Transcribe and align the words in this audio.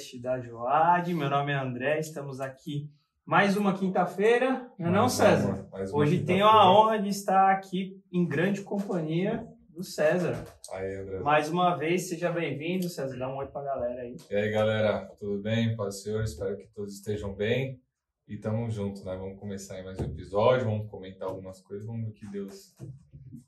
podcast 0.00 0.18
da 0.18 0.40
Joad. 0.40 1.12
Meu 1.14 1.28
nome 1.28 1.52
é 1.52 1.56
André, 1.56 1.98
estamos 2.00 2.40
aqui 2.40 2.90
mais 3.24 3.56
uma 3.56 3.76
quinta-feira, 3.76 4.70
não 4.78 4.88
é 4.88 4.92
não, 4.92 5.08
César? 5.10 5.68
uma- 5.70 5.84
Hoje 5.92 6.24
tenho 6.24 6.46
a 6.46 6.72
honra 6.72 6.98
de 6.98 7.10
estar 7.10 7.50
aqui 7.50 8.02
em 8.10 8.26
grande 8.26 8.62
companhia 8.62 9.46
do 9.68 9.84
César. 9.84 10.42
Aí, 10.72 10.96
André. 10.96 11.18
Mais 11.20 11.50
uma 11.50 11.76
vez, 11.76 12.08
seja 12.08 12.32
bem-vindo, 12.32 12.88
César. 12.88 13.16
Dá 13.18 13.28
um 13.28 13.36
oi 13.36 13.46
pra 13.48 13.62
galera 13.62 14.00
aí. 14.02 14.16
E 14.30 14.34
aí, 14.34 14.50
galera, 14.50 15.06
tudo 15.18 15.42
bem? 15.42 15.76
Paz 15.76 15.96
do 15.96 16.00
Senhor, 16.00 16.24
espero 16.24 16.56
que 16.56 16.66
todos 16.68 16.94
estejam 16.94 17.34
bem. 17.34 17.78
E 18.26 18.38
tamo 18.38 18.70
junto, 18.70 19.04
né? 19.04 19.14
Vamos 19.16 19.38
começar 19.38 19.82
mais 19.82 20.00
um 20.00 20.04
episódio, 20.04 20.64
vamos 20.64 20.88
comentar 20.90 21.28
algumas 21.28 21.60
coisas, 21.60 21.86
vamos 21.86 22.04
ver 22.04 22.10
o 22.10 22.14
que 22.14 22.26
Deus 22.28 22.74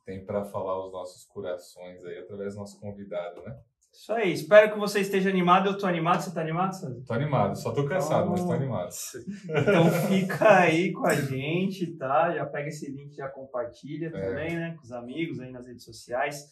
tem 0.05 0.25
para 0.25 0.45
falar 0.45 0.73
aos 0.73 0.93
nossos 0.93 1.25
corações 1.25 2.05
aí, 2.05 2.19
através 2.19 2.55
do 2.55 2.61
nosso 2.61 2.79
convidado, 2.79 3.41
né? 3.43 3.57
Isso 3.93 4.11
aí, 4.13 4.33
espero 4.33 4.73
que 4.73 4.79
você 4.79 5.01
esteja 5.01 5.29
animado. 5.29 5.69
Eu 5.69 5.77
tô 5.77 5.87
animado, 5.87 6.23
você 6.23 6.33
tá 6.33 6.41
animado, 6.41 6.73
César? 6.73 7.03
Tô 7.07 7.13
animado, 7.13 7.55
só 7.59 7.73
tô 7.73 7.85
cansado, 7.87 8.31
mas 8.31 8.43
tô 8.43 8.49
Oh. 8.49 8.53
animado. 8.53 8.89
Então 9.51 9.91
fica 10.09 10.59
aí 10.61 10.93
com 10.93 11.07
a 11.07 11.15
gente, 11.15 11.87
tá? 11.99 12.35
Já 12.35 12.47
pega 12.47 12.69
esse 12.69 12.91
link, 12.91 13.15
já 13.15 13.29
compartilha 13.29 14.07
É. 14.07 14.11
também, 14.11 14.57
né? 14.57 14.75
Com 14.77 14.83
os 14.83 14.93
amigos 14.93 15.39
aí 15.41 15.51
nas 15.53 15.67
redes 15.67 15.85
sociais. 15.85 16.47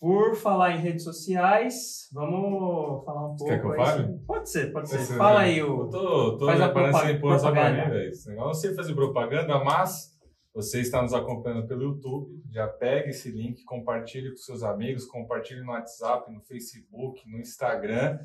Por 0.00 0.36
falar 0.36 0.72
em 0.76 0.78
redes 0.80 1.02
sociais, 1.04 2.08
vamos 2.12 3.04
falar 3.04 3.26
um 3.26 3.36
pouco. 3.36 3.46
quer 3.46 3.60
que 3.60 3.66
eu 3.66 3.74
fale? 3.74 4.18
Pode 4.26 4.50
ser, 4.50 4.72
pode 4.72 4.88
ser. 4.88 4.96
Esse- 5.00 5.16
Fala 5.16 5.40
aí 5.40 5.58
Eu 5.58 5.76
o. 5.76 5.90
tô, 5.90 6.36
tô 6.38 6.46
Faz 6.46 6.60
a 6.60 6.64
essa 6.64 6.72
propaganda. 7.18 7.90
velho. 7.90 8.08
Esse 8.10 8.28
negócio, 8.28 8.42
Eu 8.42 8.46
não 8.46 8.54
sei 8.54 8.74
fazer 8.74 8.94
propaganda, 8.94 9.64
mas 9.64 10.12
você 10.54 10.80
está 10.80 11.02
nos 11.02 11.12
acompanhando 11.12 11.66
pelo 11.66 11.82
YouTube, 11.82 12.37
já 12.50 12.66
pega 12.66 13.10
esse 13.10 13.30
link, 13.30 13.62
compartilhe 13.64 14.30
com 14.30 14.36
seus 14.36 14.62
amigos, 14.62 15.04
compartilhe 15.06 15.60
no 15.62 15.72
WhatsApp, 15.72 16.32
no 16.32 16.40
Facebook, 16.40 17.28
no 17.30 17.38
Instagram. 17.38 18.18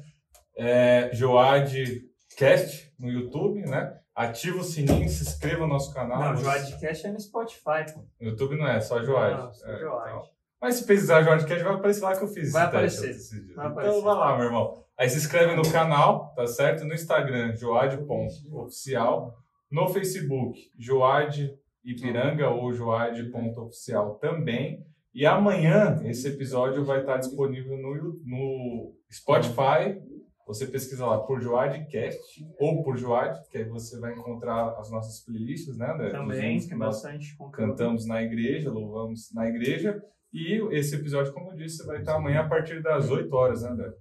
É, 0.55 1.09
Joadcast 1.13 2.93
no 2.99 3.09
YouTube, 3.09 3.61
né? 3.61 3.99
Ativa 4.15 4.59
o 4.59 4.63
sininho, 4.63 5.09
se 5.09 5.23
inscreva 5.23 5.61
no 5.61 5.67
nosso 5.73 5.93
canal. 5.93 6.19
Não, 6.19 6.35
Você- 6.35 6.43
Joadcast 6.43 7.07
é 7.07 7.11
no 7.11 7.19
Spotify, 7.19 7.91
pô. 7.93 8.05
No 8.21 8.29
YouTube 8.29 8.55
não 8.57 8.67
é, 8.67 8.79
só 8.79 9.01
Joad. 9.03 9.35
Não, 9.41 9.53
só 9.53 9.67
É, 9.67 9.79
Joad. 9.79 10.09
então. 10.09 10.23
Mas 10.61 10.75
se 10.75 10.85
pesquisar 10.85 11.23
Joadcast, 11.23 11.63
vai 11.63 11.73
aparecer 11.73 12.03
lá 12.03 12.15
que 12.15 12.23
eu 12.23 12.27
fiz 12.27 12.51
Vai 12.51 12.63
teste 12.71 12.75
aparecer, 12.99 13.09
esses 13.09 13.29
dias. 13.43 13.55
vai 13.55 13.65
então 13.65 13.71
aparecer. 13.81 14.01
vai 14.03 14.15
lá, 14.15 14.37
meu 14.37 14.45
irmão. 14.45 14.83
Aí 14.97 15.09
se 15.09 15.17
inscreve 15.17 15.55
no 15.55 15.69
canal, 15.71 16.33
tá 16.35 16.45
certo? 16.47 16.85
No 16.85 16.93
Instagram, 16.93 17.55
joad.oficial. 17.55 19.35
No 19.71 19.89
Facebook, 19.89 20.59
Joad 20.77 21.51
Ipiranga 21.83 22.49
ou 22.49 22.73
joad.oficial 22.73 24.15
também. 24.15 24.85
E 25.13 25.25
amanhã 25.25 26.01
esse 26.05 26.27
episódio 26.27 26.83
vai 26.83 27.01
estar 27.01 27.17
disponível 27.17 27.77
no, 27.77 28.21
no 28.25 28.95
Spotify. 29.11 30.01
Você 30.47 30.65
pesquisa 30.67 31.05
lá 31.05 31.19
por 31.19 31.39
Joadcast 31.41 32.45
ou 32.59 32.83
por 32.83 32.97
Joad, 32.97 33.39
que 33.49 33.59
aí 33.59 33.63
você 33.63 33.99
vai 33.99 34.13
encontrar 34.13 34.75
as 34.77 34.91
nossas 34.91 35.23
playlists, 35.23 35.77
né, 35.77 35.91
André? 35.93 36.09
Também, 36.09 36.59
que 36.59 36.75
bastante 36.75 37.37
cantamos 37.53 38.05
na 38.05 38.21
igreja, 38.21 38.69
louvamos 38.69 39.31
na 39.33 39.47
igreja. 39.47 40.03
E 40.33 40.55
esse 40.75 40.95
episódio, 40.95 41.31
como 41.31 41.51
eu 41.51 41.55
disse, 41.55 41.85
vai 41.85 41.99
estar 41.99 42.15
amanhã 42.15 42.41
a 42.41 42.49
partir 42.49 42.81
das 42.81 43.09
8 43.09 43.31
horas, 43.33 43.61
né, 43.61 43.69
André? 43.69 43.93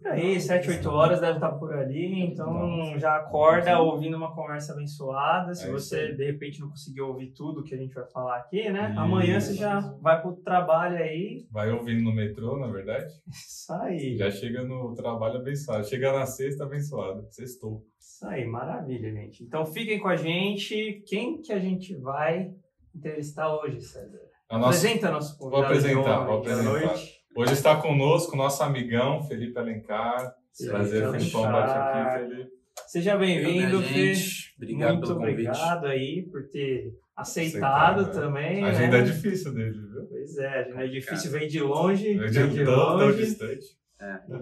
Por 0.00 0.10
aí, 0.12 0.40
7, 0.40 0.68
8 0.70 0.88
horas 0.90 1.20
deve 1.20 1.34
estar 1.34 1.52
por 1.52 1.72
ali, 1.72 2.22
então 2.24 2.98
já 2.98 3.16
acorda 3.16 3.78
ouvindo 3.80 4.16
uma 4.16 4.34
conversa 4.34 4.72
abençoada. 4.72 5.54
Se 5.54 5.68
É 5.68 5.70
você 5.70 6.12
de 6.12 6.24
repente 6.24 6.60
não 6.60 6.68
conseguiu 6.68 7.08
ouvir 7.08 7.32
tudo 7.32 7.62
que 7.62 7.74
a 7.74 7.78
gente 7.78 7.94
vai 7.94 8.06
falar 8.10 8.36
aqui, 8.38 8.70
né? 8.70 8.90
Isso. 8.90 9.00
Amanhã 9.00 9.40
você 9.40 9.54
já 9.54 9.80
vai 10.00 10.20
pro 10.20 10.36
trabalho 10.36 10.96
aí. 10.96 11.46
Vai 11.50 11.70
ouvindo 11.70 12.02
no 12.02 12.14
metrô, 12.14 12.58
na 12.58 12.68
verdade. 12.68 13.12
Isso 13.28 13.72
aí. 13.72 14.16
Já 14.16 14.30
chega 14.30 14.62
no 14.62 14.94
trabalho 14.94 15.36
abençoado. 15.36 15.84
Chega 15.86 16.12
na 16.12 16.26
sexta 16.26 16.64
abençoado. 16.64 17.26
Sextou. 17.30 17.82
Isso 17.98 18.26
aí, 18.26 18.46
maravilha, 18.46 19.12
gente. 19.12 19.42
Então 19.42 19.64
fiquem 19.66 19.98
com 19.98 20.08
a 20.08 20.16
gente. 20.16 21.02
Quem 21.06 21.40
que 21.40 21.52
a 21.52 21.58
gente 21.58 21.94
vai 21.96 22.52
entrevistar 22.94 23.54
hoje, 23.56 23.80
César? 23.80 24.20
A 24.48 24.58
nossa... 24.58 24.78
Apresenta 24.78 25.10
nosso 25.10 25.38
convidado. 25.38 25.62
Vou 25.62 25.76
apresentar, 25.76 26.24
vou 26.24 26.38
apresentar. 26.38 26.94
Hoje 27.36 27.52
está 27.52 27.76
conosco 27.80 28.36
nosso 28.36 28.62
amigão 28.62 29.22
Felipe 29.24 29.58
Alencar. 29.58 30.34
Felipe 30.56 30.74
Prazer, 30.76 31.10
Felipão, 31.10 31.42
bate 31.42 31.72
aqui, 31.72 32.18
Felipe. 32.28 32.50
Seja 32.86 33.16
bem-vindo, 33.16 33.82
Fê. 33.82 34.14
gente, 34.14 34.54
Obrigado 34.56 34.92
Muito 34.94 35.06
pelo 35.08 35.18
convite. 35.18 35.48
obrigado 35.48 35.86
aí 35.86 36.22
por 36.30 36.48
ter 36.48 36.92
aceitado, 37.16 38.00
Aceitado, 38.02 38.06
né? 38.06 38.12
também. 38.12 38.64
A 38.64 38.68
agenda 38.68 38.98
né? 38.98 39.02
é 39.02 39.02
difícil 39.02 39.52
dele, 39.52 39.72
viu? 39.72 40.06
Pois 40.08 40.38
é, 40.38 40.46
a 40.48 40.60
agenda 40.60 40.84
é 40.84 40.88
difícil, 40.88 41.30
vem 41.32 41.48
de 41.48 41.60
longe, 41.60 42.08
É 42.14 42.16
vem 42.18 42.30
de 42.30 42.48
de 42.50 42.64
tão, 42.64 42.74
tão 42.74 42.96
longe. 42.98 43.18
distante. 43.18 43.64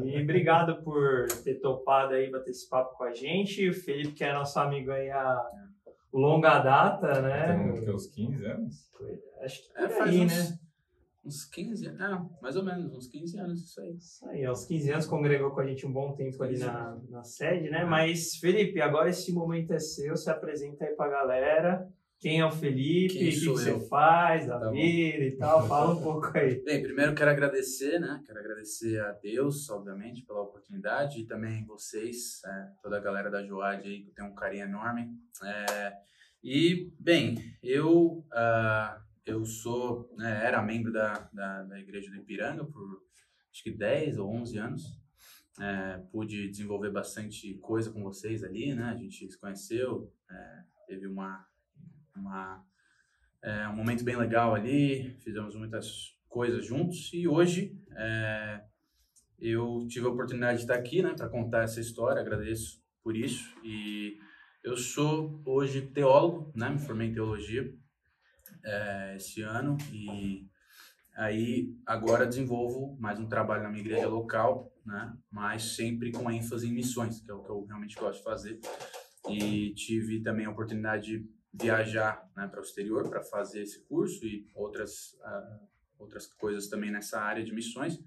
E 0.04 0.22
obrigado 0.22 0.82
por 0.82 1.26
ter 1.44 1.54
topado 1.60 2.14
aí 2.14 2.31
bater 2.31 2.50
esse 2.50 2.69
papo 2.69 2.97
com 2.97 3.04
a 3.04 3.14
gente. 3.14 3.69
O 3.69 3.75
Felipe, 3.75 4.12
que 4.12 4.25
é 4.25 4.32
nosso 4.32 4.58
amigo 4.58 4.91
aí 4.91 5.10
há 5.10 5.41
longa 6.12 6.58
data, 6.58 7.22
né? 7.22 7.72
Tem 7.75 7.84
que, 7.84 7.91
uns 7.91 8.06
15 8.08 8.44
anos. 8.44 8.75
Acho 9.42 9.62
que 9.62 9.78
É, 9.78 9.88
faz 9.88 10.10
aí, 10.10 10.20
uns, 10.20 10.50
né? 10.50 10.58
Uns 11.25 11.44
15 11.44 11.87
anos, 11.87 12.00
é, 12.00 12.43
mais 12.43 12.56
ou 12.56 12.65
menos, 12.65 12.93
uns 12.93 13.09
15 13.09 13.38
anos, 13.38 13.62
isso 13.62 13.81
aí. 13.81 13.97
Isso 13.97 14.28
aí, 14.28 14.44
aos 14.44 14.65
15 14.66 14.91
anos 14.91 15.06
congregou 15.06 15.50
com 15.53 15.60
a 15.60 15.66
gente 15.66 15.87
um 15.87 15.93
bom 15.93 16.15
tempo 16.15 16.43
ali 16.43 16.59
na, 16.59 16.99
na 17.09 17.25
sede, 17.25 17.71
né? 17.71 17.84
Mas, 17.84 18.37
Felipe, 18.37 18.81
agora 18.81 19.09
esse 19.09 19.32
momento 19.32 19.72
é 19.72 19.78
seu, 19.78 20.16
se 20.16 20.31
apresenta 20.31 20.84
aí 20.84 20.94
pra 20.94 21.09
galera. 21.09 21.88
Quem 22.19 22.38
é 22.38 22.47
o 22.47 22.53
Felipe, 22.53 23.16
o 23.16 23.19
que, 23.19 23.47
você 23.47 23.88
faz, 23.88 24.47
da 24.47 24.56
Tá 24.56 24.66
bom. 24.66 24.72
vida 24.72 25.25
e 25.25 25.37
tal. 25.37 25.66
Fala 25.66 25.93
um 25.93 26.00
pouco 26.00 26.31
aí. 26.38 26.62
Bem, 26.62 26.81
primeiro 26.81 27.16
quero 27.16 27.31
agradecer, 27.31 27.99
né? 27.99 28.22
Quero 28.25 28.38
agradecer 28.38 29.00
a 29.00 29.11
Deus, 29.12 29.69
obviamente, 29.69 30.25
pela 30.25 30.43
oportunidade 30.43 31.21
e 31.21 31.27
também 31.27 31.65
vocês, 31.66 32.41
é, 32.44 32.69
toda 32.81 32.97
a 32.99 33.00
galera 33.00 33.28
da 33.28 33.44
Joad 33.44 33.82
aí, 33.82 34.03
que 34.03 34.11
eu 34.11 34.15
tenho 34.15 34.28
um 34.28 34.34
carinho 34.37 34.66
enorme. 34.66 35.09
É, 35.43 35.93
e, 36.44 36.93
bem, 36.99 37.38
eu, 37.61 38.25
ah, 38.32 39.00
eu 39.25 39.44
sou, 39.44 40.12
né, 40.16 40.44
era 40.44 40.62
membro 40.62 40.93
da, 40.93 41.28
da, 41.33 41.62
da 41.62 41.81
Igreja 41.81 42.10
do 42.10 42.16
Ipiranga 42.16 42.65
por 42.65 43.03
acho 43.53 43.62
que 43.62 43.71
10 43.71 44.19
ou 44.19 44.34
11 44.34 44.59
anos. 44.59 45.03
É, 45.60 45.99
pude 46.10 46.49
desenvolver 46.49 46.91
bastante 46.91 47.55
coisa 47.59 47.93
com 47.93 48.03
vocês 48.03 48.43
ali, 48.43 48.75
né? 48.75 48.84
A 48.84 48.97
gente 48.97 49.31
se 49.31 49.38
conheceu, 49.38 50.11
é, 50.31 50.62
teve 50.87 51.06
uma, 51.06 51.47
uma 52.16 52.65
é, 53.43 53.69
um 53.69 53.77
momento 53.77 54.03
bem 54.03 54.16
legal 54.16 54.55
ali, 54.55 55.15
fizemos 55.21 55.55
muitas 55.55 56.16
coisas 56.27 56.65
juntos 56.65 57.11
e 57.12 57.28
hoje 57.28 57.78
é, 57.94 58.65
eu 59.38 59.87
tive 59.91 60.06
a 60.06 60.11
oportunidade 60.11 60.59
de 60.59 60.65
estar 60.65 60.75
aqui, 60.75 61.03
né, 61.03 61.12
para 61.15 61.28
contar 61.28 61.65
essa 61.65 61.81
história. 61.81 62.22
Agradeço 62.22 62.82
por 63.03 63.15
isso 63.15 63.55
e 63.62 64.16
eu 64.65 64.77
sou 64.77 65.43
hoje 65.44 65.82
teólogo, 65.82 66.50
né? 66.56 66.71
Me 66.71 66.78
formei 66.78 67.09
em 67.09 67.12
teologia 67.12 67.71
é, 68.65 69.17
esse 69.17 69.43
ano 69.43 69.77
e 69.93 70.47
aí 71.14 71.75
agora 71.87 72.26
desenvolvo 72.26 72.97
mais 72.99 73.19
um 73.19 73.29
trabalho 73.29 73.62
na 73.62 73.69
minha 73.69 73.82
igreja 73.82 74.09
local, 74.09 74.73
né? 74.85 75.17
Mas 75.31 75.76
sempre 75.76 76.11
com 76.11 76.31
ênfase 76.31 76.69
em 76.69 76.73
missões, 76.73 77.20
que 77.20 77.31
é 77.31 77.35
o 77.35 77.43
que 77.43 77.50
eu 77.50 77.64
realmente 77.64 77.97
gosto 77.97 78.19
de 78.19 78.25
fazer. 78.25 78.61
E 79.29 79.73
tive 79.75 80.20
também 80.23 80.47
a 80.47 80.50
oportunidade 80.50 81.19
de 81.19 81.31
viajar 81.53 82.29
né, 82.35 82.49
para 82.49 82.61
o 82.61 82.62
exterior 82.62 83.09
para 83.09 83.23
fazer 83.23 83.62
esse 83.62 83.85
curso 83.85 84.25
e 84.26 84.47
outras 84.55 85.17
ah, 85.23 85.61
outras 85.99 86.26
coisas 86.26 86.69
também 86.69 86.91
nessa 86.91 87.20
área 87.20 87.44
de 87.44 87.53
missões. 87.55 87.99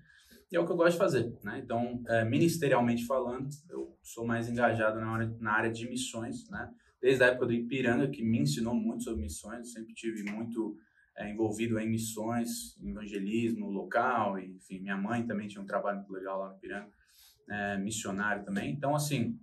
E 0.52 0.56
é 0.56 0.60
o 0.60 0.66
que 0.66 0.72
eu 0.72 0.76
gosto 0.76 0.94
de 0.94 0.98
fazer, 0.98 1.38
né? 1.44 1.60
Então, 1.64 2.04
é, 2.08 2.24
ministerialmente 2.24 3.06
falando, 3.06 3.50
eu 3.70 3.98
sou 4.04 4.26
mais 4.26 4.48
engajado 4.48 5.00
na 5.00 5.10
área, 5.10 5.36
na 5.40 5.52
área 5.52 5.72
de 5.72 5.90
missões, 5.90 6.48
né? 6.50 6.72
Desde 7.06 7.24
a 7.24 7.28
época 7.28 7.46
do 7.46 7.54
Ipiranga, 7.54 8.10
que 8.10 8.24
me 8.24 8.40
ensinou 8.40 8.74
muito 8.74 9.04
sobre 9.04 9.22
missões, 9.22 9.72
sempre 9.72 9.94
tive 9.94 10.24
muito 10.24 10.76
é, 11.16 11.30
envolvido 11.30 11.78
em 11.78 11.88
missões, 11.88 12.76
evangelismo 12.84 13.70
local, 13.70 14.40
enfim, 14.40 14.80
minha 14.80 14.98
mãe 14.98 15.24
também 15.24 15.48
tinha 15.48 15.62
um 15.62 15.68
trabalho 15.68 15.98
muito 15.98 16.12
legal 16.12 16.40
lá 16.40 16.50
no 16.50 16.56
Ipiranga, 16.56 16.90
é, 17.48 17.78
missionário 17.78 18.44
também. 18.44 18.74
Então, 18.74 18.96
assim, 18.96 19.40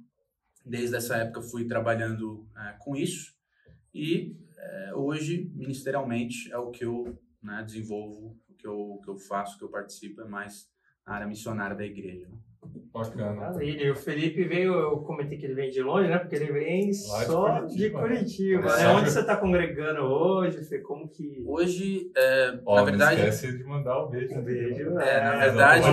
desde 0.66 0.96
essa 0.96 1.18
época 1.18 1.40
fui 1.40 1.64
trabalhando 1.64 2.44
é, 2.56 2.74
com 2.80 2.96
isso 2.96 3.32
e 3.94 4.36
é, 4.58 4.94
hoje, 4.96 5.48
ministerialmente, 5.54 6.50
é 6.50 6.58
o 6.58 6.72
que 6.72 6.84
eu 6.84 7.16
né, 7.40 7.62
desenvolvo, 7.62 8.36
o 8.48 8.54
que 8.54 8.66
eu, 8.66 9.00
que 9.04 9.08
eu 9.08 9.16
faço, 9.16 9.54
o 9.54 9.58
que 9.58 9.64
eu 9.64 9.70
participo, 9.70 10.20
é 10.20 10.24
mais 10.24 10.68
na 11.06 11.14
área 11.14 11.28
missionária 11.28 11.76
da 11.76 11.86
igreja. 11.86 12.28
né? 12.28 12.38
Bacana. 12.92 13.32
Maravilha. 13.32 13.84
E 13.86 13.90
o 13.90 13.96
Felipe 13.96 14.44
veio, 14.44 14.74
eu 14.74 14.98
comentei 14.98 15.38
que 15.38 15.46
ele 15.46 15.54
vem 15.54 15.70
de 15.70 15.82
longe, 15.82 16.08
né? 16.08 16.18
Porque 16.18 16.36
ele 16.36 16.52
vem 16.52 16.86
Lá 17.08 17.18
de 17.20 17.26
só 17.26 17.58
Curitiba, 17.60 17.68
de 17.68 17.90
Curitiba. 17.90 18.62
né? 18.76 18.82
né? 18.84 18.88
Onde 18.88 19.10
você 19.10 19.20
está 19.20 19.36
congregando 19.36 20.00
hoje, 20.02 20.62
Fê? 20.64 20.78
Como 20.80 21.08
que. 21.08 21.42
Hoje, 21.46 22.10
é, 22.16 22.60
Ó, 22.66 22.74
na 22.76 22.80
não 22.82 22.86
verdade, 22.86 23.20
esquece 23.20 23.56
de 23.58 23.64
mandar 23.64 23.98
o 23.98 24.08
beijo. 24.10 24.34
Um 24.34 24.42
beijo. 24.44 24.90
É, 25.00 25.20
na 25.24 25.34
É, 25.34 25.38
verdade- 25.38 25.84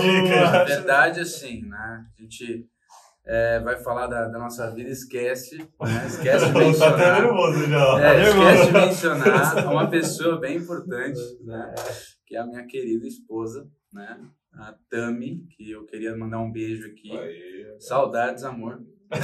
dica. 0.00 0.50
na 0.50 0.64
verdade, 0.64 1.20
assim, 1.20 1.62
né, 1.66 2.04
a 2.18 2.22
gente 2.22 2.66
é, 3.26 3.60
vai 3.60 3.76
falar 3.76 4.06
da, 4.06 4.26
da 4.28 4.38
nossa 4.38 4.70
vida, 4.74 4.88
esquece, 4.88 5.58
né? 5.58 6.06
esquece 6.06 6.46
de 6.46 6.52
Tá 6.52 6.58
até 6.58 6.64
mencionar. 6.66 7.22
nervoso 7.22 7.66
já. 7.68 8.00
É, 8.10 8.22
esquece 8.22 8.66
de 8.66 8.72
mencionar 8.72 9.66
uma 9.70 9.86
pessoa 9.90 10.40
bem 10.40 10.56
importante, 10.56 11.20
né? 11.44 11.74
Que 12.26 12.36
é 12.36 12.40
a 12.40 12.46
minha 12.46 12.66
querida 12.66 13.06
esposa, 13.06 13.68
né? 13.92 14.18
A 14.52 14.74
Tami, 14.90 15.46
que 15.56 15.70
eu 15.70 15.84
queria 15.86 16.16
mandar 16.16 16.40
um 16.40 16.50
beijo 16.50 16.88
aqui. 16.88 17.16
Aí, 17.16 17.76
Saudades, 17.78 18.42
amor. 18.44 18.80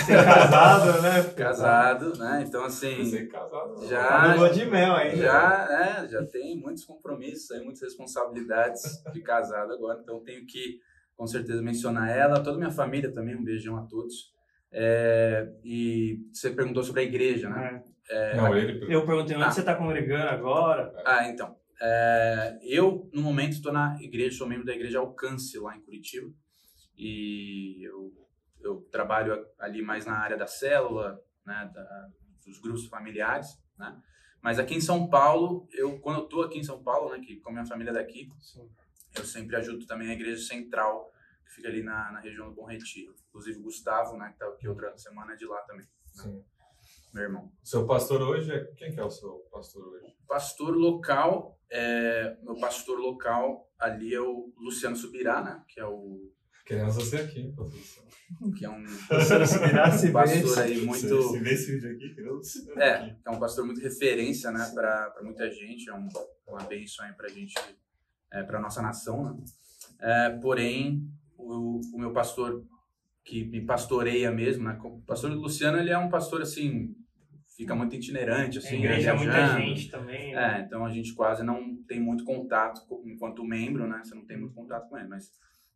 Ser 0.06 0.24
casado, 0.24 1.02
né? 1.02 1.22
Casado, 1.36 2.18
né? 2.18 2.44
Então, 2.46 2.64
assim, 2.64 3.04
você 3.04 3.26
casado. 3.26 3.86
Já- 3.86 4.34
Tá 4.36 4.48
de 4.48 4.64
mel 4.64 4.94
ainda. 4.94 5.16
já, 5.16 5.68
é, 6.04 6.08
já 6.08 6.24
tem 6.24 6.58
muitos 6.58 6.84
compromissos, 6.84 7.50
aí, 7.50 7.62
muitas 7.62 7.82
responsabilidades 7.82 8.82
de 9.12 9.20
casado 9.20 9.72
agora. 9.72 10.00
Então, 10.02 10.22
tenho 10.22 10.46
que, 10.46 10.78
com 11.16 11.26
certeza, 11.26 11.60
mencionar 11.60 12.08
ela, 12.16 12.36
toda 12.42 12.52
a 12.56 12.58
minha 12.58 12.70
família 12.70 13.12
também. 13.12 13.36
Um 13.36 13.44
beijão 13.44 13.76
a 13.76 13.82
todos. 13.82 14.32
É, 14.72 15.46
e 15.62 16.18
você 16.32 16.50
perguntou 16.50 16.82
sobre 16.82 17.02
a 17.02 17.04
igreja, 17.04 17.48
né? 17.50 17.82
É. 18.10 18.36
Não, 18.36 18.56
ele. 18.56 18.84
Eu 18.92 19.04
perguntei 19.04 19.36
onde 19.36 19.44
Ah. 19.44 19.50
você 19.50 19.60
está 19.60 19.74
congregando 19.74 20.28
agora. 20.28 20.92
Ah, 21.04 21.28
então. 21.28 21.54
É, 21.80 22.58
eu, 22.62 23.08
no 23.12 23.22
momento, 23.22 23.52
estou 23.52 23.72
na 23.72 23.96
igreja, 24.00 24.38
sou 24.38 24.46
membro 24.46 24.64
da 24.66 24.74
igreja 24.74 24.98
Alcance, 24.98 25.58
lá 25.58 25.76
em 25.76 25.80
Curitiba. 25.82 26.32
E 26.96 27.82
eu, 27.82 28.12
eu 28.60 28.80
trabalho 28.90 29.46
ali 29.58 29.82
mais 29.82 30.06
na 30.06 30.16
área 30.16 30.36
da 30.36 30.46
célula, 30.46 31.20
né, 31.44 31.70
da- 31.74 32.08
dos 32.46 32.58
grupos 32.60 32.86
familiares, 32.86 33.48
né? 33.78 34.00
Mas 34.42 34.58
aqui 34.58 34.74
em 34.74 34.80
São 34.80 35.08
Paulo, 35.08 35.66
eu 35.72 35.98
quando 36.00 36.20
eu 36.20 36.26
tô 36.26 36.42
aqui 36.42 36.58
em 36.58 36.62
São 36.64 36.82
Paulo, 36.82 37.10
né, 37.10 37.18
que 37.24 37.40
com 37.40 37.48
a 37.48 37.52
minha 37.52 37.64
família 37.66 37.90
é 37.90 37.94
daqui, 37.94 38.28
eu 39.16 39.24
sempre 39.24 39.56
ajudo 39.56 39.86
também 39.86 40.10
a 40.10 40.12
igreja 40.12 40.42
central, 40.46 41.10
que 41.46 41.54
fica 41.54 41.68
ali 41.68 41.82
na, 41.82 42.12
na 42.12 42.20
região 42.20 42.48
do 42.50 42.54
Bom 42.54 42.66
Retiro. 42.66 43.14
Inclusive 43.28 43.58
o 43.58 43.62
Gustavo, 43.62 44.16
né, 44.18 44.30
que 44.32 44.38
tá 44.38 44.46
aqui 44.46 44.68
outra 44.68 44.96
semana 44.98 45.32
é 45.32 45.36
de 45.36 45.46
lá 45.46 45.60
também, 45.62 45.86
Sim. 46.12 46.44
Meu 47.14 47.22
irmão. 47.22 47.52
Seu 47.62 47.86
pastor 47.86 48.20
hoje 48.20 48.52
é. 48.52 48.64
Quem 48.76 48.92
que 48.92 49.00
é 49.00 49.04
o 49.04 49.10
seu 49.10 49.46
pastor 49.50 49.86
hoje? 49.86 50.14
pastor 50.26 50.74
local, 50.76 51.60
é, 51.70 52.36
meu 52.42 52.56
pastor 52.56 52.98
local 52.98 53.70
ali 53.78 54.12
é 54.12 54.20
o 54.20 54.52
Luciano 54.58 54.96
Subirá, 54.96 55.42
né? 55.42 55.62
Que 55.68 55.78
é 55.80 55.86
o 55.86 56.32
Queremos 56.66 56.96
você 56.96 57.18
aqui, 57.18 57.52
pastor. 57.54 57.78
que 58.56 58.64
é 58.64 58.70
um 58.70 58.82
Luciano 58.82 59.46
Subirá, 59.46 59.90
se 59.92 60.10
pastor 60.10 60.56
vê. 60.56 60.62
aí 60.62 60.80
muito 60.84 61.22
Se 61.22 61.38
vê 61.38 61.52
esse 61.52 61.72
vídeo 61.72 61.90
aqui, 61.92 62.14
queremos 62.14 62.56
é, 62.76 63.16
é 63.24 63.30
um 63.30 63.38
pastor 63.38 63.64
muito 63.64 63.80
referência, 63.80 64.50
né? 64.50 64.72
Para 64.74 65.20
muita 65.22 65.48
gente, 65.50 65.88
é 65.88 65.94
um, 65.94 66.08
uma 66.48 66.64
bênção 66.64 67.04
aí 67.04 67.12
para 67.12 67.28
gente, 67.28 67.54
é, 68.32 68.42
para 68.42 68.60
nossa 68.60 68.82
nação, 68.82 69.22
né? 69.22 69.44
É, 70.00 70.30
porém, 70.40 71.08
o, 71.38 71.80
o 71.94 71.98
meu 71.98 72.12
pastor 72.12 72.64
que 73.24 73.44
me 73.44 73.64
pastoreia 73.64 74.30
mesmo, 74.32 74.64
né? 74.64 74.78
O 74.82 75.00
pastor 75.02 75.30
Luciano 75.30 75.78
ele 75.78 75.90
é 75.90 75.98
um 75.98 76.10
pastor 76.10 76.42
assim 76.42 76.94
fica 77.56 77.74
muito 77.74 77.94
itinerante, 77.94 78.58
A 78.58 78.60
assim, 78.60 78.76
igreja 78.76 79.10
é 79.10 79.12
né, 79.12 79.18
muita 79.18 79.32
viajando. 79.32 79.60
gente 79.62 79.90
também. 79.90 80.34
né? 80.34 80.58
É, 80.58 80.62
então 80.62 80.84
a 80.84 80.90
gente 80.90 81.14
quase 81.14 81.42
não 81.42 81.76
tem 81.88 82.00
muito 82.00 82.24
contato 82.24 82.86
com- 82.88 83.02
enquanto 83.06 83.44
membro, 83.44 83.86
né? 83.86 84.00
Você 84.04 84.14
não 84.14 84.24
tem 84.26 84.38
muito 84.38 84.54
contato 84.54 84.88
com 84.88 84.98
ele, 84.98 85.08
mas 85.08 85.30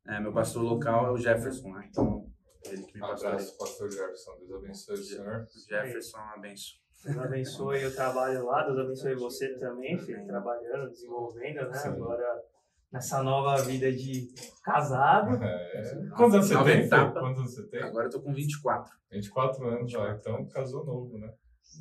é, 0.07 0.19
meu 0.21 0.33
pastor 0.33 0.63
local 0.63 1.07
é 1.07 1.11
o 1.13 1.17
Jefferson, 1.17 1.73
né? 1.73 1.87
Então 1.91 2.27
ele 2.67 2.83
que 2.83 2.95
me 2.95 2.99
Um 3.03 3.09
pastoreia. 3.09 3.35
abraço, 3.35 3.59
pastor 3.59 3.91
Jefferson. 3.91 4.31
Deus 4.39 4.53
abençoe 4.65 4.95
o 4.95 5.03
senhor. 5.05 5.47
Jefferson 5.69 6.19
é 6.19 6.21
uma 6.23 6.39
benção. 6.39 6.79
Deus 7.05 7.19
abençoe 7.19 7.87
o 7.87 7.95
trabalho 7.95 8.45
lá, 8.45 8.65
Deus 8.65 8.79
abençoe 8.79 9.15
você 9.15 9.57
também, 9.59 9.97
filho, 9.99 10.27
trabalhando, 10.27 10.91
desenvolvendo, 10.91 11.69
né? 11.69 11.75
Sim. 11.75 11.89
Agora, 11.91 12.43
nessa 12.91 13.23
nova 13.23 13.63
vida 13.63 13.93
de 13.93 14.27
casado. 14.65 15.39
É. 15.41 15.83
Quantos 16.17 16.35
anos 16.35 16.49
você 16.49 16.65
tem. 16.65 16.89
Quantos 16.89 17.39
anos 17.39 17.55
você 17.55 17.67
tem? 17.69 17.83
Agora 17.85 18.07
eu 18.07 18.11
tô 18.11 18.21
com 18.21 18.35
24. 18.35 18.93
24 19.13 19.69
anos 19.69 19.93
já, 19.93 20.11
então 20.13 20.45
casou 20.49 20.85
novo, 20.85 21.17
né? 21.19 21.33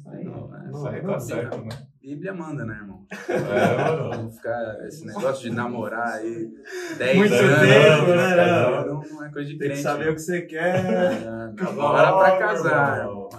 Aí, 0.07 0.23
não, 0.23 0.47
né? 0.47 0.69
Isso 0.73 0.87
aí 0.87 1.01
não, 1.01 1.13
tá 1.13 1.19
certo, 1.19 1.57
né? 1.57 1.87
Bíblia 2.01 2.33
manda, 2.33 2.63
né, 2.65 2.75
irmão? 2.75 3.05
É, 3.29 4.31
ficar 4.31 4.87
esse 4.87 5.05
negócio 5.05 5.49
de 5.49 5.55
namorar 5.55 6.07
aí 6.07 6.49
10 6.97 7.17
Muito 7.17 7.33
anos. 7.33 7.59
tempo, 7.59 8.07
não, 8.07 8.15
né? 8.15 8.35
não. 8.35 8.85
Não, 8.85 9.01
Não 9.01 9.25
é 9.25 9.31
coisa 9.31 9.49
de 9.49 9.57
Tem 9.57 9.67
que 9.67 9.73
crente. 9.73 9.81
saber 9.81 10.09
o 10.09 10.13
que 10.15 10.21
você 10.21 10.41
quer. 10.43 10.85
É, 10.85 11.25
não, 11.25 11.75
pra 11.75 12.37
casar, 12.37 12.99
irmão. 12.99 13.29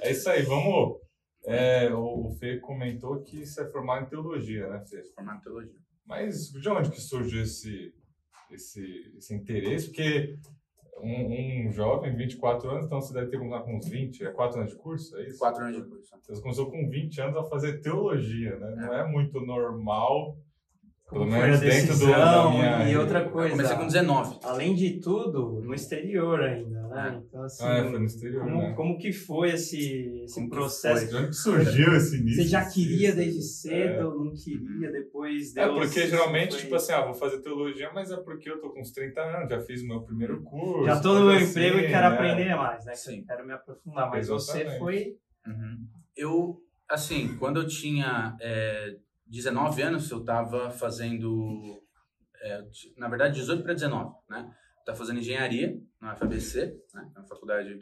É 0.00 0.12
isso 0.12 0.28
aí, 0.30 0.42
vamos. 0.42 0.98
É, 1.46 1.92
o 1.92 2.28
o 2.28 2.30
Fê 2.38 2.58
comentou 2.58 3.20
que 3.22 3.44
você 3.44 3.62
é 3.62 3.66
formado 3.66 4.06
em 4.06 4.08
teologia, 4.08 4.66
né, 4.68 4.82
Fê? 4.88 5.02
Formado 5.14 5.38
em 5.38 5.42
teologia. 5.42 5.74
Mas 6.06 6.50
de 6.50 6.68
onde 6.68 6.90
que 6.90 7.00
surgiu 7.00 7.42
esse, 7.42 7.92
esse, 8.50 9.12
esse 9.18 9.34
interesse? 9.34 9.86
Porque 9.86 10.38
um, 11.02 11.66
um 11.68 11.72
jovem, 11.72 12.14
24 12.16 12.70
anos, 12.70 12.86
então 12.86 13.00
você 13.00 13.12
deve 13.12 13.26
ter 13.28 13.38
começado 13.38 13.64
com 13.64 13.76
uns 13.76 13.88
20, 13.88 14.24
é 14.24 14.30
4 14.30 14.58
anos 14.60 14.72
de 14.72 14.78
curso, 14.78 15.16
é 15.18 15.26
isso? 15.26 15.38
4 15.38 15.64
anos 15.64 15.76
de 15.76 15.82
curso. 15.88 16.14
Você 16.28 16.42
começou 16.42 16.70
com 16.70 16.88
20 16.88 17.20
anos 17.20 17.36
a 17.36 17.44
fazer 17.44 17.80
teologia, 17.80 18.56
né? 18.56 18.74
Não 18.76 18.94
é 18.94 19.06
muito 19.10 19.40
normal, 19.40 20.36
pelo 21.10 21.24
Como 21.26 21.34
a 21.36 21.38
menos 21.38 21.60
dentro 21.60 21.98
do, 21.98 22.06
da 22.06 22.50
minha... 22.50 22.88
e 22.88 22.96
outra 22.96 23.20
Eu 23.20 23.30
coisa. 23.30 23.50
comecei 23.50 23.76
com 23.76 23.86
19. 23.86 24.38
Além 24.42 24.74
de 24.74 25.00
tudo, 25.00 25.60
no 25.62 25.74
exterior 25.74 26.40
ainda, 26.40 26.83
né? 26.94 27.14
É. 27.14 27.18
Então, 27.26 27.42
assim, 27.42 27.64
Ah, 27.64 27.76
é, 27.76 27.90
foi 27.90 27.98
no 27.98 28.04
exterior, 28.04 28.42
como, 28.44 28.58
né? 28.62 28.72
como 28.74 28.98
que 28.98 29.12
foi 29.12 29.50
esse, 29.50 30.22
esse 30.24 30.34
Como 30.34 30.48
processo? 30.50 31.08
De 31.08 31.16
onde 31.16 31.28
que 31.28 31.34
surgiu 31.34 31.94
esse 31.96 32.16
início? 32.18 32.42
Você 32.42 32.48
já 32.48 32.64
queria 32.64 33.14
desde 33.14 33.38
É. 33.40 33.42
cedo, 33.42 34.14
não 34.24 34.32
queria, 34.32 34.90
depois 34.92 35.56
É 35.56 35.64
Deus... 35.66 35.78
porque 35.78 36.06
geralmente, 36.06 36.52
foi- 36.52 36.60
tipo 36.60 36.74
assim, 36.74 36.92
ah, 36.92 37.04
vou 37.04 37.14
fazer 37.14 37.40
teologia, 37.42 37.90
mas 37.92 38.10
é 38.10 38.16
porque 38.16 38.48
eu 38.50 38.60
tô 38.60 38.70
com 38.70 38.80
uns 38.80 38.92
30 38.92 39.20
anos, 39.20 39.50
já 39.50 39.60
fiz 39.60 39.82
o 39.82 39.86
meu 39.86 40.02
primeiro 40.02 40.42
curso. 40.42 40.86
Já 40.86 41.00
tô 41.00 41.14
no 41.14 41.20
meu 41.26 41.34
coisa 41.36 41.50
emprego 41.50 41.76
assim, 41.78 41.86
e 41.86 41.90
quero 41.90 42.08
né? 42.10 42.14
aprender 42.14 42.54
mais, 42.56 42.84
né? 42.84 42.94
Sim. 42.94 43.24
Quero 43.24 43.46
me 43.46 43.52
aprofundar. 43.52 44.10
Mas 44.10 44.28
você 44.28 44.52
Exatamente. 44.62 44.78
foi... 44.78 45.16
Uhum. 45.46 45.86
Eu, 46.16 46.56
assim, 46.88 47.36
quando 47.38 47.60
eu 47.60 47.66
tinha 47.66 48.36
é, 48.40 48.96
19 49.26 49.82
anos, 49.82 50.10
eu 50.10 50.20
estava 50.20 50.70
fazendo, 50.70 51.82
é, 52.42 52.62
na 52.96 53.08
verdade, 53.08 53.34
18 53.40 53.62
para 53.62 53.74
19, 53.74 54.14
né? 54.30 54.48
Estava 54.84 54.98
fazendo 54.98 55.18
engenharia 55.20 55.78
na 55.98 56.14
FABC, 56.14 56.74
né? 56.92 57.06
Na 57.16 57.22
Faculdade 57.24 57.78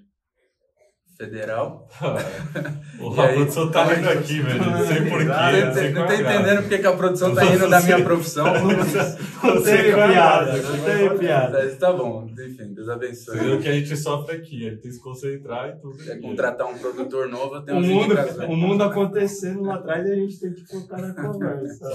Federal. 1.17 1.89
o 3.01 3.13
produção 3.13 3.73
tá 3.73 3.85
rindo 3.87 4.07
aqui, 4.09 4.41
velho. 4.41 4.65
Não 4.65 4.87
sei 4.87 5.11
porquê. 5.11 5.25
Não 5.25 5.67
Não 5.67 5.75
sei 5.75 5.93
tá 5.93 6.01
qual 6.01 6.13
é 6.13 6.21
entendendo 6.21 6.61
porque 6.61 6.79
que 6.79 6.87
a 6.87 6.97
produção 6.97 7.35
tá 7.35 7.43
rindo 7.43 7.69
da 7.69 7.81
minha 7.81 8.05
profissão. 8.05 8.47
Não 9.43 9.61
teve 9.61 9.93
piada, 9.93 10.57
não 10.63 10.85
teve 10.85 11.19
piada. 11.19 11.65
Mas 11.65 11.77
tá 11.77 11.93
bom, 11.93 12.25
enfim, 12.29 12.73
Deus 12.73 12.89
abençoe. 12.89 13.37
Você 13.37 13.45
viu 13.45 13.57
o 13.57 13.61
que 13.61 13.69
a 13.69 13.73
gente 13.73 13.97
sofre 13.97 14.37
aqui, 14.37 14.65
ele 14.65 14.77
tem 14.77 14.89
que 14.89 14.93
se 14.93 15.03
concentrar 15.03 15.69
e 15.71 15.81
tudo. 15.81 15.99
Quer 15.99 16.21
contratar 16.21 16.69
um 16.69 16.79
produtor 16.79 17.29
novo, 17.29 17.57
O 17.57 17.73
umas 17.73 17.87
mundo, 17.89 18.15
o 18.49 18.57
mundo 18.57 18.85
acontecendo 18.85 19.63
lá 19.63 19.75
atrás 19.75 20.07
e 20.07 20.13
a 20.13 20.15
gente 20.15 20.39
tem 20.39 20.55
que 20.55 20.65
focar 20.65 21.01
na 21.01 21.13
conversa. 21.13 21.89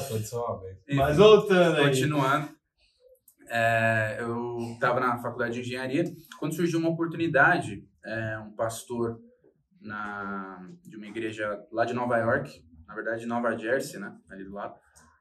É. 0.90 0.96
Mas 0.96 1.16
voltando 1.16 1.78
aí. 1.78 1.86
Continuando, 1.86 2.50
é, 3.50 4.18
eu 4.20 4.58
estava 4.74 5.00
na 5.00 5.18
faculdade 5.18 5.56
de 5.56 5.62
engenharia 5.62 6.04
quando 6.40 6.56
surgiu 6.56 6.80
uma 6.80 6.90
oportunidade, 6.90 7.88
é, 8.04 8.38
um 8.40 8.52
pastor 8.52 9.20
na, 9.82 10.70
de 10.84 10.96
uma 10.98 11.08
igreja 11.08 11.64
lá 11.72 11.86
de 11.86 11.94
Nova 11.94 12.18
York, 12.18 12.64
na 12.88 12.96
verdade 12.96 13.22
de 13.22 13.28
Nova 13.28 13.56
Jersey, 13.58 14.00
né, 14.00 14.16
ali 14.30 14.44
do 14.44 14.54
lado, 14.54 14.76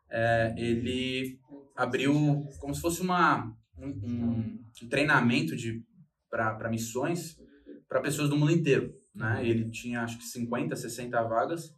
é, 0.08 0.54
ele 0.56 1.38
abriu 1.74 2.14
como 2.60 2.74
se 2.74 2.80
fosse 2.80 3.00
uma, 3.02 3.52
um, 3.76 3.88
um- 3.88 4.88
treinamento 4.88 5.56
de 5.56 5.82
para 6.30 6.68
missões 6.68 7.38
para 7.88 8.00
pessoas 8.00 8.28
do 8.28 8.36
mundo 8.36 8.52
inteiro. 8.52 8.94
Né? 9.14 9.46
Ele 9.46 9.70
tinha 9.70 10.02
acho 10.02 10.18
que 10.18 10.24
50, 10.24 10.76
60 10.76 11.22
vagas 11.22 11.74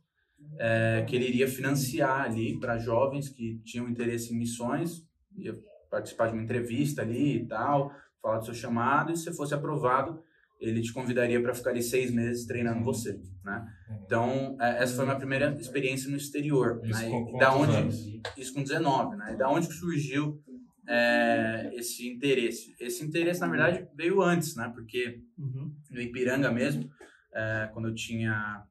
é, 0.58 1.04
que 1.06 1.14
ele 1.14 1.28
iria 1.28 1.48
financiar 1.48 2.22
ali 2.22 2.58
para 2.58 2.78
jovens 2.78 3.28
que 3.28 3.60
tinham 3.64 3.88
interesse 3.88 4.32
em 4.34 4.38
missões, 4.38 5.06
ia 5.36 5.54
participar 5.90 6.26
de 6.28 6.34
uma 6.34 6.42
entrevista 6.42 7.02
ali 7.02 7.36
e 7.38 7.46
tal, 7.46 7.92
falar 8.22 8.38
do 8.38 8.44
seu 8.44 8.54
chamado, 8.54 9.12
e 9.12 9.16
se 9.16 9.24
você 9.24 9.32
fosse 9.32 9.54
aprovado, 9.54 10.22
ele 10.60 10.80
te 10.82 10.92
convidaria 10.92 11.40
para 11.40 11.54
ficar 11.54 11.70
ali 11.70 11.82
seis 11.82 12.10
meses 12.10 12.44
treinando 12.44 12.82
você, 12.82 13.20
né? 13.44 13.64
Então, 14.04 14.56
é, 14.60 14.82
essa 14.82 14.94
foi 14.96 15.04
a 15.04 15.06
minha 15.06 15.18
primeira 15.18 15.56
experiência 15.60 16.10
no 16.10 16.16
exterior, 16.16 16.80
Isso 16.84 17.00
né? 17.00 17.10
com 17.10 17.38
da 17.38 17.54
onde 17.54 17.76
anos? 17.76 17.96
isso 18.36 18.52
com 18.52 18.62
19, 18.62 19.16
né? 19.16 19.34
E 19.34 19.36
da 19.36 19.48
onde 19.48 19.68
que 19.68 19.74
surgiu 19.74 20.42
é, 20.88 21.70
esse 21.74 22.08
interesse? 22.08 22.74
Esse 22.80 23.04
interesse, 23.04 23.40
na 23.40 23.46
verdade, 23.48 23.86
veio 23.94 24.20
antes, 24.20 24.56
né? 24.56 24.70
Porque 24.74 25.20
Uhum. 25.38 25.72
no 25.90 26.00
Ipiranga 26.00 26.50
mesmo, 26.50 26.90
é, 27.32 27.70
quando 27.72 27.88
eu 27.88 27.94
tinha 27.94 28.64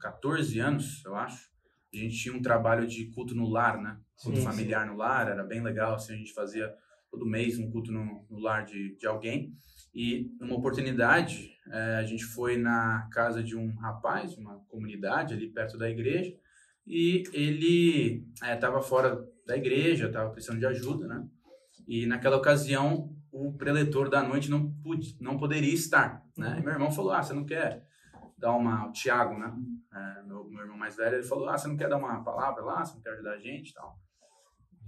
14 0.00 0.58
anos, 0.60 1.02
eu 1.04 1.14
acho, 1.16 1.50
a 1.94 1.96
gente 1.96 2.16
tinha 2.16 2.34
um 2.34 2.42
trabalho 2.42 2.86
de 2.86 3.06
culto 3.06 3.34
no 3.34 3.48
lar, 3.48 3.80
né? 3.80 3.98
Culto 4.22 4.38
Sim, 4.38 4.44
familiar 4.44 4.86
no 4.86 4.96
lar, 4.96 5.28
era 5.28 5.44
bem 5.44 5.62
legal, 5.62 5.94
assim, 5.94 6.14
a 6.14 6.16
gente 6.16 6.32
fazia 6.32 6.72
todo 7.10 7.26
mês 7.26 7.58
um 7.58 7.70
culto 7.70 7.92
no, 7.92 8.26
no 8.30 8.38
lar 8.38 8.64
de, 8.64 8.96
de 8.96 9.06
alguém. 9.06 9.52
E 9.94 10.30
numa 10.40 10.56
oportunidade, 10.56 11.52
é, 11.70 11.96
a 11.96 12.02
gente 12.02 12.24
foi 12.24 12.56
na 12.56 13.08
casa 13.12 13.42
de 13.42 13.54
um 13.54 13.74
rapaz, 13.74 14.36
uma 14.38 14.58
comunidade 14.68 15.34
ali 15.34 15.48
perto 15.50 15.76
da 15.76 15.90
igreja, 15.90 16.34
e 16.86 17.22
ele 17.32 18.26
estava 18.42 18.80
fora 18.80 19.22
da 19.46 19.56
igreja, 19.56 20.06
estava 20.06 20.30
precisando 20.30 20.58
de 20.58 20.66
ajuda, 20.66 21.06
né? 21.06 21.26
E 21.86 22.06
naquela 22.06 22.36
ocasião, 22.36 23.14
o 23.30 23.52
preletor 23.52 24.08
da 24.08 24.22
noite 24.22 24.50
não, 24.50 24.72
pude, 24.82 25.16
não 25.20 25.36
poderia 25.36 25.74
estar, 25.74 26.24
né? 26.36 26.56
E 26.58 26.62
meu 26.62 26.72
irmão 26.72 26.90
falou, 26.90 27.12
ah, 27.12 27.22
você 27.22 27.34
não 27.34 27.44
quer 27.44 27.84
dar 28.42 28.52
uma... 28.52 28.88
O 28.88 28.92
Tiago, 28.92 29.38
né? 29.38 29.54
É, 29.94 30.22
meu, 30.24 30.44
meu 30.44 30.62
irmão 30.62 30.76
mais 30.76 30.96
velho, 30.96 31.16
ele 31.16 31.22
falou, 31.22 31.48
ah, 31.48 31.56
você 31.56 31.68
não 31.68 31.76
quer 31.76 31.88
dar 31.88 31.96
uma 31.96 32.22
palavra 32.22 32.62
lá? 32.62 32.84
Você 32.84 32.96
não 32.96 33.02
quer 33.02 33.12
ajudar 33.12 33.32
a 33.32 33.38
gente 33.38 33.70
e 33.70 33.72
tal? 33.72 33.96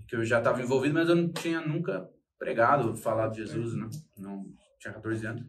Que 0.07 0.17
eu 0.17 0.25
já 0.25 0.39
estava 0.39 0.61
envolvido, 0.61 0.95
mas 0.95 1.09
eu 1.09 1.15
não 1.15 1.33
tinha 1.33 1.61
nunca 1.61 2.11
pregado, 2.39 2.95
falado 2.97 3.33
de 3.33 3.39
Jesus, 3.39 3.75
né? 3.75 3.89
Não, 4.19 4.45
tinha 4.79 4.93
14 4.93 5.27
anos. 5.27 5.47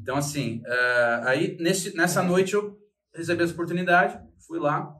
Então, 0.00 0.16
assim, 0.16 0.60
uh, 0.60 1.26
aí 1.26 1.56
nesse, 1.60 1.94
nessa 1.96 2.22
noite 2.22 2.54
eu 2.54 2.78
recebi 3.14 3.42
essa 3.42 3.52
oportunidade, 3.52 4.18
fui 4.46 4.58
lá, 4.58 4.96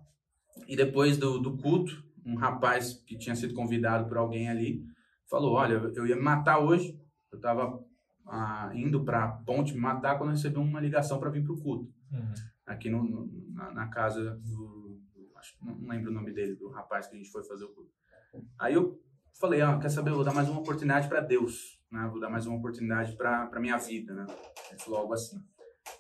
e 0.69 0.77
depois 0.77 1.17
do, 1.17 1.39
do 1.39 1.57
culto, 1.57 2.05
um 2.25 2.37
rapaz 2.37 2.93
que 3.07 3.17
tinha 3.17 3.35
sido 3.35 3.55
convidado 3.55 4.09
por 4.09 4.17
alguém 4.17 4.49
ali 4.49 4.85
falou: 5.29 5.55
Olha, 5.55 5.75
eu 5.95 6.07
ia 6.07 6.15
me 6.15 6.23
matar 6.23 6.59
hoje, 6.59 6.97
eu 7.33 7.37
estava 7.37 7.81
ah, 8.29 8.71
indo 8.75 9.05
para 9.05 9.25
a 9.25 9.29
ponte 9.29 9.73
me 9.73 9.81
matar 9.81 10.17
quando 10.17 10.31
eu 10.31 10.37
recebi 10.37 10.59
uma 10.59 10.81
ligação 10.81 11.19
para 11.19 11.31
vir 11.31 11.43
para 11.43 11.55
o 11.55 11.61
culto, 11.61 11.91
uhum. 12.13 12.35
aqui 12.67 12.91
no, 12.91 13.03
no 13.03 13.53
na, 13.53 13.73
na, 13.73 13.89
casa 13.89 14.37
do. 14.37 15.01
Acho, 15.37 15.57
não 15.65 15.89
lembro 15.89 16.11
o 16.11 16.15
nome 16.15 16.33
dele, 16.33 16.55
do 16.55 16.69
rapaz 16.69 17.07
que 17.07 17.15
a 17.15 17.19
gente 17.19 17.31
foi 17.31 17.45
fazer 17.45 17.65
o 17.65 17.69
culto. 17.71 17.91
Aí 18.59 18.75
eu 18.75 19.01
falei: 19.41 19.61
ah, 19.61 19.79
Quer 19.79 19.89
saber? 19.89 20.11
Eu 20.11 20.17
vou 20.17 20.25
dar 20.25 20.35
mais 20.35 20.49
uma 20.49 20.61
oportunidade 20.61 21.09
para 21.09 21.21
Deus, 21.21 21.81
né? 21.91 22.09
vou 22.11 22.21
dar 22.21 22.31
mais 22.31 22.47
uma 22.47 22.57
oportunidade 22.57 23.17
para 23.17 23.51
a 23.53 23.61
minha 23.61 23.77
vida. 23.77 24.15
Né? 24.15 24.27
Ele 24.71 24.81
falou 24.81 25.01
algo 25.01 25.15
assim. 25.15 25.43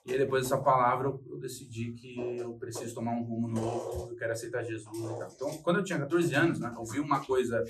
E 0.06 0.12
aí, 0.12 0.18
depois 0.18 0.44
dessa 0.44 0.58
palavra, 0.62 1.08
eu, 1.08 1.38
decidi 1.38 1.92
que 1.92 2.16
eu 2.38 2.54
preciso 2.54 2.94
tomar 2.94 3.12
um 3.12 3.22
rumo 3.22 3.48
novo, 3.48 4.10
eu 4.10 4.16
quero 4.16 4.32
aceitar 4.32 4.62
Jesus. 4.62 4.96
Então, 5.34 5.58
quando 5.58 5.78
eu 5.78 5.84
tinha 5.84 5.98
14 5.98 6.34
anos, 6.34 6.60
né, 6.60 6.72
ouvir 6.76 7.00
uma 7.00 7.24
coisa 7.24 7.64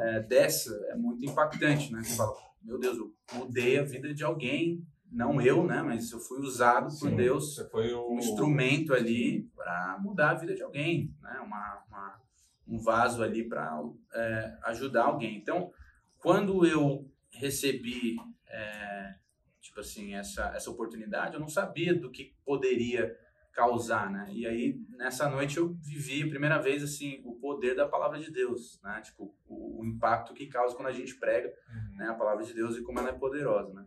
é, 0.00 0.20
dessa 0.20 0.74
é 0.88 0.96
muito 0.96 1.24
impactante, 1.24 1.92
né? 1.92 2.02
Você 2.02 2.16
fala, 2.16 2.34
meu 2.62 2.78
Deus, 2.78 2.96
eu 2.96 3.14
mudei 3.34 3.78
a 3.78 3.82
vida 3.82 4.12
de 4.12 4.22
alguém, 4.22 4.86
não 5.12 5.40
eu, 5.40 5.64
né? 5.64 5.82
Mas 5.82 6.10
eu 6.10 6.18
fui 6.18 6.40
usado 6.40 6.90
Sim, 6.90 7.00
por 7.00 7.16
Deus 7.16 7.60
como 7.70 8.14
um 8.14 8.18
instrumento 8.18 8.94
ali 8.94 9.42
para 9.54 9.98
mudar 10.00 10.30
a 10.30 10.34
vida 10.34 10.54
de 10.54 10.62
alguém, 10.62 11.14
né? 11.20 11.38
Uma, 11.40 11.84
uma 11.88 12.22
um 12.66 12.78
vaso 12.78 13.22
ali 13.22 13.46
para 13.46 13.82
é, 14.14 14.58
ajudar 14.64 15.04
alguém. 15.04 15.36
Então, 15.36 15.72
quando 16.18 16.64
eu 16.64 17.10
recebi 17.30 18.16
é, 18.48 19.14
tipo 19.60 19.80
assim, 19.80 20.14
essa, 20.14 20.52
essa 20.54 20.70
oportunidade, 20.70 21.34
eu 21.34 21.40
não 21.40 21.48
sabia 21.48 21.94
do 21.94 22.10
que 22.10 22.34
poderia 22.44 23.16
causar, 23.52 24.10
né? 24.10 24.28
E 24.32 24.46
aí, 24.46 24.80
nessa 24.96 25.28
noite, 25.28 25.58
eu 25.58 25.74
vivi 25.74 26.22
a 26.22 26.28
primeira 26.28 26.58
vez, 26.58 26.82
assim, 26.82 27.20
o 27.24 27.34
poder 27.34 27.74
da 27.74 27.86
palavra 27.86 28.18
de 28.18 28.30
Deus, 28.30 28.80
né? 28.82 29.00
Tipo, 29.02 29.34
o, 29.46 29.80
o 29.80 29.84
impacto 29.84 30.34
que 30.34 30.46
causa 30.46 30.74
quando 30.74 30.88
a 30.88 30.92
gente 30.92 31.14
prega 31.16 31.52
uhum. 31.68 31.96
né, 31.96 32.08
a 32.08 32.14
palavra 32.14 32.44
de 32.44 32.54
Deus 32.54 32.76
e 32.76 32.82
como 32.82 32.98
ela 32.98 33.10
é 33.10 33.12
poderosa, 33.12 33.72
né? 33.74 33.86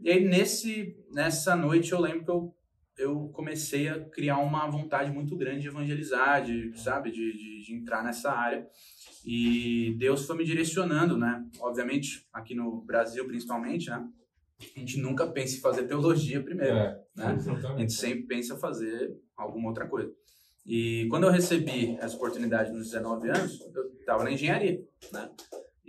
E 0.00 0.10
aí, 0.10 0.24
nesse, 0.24 0.96
nessa 1.12 1.54
noite, 1.54 1.92
eu 1.92 2.00
lembro 2.00 2.24
que 2.24 2.30
eu, 2.30 2.54
eu 2.98 3.28
comecei 3.32 3.88
a 3.88 4.00
criar 4.00 4.38
uma 4.38 4.68
vontade 4.68 5.10
muito 5.10 5.36
grande 5.36 5.62
de 5.62 5.68
evangelizar, 5.68 6.42
de, 6.42 6.72
sabe, 6.78 7.10
de, 7.10 7.32
de, 7.32 7.64
de 7.64 7.74
entrar 7.74 8.02
nessa 8.02 8.32
área. 8.32 8.66
E 9.24 9.94
Deus 9.98 10.26
foi 10.26 10.36
me 10.36 10.44
direcionando, 10.44 11.16
né? 11.16 11.44
Obviamente, 11.60 12.26
aqui 12.32 12.54
no 12.54 12.80
Brasil, 12.80 13.26
principalmente, 13.26 13.90
né? 13.90 14.08
a 14.76 14.78
gente 14.78 14.98
nunca 14.98 15.26
pensa 15.26 15.56
em 15.56 15.60
fazer 15.60 15.86
teologia 15.86 16.42
primeiro, 16.42 16.76
é, 16.76 17.00
né? 17.16 17.38
A 17.74 17.78
gente 17.78 17.92
sempre 17.92 18.24
pensa 18.24 18.54
em 18.54 18.58
fazer 18.58 19.16
alguma 19.36 19.68
outra 19.68 19.86
coisa. 19.86 20.12
E 20.66 21.06
quando 21.08 21.24
eu 21.24 21.30
recebi 21.30 21.96
essa 21.98 22.16
oportunidade 22.16 22.70
nos 22.70 22.90
19 22.90 23.28
anos, 23.28 23.60
eu 23.74 23.92
estava 23.98 24.24
na 24.24 24.32
engenharia, 24.32 24.82
né? 25.12 25.30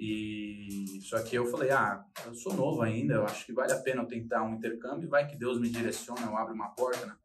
E 0.04 1.00
só 1.02 1.22
que 1.22 1.36
eu 1.36 1.46
falei, 1.46 1.70
ah, 1.70 2.04
eu 2.26 2.34
sou 2.34 2.56
novo 2.56 2.82
ainda, 2.82 3.14
eu 3.14 3.24
acho 3.24 3.46
que 3.46 3.54
vale 3.54 3.72
a 3.72 3.80
pena 3.80 4.02
eu 4.02 4.08
tentar 4.08 4.42
um 4.42 4.56
intercâmbio, 4.56 5.08
vai 5.08 5.28
que 5.28 5.38
Deus 5.38 5.60
me 5.62 5.70
direciona, 5.70 6.26
eu 6.26 6.36
abro 6.36 6.56
uma 6.56 6.70
porta, 6.70 7.06
né? 7.06 7.16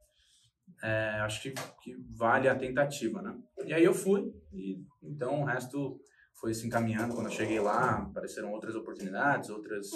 É, 0.83 1.21
acho 1.21 1.41
que, 1.41 1.55
que 1.83 1.97
vale 2.19 2.51
a 2.51 2.55
tentativa, 2.55 3.23
né? 3.23 3.35
E 3.65 3.73
aí 3.73 3.83
eu 3.83 3.95
fui, 3.95 4.31
e 4.53 4.85
então 5.03 5.41
o 5.41 5.45
resto 5.45 5.99
foi 6.35 6.53
se 6.53 6.67
encaminhando. 6.67 7.15
Quando 7.15 7.29
eu 7.29 7.33
cheguei 7.33 7.59
lá, 7.61 8.03
apareceram 8.03 8.53
outras 8.53 8.75
oportunidades, 8.75 9.49
outros 9.49 9.93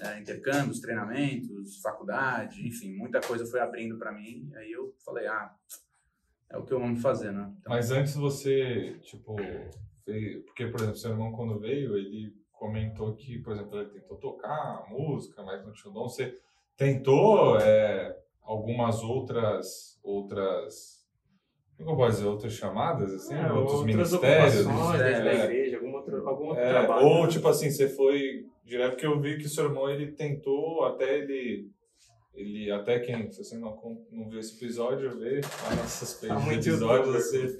é, 0.00 0.18
intercâmbios, 0.18 0.80
treinamentos, 0.80 1.80
faculdade, 1.80 2.66
enfim, 2.66 2.92
muita 2.92 3.20
coisa 3.20 3.46
foi 3.46 3.60
abrindo 3.60 3.96
para 3.96 4.10
mim. 4.10 4.50
Aí 4.56 4.72
eu 4.72 4.92
falei, 5.04 5.28
ah, 5.28 5.54
é 6.50 6.58
o 6.58 6.64
que 6.64 6.72
eu 6.72 6.82
amo 6.82 6.96
fazer, 6.96 7.30
né? 7.30 7.54
Então, 7.60 7.72
Mas 7.72 7.92
antes 7.92 8.16
você, 8.16 8.98
tipo, 9.02 9.36
porque, 10.46 10.66
por 10.66 10.80
exemplo, 10.80 10.96
seu 10.96 11.10
irmão 11.10 11.32
quando 11.32 11.58
veio, 11.58 11.96
ele 11.96 12.32
comentou 12.52 13.14
que, 13.14 13.38
por 13.38 13.52
exemplo, 13.52 13.80
ele 13.80 13.90
tentou 13.90 14.16
tocar 14.18 14.86
música, 14.88 15.42
mas 15.42 15.64
não 15.64 15.72
tinha 15.72 15.92
dom. 15.92 16.08
Você 16.08 16.34
tentou 16.76 17.58
é, 17.58 18.16
algumas 18.42 19.02
outras 19.02 19.98
outras 20.02 20.96
como 21.84 21.96
posso 21.96 22.16
dizer, 22.16 22.26
outras 22.26 22.52
chamadas, 22.54 23.12
assim, 23.12 23.34
é, 23.34 23.52
outros 23.52 23.84
ministérios. 23.84 24.66
Dentro 24.66 24.94
é, 24.94 25.20
da 25.20 25.44
igreja, 25.44 25.76
algum 25.76 25.92
outro, 25.92 26.28
algum 26.28 26.46
outro 26.46 26.62
é, 26.62 26.70
trabalho. 26.70 27.06
Ou, 27.06 27.28
tipo 27.28 27.46
assim, 27.48 27.70
você 27.70 27.86
foi 27.86 28.46
direto, 28.64 28.92
porque 28.92 29.06
eu 29.06 29.20
vi 29.20 29.36
que 29.36 29.44
o 29.44 29.48
seu 29.48 29.66
irmão, 29.66 29.88
ele 29.88 30.12
tentou, 30.12 30.84
até 30.84 31.18
ele, 31.18 31.70
ele 32.36 32.70
até 32.70 33.00
quem, 33.00 33.30
se 33.30 33.42
você 33.42 33.56
não, 33.56 33.76
não 34.12 34.28
viu 34.28 34.38
esse 34.38 34.56
episódio, 34.56 35.18
vê 35.18 35.40
lá 35.40 35.70
nessas 35.76 36.14
pages 36.14 36.44
tá 36.44 36.52
episódios, 36.54 37.14
você, 37.14 37.56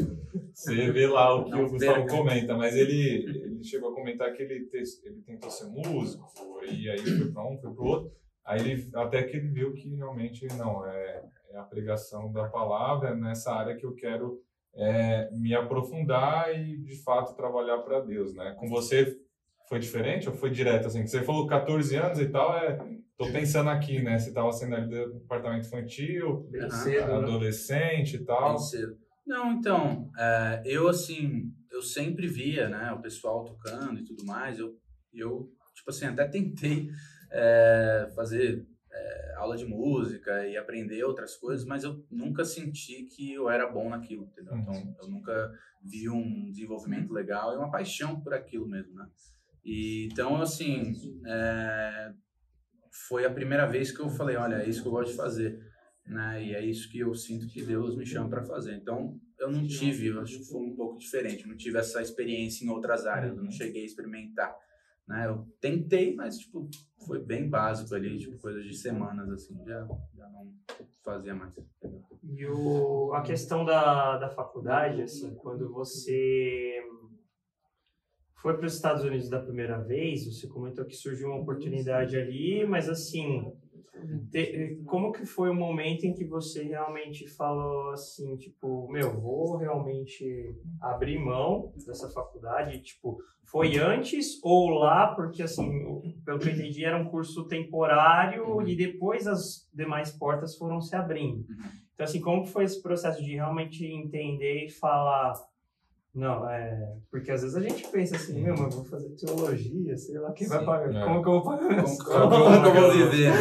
você 0.52 0.92
vê 0.92 1.06
lá 1.06 1.34
o 1.34 1.44
que 1.44 1.50
não 1.50 1.64
o 1.64 1.70
Gustavo 1.70 2.06
comenta, 2.06 2.56
mas 2.56 2.76
ele, 2.76 3.24
ele 3.24 3.64
chegou 3.64 3.90
a 3.90 3.94
comentar 3.94 4.32
que 4.32 4.42
ele, 4.42 4.66
te, 4.66 4.82
ele 5.04 5.22
tentou 5.22 5.50
ser 5.50 5.66
músico, 5.66 6.30
e 6.70 6.88
aí 6.88 6.98
foi 6.98 7.32
para 7.32 7.48
um, 7.48 7.58
foi 7.58 7.74
para 7.74 7.84
outro, 7.84 8.12
aí 8.44 8.60
ele, 8.60 8.90
até 8.94 9.22
que 9.22 9.36
ele 9.36 9.48
viu 9.48 9.72
que 9.72 9.94
realmente, 9.94 10.46
não, 10.56 10.86
é 10.86 11.24
é 11.56 11.58
a 11.58 11.62
pregação 11.62 12.30
da 12.30 12.48
palavra, 12.48 13.14
nessa 13.14 13.52
área 13.52 13.76
que 13.76 13.84
eu 13.84 13.94
quero 13.94 14.40
é, 14.74 15.30
me 15.32 15.54
aprofundar 15.54 16.54
e, 16.54 16.76
de 16.76 17.02
fato, 17.02 17.34
trabalhar 17.34 17.78
para 17.78 18.00
Deus, 18.00 18.34
né? 18.34 18.54
Com 18.58 18.68
você 18.68 19.18
foi 19.68 19.78
diferente 19.78 20.28
ou 20.28 20.34
foi 20.34 20.50
direto, 20.50 20.86
assim? 20.86 21.06
Você 21.06 21.22
falou 21.22 21.46
14 21.46 21.96
anos 21.96 22.20
e 22.20 22.28
tal, 22.28 22.56
é... 22.58 22.78
Tô 23.16 23.32
pensando 23.32 23.70
aqui, 23.70 24.02
né? 24.02 24.18
Você 24.18 24.28
estava 24.28 24.52
sendo 24.52 24.76
ali 24.76 24.88
do 24.88 25.14
departamento 25.14 25.66
infantil, 25.66 26.48
cedo, 26.70 27.06
né? 27.06 27.14
adolescente 27.14 28.16
né? 28.16 28.22
e 28.22 28.26
tal. 28.26 28.48
Bem 28.50 28.58
cedo. 28.58 28.98
Não, 29.26 29.52
então, 29.52 30.10
é, 30.18 30.62
eu, 30.64 30.88
assim, 30.88 31.52
eu 31.70 31.82
sempre 31.82 32.26
via, 32.26 32.68
né? 32.68 32.92
O 32.92 33.00
pessoal 33.00 33.44
tocando 33.44 33.98
e 33.98 34.04
tudo 34.04 34.24
mais. 34.24 34.58
Eu, 34.58 34.78
eu 35.14 35.50
tipo 35.74 35.90
assim, 35.90 36.06
até 36.06 36.28
tentei 36.28 36.90
é, 37.30 38.08
fazer 38.14 38.66
é, 38.92 39.34
aula 39.36 39.56
de 39.56 39.64
música 39.64 40.46
e 40.46 40.56
aprender 40.56 41.02
outras 41.04 41.36
coisas, 41.36 41.66
mas 41.66 41.84
eu 41.84 42.04
nunca 42.10 42.44
senti 42.44 43.04
que 43.04 43.32
eu 43.32 43.48
era 43.48 43.66
bom 43.66 43.88
naquilo, 43.88 44.24
entendeu? 44.24 44.54
Uhum. 44.54 44.60
Então, 44.60 44.96
eu 45.00 45.08
nunca 45.08 45.52
vi 45.82 46.08
um 46.08 46.50
desenvolvimento 46.50 47.12
legal 47.12 47.52
e 47.52 47.56
uma 47.56 47.70
paixão 47.70 48.20
por 48.20 48.34
aquilo 48.34 48.68
mesmo, 48.68 48.94
né? 48.94 49.08
E, 49.64 50.08
então, 50.12 50.40
assim, 50.40 51.20
é, 51.26 52.12
foi 53.08 53.24
a 53.24 53.30
primeira 53.30 53.66
vez 53.66 53.90
que 53.90 54.00
eu 54.00 54.08
falei, 54.08 54.36
olha, 54.36 54.56
é 54.56 54.68
isso 54.68 54.82
que 54.82 54.88
eu 54.88 54.92
gosto 54.92 55.10
de 55.10 55.16
fazer, 55.16 55.58
né? 56.06 56.44
E 56.44 56.54
é 56.54 56.64
isso 56.64 56.90
que 56.90 56.98
eu 56.98 57.14
sinto 57.14 57.46
que 57.48 57.62
Deus 57.62 57.96
me 57.96 58.06
chama 58.06 58.28
para 58.28 58.44
fazer. 58.44 58.74
Então, 58.74 59.18
eu 59.38 59.50
não 59.50 59.66
tive, 59.66 60.08
eu 60.08 60.20
acho 60.20 60.38
que 60.38 60.44
foi 60.44 60.62
um 60.62 60.74
pouco 60.74 60.98
diferente, 60.98 61.46
não 61.46 61.56
tive 61.56 61.78
essa 61.78 62.00
experiência 62.00 62.64
em 62.64 62.68
outras 62.68 63.06
áreas, 63.06 63.30
eu 63.30 63.36
não 63.36 63.44
uhum. 63.44 63.50
cheguei 63.50 63.82
a 63.82 63.86
experimentar 63.86 64.56
né? 65.06 65.26
Eu 65.26 65.46
tentei, 65.60 66.14
mas 66.14 66.38
tipo, 66.38 66.68
foi 67.06 67.20
bem 67.20 67.48
básico 67.48 67.94
ali, 67.94 68.18
tipo, 68.18 68.38
coisas 68.38 68.64
de 68.64 68.76
semanas, 68.76 69.30
assim, 69.30 69.56
já, 69.64 69.86
já 70.14 70.28
não 70.28 70.52
fazia 71.04 71.34
mais. 71.34 71.54
E 72.24 72.46
o, 72.46 73.12
a 73.14 73.22
questão 73.22 73.64
da, 73.64 74.18
da 74.18 74.28
faculdade, 74.30 75.02
assim, 75.02 75.34
quando 75.36 75.72
você 75.72 76.82
foi 78.36 78.56
para 78.56 78.66
os 78.66 78.74
Estados 78.74 79.02
Unidos 79.02 79.28
da 79.28 79.40
primeira 79.40 79.78
vez, 79.78 80.24
você 80.26 80.46
comentou 80.46 80.84
que 80.84 80.94
surgiu 80.94 81.28
uma 81.28 81.40
oportunidade 81.40 82.16
ali, 82.16 82.66
mas 82.66 82.88
assim, 82.88 83.52
como 84.84 85.10
que 85.10 85.24
foi 85.24 85.50
o 85.50 85.54
momento 85.54 86.04
em 86.04 86.14
que 86.14 86.24
você 86.24 86.62
realmente 86.64 87.26
falou 87.28 87.90
assim, 87.90 88.36
tipo, 88.36 88.88
meu, 88.88 89.18
vou 89.20 89.56
realmente 89.56 90.54
abrir 90.80 91.18
mão 91.18 91.72
dessa 91.86 92.08
faculdade, 92.10 92.82
tipo, 92.82 93.18
foi 93.50 93.78
antes 93.78 94.38
ou 94.42 94.70
lá, 94.70 95.14
porque 95.14 95.42
assim, 95.42 95.70
pelo 96.24 96.38
que 96.38 96.48
eu 96.48 96.52
entendi, 96.52 96.84
era 96.84 97.00
um 97.00 97.08
curso 97.08 97.46
temporário 97.46 98.56
uhum. 98.56 98.66
e 98.66 98.76
depois 98.76 99.26
as 99.26 99.68
demais 99.72 100.10
portas 100.10 100.56
foram 100.56 100.80
se 100.80 100.94
abrindo. 100.94 101.38
Uhum. 101.38 101.86
Então 101.94 102.04
assim, 102.04 102.20
como 102.20 102.42
que 102.42 102.50
foi 102.50 102.64
esse 102.64 102.82
processo 102.82 103.22
de 103.22 103.34
realmente 103.34 103.84
entender 103.84 104.66
e 104.66 104.70
falar 104.70 105.32
não, 106.16 106.48
é. 106.48 106.96
Porque 107.10 107.30
às 107.30 107.42
vezes 107.42 107.54
a 107.54 107.60
gente 107.60 107.86
pensa 107.88 108.16
assim, 108.16 108.42
meu, 108.42 108.56
mas 108.56 108.74
vou 108.74 108.86
fazer 108.86 109.10
teologia, 109.10 109.94
sei 109.98 110.18
lá, 110.18 110.32
quem 110.32 110.46
Sim, 110.46 110.54
vai 110.54 110.64
pagar? 110.64 110.94
É. 110.94 111.04
Como 111.04 111.22
que 111.22 111.28
eu 111.28 111.32
vou 111.32 111.42
pagar 111.42 111.68
minha 111.68 111.82
escola? 111.84 112.30
Como 112.30 112.62
que 112.62 112.68
eu 112.68 112.82
vou 112.82 113.10
viver? 113.10 113.32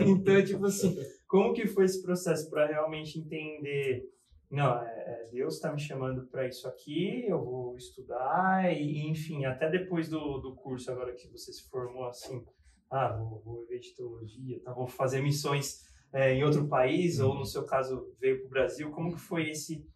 então, 0.08 0.42
tipo 0.42 0.64
assim, 0.64 0.96
como 1.28 1.52
que 1.52 1.66
foi 1.66 1.84
esse 1.84 2.00
processo 2.00 2.48
para 2.48 2.66
realmente 2.66 3.18
entender? 3.18 4.02
Não, 4.50 4.82
é, 4.82 4.86
é 4.86 5.28
Deus 5.30 5.56
está 5.56 5.70
me 5.74 5.78
chamando 5.78 6.26
para 6.28 6.48
isso 6.48 6.66
aqui, 6.66 7.26
eu 7.28 7.44
vou 7.44 7.76
estudar, 7.76 8.72
e 8.72 9.06
enfim, 9.10 9.44
até 9.44 9.68
depois 9.68 10.08
do, 10.08 10.38
do 10.38 10.54
curso, 10.54 10.90
agora 10.90 11.14
que 11.14 11.28
você 11.28 11.52
se 11.52 11.68
formou 11.68 12.06
assim, 12.06 12.42
ah, 12.90 13.14
vou, 13.14 13.42
vou 13.44 13.66
ver 13.66 13.78
de 13.78 13.94
teologia, 13.94 14.58
tá, 14.62 14.72
vou 14.72 14.86
fazer 14.86 15.20
missões 15.20 15.82
é, 16.14 16.32
em 16.32 16.44
outro 16.44 16.66
país, 16.66 17.20
ou 17.20 17.34
no 17.34 17.44
seu 17.44 17.66
caso 17.66 18.10
veio 18.18 18.38
para 18.38 18.46
o 18.46 18.50
Brasil, 18.50 18.90
como 18.90 19.12
que 19.12 19.20
foi 19.20 19.50
esse, 19.50 19.86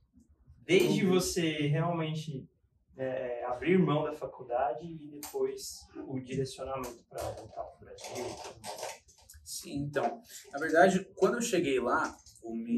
desde 0.66 1.06
você 1.06 1.68
realmente 1.68 2.48
é, 2.96 3.44
abrir 3.44 3.78
mão 3.78 4.04
da 4.04 4.12
faculdade 4.12 4.86
e 4.86 5.08
depois 5.20 5.86
o 6.08 6.18
direcionamento 6.18 7.04
para 7.08 7.22
voltar 7.22 7.62
para 7.62 7.76
o 7.76 7.80
Brasil? 7.80 8.24
Sim, 9.44 9.84
então, 9.84 10.20
na 10.52 10.58
verdade, 10.58 11.06
quando 11.14 11.34
eu 11.34 11.40
cheguei 11.40 11.78
lá, 11.78 12.16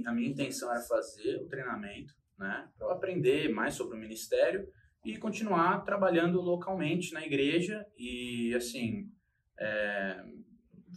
a 0.06 0.12
minha 0.12 0.28
intenção 0.28 0.70
era 0.70 0.80
fazer 0.82 1.36
o 1.36 1.48
treinamento, 1.48 2.14
né, 2.38 2.68
para 2.76 2.92
aprender 2.92 3.48
mais 3.48 3.74
sobre 3.74 3.96
o 3.96 4.00
ministério 4.00 4.68
e 5.04 5.16
continuar 5.16 5.84
trabalhando 5.84 6.40
localmente 6.40 7.12
na 7.12 7.24
igreja 7.24 7.86
e, 7.96 8.54
assim, 8.54 9.10
é, 9.58 10.22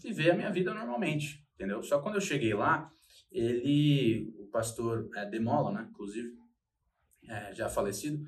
viver 0.03 0.31
a 0.31 0.35
minha 0.35 0.51
vida 0.51 0.73
normalmente, 0.73 1.45
entendeu? 1.55 1.81
Só 1.81 2.01
quando 2.01 2.15
eu 2.15 2.21
cheguei 2.21 2.53
lá, 2.53 2.91
ele, 3.31 4.33
o 4.37 4.47
pastor 4.47 5.09
é, 5.15 5.25
Demola, 5.25 5.71
né, 5.71 5.87
inclusive, 5.89 6.40
é, 7.27 7.53
já 7.53 7.69
falecido, 7.69 8.23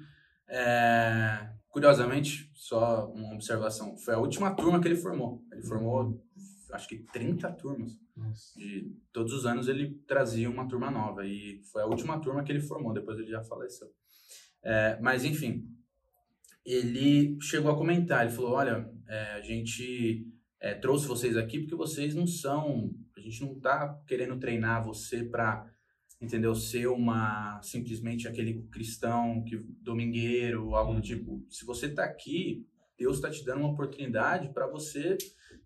é, 0.47 1.49
curiosamente, 1.69 2.51
só 2.53 3.11
uma 3.11 3.33
observação, 3.33 3.97
foi 3.97 4.13
a 4.13 4.19
última 4.19 4.55
turma 4.55 4.79
que 4.79 4.87
ele 4.87 4.95
formou. 4.95 5.43
Ele 5.51 5.63
formou, 5.63 6.23
acho 6.71 6.87
que 6.87 6.99
30 7.11 7.51
turmas. 7.53 7.91
Nossa. 8.15 8.59
E 8.61 8.95
todos 9.11 9.33
os 9.33 9.45
anos 9.45 9.67
ele 9.67 9.95
trazia 10.07 10.49
uma 10.49 10.67
turma 10.67 10.91
nova. 10.91 11.25
E 11.25 11.61
foi 11.71 11.81
a 11.81 11.87
última 11.87 12.19
turma 12.21 12.43
que 12.43 12.51
ele 12.51 12.61
formou, 12.61 12.93
depois 12.93 13.17
ele 13.17 13.29
já 13.29 13.43
faleceu. 13.43 13.87
É, 14.63 14.99
mas, 15.01 15.25
enfim, 15.25 15.67
ele 16.65 17.37
chegou 17.41 17.71
a 17.71 17.77
comentar, 17.77 18.25
ele 18.25 18.35
falou, 18.35 18.51
olha, 18.51 18.89
é, 19.07 19.33
a 19.33 19.41
gente 19.41 20.27
é, 20.59 20.73
trouxe 20.73 21.07
vocês 21.07 21.35
aqui 21.35 21.59
porque 21.59 21.75
vocês 21.75 22.15
não 22.15 22.25
são, 22.25 22.93
a 23.17 23.19
gente 23.19 23.41
não 23.41 23.53
está 23.53 23.99
querendo 24.07 24.39
treinar 24.39 24.83
você 24.83 25.23
para 25.23 25.69
entendeu? 26.23 26.55
Ser 26.55 26.87
uma 26.87 27.61
simplesmente 27.61 28.27
aquele 28.27 28.63
cristão 28.71 29.43
que 29.43 29.57
domingueiro, 29.81 30.75
algo 30.75 30.93
do 30.93 30.97
uhum. 30.97 31.01
tipo. 31.01 31.45
Se 31.49 31.65
você 31.65 31.87
está 31.87 32.03
aqui, 32.03 32.65
Deus 32.97 33.17
está 33.17 33.29
te 33.29 33.43
dando 33.43 33.59
uma 33.59 33.71
oportunidade 33.71 34.53
para 34.53 34.67
você 34.67 35.17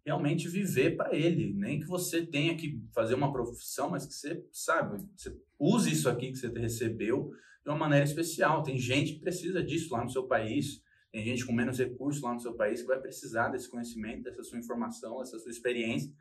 realmente 0.06 0.48
viver 0.48 0.96
para 0.96 1.16
Ele, 1.16 1.54
nem 1.54 1.80
que 1.80 1.86
você 1.86 2.26
tenha 2.26 2.56
que 2.56 2.82
fazer 2.94 3.14
uma 3.14 3.32
profissão, 3.32 3.90
mas 3.90 4.06
que 4.06 4.14
você 4.14 4.46
sabe, 4.52 5.06
você 5.16 5.38
use 5.60 5.92
isso 5.92 6.10
aqui 6.10 6.32
que 6.32 6.38
você 6.38 6.48
recebeu 6.48 7.30
de 7.64 7.70
uma 7.70 7.78
maneira 7.78 8.06
especial. 8.06 8.64
Tem 8.64 8.78
gente 8.78 9.14
que 9.14 9.20
precisa 9.20 9.62
disso 9.62 9.94
lá 9.94 10.04
no 10.04 10.10
seu 10.10 10.28
país. 10.28 10.82
Tem 11.12 11.24
gente 11.24 11.46
com 11.46 11.54
menos 11.54 11.78
recursos 11.78 12.22
lá 12.22 12.34
no 12.34 12.40
seu 12.40 12.54
país 12.54 12.82
que 12.82 12.88
vai 12.88 13.00
precisar 13.00 13.50
desse 13.50 13.70
conhecimento, 13.70 14.24
dessa 14.24 14.44
sua 14.44 14.58
informação, 14.58 15.20
dessa 15.20 15.38
sua 15.40 15.52
experiência. 15.52 16.12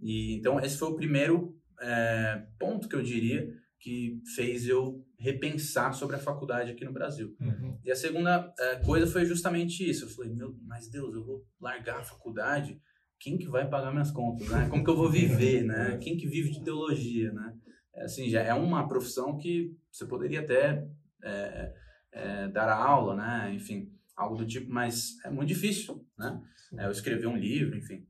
E 0.00 0.34
então 0.34 0.60
esse 0.60 0.76
foi 0.76 0.88
o 0.88 0.96
primeiro 0.96 1.56
é, 1.80 2.46
ponto 2.58 2.88
que 2.88 2.96
eu 2.96 3.02
diria 3.02 3.52
que 3.80 4.20
fez 4.34 4.66
eu 4.66 5.04
repensar 5.18 5.92
sobre 5.92 6.16
a 6.16 6.20
faculdade 6.20 6.70
aqui 6.70 6.84
no 6.84 6.92
Brasil. 6.92 7.34
Uhum. 7.40 7.78
E 7.84 7.90
a 7.90 7.96
segunda 7.96 8.52
é, 8.58 8.76
coisa 8.76 9.06
foi 9.06 9.24
justamente 9.24 9.88
isso. 9.88 10.04
Eu 10.04 10.10
falei, 10.10 10.32
meu, 10.32 10.56
mas 10.62 10.90
Deus, 10.90 11.14
eu 11.14 11.24
vou 11.24 11.46
largar 11.60 12.00
a 12.00 12.04
faculdade? 12.04 12.80
Quem 13.20 13.38
que 13.38 13.48
vai 13.48 13.68
pagar 13.68 13.92
minhas 13.92 14.10
contas, 14.10 14.48
né? 14.48 14.68
Como 14.68 14.84
que 14.84 14.90
eu 14.90 14.96
vou 14.96 15.10
viver, 15.10 15.64
né? 15.64 15.98
Quem 16.02 16.16
que 16.16 16.28
vive 16.28 16.50
de 16.50 16.62
teologia, 16.62 17.32
né? 17.32 17.54
É, 17.94 18.04
assim, 18.04 18.28
já 18.28 18.42
é 18.42 18.54
uma 18.54 18.88
profissão 18.88 19.36
que 19.36 19.76
você 19.90 20.06
poderia 20.06 20.40
até 20.40 20.86
é, 21.24 21.74
é, 22.12 22.48
dar 22.48 22.72
aula, 22.72 23.16
né? 23.16 23.54
Enfim, 23.54 23.92
algo 24.16 24.36
do 24.36 24.46
tipo, 24.46 24.70
mas 24.70 25.16
é 25.24 25.30
muito 25.30 25.48
difícil, 25.48 26.04
né? 26.16 26.40
É, 26.76 26.86
eu 26.86 26.90
escrevi 26.90 27.26
um 27.26 27.36
livro, 27.36 27.76
enfim. 27.76 28.06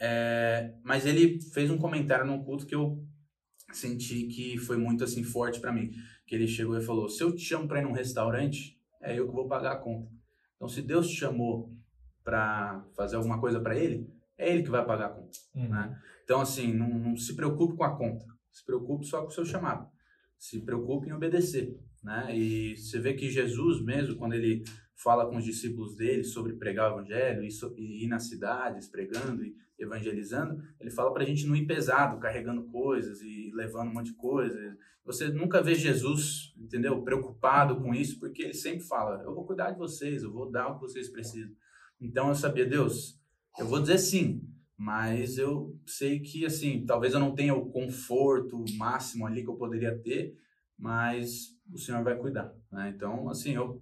É, 0.00 0.72
mas 0.84 1.04
ele 1.04 1.40
fez 1.52 1.70
um 1.70 1.78
comentário 1.78 2.26
num 2.26 2.42
culto 2.42 2.66
que 2.66 2.74
eu 2.74 3.02
senti 3.72 4.26
que 4.26 4.56
foi 4.58 4.76
muito 4.76 5.04
assim 5.04 5.22
forte 5.22 5.60
para 5.60 5.72
mim. 5.72 5.90
Que 6.26 6.34
ele 6.34 6.46
chegou 6.46 6.76
e 6.76 6.84
falou: 6.84 7.08
se 7.08 7.22
eu 7.22 7.34
te 7.34 7.42
chamo 7.42 7.66
para 7.66 7.80
ir 7.80 7.84
num 7.84 7.92
restaurante, 7.92 8.78
é 9.00 9.18
eu 9.18 9.28
que 9.28 9.34
vou 9.34 9.48
pagar 9.48 9.72
a 9.72 9.76
conta. 9.76 10.10
Então, 10.56 10.68
se 10.68 10.82
Deus 10.82 11.08
te 11.08 11.14
chamou 11.14 11.72
para 12.24 12.84
fazer 12.96 13.16
alguma 13.16 13.40
coisa 13.40 13.60
para 13.60 13.76
Ele, 13.76 14.10
é 14.36 14.50
Ele 14.52 14.62
que 14.62 14.70
vai 14.70 14.84
pagar 14.84 15.06
a 15.06 15.10
conta. 15.10 15.38
Uhum. 15.54 15.68
Né? 15.68 15.98
Então, 16.24 16.40
assim, 16.40 16.74
não, 16.74 16.88
não, 16.88 17.16
se 17.16 17.34
preocupe 17.34 17.76
com 17.76 17.84
a 17.84 17.96
conta. 17.96 18.26
Se 18.52 18.64
preocupe 18.64 19.06
só 19.06 19.22
com 19.22 19.28
o 19.28 19.30
seu 19.30 19.44
chamado. 19.44 19.88
Se 20.36 20.60
preocupe 20.60 21.08
em 21.08 21.12
obedecer. 21.12 21.78
Né? 22.02 22.36
E 22.36 22.76
você 22.76 22.98
vê 22.98 23.14
que 23.14 23.30
Jesus 23.30 23.82
mesmo, 23.82 24.16
quando 24.16 24.34
ele 24.34 24.64
fala 24.98 25.26
com 25.26 25.36
os 25.36 25.44
discípulos 25.44 25.96
dele 25.96 26.24
sobre 26.24 26.54
pregar 26.54 26.90
o 26.90 26.98
evangelho 26.98 27.42
e, 27.42 27.48
e 27.76 28.04
ir 28.04 28.08
nas 28.08 28.28
cidades 28.28 28.88
pregando 28.88 29.44
e 29.44 29.56
evangelizando, 29.78 30.60
ele 30.80 30.90
fala 30.90 31.12
para 31.12 31.22
a 31.22 31.26
gente 31.26 31.46
não 31.46 31.54
ir 31.54 31.66
pesado, 31.66 32.18
carregando 32.18 32.64
coisas 32.64 33.22
e 33.22 33.50
levando 33.54 33.90
um 33.90 33.94
monte 33.94 34.10
de 34.10 34.16
coisa. 34.16 34.76
Você 35.04 35.28
nunca 35.28 35.62
vê 35.62 35.74
Jesus, 35.74 36.52
entendeu, 36.58 37.00
preocupado 37.02 37.76
com 37.76 37.94
isso, 37.94 38.18
porque 38.18 38.42
ele 38.42 38.54
sempre 38.54 38.84
fala: 38.84 39.22
eu 39.22 39.34
vou 39.34 39.46
cuidar 39.46 39.70
de 39.70 39.78
vocês, 39.78 40.22
eu 40.22 40.32
vou 40.32 40.50
dar 40.50 40.68
o 40.68 40.74
que 40.74 40.80
vocês 40.80 41.08
precisam. 41.08 41.54
Então 42.00 42.28
eu 42.28 42.34
sabia, 42.34 42.66
Deus, 42.66 43.20
eu 43.56 43.66
vou 43.66 43.80
dizer 43.80 43.98
sim, 43.98 44.42
mas 44.76 45.38
eu 45.38 45.78
sei 45.86 46.18
que 46.18 46.44
assim, 46.44 46.84
talvez 46.84 47.14
eu 47.14 47.20
não 47.20 47.34
tenha 47.34 47.54
o 47.54 47.70
conforto 47.70 48.64
máximo 48.76 49.26
ali 49.26 49.44
que 49.44 49.48
eu 49.48 49.56
poderia 49.56 49.96
ter, 49.96 50.36
mas 50.76 51.56
o 51.72 51.78
Senhor 51.78 52.02
vai 52.02 52.16
cuidar. 52.16 52.52
Né? 52.70 52.92
Então, 52.94 53.28
assim, 53.28 53.54
eu 53.54 53.80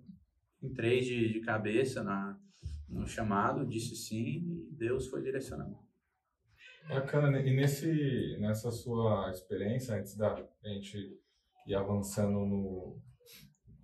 entrei 0.67 1.01
de, 1.01 1.33
de 1.33 1.41
cabeça 1.41 2.03
na, 2.03 2.39
no 2.89 3.07
chamado, 3.07 3.67
disse 3.67 3.97
sim 3.97 4.43
e 4.45 4.69
Deus 4.73 5.09
foi 5.09 5.23
direcionando. 5.23 5.79
Bacana, 6.89 7.41
e 7.41 7.55
nesse, 7.55 8.37
nessa 8.39 8.71
sua 8.71 9.31
experiência, 9.31 9.97
antes 9.97 10.17
da 10.17 10.37
gente 10.65 11.19
ir 11.67 11.75
avançando 11.75 12.47
no, 12.47 13.03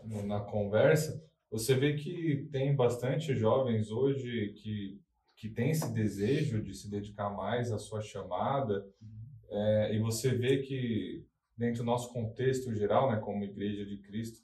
no, 0.05 0.27
na 0.27 0.41
conversa, 0.41 1.21
você 1.51 1.75
vê 1.75 1.95
que 1.95 2.49
tem 2.53 2.75
bastante 2.77 3.35
jovens 3.35 3.91
hoje 3.91 4.53
que, 4.57 5.01
que 5.37 5.49
tem 5.49 5.71
esse 5.71 5.93
desejo 5.93 6.63
de 6.63 6.75
se 6.75 6.89
dedicar 6.89 7.29
mais 7.31 7.73
à 7.73 7.79
sua 7.79 8.01
chamada, 8.01 8.87
é, 9.51 9.97
e 9.97 9.99
você 9.99 10.31
vê 10.31 10.59
que 10.59 11.27
dentro 11.57 11.83
do 11.83 11.87
nosso 11.87 12.13
contexto 12.13 12.73
geral, 12.73 13.11
né, 13.11 13.19
como 13.19 13.45
Igreja 13.45 13.85
de 13.85 13.99
Cristo, 13.99 14.41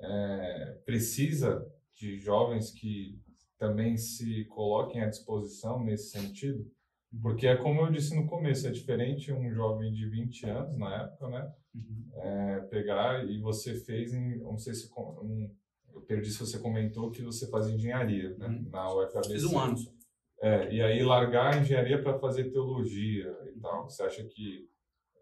é, 0.00 0.78
precisa 0.84 1.66
de 1.94 2.18
jovens 2.18 2.70
que 2.70 3.20
também 3.58 3.96
se 3.96 4.44
coloquem 4.46 5.02
à 5.02 5.08
disposição 5.08 5.84
nesse 5.84 6.10
sentido? 6.10 6.70
Porque 7.22 7.46
é 7.46 7.56
como 7.56 7.80
eu 7.80 7.90
disse 7.90 8.14
no 8.14 8.26
começo, 8.26 8.66
é 8.68 8.70
diferente 8.70 9.32
um 9.32 9.50
jovem 9.50 9.92
de 9.92 10.08
20 10.08 10.46
anos 10.46 10.78
na 10.78 11.02
época, 11.02 11.28
né? 11.28 11.52
Uhum. 11.74 12.10
É, 12.14 12.60
pegar 12.70 13.28
e 13.28 13.38
você 13.40 13.74
fez 13.74 14.14
em, 14.14 14.38
não 14.38 14.56
sei 14.56 14.74
se 14.74 14.88
um, 14.96 15.52
eu 15.92 16.00
perdi 16.02 16.30
se 16.30 16.38
você 16.38 16.58
comentou 16.58 17.10
que 17.10 17.22
você 17.22 17.48
fazia 17.50 17.74
engenharia, 17.74 18.36
né? 18.36 18.46
Uhum. 18.46 18.68
Na 18.70 18.94
UFABC. 18.94 19.32
Fiz 19.32 19.44
um 19.44 19.58
ano. 19.58 19.74
É, 20.40 20.72
e 20.72 20.80
aí 20.80 21.02
largar 21.02 21.54
a 21.54 21.58
engenharia 21.58 22.00
para 22.00 22.18
fazer 22.18 22.50
teologia 22.50 23.36
e 23.54 23.60
tal. 23.60 23.90
Você 23.90 24.02
acha 24.02 24.24
que 24.24 24.68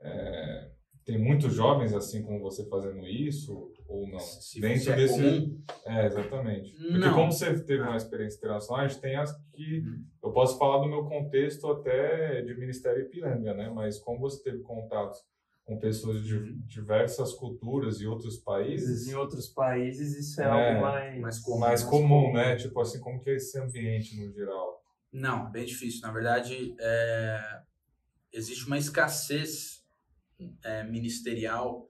é, 0.00 0.70
tem 1.04 1.18
muitos 1.18 1.54
jovens 1.54 1.94
assim 1.94 2.22
como 2.22 2.40
você 2.40 2.68
fazendo 2.68 3.06
isso 3.06 3.72
ou 3.88 4.06
não? 4.06 4.20
Se 4.20 4.60
Dentro 4.60 4.94
desse 4.94 5.14
comum? 5.14 5.62
É, 5.86 6.06
exatamente. 6.06 6.72
Porque 6.72 6.98
não. 6.98 7.14
como 7.14 7.32
você 7.32 7.58
teve 7.64 7.82
uma 7.82 7.96
experiência 7.96 8.36
internacional, 8.36 8.84
a 8.84 8.88
gente 8.88 9.00
tem 9.00 9.16
as 9.16 9.32
que 9.52 9.80
uhum. 9.80 10.04
eu 10.22 10.30
posso 10.30 10.58
falar 10.58 10.82
do 10.82 10.88
meu 10.88 11.04
contexto 11.04 11.66
até 11.68 12.42
de 12.42 12.54
Ministério 12.54 13.02
Ipiranga, 13.02 13.54
né? 13.54 13.70
Mas 13.74 13.98
como 13.98 14.20
você 14.20 14.42
teve 14.42 14.58
contatos 14.58 15.18
com 15.64 15.78
pessoas 15.78 16.22
de 16.22 16.36
uhum. 16.36 16.62
diversas 16.66 17.32
culturas 17.34 18.00
e 18.00 18.06
outros 18.06 18.38
países. 18.38 19.08
Em 19.08 19.14
outros 19.14 19.48
países 19.48 20.16
isso 20.16 20.40
é, 20.40 20.44
é 20.44 20.48
algo 20.48 20.82
mais, 20.82 21.20
mais 21.20 21.38
comum, 21.40 21.58
mais 21.58 21.82
comum, 21.82 22.08
comum, 22.08 22.32
né? 22.32 22.56
Tipo 22.56 22.80
assim, 22.80 23.00
como 23.00 23.22
que 23.22 23.30
é 23.30 23.36
esse 23.36 23.58
ambiente 23.58 24.18
no 24.18 24.32
geral? 24.32 24.82
Não, 25.12 25.50
bem 25.50 25.64
difícil. 25.64 26.02
Na 26.02 26.12
verdade, 26.12 26.74
é... 26.78 27.60
existe 28.32 28.66
uma 28.66 28.78
escassez 28.78 29.84
é, 30.62 30.84
ministerial 30.84 31.87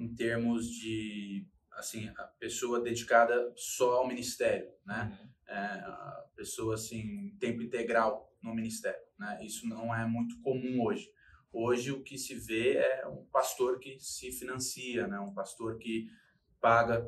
em 0.00 0.14
termos 0.14 0.66
de 0.70 1.46
assim 1.72 2.08
a 2.16 2.24
pessoa 2.24 2.80
dedicada 2.80 3.52
só 3.54 3.98
ao 3.98 4.08
ministério, 4.08 4.68
né? 4.84 5.18
Uhum. 5.22 5.30
É, 5.54 5.56
a 5.56 6.24
pessoa 6.34 6.74
assim 6.74 7.36
tempo 7.38 7.62
integral 7.62 8.32
no 8.42 8.54
ministério, 8.54 9.00
né? 9.18 9.38
Isso 9.44 9.68
não 9.68 9.94
é 9.94 10.06
muito 10.06 10.40
comum 10.40 10.82
hoje. 10.82 11.08
Hoje 11.52 11.92
o 11.92 12.02
que 12.02 12.16
se 12.16 12.34
vê 12.34 12.76
é 12.76 13.06
um 13.06 13.24
pastor 13.26 13.78
que 13.78 13.98
se 14.00 14.32
financia, 14.32 15.06
né? 15.06 15.20
Um 15.20 15.34
pastor 15.34 15.76
que 15.78 16.08
paga 16.60 17.06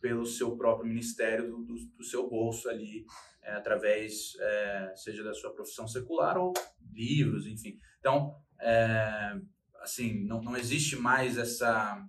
pelo 0.00 0.26
seu 0.26 0.56
próprio 0.56 0.86
ministério 0.86 1.48
do, 1.48 1.64
do, 1.64 1.74
do 1.96 2.04
seu 2.04 2.28
bolso 2.28 2.68
ali, 2.68 3.06
é, 3.42 3.52
através 3.52 4.34
é, 4.38 4.92
seja 4.96 5.24
da 5.24 5.32
sua 5.32 5.54
profissão 5.54 5.88
secular 5.88 6.36
ou 6.36 6.52
livros, 6.92 7.46
enfim. 7.46 7.78
Então 8.00 8.36
é, 8.60 9.40
assim, 9.84 10.24
não, 10.24 10.42
não 10.42 10.56
existe 10.56 10.96
mais 10.96 11.38
essa, 11.38 12.04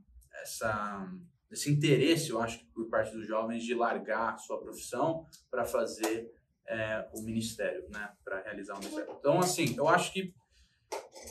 essa, 0.46 1.12
esse 1.52 1.72
interesse, 1.72 2.30
eu 2.30 2.40
acho, 2.40 2.64
por 2.68 2.88
parte 2.88 3.12
dos 3.12 3.28
jovens 3.28 3.64
de 3.64 3.74
largar 3.74 4.38
sua 4.38 4.60
profissão 4.60 5.26
para 5.50 5.66
fazer 5.66 6.32
é, 6.68 7.10
o 7.14 7.22
ministério, 7.22 7.88
né? 7.90 8.12
Para 8.24 8.42
realizar 8.42 8.76
o 8.76 8.80
ministério. 8.80 9.16
Então, 9.20 9.40
assim, 9.40 9.76
eu 9.76 9.88
acho 9.88 10.14
que 10.14 10.34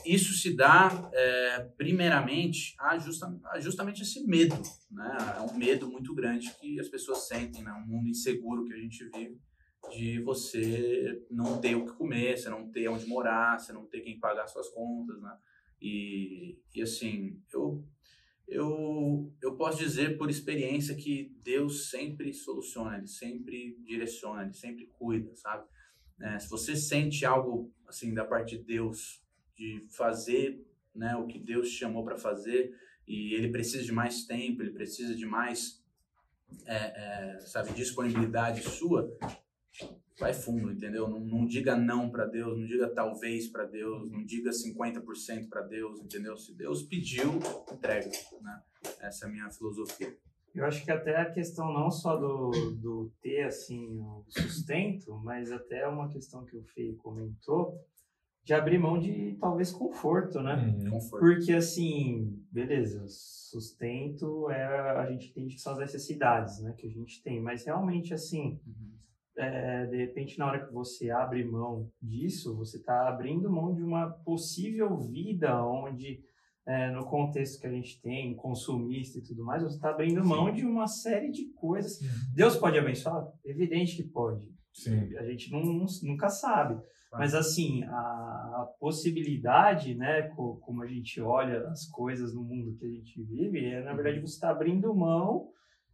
isso 0.05 0.33
se 0.33 0.55
dá, 0.55 1.09
é, 1.13 1.59
primeiramente, 1.77 2.75
a, 2.77 2.97
justa, 2.97 3.33
a, 3.45 3.59
justamente 3.59 4.03
esse 4.03 4.25
medo, 4.27 4.55
né? 4.91 5.17
É 5.37 5.41
um 5.41 5.57
medo 5.57 5.89
muito 5.89 6.13
grande 6.13 6.53
que 6.59 6.79
as 6.79 6.89
pessoas 6.89 7.27
sentem, 7.27 7.63
né? 7.63 7.71
Um 7.73 7.87
mundo 7.87 8.09
inseguro 8.09 8.65
que 8.65 8.73
a 8.73 8.77
gente 8.77 9.09
vive, 9.09 9.39
de 9.91 10.19
você 10.23 11.25
não 11.29 11.61
ter 11.61 11.75
o 11.75 11.85
que 11.85 11.93
comer, 11.93 12.37
você 12.37 12.49
não 12.49 12.69
ter 12.71 12.87
onde 12.89 13.05
morar, 13.05 13.59
você 13.59 13.71
não 13.71 13.85
ter 13.85 14.01
quem 14.01 14.19
pagar 14.19 14.47
suas 14.47 14.69
contas, 14.69 15.21
né? 15.21 15.37
E, 15.81 16.57
e 16.73 16.81
assim, 16.81 17.39
eu, 17.53 17.85
eu, 18.47 19.31
eu 19.41 19.55
posso 19.55 19.79
dizer 19.79 20.17
por 20.17 20.29
experiência 20.29 20.95
que 20.95 21.35
Deus 21.43 21.89
sempre 21.89 22.33
soluciona, 22.33 22.97
Ele 22.97 23.07
sempre 23.07 23.77
direciona, 23.83 24.43
Ele 24.43 24.53
sempre 24.53 24.87
cuida, 24.97 25.35
sabe? 25.35 25.67
É, 26.21 26.39
se 26.39 26.49
você 26.49 26.75
sente 26.75 27.25
algo, 27.25 27.71
assim, 27.87 28.13
da 28.13 28.23
parte 28.23 28.57
de 28.57 28.63
Deus, 28.63 29.21
de 29.55 29.85
fazer 29.89 30.63
né, 30.93 31.15
o 31.15 31.27
que 31.27 31.39
Deus 31.39 31.69
chamou 31.69 32.03
para 32.03 32.17
fazer 32.17 32.73
e 33.07 33.33
ele 33.33 33.51
precisa 33.51 33.83
de 33.83 33.91
mais 33.91 34.25
tempo, 34.25 34.61
ele 34.61 34.71
precisa 34.71 35.13
de 35.15 35.25
mais 35.25 35.83
é, 36.65 36.75
é, 36.75 37.39
sabe, 37.41 37.73
disponibilidade 37.73 38.63
sua, 38.63 39.11
vai 40.19 40.33
fundo, 40.33 40.71
entendeu? 40.71 41.07
Não, 41.07 41.19
não 41.19 41.45
diga 41.45 41.75
não 41.75 42.09
para 42.09 42.25
Deus, 42.25 42.57
não 42.57 42.65
diga 42.65 42.87
talvez 42.87 43.47
para 43.47 43.65
Deus, 43.65 44.09
não 44.09 44.23
diga 44.23 44.51
50% 44.51 45.49
para 45.49 45.61
Deus, 45.61 45.99
entendeu? 45.99 46.37
Se 46.37 46.53
Deus 46.53 46.83
pediu, 46.83 47.39
entrega, 47.71 48.09
né? 48.41 48.61
Essa 49.01 49.25
é 49.25 49.27
a 49.27 49.31
minha 49.31 49.49
filosofia. 49.49 50.15
Eu 50.53 50.65
acho 50.65 50.85
que 50.85 50.91
até 50.91 51.17
a 51.17 51.29
questão 51.29 51.73
não 51.73 51.91
só 51.91 52.15
do, 52.15 52.51
do 52.75 53.11
ter, 53.21 53.43
assim, 53.43 53.99
o 53.99 54.23
sustento, 54.29 55.13
mas 55.21 55.51
até 55.51 55.85
uma 55.85 56.09
questão 56.09 56.45
que 56.45 56.55
o 56.55 56.63
Fê 56.63 56.93
comentou, 56.93 57.77
de 58.45 58.53
abrir 58.53 58.77
mão 58.77 58.97
de 58.97 59.35
talvez 59.41 59.71
conforto, 59.71 60.39
né? 60.39 60.55
Uhum. 60.55 60.91
Conforto. 60.91 61.25
Porque 61.25 61.51
assim, 61.51 62.39
beleza, 62.51 63.03
sustento 63.07 64.49
é 64.51 64.63
a 64.63 65.05
gente 65.11 65.31
entende 65.31 65.55
que 65.55 65.61
são 65.61 65.73
as 65.73 65.79
necessidades, 65.79 66.61
né, 66.61 66.73
que 66.77 66.85
a 66.85 66.89
gente 66.91 67.23
tem, 67.23 67.41
mas 67.41 67.65
realmente 67.65 68.13
assim, 68.13 68.61
uhum. 68.65 68.94
É, 69.37 69.85
de 69.87 69.97
repente 69.97 70.37
na 70.37 70.47
hora 70.47 70.65
que 70.65 70.73
você 70.73 71.09
abre 71.09 71.43
mão 71.43 71.89
disso, 72.01 72.55
você 72.55 72.77
está 72.77 73.07
abrindo 73.07 73.51
mão 73.51 73.73
de 73.73 73.83
uma 73.83 74.09
possível 74.09 74.97
vida 74.97 75.63
onde 75.63 76.23
é, 76.67 76.89
no 76.91 77.05
contexto 77.05 77.59
que 77.59 77.67
a 77.67 77.71
gente 77.71 78.01
tem, 78.01 78.35
consumista 78.35 79.19
e 79.19 79.23
tudo 79.23 79.43
mais, 79.43 79.61
você 79.61 79.75
está 79.75 79.91
abrindo 79.91 80.25
mão 80.25 80.51
de 80.51 80.65
uma 80.65 80.87
série 80.87 81.31
de 81.31 81.53
coisas. 81.53 82.01
Uhum. 82.01 82.07
Deus 82.33 82.55
pode 82.57 82.77
abençoar? 82.77 83.23
Evidente 83.43 83.97
que 83.97 84.03
pode. 84.03 84.51
Sim. 84.73 85.15
A 85.17 85.23
gente 85.25 85.51
não, 85.51 85.61
nunca 86.03 86.27
sabe. 86.27 86.81
Mas 87.11 87.33
assim, 87.33 87.83
a, 87.83 87.91
a, 87.91 88.69
possibilidade, 88.79 89.95
né, 89.95 90.23
como 90.33 90.83
a 90.83 90.87
gente 90.87 91.21
olha 91.21 91.65
as 91.69 91.87
coisas 91.87 92.33
no 92.33 92.43
mundo 92.43 92.75
que 92.77 92.85
a 92.85 92.89
gente 92.89 93.23
vive, 93.23 93.63
é 93.63 93.81
na 93.83 93.93
verdade 93.93 94.19
você 94.19 94.33
está 94.33 94.49
abrindo 94.49 94.93
mão 94.93 95.49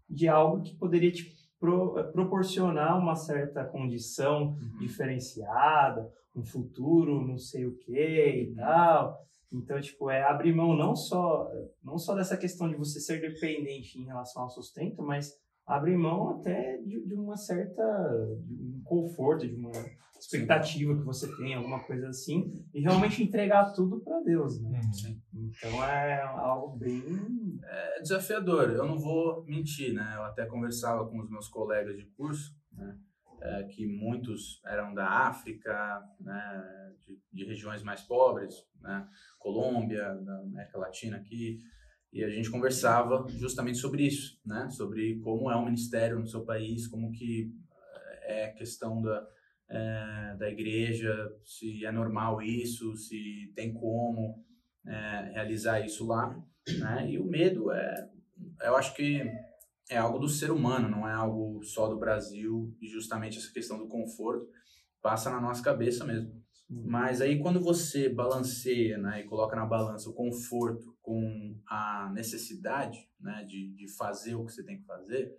de 0.10 0.28
algo 0.28 0.64
que 0.64 0.76
poderia 0.76 1.12
te 1.12 1.24
pro, 1.62 1.94
proporcionar 2.12 2.98
uma 2.98 3.16
certa 3.16 3.64
condição 3.64 4.48
uhum. 4.48 4.78
diferenciada, 4.80 6.12
um 6.36 6.44
futuro, 6.44 7.26
não 7.26 7.38
sei 7.38 7.68
o 7.68 7.78
que 7.78 7.94
e 7.94 8.50
uhum. 8.50 8.56
tal. 8.56 9.22
Então, 9.54 9.80
tipo, 9.80 10.10
é 10.10 10.24
abrir 10.24 10.56
mão 10.56 10.76
não 10.76 10.96
só 10.96 11.48
não 11.84 11.98
só 11.98 12.16
dessa 12.16 12.36
questão 12.36 12.70
de 12.70 12.76
você 12.76 13.00
ser 13.00 13.22
dependente 13.22 14.00
em 14.00 14.06
relação 14.06 14.44
ao 14.44 14.50
sustento, 14.50 15.04
mas 15.04 15.34
abrir 15.66 15.98
mão 15.98 16.30
até 16.30 16.78
de, 16.78 17.06
de 17.06 17.14
uma 17.14 17.38
certa 17.38 17.84
de 18.40 18.66
um 18.66 18.82
conforto, 18.84 19.48
de 19.48 19.56
uma 19.56 19.72
expectativa 20.22 20.96
que 20.96 21.04
você 21.04 21.36
tem, 21.36 21.56
alguma 21.56 21.84
coisa 21.84 22.08
assim, 22.10 22.54
e 22.74 22.82
realmente 22.82 23.24
entregar 23.24 23.74
tudo 23.74 24.00
para 24.02 24.22
Deus, 24.22 24.62
né? 24.62 24.80
Uhum. 25.34 25.50
Então 25.50 25.84
é 25.84 26.22
algo 26.22 26.78
bem 26.78 27.02
é 27.64 28.02
desafiador. 28.02 28.70
Eu 28.70 28.86
não 28.86 29.00
vou 29.00 29.44
mentir, 29.46 29.94
né? 29.94 30.14
Eu 30.16 30.24
até 30.24 30.46
conversava 30.46 31.08
com 31.10 31.20
os 31.20 31.30
meus 31.30 31.48
colegas 31.48 31.98
de 31.98 32.06
curso, 32.12 32.56
né? 32.72 32.98
É, 33.44 33.64
que 33.64 33.88
muitos 33.88 34.62
eram 34.64 34.94
da 34.94 35.08
África, 35.08 36.04
né? 36.20 36.94
De, 37.00 37.20
de, 37.34 37.46
regiões 37.46 37.82
mais 37.82 38.02
pobres, 38.02 38.54
né? 38.80 39.08
Colômbia, 39.40 40.14
da 40.24 40.40
América 40.42 40.78
Latina 40.78 41.18
aqui, 41.18 41.60
e 42.14 42.24
a 42.24 42.30
gente 42.30 42.52
conversava 42.52 43.26
justamente 43.30 43.80
sobre 43.80 44.06
isso, 44.06 44.40
né? 44.46 44.70
Sobre 44.70 45.20
como 45.22 45.50
é 45.50 45.56
o 45.56 45.66
ministério 45.66 46.20
no 46.20 46.28
seu 46.28 46.46
país, 46.46 46.88
como 46.88 47.12
que 47.12 47.52
é 48.24 48.46
a 48.46 48.54
questão 48.54 49.02
da 49.02 49.28
é, 49.72 50.36
da 50.38 50.50
igreja, 50.50 51.32
se 51.44 51.86
é 51.86 51.92
normal 51.92 52.42
isso, 52.42 52.96
se 52.96 53.52
tem 53.56 53.74
como 53.74 54.44
é, 54.86 55.32
realizar 55.34 55.80
isso 55.80 56.06
lá. 56.06 56.38
Né? 56.80 57.12
E 57.12 57.20
o 57.20 57.26
medo 57.26 57.72
é, 57.72 58.10
eu 58.64 58.76
acho 58.76 58.94
que 58.96 59.22
é 59.90 59.98
algo 59.98 60.20
do 60.20 60.30
ser 60.30 60.52
humano, 60.52 60.90
não 60.90 61.08
é 61.08 61.14
algo 61.14 61.64
só 61.64 61.88
do 61.88 62.00
Brasil, 62.00 62.76
e 62.82 62.88
justamente 62.88 63.38
essa 63.38 63.52
questão 63.52 63.78
do 63.78 63.88
conforto 63.88 64.48
passa 65.02 65.30
na 65.30 65.42
nossa 65.42 65.64
cabeça 65.64 66.06
mesmo. 66.06 66.32
Mas 66.70 67.20
aí 67.20 67.40
quando 67.40 67.60
você 67.60 68.08
balanceia 68.08 68.98
né, 68.98 69.22
e 69.22 69.26
coloca 69.26 69.56
na 69.56 69.66
balança 69.66 70.10
o 70.10 70.14
conforto 70.14 70.96
com 71.02 71.60
a 71.68 72.10
necessidade 72.14 73.10
né, 73.20 73.44
de, 73.44 73.74
de 73.76 73.90
fazer 73.98 74.36
o 74.36 74.46
que 74.46 74.54
você 74.54 74.64
tem 74.64 74.80
que 74.80 74.86
fazer, 74.86 75.36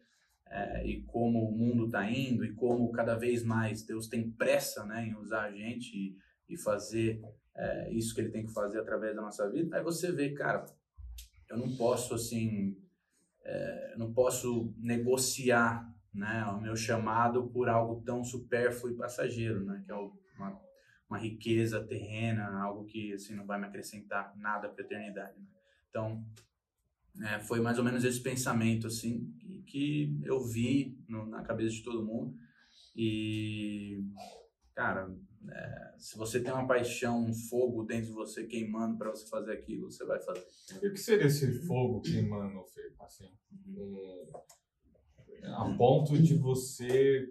é, 0.49 0.87
e 0.87 1.03
como 1.03 1.49
o 1.49 1.53
mundo 1.53 1.87
está 1.87 2.09
indo 2.11 2.45
e 2.45 2.53
como 2.53 2.93
cada 2.93 3.15
vez 3.15 3.43
mais 3.43 3.83
Deus 3.83 4.07
tem 4.07 4.31
pressa 4.31 4.85
né, 4.85 5.07
em 5.07 5.15
usar 5.15 5.45
a 5.45 5.51
gente 5.51 5.97
e, 5.97 6.17
e 6.49 6.57
fazer 6.59 7.23
é, 7.55 7.93
isso 7.93 8.15
que 8.15 8.21
Ele 8.21 8.31
tem 8.31 8.45
que 8.45 8.53
fazer 8.53 8.81
através 8.81 9.15
da 9.15 9.23
nossa 9.23 9.49
vida, 9.51 9.77
aí 9.77 9.83
você 9.83 10.13
vê, 10.13 10.31
cara, 10.33 10.65
eu 11.49 11.57
não 11.57 11.75
posso 11.77 12.15
assim, 12.15 12.77
é, 13.45 13.95
não 13.97 14.13
posso 14.13 14.75
negociar 14.79 15.91
né, 16.13 16.45
o 16.47 16.61
meu 16.61 16.77
chamado 16.77 17.49
por 17.49 17.69
algo 17.69 18.03
tão 18.03 18.23
supérfluo 18.23 18.93
e 18.93 18.97
passageiro, 18.97 19.65
né, 19.65 19.83
que 19.85 19.91
é 19.91 19.95
uma, 19.95 20.61
uma 21.09 21.19
riqueza 21.19 21.83
terrena, 21.83 22.63
algo 22.63 22.85
que 22.85 23.13
assim 23.15 23.35
não 23.35 23.47
vai 23.47 23.59
me 23.59 23.67
acrescentar 23.67 24.35
nada 24.37 24.69
para 24.69 24.83
a 24.83 24.87
eternidade. 24.87 25.39
Né? 25.39 25.47
Então, 25.89 26.25
é, 27.21 27.41
foi 27.41 27.61
mais 27.61 27.79
ou 27.79 27.85
menos 27.85 28.05
esse 28.05 28.21
pensamento 28.21 28.87
assim 28.87 29.31
que 29.67 30.19
eu 30.25 30.45
vi 30.45 30.99
no, 31.09 31.27
na 31.27 31.43
cabeça 31.43 31.75
de 31.75 31.83
todo 31.83 32.05
mundo. 32.05 32.35
E 32.97 34.03
cara 34.75 35.11
é, 35.49 35.95
se 35.99 36.17
você 36.17 36.41
tem 36.41 36.53
uma 36.53 36.67
paixão 36.67 37.25
um 37.25 37.35
fogo 37.35 37.85
dentro 37.85 38.07
de 38.07 38.13
você 38.13 38.45
queimando 38.45 38.97
para 38.97 39.11
você 39.11 39.29
fazer 39.29 39.53
aquilo 39.53 39.91
você 39.91 40.05
vai 40.05 40.21
fazer. 40.21 40.47
E 40.83 40.87
o 40.87 40.93
que 40.93 41.01
seria 41.01 41.27
esse 41.27 41.67
fogo 41.67 42.01
queimando 42.01 42.65
Fê? 42.65 42.93
assim 43.01 43.29
um, 43.67 44.31
a 45.45 45.77
ponto 45.77 46.19
de 46.21 46.35
você 46.35 47.29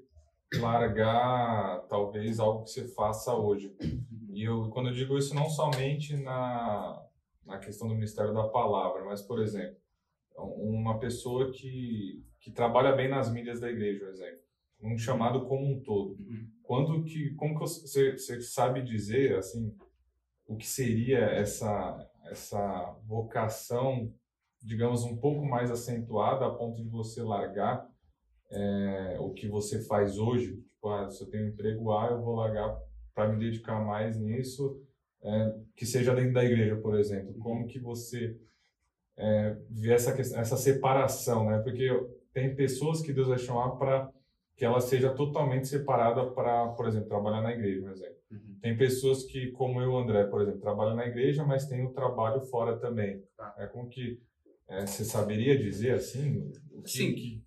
largar 0.60 1.88
talvez 1.88 2.40
algo 2.40 2.64
que 2.64 2.72
você 2.72 2.88
faça 2.90 3.34
hoje. 3.34 3.76
E 4.34 4.44
eu 4.44 4.70
quando 4.70 4.90
eu 4.90 4.94
digo 4.94 5.18
isso 5.18 5.34
não 5.34 5.50
somente 5.50 6.18
na 6.18 7.02
na 7.46 7.58
questão 7.58 7.88
do 7.88 7.96
Ministério 7.96 8.34
da 8.34 8.48
Palavra, 8.48 9.04
mas, 9.04 9.22
por 9.22 9.42
exemplo, 9.42 9.78
uma 10.38 11.00
pessoa 11.00 11.52
que, 11.52 12.24
que 12.40 12.52
trabalha 12.52 12.96
bem 12.96 13.10
nas 13.10 13.32
mídias 13.32 13.60
da 13.60 13.70
igreja, 13.70 14.00
por 14.00 14.10
exemplo, 14.10 14.42
um 14.84 14.98
chamado 14.98 15.46
como 15.46 15.66
um 15.66 15.80
todo. 15.82 16.18
Uhum. 16.20 16.50
Quando 16.64 17.04
que, 17.04 17.34
como 17.36 17.54
que 17.54 17.60
você, 17.60 18.18
você 18.18 18.42
sabe 18.42 18.82
dizer, 18.82 19.38
assim, 19.38 19.76
o 20.48 20.56
que 20.56 20.68
seria 20.68 21.20
essa, 21.20 22.10
essa 22.26 22.98
vocação, 23.06 24.14
digamos, 24.62 25.04
um 25.04 25.18
pouco 25.18 25.46
mais 25.46 25.70
acentuada 25.70 26.46
a 26.46 26.54
ponto 26.54 26.82
de 26.82 26.90
você 26.90 27.22
largar 27.22 27.88
é, 28.50 29.18
o 29.20 29.32
que 29.32 29.48
você 29.48 29.82
faz 29.86 30.18
hoje? 30.18 30.58
Tipo, 30.58 30.90
ah, 30.90 31.10
se 31.10 31.24
eu 31.24 31.30
tenho 31.30 31.46
um 31.46 31.50
emprego 31.50 31.92
A, 31.92 32.08
eu 32.08 32.22
vou 32.22 32.36
largar 32.36 32.78
para 33.14 33.32
me 33.32 33.40
dedicar 33.40 33.80
mais 33.86 34.20
nisso 34.20 34.82
é, 35.24 35.56
que 35.76 35.86
seja 35.86 36.16
dentro 36.16 36.34
da 36.34 36.44
igreja, 36.44 36.76
por 36.78 36.98
exemplo? 36.98 37.34
Como 37.40 37.68
que 37.68 37.80
você 37.80 38.36
é, 39.18 39.56
vê 39.70 39.94
essa, 39.94 40.12
essa 40.20 40.58
separação, 40.58 41.50
né? 41.50 41.60
Porque 41.60 41.90
tem 42.34 42.56
pessoas 42.56 43.02
que 43.02 43.14
Deus 43.14 43.28
vai 43.28 43.38
chamar 43.38 43.72
para 43.72 44.12
que 44.56 44.66
ela 44.66 44.80
seja 44.80 45.10
totalmente 45.10 45.68
separada 45.68 46.26
para, 46.32 46.68
por 46.70 46.88
exemplo, 46.88 47.08
trabalhar 47.08 47.42
na 47.42 47.52
igreja, 47.52 47.82
por 47.82 47.92
exemplo. 47.92 48.16
Uhum. 48.32 48.60
Tem 48.62 48.78
pessoas 48.78 49.24
que, 49.24 49.52
como 49.52 49.82
eu, 49.82 49.98
André, 49.98 50.24
por 50.26 50.42
exemplo, 50.42 50.62
trabalham 50.62 50.96
na 50.96 51.08
igreja, 51.08 51.44
mas 51.44 51.66
tem 51.66 51.84
o 51.84 51.92
trabalho 51.92 52.42
fora 52.42 52.78
também. 52.78 53.24
Tá. 53.36 53.56
É 53.58 53.66
como 53.66 53.90
que 53.90 54.22
é, 54.68 54.86
você 54.86 55.04
saberia 55.04 55.58
dizer 55.58 55.94
assim? 55.94 56.52
Sim. 56.86 57.14
Que... 57.14 57.44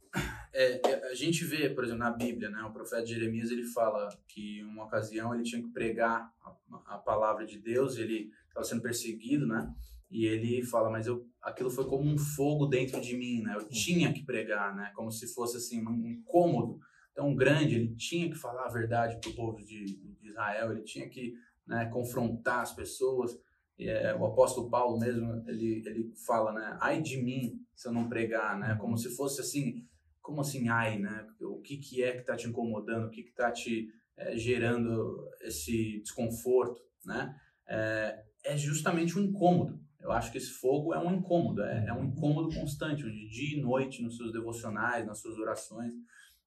É, 0.55 0.81
é, 0.89 1.11
a 1.11 1.15
gente 1.15 1.45
vê, 1.45 1.69
por 1.69 1.83
exemplo, 1.83 1.99
na 1.99 2.11
Bíblia, 2.11 2.49
né, 2.49 2.63
o 2.63 2.73
profeta 2.73 3.05
Jeremias 3.05 3.51
ele 3.51 3.65
fala 3.65 4.09
que 4.29 4.61
em 4.61 4.65
uma 4.65 4.85
ocasião 4.85 5.35
ele 5.35 5.43
tinha 5.43 5.61
que 5.61 5.69
pregar 5.69 6.33
a, 6.41 6.95
a 6.95 6.99
palavra 6.99 7.45
de 7.45 7.59
Deus, 7.59 7.99
ele 7.99 8.31
estava 8.49 8.65
sendo 8.65 8.81
perseguido, 8.81 9.47
né? 9.47 9.69
E 10.09 10.27
ele 10.27 10.63
fala, 10.63 10.89
mas 10.91 11.09
eu, 11.09 11.27
aquilo 11.43 11.69
foi 11.69 11.87
como 11.87 12.09
um 12.09 12.17
fogo 12.17 12.67
dentro 12.67 13.01
de 13.01 13.17
mim, 13.17 13.43
né? 13.43 13.57
Eu 13.57 13.69
tinha 13.69 14.13
que 14.13 14.25
pregar, 14.25 14.75
né? 14.77 14.93
Como 14.95 15.11
se 15.11 15.27
fosse 15.27 15.57
assim 15.57 15.85
um 15.85 16.07
incômodo 16.07 16.79
tão 17.13 17.35
grande, 17.35 17.75
ele 17.75 17.97
tinha 17.97 18.31
que 18.31 18.37
falar 18.37 18.67
a 18.67 18.73
verdade 18.73 19.19
para 19.21 19.31
o 19.31 19.35
povo 19.35 19.59
de, 19.59 19.85
de, 19.85 20.29
Israel, 20.29 20.71
ele 20.71 20.83
tinha 20.83 21.09
que 21.09 21.35
né, 21.67 21.87
confrontar 21.87 22.61
as 22.61 22.73
pessoas. 22.73 23.37
E, 23.77 23.89
é, 23.89 24.15
o 24.15 24.25
apóstolo 24.25 24.71
Paulo 24.71 24.99
mesmo, 24.99 25.43
ele, 25.49 25.83
ele 25.87 26.13
fala, 26.27 26.53
né, 26.53 26.77
ai 26.81 27.01
de 27.01 27.21
mim 27.21 27.61
se 27.75 27.89
eu 27.89 27.93
não 27.93 28.09
pregar, 28.09 28.59
né, 28.59 28.77
como 28.81 28.97
se 28.97 29.15
fosse 29.15 29.41
assim, 29.41 29.85
como 30.25 30.41
assim 30.41 30.69
ai, 30.69 30.99
né, 30.99 31.29
o 31.43 31.61
que, 31.61 31.77
que 31.77 32.03
é 32.03 32.13
que 32.13 32.21
está 32.21 32.35
te 32.35 32.49
incomodando, 32.49 33.07
o 33.07 33.11
que 33.11 33.21
está 33.21 33.53
te 33.53 33.91
é, 34.17 34.37
gerando 34.39 35.29
esse 35.43 36.01
desconforto, 36.01 36.81
né, 37.05 37.37
é, 37.69 38.25
é 38.43 38.57
justamente 38.57 39.19
um 39.19 39.23
incômodo. 39.23 39.79
Eu 40.01 40.11
acho 40.11 40.33
que 40.33 40.39
esse 40.39 40.51
fogo 40.51 40.95
é 40.95 40.99
um 40.99 41.15
incômodo, 41.15 41.63
é, 41.63 41.87
é 41.89 41.93
um 41.93 42.05
incômodo 42.05 42.55
constante, 42.55 43.05
onde 43.05 43.29
dia 43.29 43.59
e 43.59 43.61
noite, 43.61 44.03
nos 44.03 44.17
seus 44.17 44.33
devocionais, 44.33 45.07
nas 45.07 45.21
suas 45.21 45.37
orações, 45.37 45.93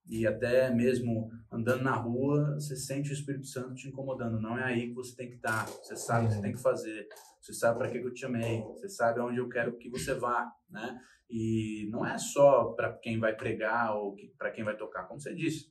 e 0.10 0.26
até 0.26 0.74
mesmo 0.74 1.30
andando 1.52 1.84
na 1.84 1.96
rua, 1.96 2.56
você 2.56 2.76
sente 2.76 3.10
o 3.10 3.13
Espírito 3.13 3.46
Santo 3.46 3.76
te 3.76 3.89
incomodando. 3.89 4.39
Não 4.39 4.58
é 4.58 4.63
aí 4.63 4.88
que 4.88 4.93
você 4.93 5.15
tem 5.15 5.30
que 5.30 5.36
estar. 5.36 5.65
Você 5.65 5.96
sabe 5.96 6.26
o 6.26 6.30
que 6.30 6.36
você 6.36 6.41
tem 6.41 6.54
que 6.54 6.62
fazer. 6.62 7.08
Você 7.41 7.54
sabe 7.54 7.78
para 7.78 7.89
que 7.89 7.98
eu 7.98 8.13
te 8.13 8.26
amei. 8.26 8.62
Você 8.62 8.88
sabe 8.88 9.20
aonde 9.20 9.38
eu 9.38 9.50
quero 9.50 9.78
que 9.78 9.89
você 9.89 10.13
vá, 10.13 10.50
né? 10.70 10.98
E 11.30 11.89
não 11.91 12.06
é 12.06 12.17
só 12.17 12.72
para 12.72 12.93
quem 12.93 13.20
vai 13.20 13.36
pregar 13.36 13.96
ou 13.96 14.15
para 14.38 14.52
quem 14.52 14.63
vai 14.63 14.78
tocar, 14.78 15.04
como 15.08 15.20
você 15.20 15.36
disse. 15.36 15.70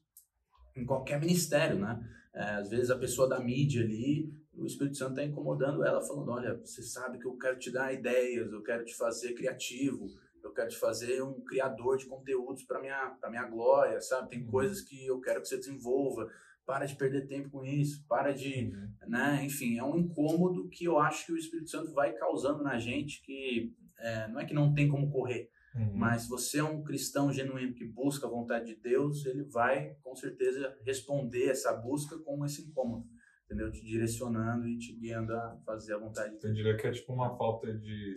Em 0.77 0.85
qualquer 0.85 1.18
ministério, 1.18 1.79
né? 1.79 1.99
É, 2.35 2.42
às 2.57 2.68
vezes 2.68 2.90
a 2.90 2.99
pessoa 2.99 3.27
da 3.27 3.40
mídia 3.40 3.83
ali, 3.83 4.31
o 4.55 4.66
Espírito 4.66 4.99
Santo 4.99 5.12
está 5.12 5.25
incomodando 5.25 5.83
ela, 5.83 6.03
falando: 6.03 6.31
Olha, 6.31 6.55
você 6.59 6.83
sabe 6.83 7.18
que 7.18 7.27
eu 7.27 7.37
quero 7.38 7.59
te 7.59 7.70
dar 7.72 7.94
ideias, 7.94 8.53
eu 8.53 8.62
quero 8.62 8.85
te 8.85 8.94
fazer 8.94 9.33
criativo, 9.33 10.07
eu 10.46 10.52
quero 10.52 10.68
te 10.68 10.78
fazer 10.78 11.22
um 11.22 11.40
criador 11.42 11.96
de 11.96 12.06
conteúdos 12.06 12.64
para 12.64 12.80
minha 12.80 13.16
para 13.20 13.30
minha 13.30 13.44
glória, 13.44 14.00
sabe? 14.00 14.30
Tem 14.30 14.42
uhum. 14.42 14.50
coisas 14.50 14.80
que 14.80 15.06
eu 15.06 15.20
quero 15.20 15.40
que 15.40 15.48
você 15.48 15.56
desenvolva. 15.56 16.28
Para 16.64 16.85
de 16.85 16.96
perder 16.96 17.28
tempo 17.28 17.48
com 17.48 17.64
isso, 17.64 18.04
para 18.09 18.32
de, 18.32 18.72
uhum. 18.74 19.09
né? 19.09 19.44
Enfim, 19.44 19.78
é 19.78 19.85
um 19.85 19.96
incômodo 19.96 20.68
que 20.68 20.85
eu 20.85 20.98
acho 20.98 21.26
que 21.26 21.32
o 21.32 21.37
Espírito 21.37 21.70
Santo 21.70 21.92
vai 21.92 22.12
causando 22.12 22.61
na 22.62 22.76
gente 22.76 23.22
que 23.22 23.72
é, 23.98 24.28
não 24.28 24.40
é 24.40 24.44
que 24.44 24.52
não 24.52 24.74
tem 24.74 24.88
como 24.88 25.09
correr, 25.09 25.48
uhum. 25.76 25.92
mas 25.94 26.22
se 26.22 26.28
você 26.28 26.59
é 26.59 26.64
um 26.64 26.82
cristão 26.82 27.32
genuíno 27.32 27.72
que 27.72 27.85
busca 27.85 28.26
a 28.26 28.30
vontade 28.30 28.66
de 28.66 28.80
Deus, 28.80 29.24
ele 29.26 29.44
vai 29.44 29.94
com 30.02 30.16
certeza 30.16 30.76
responder 30.85 31.50
essa 31.50 31.72
busca 31.72 32.18
com 32.18 32.44
esse 32.44 32.62
incômodo 32.62 33.06
entendeu? 33.46 33.70
Te 33.70 33.85
direcionando 33.85 34.66
e 34.66 34.76
te 34.76 34.92
guiando 34.92 35.32
a 35.32 35.56
fazer 35.64 35.94
a 35.94 35.98
vontade 35.98 36.35
de 36.35 36.40
Deus. 36.40 36.44
Eu 36.44 36.52
diria 36.52 36.76
que 36.76 36.87
é 36.87 36.90
tipo 36.90 37.12
uma 37.12 37.37
falta 37.37 37.72
de 37.72 38.14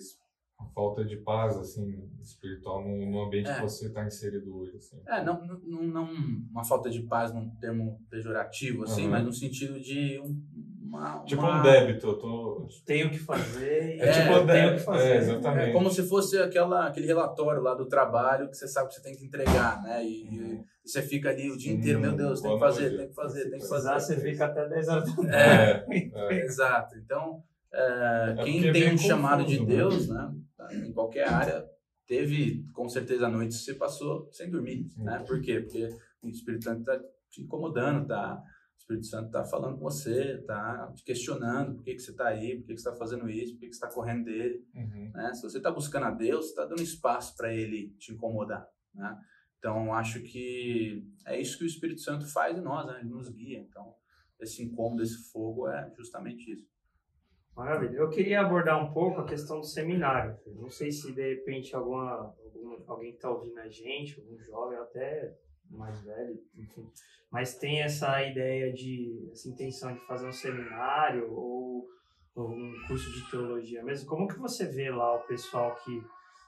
uma 0.60 0.70
falta 0.70 1.06
de 1.06 1.16
paz 1.18 1.58
assim 1.58 2.10
espiritual 2.22 2.82
no, 2.82 3.10
no 3.10 3.24
ambiente 3.24 3.50
é. 3.50 3.56
que 3.56 3.62
você 3.62 3.88
está 3.88 4.06
inserido 4.06 4.58
hoje 4.58 4.76
assim. 4.76 5.02
é 5.08 5.24
não, 5.24 5.42
não 5.64 5.84
não 5.84 6.10
uma 6.52 6.64
falta 6.64 6.90
de 6.90 7.02
paz 7.04 7.34
num 7.34 7.50
termo 7.62 8.00
pejorativo 8.10 8.84
assim 8.84 9.06
uhum. 9.06 9.12
mas 9.12 9.24
no 9.24 9.32
sentido 9.32 9.80
de 9.80 10.20
um, 10.20 10.42
uma, 10.82 11.24
tipo 11.24 11.42
uma... 11.42 11.60
um 11.60 11.64
débito 11.64 12.08
eu 12.08 12.14
tô 12.16 12.68
tenho 12.86 13.10
que 13.10 13.20
fazer 13.20 14.00
é, 14.00 14.12
tipo 14.12 14.34
um 14.34 14.46
tenho 14.46 14.74
que 14.74 14.80
fazer 14.80 15.10
é, 15.10 15.18
exatamente 15.18 15.70
é 15.70 15.74
como 15.74 15.90
se 15.90 16.04
fosse 16.04 16.38
aquela 16.38 16.88
aquele 16.88 17.08
relatório 17.08 17.62
lá 17.62 17.74
do 17.74 17.88
trabalho 17.88 18.50
que 18.50 18.58
você 18.58 18.68
sabe 18.68 18.90
que 18.90 18.96
você 18.96 19.02
tem 19.02 19.16
que 19.16 19.26
entregar 19.26 19.82
né 19.82 20.06
e, 20.06 20.28
uhum. 20.28 20.66
e 20.84 20.90
você 20.90 21.02
fica 21.02 21.30
ali 21.30 21.50
o 21.50 21.58
dia 21.58 21.72
inteiro 21.72 22.02
meu 22.02 22.16
Deus 22.16 22.42
tem 22.42 22.54
que 22.54 22.60
fazer 22.60 22.98
tem 22.98 23.08
que 23.08 23.16
fazer 23.16 23.50
tem 23.50 23.60
que 23.60 23.68
fazer 23.68 23.94
você 23.94 24.20
fica 24.20 24.46
até 24.46 24.68
10 24.68 24.88
horas 24.90 25.16
da 25.16 25.38
é, 25.38 25.86
é, 25.90 26.36
exato 26.44 26.98
então 26.98 27.42
é, 27.72 28.36
quem 28.44 28.72
tem 28.72 28.94
um 28.94 28.98
chamado 28.98 29.46
de 29.46 29.64
Deus, 29.64 30.08
né? 30.08 30.32
Em 30.72 30.92
qualquer 30.92 31.28
área, 31.28 31.70
teve 32.06 32.66
com 32.74 32.90
certeza 32.90 33.30
noites 33.30 33.60
que 33.60 33.66
você 33.66 33.76
passou 33.76 34.30
sem 34.32 34.50
dormir, 34.50 34.90
né? 34.98 35.24
Por 35.28 35.42
quê? 35.42 35.60
Porque 35.60 35.88
o 36.22 36.28
Espírito 36.28 36.64
Santo 36.64 36.80
está 36.80 37.00
te 37.30 37.42
incomodando, 37.44 38.08
tá? 38.08 38.42
O 38.42 38.78
Espírito 38.80 39.06
Santo 39.06 39.28
está 39.28 39.46
falando 39.46 39.78
com 39.78 39.84
você, 39.84 40.40
tá 40.40 40.92
te 40.96 41.04
questionando 41.04 41.76
por 41.76 41.84
que, 41.84 41.94
que 41.94 42.02
você 42.02 42.12
está 42.12 42.28
aí, 42.28 42.58
por 42.58 42.66
que, 42.66 42.74
que 42.74 42.82
você 42.82 42.90
está 42.90 42.96
fazendo 42.98 43.30
isso, 43.30 43.54
por 43.54 43.60
que, 43.60 43.68
que 43.68 43.76
você 43.76 43.86
está 43.86 43.94
correndo 43.94 44.26
dele. 44.26 44.66
Uhum. 44.74 45.12
Né? 45.14 45.34
Se 45.34 45.44
você 45.44 45.58
está 45.58 45.72
buscando 45.72 46.06
a 46.08 46.12
Deus, 46.12 46.48
está 46.48 46.66
dando 46.66 46.82
espaço 46.82 47.36
para 47.38 47.54
ele 47.54 47.96
te 48.00 48.12
incomodar. 48.12 48.68
Né? 48.94 49.18
Então, 49.60 49.94
acho 49.94 50.22
que 50.22 51.06
é 51.26 51.40
isso 51.40 51.58
que 51.58 51.66
o 51.66 51.68
Espírito 51.68 52.02
Santo 52.02 52.26
faz 52.26 52.58
em 52.58 52.62
nós, 52.62 52.88
né? 52.88 53.00
ele 53.02 53.10
nos 53.10 53.30
guia. 53.30 53.60
Então, 53.60 53.94
esse 54.40 54.64
incômodo, 54.64 55.04
esse 55.04 55.30
fogo 55.32 55.68
é 55.68 55.94
justamente 55.96 56.52
isso. 56.52 56.66
Maravilha. 57.60 57.98
Eu 57.98 58.10
queria 58.10 58.40
abordar 58.40 58.82
um 58.82 58.94
pouco 58.94 59.20
a 59.20 59.26
questão 59.26 59.60
do 59.60 59.66
seminário. 59.66 60.40
Não 60.56 60.70
sei 60.70 60.90
se 60.90 61.14
de 61.14 61.36
repente 61.36 61.76
alguma, 61.76 62.34
algum, 62.42 62.78
alguém 62.88 63.12
está 63.12 63.30
ouvindo 63.30 63.60
a 63.60 63.68
gente, 63.68 64.18
algum 64.18 64.40
jovem, 64.40 64.78
até 64.78 65.36
mais 65.70 66.02
velho, 66.02 66.40
enfim, 66.56 66.90
mas 67.30 67.58
tem 67.58 67.82
essa 67.82 68.24
ideia 68.24 68.72
de, 68.72 69.30
essa 69.30 69.50
intenção 69.50 69.94
de 69.94 70.00
fazer 70.08 70.26
um 70.26 70.32
seminário 70.32 71.32
ou, 71.34 71.86
ou 72.34 72.50
um 72.50 72.74
curso 72.88 73.12
de 73.12 73.30
teologia 73.30 73.84
mesmo. 73.84 74.10
Como 74.10 74.26
que 74.26 74.40
você 74.40 74.66
vê 74.66 74.90
lá 74.90 75.16
o 75.16 75.28
pessoal 75.28 75.76
que, 75.84 76.02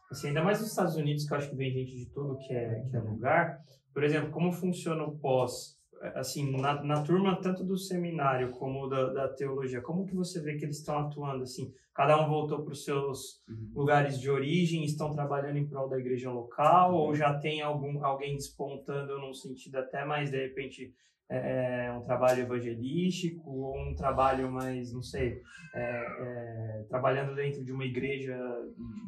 assim, 0.10 0.30
ainda 0.30 0.41
mais 0.41 0.62
nos 0.62 0.69
Estados 0.69 0.95
Unidos, 0.95 1.28
que 1.28 1.34
eu 1.34 1.38
acho 1.38 1.50
que 1.50 1.58
vem 1.58 1.71
gente 1.71 1.93
de 1.93 2.10
tudo 2.10 2.38
que 2.38 2.54
é, 2.54 2.88
que 2.89 2.95
é 2.95 3.00
lugar, 3.02 3.60
por 3.93 4.06
exemplo, 4.06 4.32
como 4.32 4.54
funciona 4.54 5.04
o 5.04 5.19
pós 5.19 5.78
assim, 6.16 6.52
na, 6.60 6.84
na, 6.84 7.04
turma 7.04 7.40
tanto 7.42 7.64
do 7.64 7.78
seminário 7.78 8.52
como 8.52 8.88
da, 8.88 9.14
da, 9.14 9.28
teologia, 9.28 9.82
como 9.82 10.06
que 10.06 10.16
você 10.16 10.42
vê 10.42 10.56
que 10.56 10.66
eles 10.66 10.78
estão 10.78 10.98
atuando 10.98 11.44
assim? 11.44 11.74
Cada 11.94 12.20
um 12.24 12.30
voltou 12.30 12.64
para 12.64 12.72
os 12.72 12.84
seus 12.84 13.44
uhum. 13.48 13.72
lugares 13.76 14.20
de 14.20 14.30
origem, 14.30 14.84
estão 14.84 15.14
trabalhando 15.14 15.58
em 15.58 15.68
prol 15.68 15.90
da 15.90 16.00
igreja 16.00 16.32
local, 16.32 16.94
uhum. 16.94 16.98
ou 16.98 17.16
já 17.16 17.38
tem 17.38 17.62
algum 17.62 18.04
alguém 18.04 18.36
despontando 18.36 19.20
num 19.20 19.34
sentido 19.34 19.78
até 19.78 20.06
mais 20.06 20.32
de 20.32 20.42
repente 20.42 20.94
é, 21.32 21.86
é, 21.86 21.94
um 21.94 22.02
trabalho 22.02 22.42
evangelístico 22.42 23.50
ou 23.50 23.78
um 23.78 23.96
trabalho 23.96 24.52
mais, 24.52 24.92
não 24.92 25.02
sei, 25.02 25.42
é, 25.74 25.80
é, 25.80 26.86
trabalhando 26.90 27.34
dentro 27.34 27.64
de 27.64 27.72
uma 27.72 27.86
igreja 27.86 28.38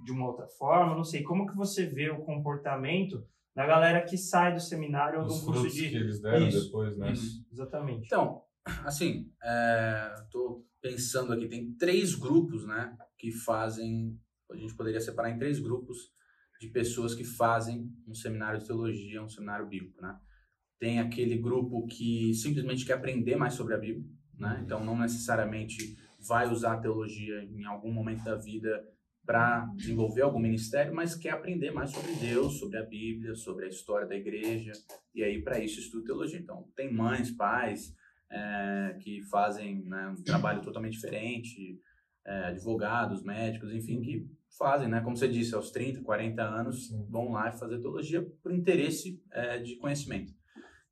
de 0.05 0.11
uma 0.13 0.27
outra 0.27 0.47
forma, 0.47 0.95
não 0.95 1.03
sei. 1.03 1.21
Como 1.21 1.45
que 1.45 1.55
você 1.55 1.85
vê 1.85 2.09
o 2.09 2.21
comportamento 2.21 3.27
da 3.55 3.65
galera 3.67 4.03
que 4.03 4.17
sai 4.17 4.53
do 4.53 4.59
seminário 4.59 5.21
ou 5.21 5.27
do 5.27 5.39
curso 5.45 5.69
de 5.69 5.89
que 5.89 5.95
eles 5.95 6.19
deram 6.19 6.47
isso, 6.47 6.65
depois, 6.65 6.97
né? 6.97 7.11
Isso, 7.11 7.45
exatamente. 7.51 8.05
Então, 8.05 8.41
assim, 8.83 9.31
estou 10.23 10.65
é, 10.83 10.89
pensando 10.89 11.33
aqui, 11.33 11.47
tem 11.47 11.73
três 11.73 12.15
grupos, 12.15 12.65
né, 12.65 12.95
que 13.17 13.31
fazem, 13.31 14.19
a 14.51 14.55
gente 14.55 14.75
poderia 14.75 14.99
separar 14.99 15.29
em 15.29 15.37
três 15.37 15.59
grupos 15.59 16.11
de 16.59 16.67
pessoas 16.67 17.13
que 17.13 17.23
fazem 17.23 17.91
um 18.07 18.13
seminário 18.13 18.59
de 18.59 18.65
teologia, 18.65 19.21
um 19.21 19.29
seminário 19.29 19.67
bíblico, 19.67 20.01
né? 20.01 20.17
Tem 20.79 20.99
aquele 20.99 21.37
grupo 21.37 21.85
que 21.87 22.33
simplesmente 22.33 22.85
quer 22.85 22.93
aprender 22.93 23.35
mais 23.35 23.53
sobre 23.53 23.73
a 23.73 23.77
Bíblia, 23.77 24.05
né? 24.37 24.55
Uhum. 24.55 24.63
Então 24.63 24.85
não 24.85 24.97
necessariamente 24.97 25.97
vai 26.19 26.49
usar 26.49 26.73
a 26.73 26.79
teologia 26.79 27.43
em 27.43 27.65
algum 27.65 27.91
momento 27.91 28.23
da 28.23 28.35
vida 28.35 28.81
para 29.25 29.65
desenvolver 29.75 30.21
algum 30.21 30.39
ministério, 30.39 30.93
mas 30.93 31.15
quer 31.15 31.31
aprender 31.31 31.71
mais 31.71 31.91
sobre 31.91 32.13
Deus, 32.13 32.59
sobre 32.59 32.77
a 32.77 32.83
Bíblia, 32.83 33.35
sobre 33.35 33.65
a 33.65 33.69
história 33.69 34.07
da 34.07 34.15
igreja, 34.15 34.73
e 35.15 35.23
aí 35.23 35.41
para 35.41 35.59
isso 35.59 35.79
estuda 35.79 36.05
teologia. 36.05 36.39
Então, 36.39 36.67
tem 36.75 36.91
mães, 36.93 37.31
pais 37.31 37.95
é, 38.29 38.97
que 38.99 39.21
fazem 39.23 39.83
né, 39.85 40.09
um 40.09 40.21
trabalho 40.23 40.61
totalmente 40.61 40.93
diferente, 40.93 41.79
é, 42.25 42.45
advogados, 42.45 43.23
médicos, 43.23 43.71
enfim, 43.73 44.01
que 44.01 44.27
fazem, 44.57 44.87
né, 44.87 45.01
como 45.01 45.15
você 45.15 45.27
disse, 45.27 45.55
aos 45.55 45.71
30, 45.71 46.01
40 46.01 46.41
anos, 46.41 46.89
vão 47.09 47.31
lá 47.31 47.51
fazer 47.51 47.79
teologia 47.79 48.21
por 48.41 48.51
interesse 48.53 49.21
é, 49.31 49.57
de 49.57 49.77
conhecimento. 49.77 50.33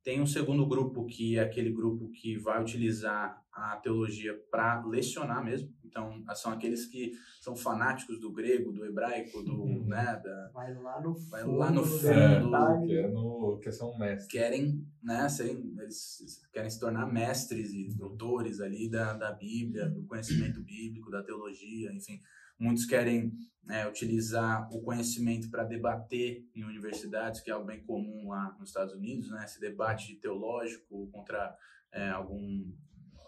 Tem 0.02 0.20
um 0.20 0.26
segundo 0.26 0.66
grupo 0.66 1.06
que 1.06 1.38
é 1.38 1.42
aquele 1.42 1.70
grupo 1.70 2.10
que 2.10 2.36
vai 2.36 2.60
utilizar 2.60 3.40
a 3.52 3.76
teologia 3.76 4.34
para 4.50 4.84
lecionar 4.84 5.44
mesmo. 5.44 5.72
Então, 5.92 6.24
são 6.34 6.52
aqueles 6.52 6.86
que 6.86 7.12
são 7.38 7.54
fanáticos 7.54 8.18
do 8.18 8.32
grego, 8.32 8.72
do 8.72 8.84
hebraico, 8.86 9.42
do, 9.42 9.62
uhum. 9.62 9.84
né, 9.84 10.20
da, 10.24 10.50
vai 10.54 10.74
lá 10.74 11.00
no 11.02 11.14
vai 11.28 11.44
lá 11.44 11.70
no 11.70 11.84
fundo, 11.84 12.08
é, 12.08 12.86
que, 12.86 12.96
é 12.96 13.08
no, 13.08 13.58
que 13.62 13.70
são 13.70 13.96
mestres. 13.98 14.26
Querem, 14.26 14.86
né, 15.02 15.28
serem, 15.28 15.74
eles 15.78 16.40
querem 16.50 16.70
se 16.70 16.80
tornar 16.80 17.12
mestres 17.12 17.74
e 17.74 17.94
doutores 17.94 18.58
ali 18.60 18.88
da, 18.88 19.12
da 19.12 19.32
Bíblia, 19.32 19.90
do 19.90 20.06
conhecimento 20.06 20.62
bíblico, 20.62 21.10
da 21.10 21.22
teologia, 21.22 21.92
enfim. 21.92 22.18
Muitos 22.58 22.86
querem 22.86 23.30
é, 23.68 23.86
utilizar 23.86 24.66
o 24.72 24.80
conhecimento 24.80 25.50
para 25.50 25.64
debater 25.64 26.42
em 26.54 26.64
universidades, 26.64 27.42
que 27.42 27.50
é 27.50 27.52
algo 27.52 27.66
bem 27.66 27.84
comum 27.84 28.28
lá 28.28 28.56
nos 28.58 28.70
Estados 28.70 28.94
Unidos, 28.94 29.30
né? 29.30 29.44
Esse 29.44 29.60
debate 29.60 30.14
teológico 30.16 31.06
contra 31.12 31.54
é, 31.92 32.08
algum 32.08 32.64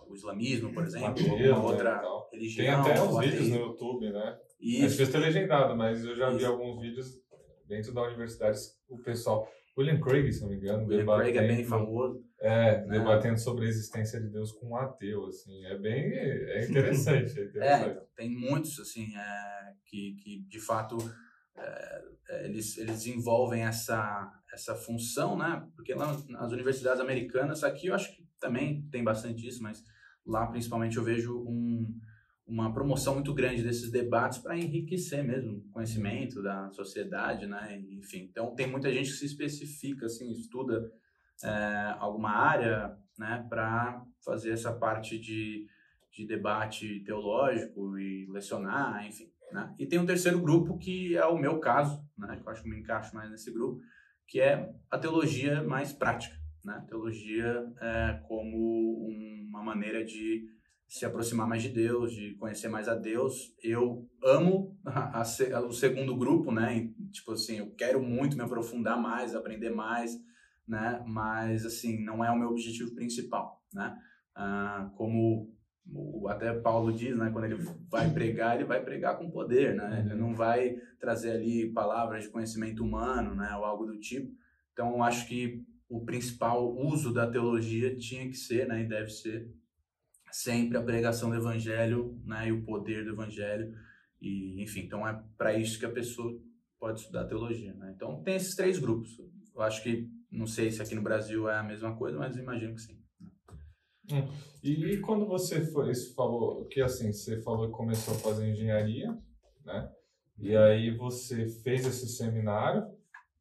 o 0.08 0.14
islamismo, 0.14 0.72
por 0.72 0.84
exemplo, 0.84 1.08
alguma 1.08 1.38
né, 1.38 1.52
outra 1.52 2.02
religião. 2.32 2.82
Tem 2.82 2.92
até 2.92 3.02
uns 3.02 3.18
vídeos 3.18 3.48
no 3.48 3.56
YouTube, 3.56 4.10
né? 4.10 4.38
Isso. 4.60 4.86
Às 4.86 4.96
vezes 4.96 5.12
tem 5.12 5.20
legendado, 5.20 5.76
mas 5.76 6.04
eu 6.04 6.16
já 6.16 6.28
Isso. 6.28 6.38
vi 6.38 6.44
alguns 6.44 6.80
vídeos 6.80 7.06
dentro 7.66 7.92
da 7.92 8.02
universidade, 8.02 8.58
o 8.88 8.98
pessoal 8.98 9.48
William 9.76 10.00
Craig, 10.00 10.32
se 10.32 10.42
não 10.42 10.48
me 10.48 10.56
engano. 10.56 10.86
William 10.86 11.04
Craig 11.04 11.36
é 11.36 11.46
bem 11.46 11.64
famoso. 11.64 12.22
É, 12.40 12.84
né? 12.86 12.98
debatendo 12.98 13.38
sobre 13.38 13.64
a 13.64 13.68
existência 13.68 14.20
de 14.20 14.28
Deus 14.28 14.52
com 14.52 14.68
um 14.68 14.76
ateu, 14.76 15.26
assim. 15.26 15.64
É 15.64 15.78
bem... 15.78 16.12
É 16.12 16.64
interessante, 16.68 17.38
é 17.40 17.44
interessante. 17.44 17.98
É, 17.98 18.02
tem 18.14 18.30
muitos, 18.30 18.78
assim, 18.78 19.16
é, 19.16 19.72
que, 19.86 20.14
que 20.22 20.40
de 20.46 20.60
fato 20.60 20.98
é, 21.56 22.44
eles, 22.44 22.76
eles 22.78 23.04
desenvolvem 23.04 23.62
essa, 23.62 24.30
essa 24.52 24.74
função, 24.74 25.36
né? 25.36 25.66
Porque 25.74 25.94
lá 25.94 26.16
nas 26.28 26.52
universidades 26.52 27.00
americanas, 27.00 27.64
aqui 27.64 27.88
eu 27.88 27.94
acho 27.94 28.14
que 28.14 28.23
também 28.44 28.82
tem 28.90 29.02
bastante 29.02 29.48
isso, 29.48 29.62
mas 29.62 29.82
lá 30.26 30.46
principalmente 30.46 30.98
eu 30.98 31.02
vejo 31.02 31.38
um, 31.38 31.98
uma 32.46 32.74
promoção 32.74 33.14
muito 33.14 33.32
grande 33.32 33.62
desses 33.62 33.90
debates 33.90 34.38
para 34.38 34.58
enriquecer 34.58 35.24
mesmo 35.24 35.56
o 35.56 35.70
conhecimento 35.72 36.42
da 36.42 36.70
sociedade, 36.70 37.46
né? 37.46 37.82
Enfim, 37.90 38.28
então 38.30 38.54
tem 38.54 38.66
muita 38.66 38.92
gente 38.92 39.10
que 39.10 39.16
se 39.16 39.24
especifica, 39.24 40.04
assim, 40.04 40.30
estuda 40.30 40.92
é, 41.42 41.96
alguma 41.98 42.30
área, 42.30 42.98
né, 43.18 43.46
para 43.48 44.04
fazer 44.22 44.50
essa 44.50 44.72
parte 44.72 45.18
de, 45.18 45.66
de 46.12 46.26
debate 46.26 47.00
teológico 47.00 47.98
e 47.98 48.26
lecionar, 48.30 49.06
enfim. 49.06 49.32
Né? 49.52 49.74
E 49.78 49.86
tem 49.86 49.98
um 49.98 50.06
terceiro 50.06 50.40
grupo 50.40 50.76
que 50.76 51.16
é 51.16 51.24
o 51.24 51.38
meu 51.38 51.60
caso, 51.60 52.04
né, 52.18 52.36
que 52.36 52.46
eu 52.46 52.52
acho 52.52 52.62
que 52.62 52.68
me 52.68 52.78
encaixo 52.78 53.14
mais 53.14 53.30
nesse 53.30 53.52
grupo, 53.52 53.80
que 54.26 54.40
é 54.40 54.70
a 54.90 54.98
teologia 54.98 55.62
mais 55.62 55.92
prática, 55.92 56.36
né? 56.64 56.84
Teologia 56.88 57.64
é, 57.80 58.20
como 58.26 59.08
uma 59.48 59.62
maneira 59.62 60.04
de 60.04 60.44
se 60.86 61.04
aproximar 61.04 61.48
mais 61.48 61.62
de 61.62 61.70
Deus, 61.70 62.12
de 62.12 62.34
conhecer 62.34 62.68
mais 62.68 62.88
a 62.88 62.94
Deus. 62.94 63.54
Eu 63.62 64.08
amo 64.22 64.78
a, 64.84 65.20
a, 65.20 65.60
o 65.60 65.72
segundo 65.72 66.16
grupo, 66.16 66.52
né? 66.52 66.90
Tipo 67.10 67.32
assim, 67.32 67.58
eu 67.58 67.74
quero 67.74 68.02
muito 68.02 68.36
me 68.36 68.42
aprofundar 68.42 69.00
mais, 69.00 69.34
aprender 69.34 69.70
mais, 69.70 70.12
né? 70.66 71.02
Mas 71.06 71.66
assim, 71.66 72.04
não 72.04 72.24
é 72.24 72.30
o 72.30 72.38
meu 72.38 72.50
objetivo 72.50 72.94
principal, 72.94 73.62
né? 73.72 73.96
Ah, 74.34 74.90
como 74.96 75.52
o, 75.92 76.28
até 76.28 76.52
Paulo 76.52 76.92
diz, 76.92 77.16
né? 77.16 77.30
Quando 77.30 77.44
ele 77.44 77.56
vai 77.90 78.10
pregar, 78.10 78.54
ele 78.54 78.64
vai 78.64 78.82
pregar 78.82 79.18
com 79.18 79.30
poder, 79.30 79.74
né? 79.74 80.04
Ele 80.04 80.14
não 80.14 80.34
vai 80.34 80.76
trazer 80.98 81.32
ali 81.32 81.72
palavras 81.72 82.24
de 82.24 82.30
conhecimento 82.30 82.84
humano, 82.84 83.34
né? 83.34 83.54
Ou 83.56 83.64
algo 83.64 83.84
do 83.84 83.98
tipo. 83.98 84.32
Então, 84.72 84.90
eu 84.90 85.02
acho 85.02 85.26
que 85.28 85.64
o 85.88 86.04
principal 86.04 86.74
uso 86.76 87.12
da 87.12 87.30
teologia 87.30 87.96
tinha 87.96 88.28
que 88.28 88.36
ser, 88.36 88.66
né? 88.66 88.82
E 88.82 88.88
deve 88.88 89.10
ser 89.10 89.50
sempre 90.30 90.76
a 90.76 90.82
pregação 90.82 91.30
do 91.30 91.36
evangelho, 91.36 92.20
né, 92.24 92.48
e 92.48 92.52
o 92.52 92.64
poder 92.64 93.04
do 93.04 93.10
evangelho. 93.10 93.72
E, 94.20 94.60
enfim, 94.60 94.80
então 94.80 95.06
é 95.06 95.22
para 95.38 95.56
isso 95.56 95.78
que 95.78 95.86
a 95.86 95.92
pessoa 95.92 96.36
pode 96.80 97.00
estudar 97.00 97.26
teologia, 97.26 97.72
né? 97.74 97.92
Então 97.94 98.22
tem 98.22 98.34
esses 98.34 98.56
três 98.56 98.78
grupos. 98.78 99.16
Eu 99.54 99.62
acho 99.62 99.82
que 99.82 100.10
não 100.30 100.46
sei 100.46 100.70
se 100.72 100.82
aqui 100.82 100.94
no 100.94 101.02
Brasil 101.02 101.48
é 101.48 101.56
a 101.56 101.62
mesma 101.62 101.94
coisa, 101.94 102.18
mas 102.18 102.36
imagino 102.36 102.74
que 102.74 102.80
sim. 102.80 102.98
Hum. 104.10 104.28
E, 104.62 104.98
quando 104.98 105.24
você 105.24 105.64
foi, 105.66 105.94
falou 106.14 106.64
que 106.66 106.82
assim, 106.82 107.12
você 107.12 107.40
falou 107.40 107.68
que 107.68 107.76
começou 107.76 108.14
a 108.14 108.18
fazer 108.18 108.50
engenharia, 108.50 109.16
né? 109.64 109.90
E 110.38 110.56
aí 110.56 110.90
você 110.96 111.48
fez 111.48 111.86
esse 111.86 112.08
seminário. 112.08 112.84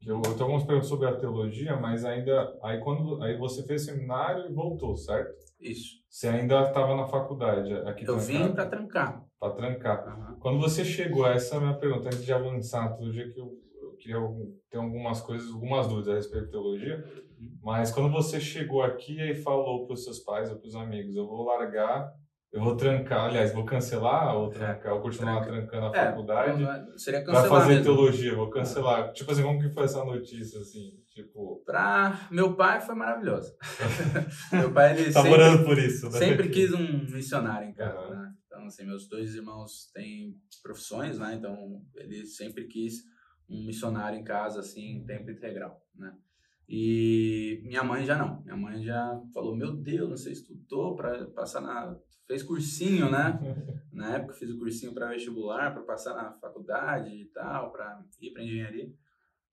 Eu, 0.06 0.18
eu 0.18 0.34
tenho 0.34 0.44
algumas 0.44 0.63
perguntas 0.63 0.89
sobre 0.89 1.08
a 1.08 1.16
teologia, 1.16 1.76
mas 1.78 2.04
ainda 2.04 2.58
aí 2.62 2.80
quando 2.80 3.22
aí 3.24 3.38
você 3.38 3.63
fez 3.63 3.86
seminário 3.86 4.50
e 4.50 4.54
voltou, 4.54 4.96
certo? 4.98 5.34
Isso. 5.60 6.04
Você 6.10 6.28
ainda 6.28 6.68
estava 6.68 6.96
na 6.96 7.06
faculdade 7.06 7.74
aqui 7.88 8.06
Eu 8.06 8.20
vim 8.20 8.52
para 8.52 8.66
trancar. 8.66 9.24
Para 9.39 9.54
trancar. 9.54 10.08
Uhum. 10.08 10.39
Quando 10.39 10.60
você 10.60 10.84
chegou, 10.84 11.26
essa 11.26 11.56
é 11.56 11.58
a 11.58 11.62
minha 11.62 11.74
pergunta, 11.74 12.08
antes 12.08 12.26
de 12.26 12.34
avançar 12.34 12.84
na 12.84 12.96
teologia, 12.96 13.30
que 13.30 13.39
eu, 13.39 13.52
eu 13.82 13.92
queria 13.94 14.18
ter 14.70 14.78
algumas 14.78 15.22
coisas, 15.22 15.52
algumas 15.52 15.88
dúvidas 15.88 16.10
a 16.10 16.16
respeito 16.16 16.46
da 16.46 16.52
teologia, 16.52 17.04
uhum. 17.39 17.58
mas 17.63 17.92
quando 17.92 18.12
você 18.12 18.39
chegou 18.39 18.84
aqui 18.84 19.20
e 19.20 19.36
falou 19.36 19.86
para 19.86 19.94
os 19.94 20.04
seus 20.04 20.20
pais 20.20 20.52
ou 20.52 20.58
para 20.58 20.68
os 20.68 20.76
amigos, 20.76 21.16
eu 21.16 21.26
vou 21.26 21.46
largar 21.46 22.13
eu 22.54 22.62
vou 22.62 22.78
trancar, 22.78 23.26
aliás, 23.26 23.52
vou 23.52 23.66
cancelar 23.66 24.38
ou 24.38 24.48
trancar, 24.48 24.94
ou 24.94 25.02
continuar 25.02 25.42
Tranca. 25.42 25.68
trancando 25.68 25.86
a 25.88 26.00
é, 26.00 26.06
faculdade. 26.06 27.02
Seria 27.02 27.22
cancelar. 27.22 27.50
Pra 27.50 27.60
fazer 27.60 27.70
mesmo. 27.70 27.84
teologia, 27.84 28.36
vou 28.36 28.50
cancelar. 28.52 29.12
Tipo 29.12 29.32
assim, 29.32 29.42
como 29.42 29.60
que 29.60 29.70
foi 29.72 29.86
essa 29.86 30.06
notícia, 30.06 30.60
assim? 30.60 30.92
Tipo. 31.10 31.63
Pra 31.66 32.28
meu 32.30 32.56
pai 32.56 32.80
foi 32.80 32.94
maravilhoso. 32.94 33.52
meu 34.54 34.72
pai, 34.72 34.94
ele. 34.94 35.12
tá 35.12 35.24
sempre, 35.24 35.30
morando 35.32 35.66
por 35.66 35.80
isso, 35.80 36.06
né? 36.12 36.20
Sempre 36.20 36.50
quis 36.50 36.72
um 36.72 37.06
missionário 37.10 37.70
em 37.70 37.74
casa, 37.74 38.08
uhum. 38.08 38.22
né? 38.22 38.34
Então, 38.46 38.66
assim, 38.66 38.86
meus 38.86 39.10
dois 39.10 39.34
irmãos 39.34 39.89
têm 39.92 40.36
profissões, 40.62 41.18
né? 41.18 41.34
Então, 41.34 41.82
ele 41.96 42.24
sempre 42.24 42.68
quis 42.68 43.02
um 43.50 43.66
missionário 43.66 44.20
em 44.20 44.24
casa, 44.24 44.60
assim, 44.60 44.98
em 44.98 45.06
tempo 45.06 45.32
integral, 45.32 45.82
né? 45.96 46.13
E 46.70 47.62
minha 47.66 47.84
mãe 47.84 48.06
já 48.06 48.18
não. 48.18 48.42
Minha 48.44 48.58
mãe 48.58 48.82
já 48.84 49.20
falou: 49.34 49.56
Meu 49.56 49.76
Deus, 49.76 50.22
você 50.22 50.32
estudou 50.32 50.96
para 50.96 51.26
passar 51.32 51.62
na. 51.62 51.96
Fez 52.27 52.43
cursinho, 52.43 53.09
né? 53.12 53.39
na 53.91 54.15
época 54.15 54.33
fiz 54.33 54.49
o 54.49 54.57
cursinho 54.57 54.93
para 54.93 55.09
vestibular, 55.09 55.73
para 55.73 55.83
passar 55.83 56.15
na 56.15 56.31
faculdade 56.33 57.09
e 57.09 57.25
tal, 57.25 57.71
para 57.71 58.03
ir 58.21 58.31
para 58.31 58.43
engenharia. 58.43 58.91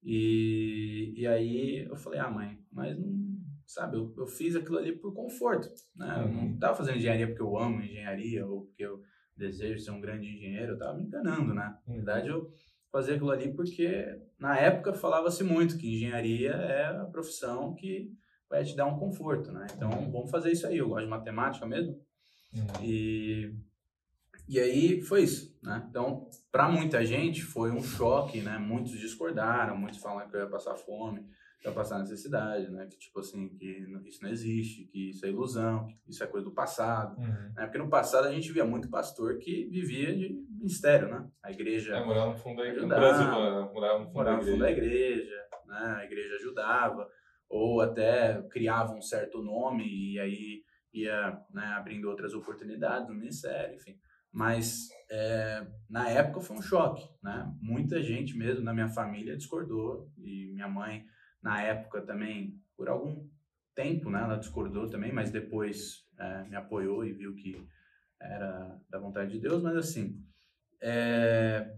E, 0.03 1.13
e 1.17 1.27
aí 1.27 1.87
eu 1.89 1.97
falei: 1.97 2.21
Ah, 2.21 2.31
mãe, 2.31 2.59
mas 2.73 2.99
não. 2.99 3.31
Sabe, 3.67 3.97
eu, 3.97 4.13
eu 4.17 4.27
fiz 4.27 4.57
aquilo 4.57 4.79
ali 4.79 4.91
por 4.91 5.15
conforto, 5.15 5.69
né? 5.95 6.25
Eu 6.25 6.33
não 6.33 6.55
estava 6.55 6.75
fazendo 6.75 6.97
engenharia 6.97 7.29
porque 7.29 7.43
eu 7.43 7.57
amo 7.57 7.81
engenharia 7.81 8.45
ou 8.45 8.63
porque 8.63 8.85
eu 8.85 9.01
desejo 9.37 9.79
ser 9.79 9.93
um 9.93 10.01
grande 10.01 10.27
engenheiro, 10.27 10.73
eu 10.73 10.75
estava 10.75 10.97
me 10.97 11.05
enganando, 11.05 11.55
né? 11.55 11.79
Na 11.87 11.95
verdade, 11.95 12.29
eu 12.29 12.51
fazer 12.91 13.15
aquilo 13.15 13.31
ali 13.31 13.55
porque 13.55 14.21
na 14.39 14.59
época 14.59 14.93
falava-se 14.93 15.45
muito 15.45 15.79
que 15.79 15.95
engenharia 15.95 16.51
é 16.51 16.87
a 16.87 17.05
profissão 17.05 17.73
que 17.75 18.13
vai 18.49 18.65
te 18.65 18.75
dar 18.75 18.87
um 18.87 18.99
conforto, 18.99 19.53
né? 19.53 19.69
Então, 19.77 19.89
uhum. 19.89 20.11
vamos 20.11 20.31
fazer 20.31 20.51
isso 20.51 20.67
aí. 20.67 20.79
Eu 20.79 20.89
gosto 20.89 21.05
de 21.05 21.11
matemática 21.11 21.65
mesmo. 21.65 21.97
Uhum. 22.55 22.85
E, 22.85 23.55
e 24.49 24.59
aí 24.59 25.01
foi 25.01 25.23
isso, 25.23 25.57
né? 25.63 25.87
Então, 25.89 26.29
para 26.51 26.69
muita 26.69 27.05
gente 27.05 27.43
foi 27.43 27.71
um 27.71 27.83
choque, 27.83 28.41
né? 28.41 28.59
Muitos 28.59 28.93
discordaram, 28.99 29.77
muitos 29.77 30.01
falaram 30.01 30.29
que 30.29 30.37
eu 30.37 30.41
ia 30.41 30.49
passar 30.49 30.77
fome 30.77 31.25
para 31.63 31.73
passar 31.73 31.99
necessidade, 31.99 32.71
né? 32.71 32.87
Que 32.87 32.99
tipo 32.99 33.21
assim, 33.21 33.49
que 33.51 33.87
isso 34.07 34.23
não 34.23 34.31
existe, 34.31 34.85
que 34.87 35.11
isso 35.11 35.25
é 35.27 35.29
ilusão, 35.29 35.87
que 35.87 36.11
isso 36.11 36.25
é 36.25 36.27
coisa 36.27 36.45
do 36.47 36.55
passado. 36.55 37.19
Uhum. 37.21 37.53
Né? 37.55 37.67
Porque 37.67 37.79
no 37.79 37.89
passado 37.89 38.27
a 38.27 38.33
gente 38.33 38.51
via 38.51 38.65
muito 38.65 38.89
pastor 38.89 39.39
que 39.39 39.67
vivia 39.67 40.15
de 40.17 40.43
ministério, 40.49 41.09
né? 41.09 41.29
A 41.43 41.51
igreja. 41.51 41.95
É, 41.95 42.05
morava 42.05 42.31
no 42.31 42.39
fundo 42.39 42.57
da 42.57 42.65
igreja. 42.65 42.83
No 42.83 42.89
Brasil, 42.89 43.27
né? 43.27 43.71
morava 43.73 43.99
no 43.99 44.05
fundo, 44.07 44.15
morava 44.15 44.37
no 44.39 44.45
fundo 44.45 44.59
da 44.59 44.71
igreja, 44.71 45.47
né? 45.67 45.97
A 45.99 46.05
igreja 46.05 46.35
ajudava, 46.37 47.09
ou 47.49 47.81
até 47.81 48.43
criava 48.51 48.95
um 48.95 49.03
certo 49.03 49.43
nome 49.43 49.85
e 49.87 50.19
aí 50.19 50.63
ia 50.93 51.41
né, 51.51 51.67
abrindo 51.67 52.09
outras 52.09 52.35
oportunidades 52.35 53.09
no 53.09 53.15
ministério, 53.15 53.77
enfim. 53.77 53.99
Mas 54.33 54.89
é, 55.11 55.67
na 55.89 56.09
época 56.09 56.41
foi 56.41 56.57
um 56.57 56.63
choque, 56.63 57.03
né? 57.23 57.53
Muita 57.61 58.01
gente 58.03 58.37
mesmo 58.37 58.65
na 58.65 58.73
minha 58.73 58.89
família 58.89 59.37
discordou 59.37 60.11
e 60.19 60.51
minha 60.53 60.69
mãe 60.69 61.05
na 61.43 61.63
época 61.63 62.03
também, 62.03 62.61
por 62.77 62.89
algum 62.89 63.27
tempo, 63.75 64.11
né, 64.11 64.21
ela 64.23 64.37
discordou 64.37 64.89
também, 64.89 65.13
mas 65.13 65.31
depois 65.31 66.07
é, 66.19 66.45
me 66.45 66.57
apoiou 66.57 67.05
e 67.05 67.13
viu 67.13 67.35
que 67.35 67.67
era 68.21 68.79
da 68.89 68.99
vontade 68.99 69.33
de 69.33 69.41
Deus. 69.41 69.63
Mas 69.63 69.77
assim, 69.77 70.23
é, 70.81 71.77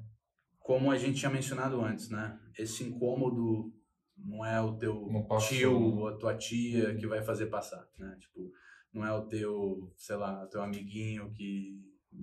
como 0.59 0.90
a 0.90 0.98
gente 0.98 1.18
tinha 1.18 1.31
mencionado 1.31 1.81
antes, 1.81 2.11
né, 2.11 2.38
esse 2.59 2.85
incômodo 2.85 3.72
não 4.16 4.44
é 4.44 4.61
o 4.61 4.77
teu 4.77 5.09
tio 5.38 5.81
ou 5.81 6.09
a 6.09 6.16
tua 6.16 6.37
tia 6.37 6.94
que 6.94 7.07
vai 7.07 7.22
fazer 7.22 7.46
passar, 7.46 7.85
né? 7.98 8.16
Tipo, 8.20 8.53
não 8.92 9.05
é 9.05 9.12
o 9.12 9.26
teu, 9.26 9.92
sei 9.96 10.16
lá, 10.16 10.46
teu 10.46 10.62
amiguinho 10.62 11.33
que 11.33 11.81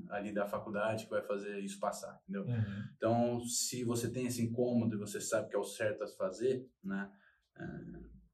ali 0.09 0.31
da 0.31 0.45
faculdade 0.45 1.05
que 1.05 1.09
vai 1.09 1.21
fazer 1.23 1.59
isso 1.59 1.79
passar, 1.79 2.19
entendeu? 2.23 2.43
Uhum. 2.45 2.83
Então, 2.95 3.43
se 3.43 3.83
você 3.83 4.11
tem 4.11 4.27
esse 4.27 4.43
incômodo 4.43 4.95
e 4.95 4.99
você 4.99 5.19
sabe 5.19 5.49
que 5.49 5.55
é 5.55 5.59
o 5.59 5.63
certo 5.63 6.03
a 6.03 6.07
fazer, 6.07 6.67
né? 6.83 7.11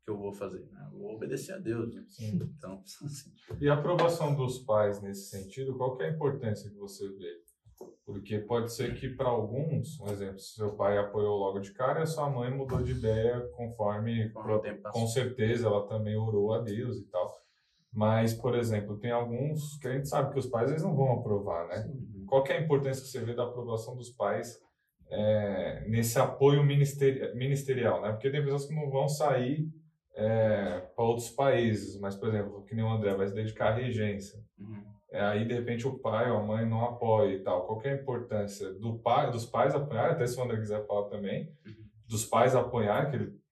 que 0.05 0.11
eu 0.11 0.17
vou 0.17 0.31
fazer? 0.31 0.63
Né? 0.71 0.87
Eu 0.93 0.99
vou 0.99 1.15
obedecer 1.15 1.53
a 1.53 1.57
Deus. 1.57 1.93
Né? 1.93 2.05
Então, 2.19 2.81
assim. 3.03 3.31
E 3.59 3.67
a 3.67 3.73
aprovação 3.73 4.35
dos 4.35 4.59
pais 4.59 5.01
nesse 5.01 5.29
sentido, 5.29 5.75
qual 5.77 5.97
que 5.97 6.03
é 6.03 6.09
a 6.09 6.11
importância 6.11 6.69
que 6.69 6.77
você 6.77 7.07
vê? 7.09 7.41
Porque 8.05 8.39
pode 8.39 8.71
ser 8.71 8.97
que 8.97 9.09
para 9.09 9.27
alguns, 9.27 9.99
um 9.99 10.07
exemplo, 10.07 10.39
se 10.39 10.53
seu 10.53 10.75
pai 10.75 10.97
apoiou 10.97 11.37
logo 11.37 11.59
de 11.59 11.73
cara, 11.73 12.03
a 12.03 12.05
sua 12.05 12.29
mãe 12.29 12.55
mudou 12.55 12.81
de 12.81 12.91
ideia 12.91 13.41
conforme, 13.55 14.29
pro, 14.29 14.61
com 14.93 15.07
certeza, 15.07 15.65
ela 15.65 15.87
também 15.87 16.15
orou 16.15 16.53
a 16.53 16.61
Deus 16.61 16.97
e 16.97 17.05
tal. 17.07 17.44
Mas, 17.95 18.33
por 18.33 18.55
exemplo, 18.55 18.97
tem 18.97 19.11
alguns 19.11 19.77
que 19.77 19.87
a 19.87 19.93
gente 19.93 20.09
sabe 20.09 20.33
que 20.33 20.39
os 20.39 20.47
pais 20.47 20.69
eles 20.69 20.83
não 20.83 20.93
vão 20.93 21.13
aprovar, 21.13 21.65
né? 21.67 21.77
Sim. 21.77 22.25
Qual 22.27 22.43
que 22.43 22.51
é 22.51 22.57
a 22.57 22.61
importância 22.61 23.01
que 23.01 23.07
você 23.07 23.23
vê 23.23 23.33
da 23.33 23.43
aprovação 23.43 23.95
dos 23.95 24.09
pais 24.09 24.59
é, 25.09 25.85
nesse 25.87 26.19
apoio 26.19 26.61
ministeri 26.61 27.33
ministerial, 27.35 28.01
né? 28.01 28.11
Porque 28.11 28.29
tem 28.29 28.43
pessoas 28.43 28.65
que 28.65 28.75
não 28.75 28.89
vão 28.89 29.07
sair 29.07 29.69
é, 30.13 30.81
para 30.93 31.05
outros 31.05 31.29
países, 31.29 31.97
mas, 32.01 32.17
por 32.17 32.27
exemplo, 32.27 32.65
que 32.65 32.75
nem 32.75 32.83
o 32.83 32.89
André 32.89 33.15
vai 33.15 33.27
se 33.27 33.33
dedicar 33.33 33.69
à 33.69 33.75
regência. 33.75 34.43
Uhum. 34.59 34.83
É, 35.11 35.21
aí, 35.21 35.47
de 35.47 35.53
repente, 35.53 35.87
o 35.87 35.97
pai 35.97 36.29
ou 36.29 36.39
a 36.39 36.43
mãe 36.43 36.65
não 36.65 36.83
apoia 36.83 37.33
e 37.33 37.39
tal. 37.43 37.65
Qual 37.65 37.81
é 37.83 37.91
a 37.91 37.95
importância 37.95 38.73
do 38.73 38.99
pai, 38.99 39.31
dos 39.31 39.45
pais 39.45 39.73
apoiar, 39.73 40.11
até 40.11 40.27
se 40.27 40.37
o 40.37 40.43
André 40.43 40.57
quiser 40.57 40.85
falar 40.85 41.07
também, 41.07 41.49
uhum. 41.65 41.85
dos 42.09 42.25
pais 42.25 42.53
apoiar, 42.55 43.09
que 43.09 43.15
ele 43.15 43.44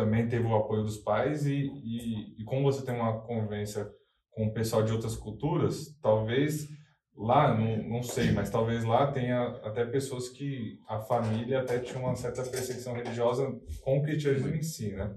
também 0.00 0.28
teve 0.28 0.46
o 0.46 0.54
apoio 0.56 0.82
dos 0.82 0.96
pais, 0.98 1.44
e, 1.46 1.66
e, 1.84 2.40
e 2.40 2.44
como 2.44 2.62
você 2.62 2.84
tem 2.84 2.94
uma 2.94 3.20
convivência 3.20 3.86
com 4.30 4.46
o 4.46 4.52
pessoal 4.54 4.82
de 4.82 4.92
outras 4.92 5.14
culturas, 5.16 5.98
talvez 6.00 6.68
lá, 7.14 7.54
não, 7.54 7.76
não 7.88 8.02
sei, 8.02 8.32
mas 8.32 8.48
talvez 8.48 8.82
lá 8.84 9.12
tenha 9.12 9.48
até 9.62 9.84
pessoas 9.84 10.30
que 10.30 10.78
a 10.88 10.98
família 11.00 11.60
até 11.60 11.78
tinha 11.78 11.98
uma 11.98 12.16
certa 12.16 12.42
perseguição 12.44 12.94
religiosa 12.94 13.46
com 13.84 13.98
o 13.98 14.02
cristianismo 14.02 14.48
em 14.54 14.62
si, 14.62 14.92
né? 14.92 15.14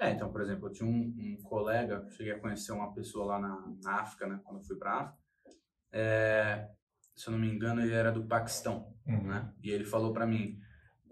É, 0.00 0.10
então, 0.10 0.32
por 0.32 0.40
exemplo, 0.40 0.66
eu 0.66 0.72
tinha 0.72 0.88
um, 0.88 1.14
um 1.16 1.36
colega, 1.44 2.04
cheguei 2.16 2.32
a 2.32 2.40
conhecer 2.40 2.72
uma 2.72 2.92
pessoa 2.92 3.24
lá 3.26 3.38
na, 3.38 3.72
na 3.84 4.00
África, 4.00 4.26
né, 4.26 4.40
quando 4.42 4.58
eu 4.58 4.64
fui 4.64 4.76
para 4.76 4.98
África. 5.00 5.18
É, 5.92 6.66
se 7.14 7.28
eu 7.28 7.32
não 7.32 7.38
me 7.38 7.48
engano, 7.54 7.80
ele 7.82 7.94
era 7.94 8.10
do 8.10 8.26
Paquistão, 8.26 8.90
Uhum. 9.06 9.28
né? 9.28 9.52
E 9.62 9.70
ele 9.70 9.84
falou 9.84 10.12
para 10.12 10.26
mim, 10.26 10.56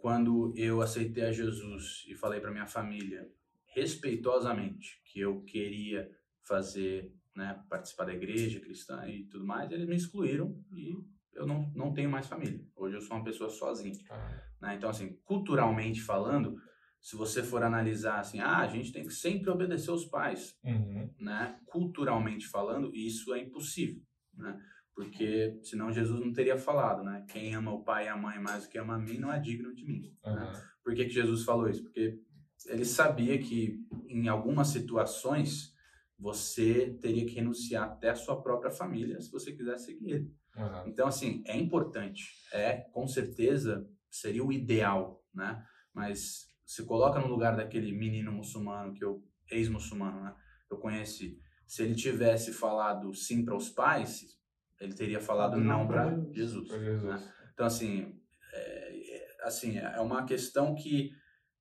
quando 0.01 0.53
eu 0.57 0.81
aceitei 0.81 1.25
a 1.25 1.33
Jesus 1.33 2.05
e 2.09 2.15
falei 2.15 2.41
para 2.41 2.51
minha 2.51 2.67
família, 2.67 3.29
respeitosamente, 3.75 5.01
que 5.05 5.21
eu 5.21 5.43
queria 5.43 6.11
fazer, 6.47 7.15
né, 7.37 7.63
participar 7.69 8.07
da 8.07 8.15
igreja 8.15 8.61
cristã 8.61 9.07
e 9.07 9.25
tudo 9.27 9.47
mais, 9.47 9.71
eles 9.71 9.87
me 9.87 9.95
excluíram 9.95 10.59
e 10.73 10.95
eu 11.35 11.47
não, 11.47 11.71
não 11.75 11.93
tenho 11.93 12.11
mais 12.11 12.27
família. 12.27 12.61
Hoje 12.75 12.97
eu 12.97 13.01
sou 13.01 13.17
uma 13.17 13.25
pessoa 13.25 13.49
sozinha. 13.49 13.95
Ah, 14.11 14.43
Né? 14.61 14.75
Então, 14.75 14.91
assim, 14.91 15.17
culturalmente 15.25 16.01
falando, 16.01 16.57
se 17.01 17.17
você 17.17 17.43
for 17.43 17.63
analisar 17.63 18.21
assim, 18.21 18.41
ah, 18.41 18.59
a 18.59 18.67
gente 18.67 18.93
tem 18.93 19.05
que 19.05 19.13
sempre 19.13 19.51
obedecer 19.51 19.91
os 19.91 20.05
pais, 20.07 20.59
uhum. 20.65 21.15
né? 21.19 21.59
Culturalmente 21.67 22.47
falando, 22.47 22.95
isso 22.95 23.33
é 23.33 23.41
impossível, 23.41 24.03
né? 24.35 24.59
Porque 25.05 25.59
senão 25.63 25.91
Jesus 25.91 26.21
não 26.21 26.33
teria 26.33 26.59
falado, 26.59 27.03
né? 27.03 27.25
Quem 27.29 27.55
ama 27.55 27.73
o 27.73 27.83
pai 27.83 28.05
e 28.05 28.09
a 28.09 28.17
mãe 28.17 28.39
mais 28.39 28.65
do 28.65 28.69
que 28.69 28.79
ama 28.79 28.97
a 28.97 28.99
mim 28.99 29.19
não 29.19 29.33
é 29.33 29.39
digno 29.39 29.75
de 29.75 29.85
mim. 29.85 30.03
Né? 30.03 30.33
Aham. 30.33 30.53
Por 30.85 30.95
que, 30.95 31.05
que 31.07 31.11
Jesus 31.11 31.43
falou 31.45 31.69
isso? 31.69 31.83
Porque 31.83 32.19
ele 32.67 32.85
sabia 32.85 33.39
que 33.39 33.79
em 34.09 34.29
algumas 34.29 34.69
situações 34.69 35.75
você 36.19 36.99
teria 37.01 37.25
que 37.25 37.35
renunciar 37.35 37.85
até 37.85 38.11
a 38.11 38.15
sua 38.15 38.43
própria 38.43 38.71
família 38.71 39.19
se 39.21 39.31
você 39.31 39.53
quiser 39.53 39.79
seguir 39.79 40.11
ele. 40.11 40.35
Aham. 40.57 40.85
Então, 40.87 41.09
assim, 41.09 41.43
é 41.47 41.57
importante. 41.57 42.31
É, 42.53 42.73
com 42.93 43.07
certeza, 43.09 43.89
seria 44.11 44.45
o 44.45 44.53
ideal, 44.53 45.25
né? 45.35 45.65
Mas 45.95 46.47
se 46.67 46.85
coloca 46.85 47.19
no 47.19 47.27
lugar 47.27 47.57
daquele 47.57 47.91
menino 47.93 48.31
muçulmano, 48.31 48.93
que 48.93 49.03
eu, 49.03 49.25
ex-muçulmano, 49.51 50.23
né? 50.23 50.35
Eu 50.71 50.77
conheci. 50.77 51.41
Se 51.67 51.83
ele 51.83 51.95
tivesse 51.95 52.53
falado 52.53 53.15
sim 53.15 53.45
para 53.45 53.57
os 53.57 53.71
pais, 53.71 54.40
ele 54.81 54.95
teria 54.95 55.21
falado 55.21 55.57
Não 55.57 55.81
não 55.81 55.87
pra 55.87 56.05
para 56.05 56.11
Jesus. 56.17 56.35
Jesus. 56.35 56.69
Foi 56.69 56.81
Jesus. 56.81 57.03
né? 57.05 57.33
Então, 57.53 57.67
assim, 57.67 58.19
é, 58.53 59.17
é- 59.17 59.37
assim, 59.43 59.79
é 59.79 60.01
uma 60.01 60.25
questão 60.25 60.75
que 60.75 61.11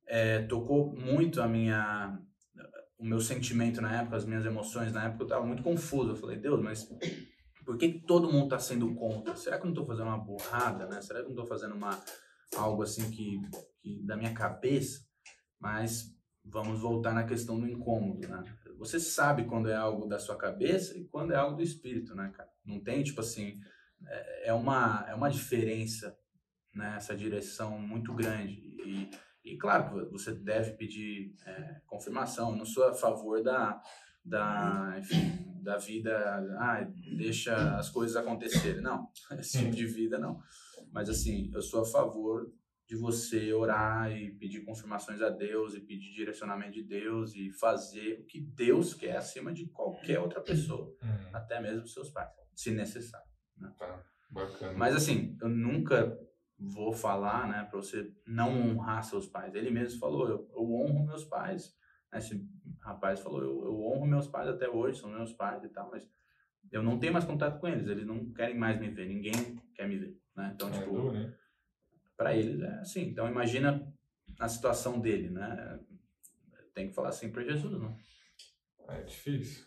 é, 0.07 0.41
tocou 0.43 0.95
muito 0.95 1.41
a 1.41 1.47
minha, 1.47 2.17
o 2.97 3.05
meu 3.05 3.19
sentimento 3.19 3.81
na 3.81 4.01
época, 4.01 4.15
as 4.15 4.25
minhas 4.25 4.45
emoções 4.45 4.91
na 4.91 5.05
época, 5.05 5.23
eu 5.23 5.27
estava 5.27 5.45
muito 5.45 5.61
confuso. 5.61 6.11
Eu 6.11 6.15
falei, 6.15 6.37
Deus, 6.37 6.61
mas 6.61 6.89
por 7.65 7.77
que, 7.77 7.91
que 7.93 7.99
todo 8.05 8.31
mundo 8.31 8.45
está 8.45 8.57
sendo 8.59 8.95
contra? 8.95 9.35
Será 9.35 9.57
que 9.57 9.63
eu 9.63 9.65
não 9.65 9.73
estou 9.73 9.85
fazendo 9.85 10.07
uma 10.07 10.17
burrada, 10.17 10.87
né? 10.87 11.01
Será 11.01 11.19
que 11.19 11.25
eu 11.25 11.35
não 11.35 11.43
estou 11.43 11.45
fazendo 11.45 11.75
uma, 11.75 11.91
algo 12.55 12.81
assim 12.81 13.11
que, 13.11 13.39
que 13.81 14.03
da 14.05 14.17
minha 14.17 14.33
cabeça? 14.33 15.01
Mas 15.59 16.15
vamos 16.43 16.79
voltar 16.79 17.13
na 17.13 17.25
questão 17.25 17.59
do 17.59 17.67
incômodo, 17.67 18.27
né? 18.27 18.43
Você 18.79 18.99
sabe 18.99 19.43
quando 19.43 19.69
é 19.69 19.75
algo 19.75 20.07
da 20.07 20.17
sua 20.17 20.35
cabeça 20.37 20.97
e 20.97 21.05
quando 21.09 21.31
é 21.33 21.35
algo 21.35 21.57
do 21.57 21.61
espírito, 21.61 22.15
né, 22.15 22.31
cara? 22.35 22.48
Não 22.69 22.79
tem, 22.79 23.03
tipo 23.03 23.19
assim, 23.21 23.59
é, 24.07 24.49
é 24.49 24.53
uma, 24.53 25.05
é 25.09 25.15
uma 25.15 25.29
diferença 25.29 26.15
nessa 26.73 27.15
direção 27.15 27.79
muito 27.79 28.13
grande. 28.13 28.53
E, 28.85 29.09
e 29.43 29.57
claro, 29.57 30.09
você 30.11 30.33
deve 30.33 30.73
pedir 30.73 31.33
é, 31.45 31.81
confirmação. 31.87 32.51
Eu 32.51 32.57
não 32.57 32.65
sou 32.65 32.83
a 32.87 32.93
favor 32.93 33.41
da, 33.43 33.81
da, 34.23 34.95
enfim, 34.99 35.61
da 35.63 35.77
vida, 35.77 36.15
ah, 36.59 36.87
deixa 37.17 37.77
as 37.77 37.89
coisas 37.89 38.15
acontecerem. 38.15 38.81
Não, 38.81 39.09
esse 39.39 39.59
tipo 39.59 39.75
de 39.75 39.85
vida 39.85 40.17
não. 40.17 40.39
Mas 40.91 41.09
assim, 41.09 41.49
eu 41.53 41.61
sou 41.61 41.81
a 41.81 41.85
favor 41.85 42.51
de 42.87 42.95
você 42.95 43.53
orar 43.53 44.11
e 44.11 44.31
pedir 44.31 44.65
confirmações 44.65 45.21
a 45.21 45.29
Deus 45.29 45.75
e 45.75 45.79
pedir 45.79 46.11
direcionamento 46.11 46.71
de 46.71 46.81
Deus 46.83 47.35
e 47.35 47.51
fazer 47.51 48.19
o 48.19 48.25
que 48.25 48.39
Deus 48.41 48.95
quer 48.95 49.15
acima 49.15 49.53
de 49.53 49.67
qualquer 49.67 50.19
outra 50.19 50.41
pessoa, 50.41 50.87
Uhum. 51.03 51.29
até 51.31 51.61
mesmo 51.61 51.85
seus 51.87 52.09
pais, 52.09 52.31
se 52.59 52.71
necessário. 52.71 53.25
Tá, 53.77 54.03
bacana. 54.29 54.77
Mas 54.77 54.93
assim, 54.93 55.37
eu 55.41 55.47
nunca 55.47 56.19
vou 56.57 56.91
falar, 56.91 57.47
né, 57.47 57.63
para 57.63 57.79
você 57.79 58.13
não 58.27 58.51
honrar 58.51 59.01
seus 59.01 59.25
pais. 59.25 59.55
Ele 59.55 59.71
mesmo 59.71 59.97
falou, 59.97 60.27
eu, 60.27 60.49
eu 60.53 60.73
honro 60.73 61.05
meus 61.05 61.23
pais. 61.23 61.73
Esse 62.13 62.45
rapaz 62.81 63.21
falou, 63.21 63.41
eu, 63.41 63.63
eu 63.63 63.81
honro 63.81 64.05
meus 64.05 64.27
pais 64.27 64.49
até 64.49 64.67
hoje, 64.67 64.99
são 64.99 65.09
meus 65.09 65.31
pais 65.31 65.63
e 65.63 65.69
tal, 65.69 65.89
mas 65.89 66.05
eu 66.69 66.83
não 66.83 66.99
tenho 66.99 67.13
mais 67.13 67.23
contato 67.23 67.61
com 67.61 67.67
eles, 67.67 67.87
eles 67.87 68.05
não 68.05 68.29
querem 68.33 68.57
mais 68.57 68.77
me 68.77 68.89
ver, 68.89 69.07
ninguém 69.07 69.31
quer 69.73 69.87
me 69.87 69.97
ver, 69.97 70.19
né? 70.35 70.51
Então, 70.53 70.67
é 70.67 70.71
tipo, 70.71 70.91
duro, 70.91 71.15
hein? 71.15 71.33
para 72.17 72.35
eles 72.35 72.59
é 72.59 72.79
assim. 72.79 73.03
Então 73.03 73.25
imagina 73.29 73.89
a 74.37 74.49
situação 74.49 74.99
dele, 74.99 75.29
né? 75.29 75.79
Tem 76.73 76.89
que 76.89 76.93
falar 76.93 77.09
assim 77.09 77.31
para 77.31 77.43
Jesus, 77.43 77.79
né? 77.79 77.97
É 78.89 79.01
difícil. 79.03 79.65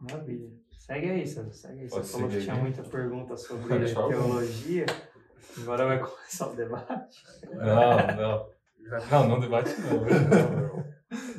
Maravilha. 0.00 0.50
Segue 0.86 1.10
aí, 1.10 1.26
Sandro. 1.26 1.52
Segue 1.52 1.80
aí. 1.80 1.88
Você 1.88 1.96
Pode 1.96 2.08
falou 2.08 2.28
que 2.28 2.40
tinha 2.40 2.54
aí. 2.54 2.60
muita 2.60 2.82
pergunta 2.84 3.36
sobre 3.36 3.84
teologia. 3.92 4.86
Agora 5.58 5.86
vai 5.86 5.98
começar 5.98 6.48
o 6.48 6.54
debate. 6.54 7.24
Não, 7.52 8.16
não. 8.16 8.56
Não, 9.10 9.28
não 9.28 9.40
debate 9.40 9.70
não. 9.80 10.86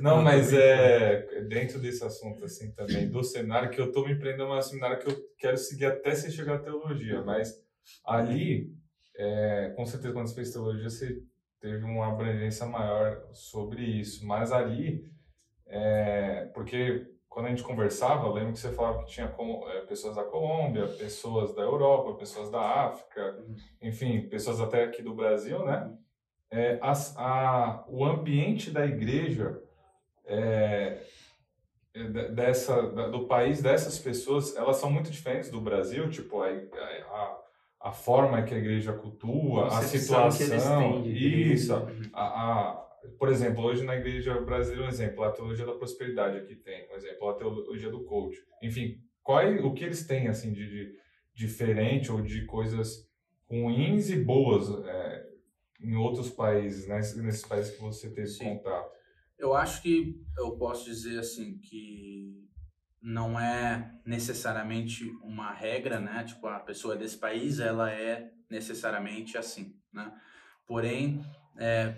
Não, 0.01 0.21
mas 0.21 0.51
é 0.51 1.43
dentro 1.43 1.79
desse 1.79 2.03
assunto 2.03 2.43
assim 2.43 2.71
também 2.71 3.09
do 3.09 3.23
seminário 3.23 3.69
que 3.69 3.79
eu 3.79 3.91
tô 3.91 4.05
me 4.05 4.19
prendendo 4.19 4.51
a 4.51 4.57
um 4.57 4.61
seminário 4.61 4.99
que 4.99 5.09
eu 5.09 5.17
quero 5.37 5.57
seguir 5.57 5.85
até 5.85 6.13
você 6.13 6.29
chegar 6.29 6.55
à 6.55 6.59
teologia, 6.59 7.21
mas 7.21 7.53
ali 8.05 8.73
é, 9.15 9.73
com 9.75 9.85
certeza 9.85 10.13
quando 10.13 10.27
você 10.27 10.35
fez 10.35 10.51
teologia 10.51 10.89
você 10.89 11.21
teve 11.61 11.83
uma 11.83 12.07
abrangência 12.07 12.65
maior 12.65 13.27
sobre 13.33 13.81
isso, 13.81 14.25
mas 14.25 14.51
ali 14.51 15.09
é, 15.65 16.49
porque 16.53 17.05
quando 17.37 17.45
a 17.45 17.49
gente 17.51 17.61
conversava, 17.61 18.25
eu 18.25 18.33
lembro 18.33 18.53
que 18.53 18.57
você 18.59 18.71
falava 18.71 19.03
que 19.03 19.11
tinha 19.11 19.27
é, 19.27 19.81
pessoas 19.81 20.15
da 20.15 20.23
Colômbia, 20.23 20.87
pessoas 20.87 21.53
da 21.53 21.61
Europa, 21.61 22.15
pessoas 22.15 22.49
da 22.49 22.59
África, 22.59 23.45
enfim, 23.79 24.21
pessoas 24.21 24.59
até 24.59 24.83
aqui 24.85 25.03
do 25.03 25.13
Brasil, 25.13 25.63
né? 25.63 25.93
É, 26.49 26.79
as- 26.81 27.15
a, 27.15 27.85
o 27.87 28.03
ambiente 28.03 28.71
da 28.71 28.83
igreja 28.87 29.61
é, 30.25 30.97
é, 31.93 32.03
de- 32.05 32.29
dessa, 32.29 32.81
do 32.81 33.27
país 33.27 33.61
dessas 33.61 33.99
pessoas, 33.99 34.55
elas 34.55 34.77
são 34.77 34.89
muito 34.89 35.11
diferentes 35.11 35.51
do 35.51 35.61
Brasil, 35.61 36.09
tipo, 36.09 36.41
a, 36.41 36.47
a, 36.49 37.37
a 37.81 37.91
forma 37.91 38.41
que 38.41 38.55
a 38.55 38.57
igreja 38.57 38.93
cultua, 38.93 39.67
a 39.67 39.81
situação, 39.83 41.03
isso, 41.05 41.73
a, 42.13 42.23
a- 42.23 42.86
por 43.17 43.29
exemplo, 43.29 43.63
hoje 43.63 43.83
na 43.83 43.95
igreja 43.95 44.39
brasileira, 44.41 44.85
um 44.85 44.89
exemplo, 44.89 45.23
a 45.23 45.31
teologia 45.31 45.65
da 45.65 45.73
prosperidade 45.73 46.37
aqui 46.37 46.55
tem, 46.55 46.89
um 46.91 46.95
exemplo, 46.95 47.29
a 47.29 47.33
teologia 47.33 47.89
do 47.89 48.03
coach. 48.03 48.37
Enfim, 48.61 49.01
qual 49.23 49.41
é, 49.41 49.59
o 49.59 49.73
que 49.73 49.83
eles 49.83 50.05
têm 50.05 50.27
assim 50.27 50.53
de, 50.53 50.67
de 50.67 50.95
diferente 51.33 52.11
ou 52.11 52.21
de 52.21 52.45
coisas 52.45 53.07
ruins 53.49 54.09
e 54.09 54.23
boas 54.23 54.69
é, 54.85 55.27
em 55.81 55.95
outros 55.95 56.29
países, 56.29 56.87
né, 56.87 56.95
nesses 56.95 57.45
países 57.45 57.75
que 57.75 57.81
você 57.81 58.09
teve 58.09 58.27
Sim. 58.27 58.57
contato? 58.57 58.91
Eu 59.37 59.53
acho 59.53 59.81
que 59.81 60.19
eu 60.37 60.57
posso 60.57 60.85
dizer 60.85 61.19
assim 61.19 61.59
que 61.59 62.47
não 63.01 63.39
é 63.39 63.93
necessariamente 64.03 65.05
uma 65.21 65.53
regra, 65.53 65.99
né? 65.99 66.23
Tipo, 66.23 66.47
a 66.47 66.59
pessoa 66.59 66.95
desse 66.95 67.17
país, 67.17 67.59
ela 67.59 67.91
é 67.91 68.31
necessariamente 68.49 69.37
assim, 69.37 69.75
né? 69.93 70.11
Porém, 70.65 71.23
é, 71.55 71.93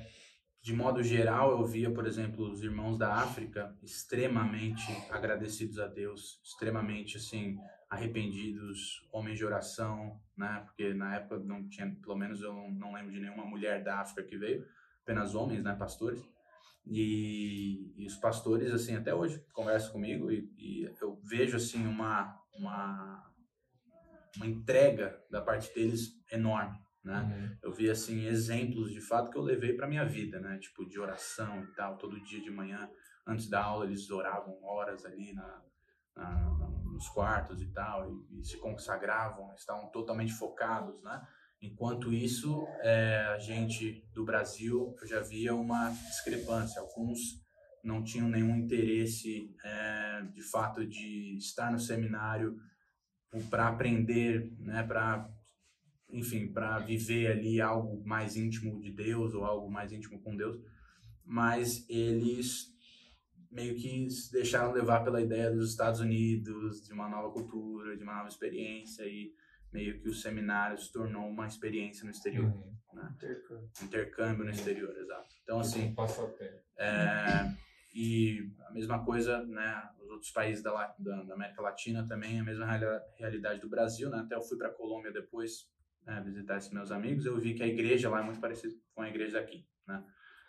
de 0.61 0.73
modo 0.73 1.01
geral, 1.01 1.51
eu 1.51 1.65
via, 1.65 1.91
por 1.91 2.05
exemplo, 2.05 2.49
os 2.51 2.61
irmãos 2.61 2.97
da 2.97 3.13
África 3.13 3.75
extremamente 3.81 4.91
agradecidos 5.09 5.79
a 5.79 5.87
Deus, 5.87 6.41
extremamente, 6.43 7.17
assim, 7.17 7.57
arrependidos, 7.89 9.07
homens 9.11 9.37
de 9.37 9.45
oração, 9.45 10.19
né? 10.37 10.61
Porque 10.65 10.93
na 10.93 11.15
época 11.15 11.39
não 11.39 11.67
tinha, 11.67 11.89
pelo 12.01 12.15
menos 12.15 12.41
eu 12.41 12.53
não, 12.71 12.93
lembro 12.93 13.11
de 13.11 13.19
nenhuma 13.19 13.45
mulher 13.45 13.83
da 13.83 13.99
África 13.99 14.23
que 14.23 14.37
veio, 14.37 14.65
apenas 15.01 15.33
homens, 15.33 15.63
né? 15.63 15.73
Pastores. 15.75 16.21
E, 16.85 17.93
e 17.97 18.05
os 18.05 18.15
pastores, 18.17 18.73
assim, 18.73 18.95
até 18.95 19.13
hoje 19.13 19.43
conversam 19.53 19.91
comigo 19.91 20.31
e, 20.31 20.51
e 20.57 20.83
eu 21.01 21.19
vejo, 21.23 21.55
assim, 21.55 21.85
uma, 21.87 22.37
uma, 22.53 23.31
uma 24.35 24.45
entrega 24.45 25.23
da 25.31 25.41
parte 25.41 25.73
deles 25.73 26.21
enorme, 26.31 26.77
né? 27.09 27.21
Uhum. 27.21 27.57
Eu 27.63 27.73
vi, 27.73 27.89
assim, 27.89 28.25
exemplos 28.25 28.91
de 28.91 29.01
fato 29.01 29.29
que 29.31 29.37
eu 29.37 29.41
levei 29.41 29.73
para 29.73 29.87
minha 29.87 30.05
vida, 30.05 30.39
né? 30.39 30.57
Tipo, 30.59 30.87
de 30.87 30.99
oração 30.99 31.63
e 31.63 31.67
tal, 31.73 31.97
todo 31.97 32.23
dia 32.23 32.39
de 32.41 32.51
manhã, 32.51 32.89
antes 33.27 33.49
da 33.49 33.63
aula, 33.63 33.85
eles 33.85 34.09
oravam 34.11 34.63
horas 34.63 35.03
ali 35.05 35.33
na, 35.33 35.61
na- 36.15 36.69
nos 36.93 37.07
quartos 37.09 37.61
e 37.61 37.67
tal, 37.71 38.09
e, 38.29 38.39
e 38.39 38.45
se 38.45 38.57
consagravam, 38.59 39.53
estavam 39.55 39.89
totalmente 39.89 40.33
focados, 40.33 41.01
né? 41.01 41.21
Enquanto 41.61 42.13
isso, 42.13 42.65
é, 42.81 43.25
a 43.35 43.39
gente 43.39 44.07
do 44.13 44.23
Brasil, 44.23 44.95
eu 45.01 45.07
já 45.07 45.19
via 45.21 45.53
uma 45.53 45.89
discrepância. 45.89 46.79
Alguns 46.79 47.19
não 47.83 48.03
tinham 48.03 48.29
nenhum 48.29 48.55
interesse, 48.55 49.53
é, 49.63 50.21
de 50.31 50.41
fato, 50.41 50.85
de 50.85 51.37
estar 51.37 51.71
no 51.71 51.79
seminário 51.79 52.57
para 53.49 53.67
aprender, 53.67 54.51
né, 54.59 54.83
para 54.83 55.29
enfim, 56.09 56.51
para 56.51 56.79
viver 56.79 57.27
ali 57.31 57.61
algo 57.61 58.03
mais 58.05 58.35
íntimo 58.35 58.79
de 58.81 58.91
Deus 58.91 59.33
ou 59.33 59.43
algo 59.45 59.69
mais 59.69 59.91
íntimo 59.91 60.19
com 60.21 60.35
Deus, 60.35 60.59
mas 61.25 61.87
eles 61.89 62.67
meio 63.51 63.75
que 63.75 64.09
se 64.09 64.31
deixaram 64.31 64.71
levar 64.71 65.03
pela 65.03 65.21
ideia 65.21 65.51
dos 65.51 65.71
Estados 65.71 65.99
Unidos, 65.99 66.85
de 66.85 66.93
uma 66.93 67.09
nova 67.09 67.31
cultura, 67.31 67.97
de 67.97 68.03
uma 68.03 68.15
nova 68.15 68.27
experiência 68.29 69.03
e 69.05 69.33
meio 69.73 69.99
que 69.99 70.07
o 70.09 70.13
seminário 70.13 70.77
se 70.77 70.91
tornou 70.91 71.27
uma 71.27 71.47
experiência 71.47 72.03
no 72.05 72.11
exterior, 72.11 72.45
Uhum. 72.45 72.73
né? 72.93 73.11
Intercâmbio. 73.15 73.69
intercâmbio 73.83 74.45
no 74.45 74.51
exterior, 74.51 74.95
exato. 74.97 75.35
Então 75.43 75.59
assim, 75.59 75.89
Um 75.89 75.95
passatempo. 75.95 76.59
é, 76.77 77.55
e 77.93 78.51
a 78.67 78.71
mesma 78.71 79.03
coisa, 79.03 79.43
né? 79.45 79.89
Os 79.99 80.09
outros 80.09 80.31
países 80.31 80.63
da, 80.63 80.71
da, 80.99 81.23
da 81.23 81.33
América 81.33 81.61
Latina 81.61 82.05
também, 82.07 82.39
a 82.39 82.43
mesma 82.43 82.65
reali- 82.65 83.03
realidade 83.17 83.61
do 83.61 83.69
Brasil, 83.69 84.09
né? 84.09 84.19
Até 84.19 84.35
eu 84.35 84.41
fui 84.41 84.57
para 84.57 84.69
Colômbia 84.71 85.11
depois 85.11 85.67
né, 86.09 86.21
visitar 86.21 86.57
esses 86.57 86.71
meus 86.71 86.91
amigos, 86.91 87.25
eu 87.25 87.37
vi 87.39 87.53
que 87.53 87.61
a 87.63 87.67
igreja 87.67 88.09
lá 88.09 88.19
é 88.19 88.23
muito 88.23 88.39
parecida 88.39 88.73
com 88.95 89.01
a 89.03 89.09
igreja 89.09 89.33
daqui, 89.39 89.65
né? 89.87 90.03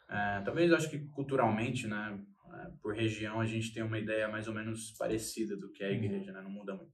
É, 0.09 0.41
talvez 0.41 0.71
eu 0.71 0.77
acho 0.77 0.91
que 0.91 0.99
culturalmente, 1.11 1.87
né? 1.87 2.19
é, 2.55 2.71
Por 2.83 2.95
região 2.95 3.41
a 3.41 3.47
gente 3.47 3.73
tem 3.73 3.83
uma 3.83 3.99
ideia 3.99 4.27
mais 4.29 4.49
ou 4.49 4.55
menos 4.55 4.91
parecida 4.99 5.57
do 5.57 5.71
que 5.71 5.85
é 5.85 5.89
a 5.89 5.91
Uhum. 5.91 5.97
igreja, 6.05 6.33
né? 6.33 6.41
Não 6.43 6.51
muda 6.51 6.75
muito. 6.75 6.93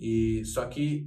E 0.00 0.44
só 0.44 0.66
que 0.66 1.06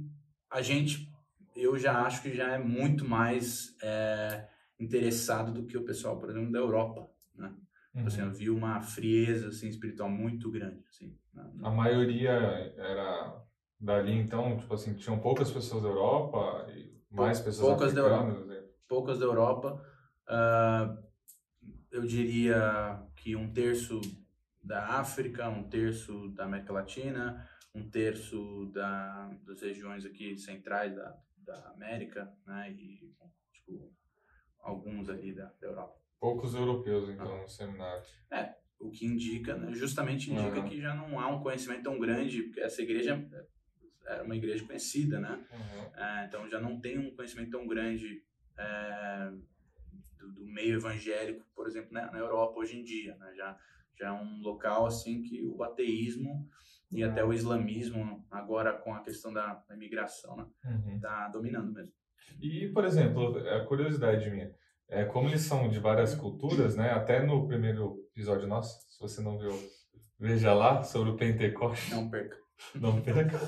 a 0.50 0.62
gente, 0.62 1.10
eu 1.56 1.76
já 1.78 2.00
acho 2.06 2.22
que 2.22 2.32
já 2.32 2.52
é 2.52 2.58
muito 2.58 3.04
mais 3.04 3.76
é, 3.82 4.48
interessado 4.78 5.52
do 5.52 5.66
que 5.66 5.76
o 5.76 5.84
pessoal, 5.84 6.18
por 6.18 6.30
exemplo, 6.30 6.52
da 6.52 6.58
Europa, 6.60 7.10
né? 7.34 7.54
Uhum. 7.94 8.06
Assim, 8.06 8.20
eu 8.22 8.32
vi 8.32 8.50
uma 8.50 8.80
frieza 8.80 9.48
assim, 9.48 9.68
espiritual 9.68 10.08
muito 10.08 10.50
grande. 10.50 10.82
Assim, 10.88 11.16
né? 11.32 11.50
A 11.62 11.70
maioria 11.70 12.32
era 12.76 13.43
dali, 13.80 14.12
então, 14.12 14.56
tipo 14.58 14.72
assim, 14.74 14.94
tinham 14.94 15.18
poucas 15.20 15.50
pessoas 15.50 15.82
da 15.82 15.88
Europa 15.88 16.66
e 16.72 17.00
mais 17.10 17.40
pessoas 17.40 17.68
poucas 17.76 17.92
da 17.92 18.02
africanas. 18.06 18.46
né? 18.46 18.62
Poucas 18.88 19.18
da 19.18 19.24
Europa. 19.26 19.84
ah, 20.28 20.96
eu 21.90 22.02
diria 22.02 23.00
que 23.16 23.36
um 23.36 23.52
terço 23.52 24.00
da 24.62 24.98
África, 24.98 25.48
um 25.48 25.68
terço 25.68 26.28
da 26.30 26.44
América 26.44 26.72
Latina, 26.72 27.48
um 27.74 27.88
terço 27.88 28.66
da, 28.72 29.30
das 29.46 29.60
regiões 29.62 30.04
aqui 30.04 30.36
centrais 30.36 30.94
da, 30.94 31.16
da 31.36 31.68
América, 31.70 32.32
né? 32.46 32.72
E, 32.72 33.14
tipo, 33.52 33.92
alguns 34.60 35.08
ali 35.08 35.32
da, 35.34 35.44
da 35.60 35.66
Europa. 35.68 35.94
Poucos 36.18 36.54
europeus, 36.54 37.08
então, 37.10 37.32
Ah. 37.36 37.42
no 37.42 37.48
seminário. 37.48 38.02
O 38.80 38.90
que 38.90 39.06
indica, 39.06 39.56
né, 39.56 39.72
justamente 39.72 40.30
indica 40.32 40.60
Uhum. 40.60 40.68
que 40.68 40.80
já 40.80 40.94
não 40.94 41.18
há 41.18 41.28
um 41.28 41.40
conhecimento 41.42 41.84
tão 41.84 41.98
grande, 41.98 42.42
porque 42.42 42.60
essa 42.60 42.82
igreja 42.82 43.16
era 44.06 44.22
uma 44.22 44.36
igreja 44.36 44.64
conhecida, 44.64 45.20
né? 45.20 45.44
Uhum. 45.52 46.02
É, 46.02 46.24
então 46.26 46.48
já 46.48 46.60
não 46.60 46.80
tem 46.80 46.98
um 46.98 47.14
conhecimento 47.14 47.50
tão 47.50 47.66
grande 47.66 48.22
é, 48.58 49.30
do, 50.18 50.32
do 50.32 50.46
meio 50.46 50.76
evangélico, 50.76 51.44
por 51.54 51.66
exemplo, 51.66 51.92
né, 51.92 52.08
na 52.12 52.18
Europa 52.18 52.58
hoje 52.58 52.76
em 52.78 52.84
dia. 52.84 53.16
Né? 53.16 53.32
Já, 53.36 53.58
já 53.98 54.08
é 54.08 54.12
um 54.12 54.40
local 54.40 54.86
assim 54.86 55.22
que 55.22 55.42
o 55.42 55.62
ateísmo 55.62 56.48
e 56.92 57.02
até 57.02 57.24
o 57.24 57.32
islamismo, 57.32 58.24
agora 58.30 58.72
com 58.72 58.94
a 58.94 59.02
questão 59.02 59.32
da, 59.32 59.54
da 59.68 59.74
imigração, 59.74 60.36
né, 60.36 60.46
Uhum. 60.64 61.00
tá 61.00 61.28
dominando 61.28 61.72
mesmo. 61.72 61.92
E, 62.40 62.68
por 62.68 62.84
exemplo, 62.84 63.36
a 63.48 63.64
curiosidade 63.64 64.30
minha, 64.30 64.54
é, 64.88 65.04
como 65.04 65.28
eles 65.28 65.42
são 65.42 65.68
de 65.68 65.78
várias 65.78 66.14
culturas, 66.14 66.76
né? 66.76 66.90
Até 66.90 67.24
no 67.24 67.46
primeiro 67.46 67.96
episódio 68.12 68.46
nosso, 68.46 68.80
se 68.90 69.00
você 69.00 69.20
não 69.22 69.38
viu, 69.38 69.50
veja 70.18 70.52
lá, 70.54 70.82
sobre 70.82 71.10
o 71.10 71.16
Pentecoste. 71.16 71.90
Não 71.90 72.08
perca. 72.08 72.36
Não 72.74 73.00
perca. 73.00 73.38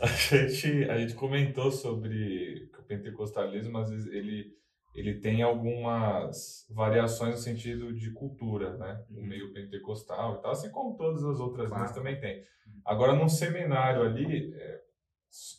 A 0.00 0.06
gente, 0.06 0.84
a 0.90 0.98
gente 0.98 1.14
comentou 1.14 1.70
sobre 1.70 2.68
que 2.72 2.80
o 2.80 2.84
pentecostalismo, 2.84 3.78
às 3.78 3.90
vezes, 3.90 4.06
ele, 4.12 4.52
ele 4.94 5.20
tem 5.20 5.42
algumas 5.42 6.66
variações 6.70 7.32
no 7.32 7.36
sentido 7.40 7.92
de 7.94 8.10
cultura, 8.12 8.76
né? 8.76 9.02
O 9.10 9.20
Uhum. 9.20 9.26
meio 9.26 9.52
pentecostal 9.52 10.36
e 10.38 10.42
tal, 10.42 10.50
assim 10.52 10.70
como 10.70 10.96
todas 10.96 11.24
as 11.24 11.40
outras 11.40 11.68
Claro. 11.68 11.82
linhas 11.84 11.96
também 11.96 12.20
tem. 12.20 12.42
Agora, 12.84 13.14
num 13.14 13.28
seminário 13.28 14.02
ali, 14.02 14.52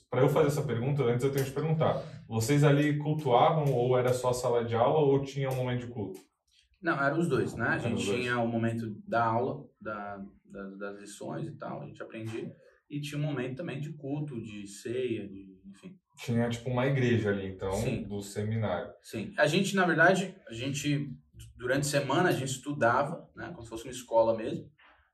para 0.10 0.22
eu 0.22 0.30
fazer 0.30 0.48
essa 0.48 0.64
pergunta, 0.64 1.04
antes 1.04 1.24
eu 1.24 1.32
tenho 1.32 1.44
que 1.46 1.52
te 1.52 1.56
perguntar, 1.56 2.04
vocês 2.28 2.64
ali 2.64 2.98
cultuavam 2.98 3.74
ou 3.74 3.98
era 3.98 4.14
só 4.14 4.32
sala 4.34 4.64
de 4.64 4.76
aula 4.76 5.00
ou 5.00 5.22
tinha 5.24 5.50
um 5.50 5.56
momento 5.56 5.82
de 5.86 5.92
culto? 5.92 6.20
Não, 6.82 7.02
eram 7.04 7.20
os 7.20 7.28
dois, 7.28 7.56
né? 7.56 7.68
A 7.70 7.78
gente 7.80 8.04
tinha 8.04 8.40
o 8.40 8.48
momento 8.48 8.96
da 9.08 9.26
aula, 9.26 9.66
da, 9.82 10.24
das, 10.46 10.78
das 10.78 11.00
lições 11.00 11.48
e 11.48 11.52
tal, 11.52 11.82
a 11.82 11.86
gente 11.86 12.02
aprendia. 12.02 12.56
E 12.90 13.02
tinha 13.02 13.20
um 13.20 13.24
momento 13.24 13.58
também 13.58 13.80
de 13.80 13.92
culto, 13.94 14.42
de 14.42 14.66
ceia, 14.68 15.28
de, 15.28 15.60
enfim. 15.66 15.98
Tinha, 16.18 16.50
tipo, 16.50 16.70
uma 16.70 16.88
igreja 16.88 17.30
ali, 17.30 17.46
então, 17.48 17.72
Sim. 17.74 18.04
do 18.04 18.22
seminário. 18.22 18.92
Sim. 19.04 19.34
A 19.38 19.46
gente, 19.46 19.76
na 19.76 19.86
verdade, 19.86 20.36
a 20.48 20.54
gente, 20.54 21.12
durante 21.56 21.82
a 21.82 21.84
semana, 22.00 22.30
a 22.30 22.32
gente 22.32 22.50
estudava, 22.52 23.30
né? 23.36 23.48
Como 23.50 23.62
se 23.64 23.70
fosse 23.70 23.84
uma 23.84 23.92
escola 23.92 24.36
mesmo. 24.36 24.72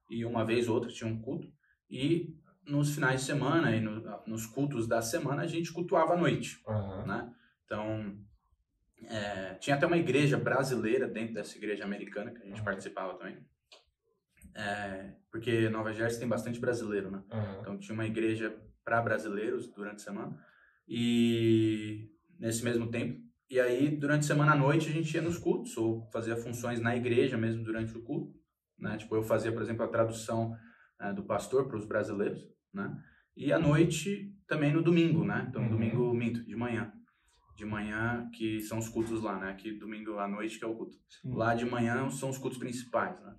E 0.10 0.24
uma 0.24 0.46
vez 0.46 0.68
ou 0.70 0.76
outra 0.76 0.92
tinha 0.92 1.10
um 1.10 1.20
culto. 1.20 1.52
E 1.90 2.36
nos 2.66 2.94
finais 2.94 3.22
de 3.22 3.26
semana 3.28 3.76
e 3.76 3.82
no- 3.82 4.02
nos 4.28 4.46
cultos 4.46 4.88
da 4.88 5.02
semana, 5.02 5.42
a 5.42 5.48
gente 5.48 5.74
cultuava 5.74 6.14
à 6.14 6.18
noite, 6.18 6.62
Aham. 6.68 7.06
né? 7.06 7.34
Então, 7.66 8.18
é, 9.06 9.56
tinha 9.56 9.76
até 9.76 9.86
uma 9.86 9.98
igreja 9.98 10.38
brasileira 10.38 11.08
dentro 11.08 11.34
dessa 11.34 11.58
igreja 11.58 11.84
americana 11.84 12.32
que 12.32 12.42
a 12.42 12.46
gente 12.46 12.60
Uhum. 12.60 12.64
participava 12.64 13.16
também. 13.18 13.38
É, 14.56 15.14
porque 15.32 15.70
Nova 15.70 15.92
Jersey 15.94 16.20
tem 16.20 16.28
bastante 16.28 16.60
brasileiro, 16.60 17.10
né? 17.10 17.24
aham. 17.32 17.58
Então 17.62 17.80
tinha 17.80 17.94
uma 17.94 18.06
igreja 18.06 18.56
para 18.84 19.02
brasileiros 19.02 19.68
durante 19.74 19.96
a 19.96 20.00
semana 20.06 20.38
e 20.88 22.10
nesse 22.40 22.64
mesmo 22.64 22.90
tempo. 22.90 23.22
E 23.50 23.60
aí 23.60 23.90
durante 23.96 24.22
a 24.22 24.28
semana 24.28 24.54
à 24.54 24.56
noite 24.56 24.90
a 24.90 24.92
gente 24.92 25.14
ia 25.14 25.22
nos 25.22 25.38
cultos 25.38 25.76
ou 25.78 26.10
fazia 26.12 26.36
funções 26.36 26.80
na 26.80 26.96
igreja 26.96 27.38
mesmo 27.38 27.64
durante 27.64 27.96
o 27.98 28.02
culto, 28.02 28.34
né? 28.78 28.98
Tipo 28.98 29.16
eu 29.16 29.24
fazia, 29.24 29.52
por 29.52 29.62
exemplo, 29.62 29.84
a 29.84 29.88
tradução 29.88 30.56
eh, 31.00 31.14
do 31.14 31.24
pastor 31.24 31.68
para 31.68 31.78
os 31.78 31.86
brasileiros, 31.86 32.42
né? 32.74 32.96
E 33.36 33.52
à 33.52 33.60
noite 33.60 34.32
também 34.48 34.72
no 34.74 34.82
domingo, 34.84 35.24
né? 35.24 35.46
Então 35.50 35.64
Uhum. 35.64 35.70
domingo 35.70 36.14
minto, 36.14 36.44
de 36.44 36.56
manhã. 36.56 36.92
De 37.56 37.66
manhã 37.66 38.30
que 38.34 38.60
são 38.62 38.80
os 38.80 38.90
cultos 38.90 39.22
lá, 39.22 39.40
né? 39.40 39.54
Que 39.54 39.72
domingo 39.72 40.18
à 40.18 40.28
noite 40.28 40.58
que 40.58 40.66
é 40.66 40.68
o 40.68 40.76
culto. 40.76 40.96
Sim. 41.10 41.34
Lá 41.36 41.54
de 41.54 41.66
manhã 41.66 42.10
são 42.10 42.30
os 42.30 42.38
cultos 42.38 42.58
principais, 42.60 43.20
né? 43.22 43.36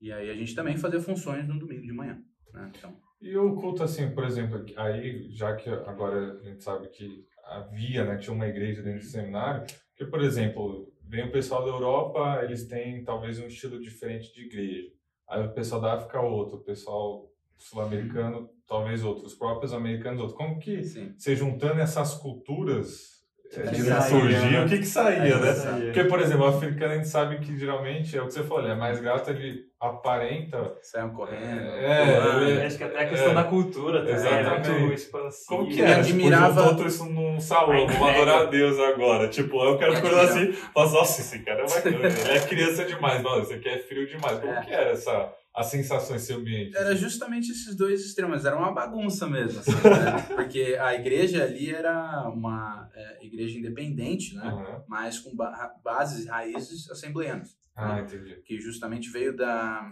E 0.00 0.12
aí 0.12 0.30
a 0.30 0.34
gente 0.34 0.54
também 0.54 0.76
fazia 0.76 1.00
funções 1.00 1.46
no 1.48 1.58
domingo 1.58 1.82
de 1.82 1.92
manhã, 1.92 2.18
né? 2.52 2.70
Então 2.76 2.96
E 3.20 3.36
o 3.36 3.54
culto, 3.54 3.82
assim, 3.82 4.10
por 4.10 4.24
exemplo, 4.24 4.64
aí, 4.76 5.28
já 5.30 5.54
que 5.56 5.68
agora 5.70 6.34
a 6.34 6.42
gente 6.42 6.62
sabe 6.62 6.88
que 6.88 7.24
havia, 7.44 8.04
né, 8.04 8.16
tinha 8.18 8.34
uma 8.34 8.46
igreja 8.46 8.82
dentro 8.82 9.00
do 9.00 9.06
seminário, 9.06 9.64
que, 9.96 10.04
por 10.04 10.20
exemplo, 10.20 10.92
vem 11.02 11.24
o 11.24 11.32
pessoal 11.32 11.64
da 11.64 11.70
Europa, 11.70 12.40
eles 12.42 12.66
têm 12.66 13.04
talvez 13.04 13.38
um 13.38 13.46
estilo 13.46 13.80
diferente 13.80 14.34
de 14.34 14.44
igreja. 14.44 14.92
Aí 15.28 15.44
o 15.44 15.52
pessoal 15.52 15.80
da 15.80 15.94
África, 15.94 16.20
outro. 16.20 16.58
O 16.58 16.64
pessoal 16.64 17.30
sul-americano, 17.58 18.50
talvez 18.66 19.02
outro. 19.02 19.24
Os 19.26 19.34
próprios 19.34 19.72
americanos, 19.72 20.20
outro. 20.20 20.36
Como 20.36 20.58
que, 20.58 20.84
Sim. 20.84 21.14
você 21.16 21.34
juntando 21.34 21.80
essas 21.80 22.14
culturas 22.14 23.15
é, 23.54 23.60
liturgia, 23.70 24.40
né? 24.50 24.64
o 24.64 24.68
que 24.68 24.78
que 24.78 24.84
saía, 24.86 25.34
É, 25.34 25.38
né? 25.40 25.52
saía. 25.52 25.84
Porque, 25.86 26.04
por 26.04 26.20
exemplo, 26.20 26.44
o 26.44 26.48
africano 26.48 26.92
a 26.92 26.96
gente 26.96 27.08
sabe 27.08 27.38
que 27.38 27.58
geralmente, 27.58 28.16
é 28.16 28.22
o 28.22 28.26
que 28.26 28.32
você 28.34 28.42
falou, 28.42 28.64
ele 28.64 28.72
é 28.72 28.76
mais 28.76 29.00
gato, 29.00 29.30
ele 29.30 29.66
aparenta 29.80 30.74
Saiam 30.82 31.10
correndo. 31.10 31.44
É, 31.44 32.20
pulando. 32.20 32.48
ele- 32.48 32.62
Acho 32.66 32.78
que 32.78 32.84
até 32.84 32.98
a 33.02 33.08
questão 33.08 33.30
É. 33.30 33.34
da 33.34 33.44
cultura 33.44 33.98
também 34.00 34.14
Exatamente. 34.14 34.70
é 34.70 34.78
muito 34.78 34.94
expansiva. 34.94 35.46
Como 35.48 35.68
que 35.68 35.80
Eu 35.80 35.86
é? 35.86 35.94
admirava- 35.94 36.46
Tipo, 36.48 36.60
juntou 36.60 36.76
tudo 36.76 36.88
isso 36.88 37.04
num 37.06 37.40
salão, 37.40 37.86
vamos 37.86 38.08
adorar 38.08 38.40
a 38.42 38.44
Deus 38.44 38.78
agora. 38.80 39.28
Tipo, 39.28 39.62
eu 39.64 39.76
quero 39.78 39.92
Eu 39.92 39.98
acordar 39.98 40.24
admirava. 40.24 40.50
assim, 40.52 40.68
mas 40.74 40.92
nossa, 40.92 41.20
esse 41.20 41.38
cara 41.40 41.62
é 41.62 41.66
bacana, 41.68 41.96
ele 42.08 42.30
é 42.36 42.40
criança 42.40 42.84
demais, 42.84 43.22
mano, 43.22 43.42
esse 43.42 43.54
aqui 43.54 43.68
é 43.68 43.78
frio 43.78 44.06
demais. 44.06 44.38
Como 44.38 44.52
É. 44.52 44.60
que 44.62 44.72
era 44.72 44.90
essa, 44.90 45.32
a 45.56 45.62
sensação, 45.62 46.14
esse 46.16 46.32
ambiente? 46.32 46.76
Era 46.76 46.94
justamente 46.94 47.50
esses 47.50 47.74
dois 47.74 48.04
extremos, 48.04 48.44
era 48.44 48.56
uma 48.56 48.72
bagunça 48.72 49.26
mesmo, 49.26 49.60
assim, 49.60 49.70
né? 49.88 50.34
porque 50.34 50.76
a 50.80 50.94
igreja 50.94 51.44
ali 51.44 51.70
era 51.70 52.28
uma 52.28 52.88
é, 52.94 53.24
igreja 53.24 53.58
independente, 53.58 54.34
né? 54.34 54.44
Aham. 54.46 54.84
mas 54.88 55.18
com 55.18 55.34
ba 55.34 55.74
bases 55.82 56.26
e 56.26 56.28
raízes 56.28 56.90
assembleanas, 56.90 57.56
Ah, 57.74 58.00
entendi. 58.00 58.42
que 58.44 58.60
justamente 58.60 59.08
veio 59.10 59.34
da... 59.36 59.90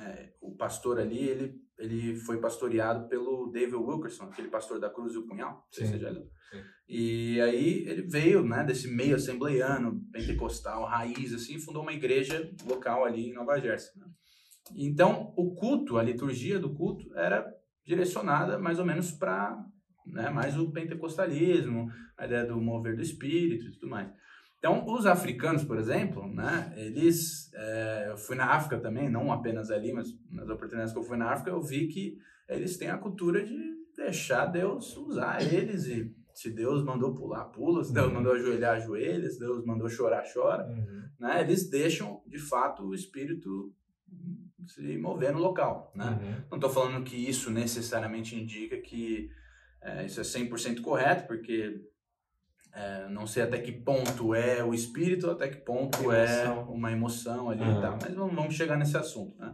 é, 0.00 0.32
o 0.40 0.54
pastor 0.56 0.98
ali, 0.98 1.28
ele, 1.28 1.54
ele 1.78 2.16
foi 2.16 2.38
pastoreado 2.40 3.08
pelo 3.08 3.50
David 3.52 3.76
Wilkerson, 3.76 4.24
aquele 4.24 4.48
pastor 4.48 4.80
da 4.80 4.90
Cruz 4.90 5.14
e 5.14 5.18
o 5.18 5.26
Punhal, 5.26 5.66
sei 5.70 5.86
se 5.86 5.92
Sim, 5.92 5.98
você 5.98 6.04
já 6.04 6.10
leu. 6.10 6.22
sim. 6.50 6.62
E 6.88 7.40
aí 7.40 7.84
ele 7.88 8.02
veio, 8.02 8.42
né, 8.44 8.62
desse 8.64 8.88
meio 8.88 9.14
assembleiano, 9.16 10.00
pentecostal, 10.12 10.84
raiz, 10.84 11.32
assim, 11.32 11.54
e 11.54 11.60
fundou 11.60 11.82
uma 11.82 11.92
igreja 11.92 12.50
local 12.66 13.04
ali 13.04 13.28
em 13.30 13.32
Nova 13.32 13.58
Jersey. 13.60 13.92
né? 13.98 14.06
Então, 14.76 15.32
o 15.36 15.54
culto, 15.54 15.98
a 15.98 16.02
liturgia 16.02 16.58
do 16.58 16.70
culto 16.74 17.12
era 17.16 17.46
direcionada 17.84 18.58
mais 18.58 18.78
ou 18.78 18.84
menos 18.84 19.10
para 19.10 19.64
né, 20.06 20.30
mais 20.30 20.58
o 20.58 20.70
pentecostalismo, 20.70 21.90
a 22.16 22.26
ideia 22.26 22.44
do 22.44 22.60
mover 22.60 22.96
do 22.96 23.02
espírito 23.02 23.66
e 23.66 23.72
tudo 23.72 23.88
mais. 23.88 24.10
Então, 24.58 24.84
os 24.86 25.06
africanos, 25.06 25.64
por 25.64 25.76
exemplo, 25.78 26.26
né, 26.32 26.72
eles, 26.76 27.50
é, 27.54 28.06
eu 28.10 28.16
fui 28.16 28.36
na 28.36 28.46
África 28.46 28.78
também, 28.78 29.10
não 29.10 29.32
apenas 29.32 29.70
ali, 29.70 29.92
mas 29.92 30.16
nas 30.30 30.48
oportunidades 30.48 30.92
que 30.92 30.98
eu 30.98 31.02
fui 31.04 31.16
na 31.16 31.30
África, 31.32 31.50
eu 31.50 31.60
vi 31.60 31.88
que 31.88 32.16
eles 32.48 32.76
têm 32.76 32.88
a 32.88 32.98
cultura 32.98 33.44
de 33.44 33.72
deixar 33.96 34.46
Deus 34.46 34.96
usar 34.96 35.42
eles 35.42 35.86
e 35.86 36.14
se 36.32 36.50
Deus 36.50 36.82
mandou 36.84 37.12
pular, 37.14 37.44
pula, 37.46 37.84
se 37.84 37.92
Deus 37.92 38.06
Uhum. 38.06 38.14
mandou 38.14 38.32
ajoelhar, 38.32 38.76
ajoelha, 38.76 39.28
se 39.28 39.38
Deus 39.38 39.64
mandou 39.64 39.88
chorar, 39.88 40.24
chora, 40.32 40.66
Uhum. 40.66 41.02
né? 41.20 41.40
Eles 41.42 41.68
deixam, 41.68 42.22
de 42.26 42.38
fato, 42.38 42.84
o 42.86 42.94
Espírito 42.94 43.72
se 44.66 44.96
mover 44.98 45.32
no 45.32 45.38
local, 45.40 45.92
né? 45.94 46.06
Uhum. 46.22 46.44
Não 46.50 46.58
estou 46.58 46.70
falando 46.70 47.04
que 47.04 47.16
isso 47.16 47.50
necessariamente 47.50 48.36
indica 48.36 48.76
que 48.78 49.30
é, 49.80 50.04
isso 50.06 50.20
é 50.20 50.22
100% 50.22 50.80
correto, 50.80 51.26
porque 51.26 51.80
é, 52.74 53.08
não 53.08 53.26
sei 53.26 53.42
até 53.42 53.58
que 53.58 53.72
ponto 53.72 54.34
é 54.34 54.62
o 54.64 54.72
espírito, 54.72 55.30
até 55.30 55.48
que 55.48 55.58
ponto 55.58 56.10
é 56.12 56.48
uma 56.68 56.90
emoção 56.92 57.50
ali 57.50 57.62
Uhum. 57.62 57.78
e 57.78 57.80
tal. 57.80 57.98
Mas 58.00 58.14
vamos, 58.14 58.34
vamos 58.34 58.54
chegar 58.54 58.76
nesse 58.78 58.96
assunto, 58.96 59.36
né? 59.38 59.52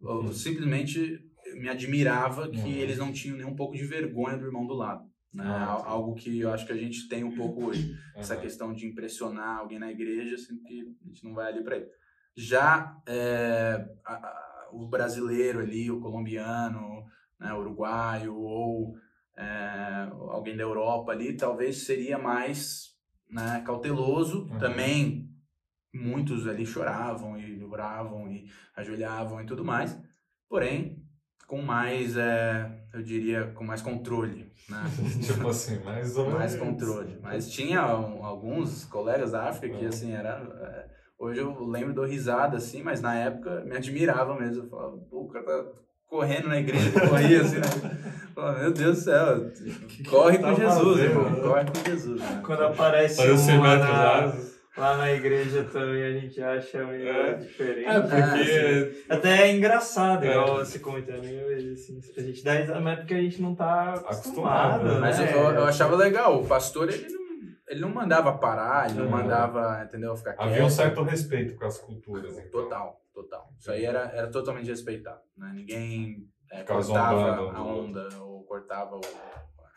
Eu 0.00 0.08
Uhum. 0.20 0.32
simplesmente 0.32 1.20
me 1.54 1.68
admirava 1.68 2.48
que 2.48 2.58
Uhum. 2.58 2.66
eles 2.66 2.98
não 2.98 3.12
tinham 3.12 3.36
nem 3.36 3.46
um 3.46 3.54
pouco 3.56 3.76
de 3.76 3.84
vergonha 3.84 4.36
do 4.36 4.44
irmão 4.46 4.66
do 4.66 4.74
lado. 4.74 5.04
Né? 5.32 5.44
Ah. 5.44 5.82
Algo 5.84 6.14
que 6.14 6.40
eu 6.40 6.50
acho 6.52 6.66
que 6.66 6.72
a 6.72 6.76
gente 6.76 7.06
tem 7.08 7.22
um 7.22 7.34
pouco 7.36 7.66
hoje 7.66 7.94
essa 8.16 8.36
questão 8.36 8.72
de 8.72 8.86
impressionar 8.86 9.58
alguém 9.58 9.78
na 9.78 9.90
igreja, 9.90 10.36
sendo 10.38 10.62
que 10.62 10.80
a 11.04 11.08
gente 11.08 11.22
não 11.24 11.34
vai 11.34 11.52
ali 11.52 11.62
para 11.62 11.76
ele. 11.76 11.86
Já 12.40 12.96
é, 13.04 13.84
a- 14.06 14.14
a- 14.14 14.68
o 14.72 14.86
brasileiro 14.86 15.58
ali, 15.58 15.90
o 15.90 15.98
colombiano, 16.00 17.04
né, 17.40 17.52
uruguaio 17.52 18.32
ou 18.36 18.94
é, 19.36 20.08
alguém 20.30 20.56
da 20.56 20.62
Europa 20.62 21.10
ali, 21.10 21.36
talvez 21.36 21.84
seria 21.84 22.16
mais 22.16 22.94
né, 23.28 23.60
cauteloso. 23.66 24.42
Uhum. 24.52 24.58
Também 24.58 25.28
muitos 25.92 26.46
ali 26.46 26.64
choravam 26.64 27.36
e 27.36 27.60
oravam 27.64 28.30
e 28.30 28.48
ajoelhavam 28.76 29.40
e 29.42 29.46
tudo 29.46 29.64
mais. 29.64 30.00
Porém, 30.48 31.02
com 31.48 31.60
mais, 31.60 32.16
é, 32.16 32.84
eu 32.94 33.02
diria, 33.02 33.50
com 33.52 33.64
mais 33.64 33.82
controle, 33.82 34.52
né? 34.68 34.82
tipo 35.26 35.48
assim, 35.48 35.82
mais 35.82 36.16
ou 36.16 36.30
mais 36.30 36.54
menos. 36.54 36.68
controle. 36.68 37.18
Mas 37.20 37.50
tinha 37.50 37.84
um- 37.96 38.24
alguns 38.24 38.84
colegas 38.84 39.32
da 39.32 39.48
África 39.48 39.76
que, 39.76 39.84
É. 39.84 39.88
assim, 39.88 40.12
era... 40.12 40.38
é, 40.62 40.98
hoje 41.18 41.40
eu 41.40 41.66
lembro, 41.66 41.94
dou 41.94 42.04
risada, 42.04 42.56
assim, 42.56 42.82
mas 42.82 43.00
na 43.00 43.14
época 43.14 43.62
me 43.64 43.76
admirava 43.76 44.34
mesmo. 44.38 44.64
Eu 44.64 44.68
falava, 44.68 44.96
pô, 45.10 45.22
o 45.22 45.28
cara 45.28 45.44
tá 45.44 45.64
correndo 46.06 46.48
na 46.48 46.58
igreja, 46.58 46.92
corria 47.08 47.40
assim, 47.42 47.56
né? 47.58 48.14
Falava, 48.34 48.60
meu 48.60 48.72
Deus 48.72 48.96
do 48.98 49.02
céu, 49.02 49.50
corre 50.08 50.38
que 50.38 50.44
com 50.44 50.54
tá 50.54 50.60
Jesus, 50.60 51.00
fazendo, 51.00 51.10
irmão, 51.10 51.30
né? 51.30 51.40
corre 51.40 51.64
com 51.64 51.90
Jesus. 51.90 52.20
né? 52.20 52.42
Quando 52.44 52.62
aparece 52.64 53.16
Parece 53.16 53.50
uma 53.52 53.62
metros 53.76 53.88
na, 53.88 53.96
rasos. 54.20 54.54
lá 54.76 54.96
na 54.96 55.12
igreja 55.12 55.64
também, 55.64 56.02
a 56.04 56.12
gente 56.12 56.40
acha 56.40 56.84
meio 56.86 57.08
É. 57.08 57.34
diferente. 57.34 57.88
É, 57.88 58.00
porque. 58.00 59.04
Até 59.08 59.42
é 59.42 59.52
engraçado, 59.56 60.24
É. 60.24 60.30
igual 60.30 60.56
você 60.58 60.78
comentando, 60.78 61.22
vejo 61.22 61.72
assim, 61.72 61.98
a 62.16 62.20
gente 62.20 62.44
dá 62.44 62.52
risada, 62.52 62.80
mas 62.80 62.92
é 62.92 62.96
porque 63.00 63.14
a 63.14 63.20
gente 63.22 63.42
não 63.42 63.54
tá 63.56 63.94
Acostumado, 63.94 64.06
acostumado, 64.76 64.84
né? 64.84 64.94
né? 64.94 65.00
Mas 65.00 65.18
eu, 65.18 65.26
eu 65.26 65.64
achava 65.64 65.96
legal, 65.96 66.40
o 66.40 66.46
pastor, 66.46 66.88
ele 66.88 67.08
não, 67.12 67.17
ele 67.68 67.80
não 67.80 67.90
mandava 67.90 68.32
parar, 68.38 68.88
ele 68.88 68.98
não 68.98 69.04
Uhum. 69.06 69.10
mandava, 69.10 69.82
entendeu, 69.84 70.16
ficar 70.16 70.34
quieto. 70.34 70.46
Havia 70.48 70.64
um 70.64 70.70
certo 70.70 71.02
respeito 71.02 71.54
com 71.56 71.64
as 71.66 71.78
culturas. 71.78 72.36
Então. 72.38 72.50
Total, 72.50 73.00
total. 73.14 73.52
Isso 73.58 73.70
aí 73.70 73.84
era, 73.84 74.10
era 74.14 74.28
totalmente 74.30 74.68
respeitado. 74.68 75.20
Né? 75.36 75.52
Ninguém 75.54 76.28
é, 76.50 76.62
cortava 76.62 77.50
a 77.52 77.62
onda 77.62 78.08
ou 78.20 78.42
cortava 78.44 78.96
o- 78.96 79.00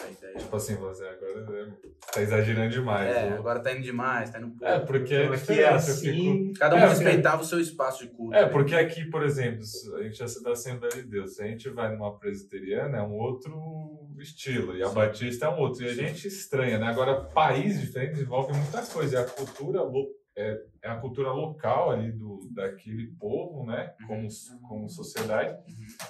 a 0.05 0.11
ideia. 0.11 0.37
Tipo 0.37 0.55
assim, 0.55 0.75
você 0.75 1.03
agora 1.05 1.45
é, 1.57 1.67
tá 2.13 2.21
exagerando 2.21 2.69
demais. 2.71 3.15
É, 3.15 3.29
né? 3.29 3.35
agora 3.37 3.59
tá 3.59 3.71
indo 3.73 3.81
demais, 3.83 4.29
tá 4.29 4.39
indo 4.39 4.49
pouco. 4.49 4.65
É, 4.65 4.79
porque 4.79 5.13
Então, 5.13 5.33
é 5.33 5.35
aqui 5.35 5.37
diferente, 5.37 5.61
é 5.63 5.73
assim, 5.73 6.53
Cada 6.57 6.75
um 6.75 6.79
É, 6.79 6.87
respeitava 6.87 7.41
o 7.41 7.45
seu 7.45 7.59
espaço 7.59 8.03
de 8.05 8.09
culto. 8.11 8.35
É, 8.35 8.43
né? 8.43 8.49
porque 8.49 8.75
aqui, 8.75 9.05
por 9.05 9.23
exemplo, 9.23 9.61
a 9.97 10.03
gente 10.03 10.17
já 10.17 10.27
se 10.27 10.41
dá 10.43 10.51
Assembleia 10.51 10.93
de 10.95 11.03
Deus. 11.03 11.35
Se 11.35 11.43
a 11.43 11.47
gente 11.47 11.69
vai 11.69 11.91
numa 11.95 12.17
presbiteriana, 12.17 12.97
é 12.97 13.01
um 13.01 13.13
outro 13.13 13.99
estilo, 14.19 14.75
e 14.77 14.83
a 14.83 14.87
Sim. 14.87 14.93
Batista 14.95 15.45
é 15.45 15.49
um 15.49 15.57
outro. 15.59 15.83
E 15.83 15.89
a 15.89 15.93
gente 15.93 16.27
estranha, 16.27 16.77
né? 16.77 16.87
Agora, 16.87 17.15
países 17.21 17.81
diferentes 17.81 18.21
envolvem 18.21 18.55
muita 18.55 18.81
coisa. 18.83 19.17
É 19.17 19.21
a 19.21 19.25
cultura, 19.25 19.81
lo- 19.81 20.09
é, 20.37 20.57
é 20.83 20.89
a 20.89 20.99
cultura 20.99 21.31
local 21.31 21.91
ali 21.91 22.11
do, 22.11 22.39
daquele 22.53 23.07
povo, 23.19 23.65
né? 23.65 23.93
Como, 24.07 24.27
como 24.67 24.89
sociedade. 24.89 25.57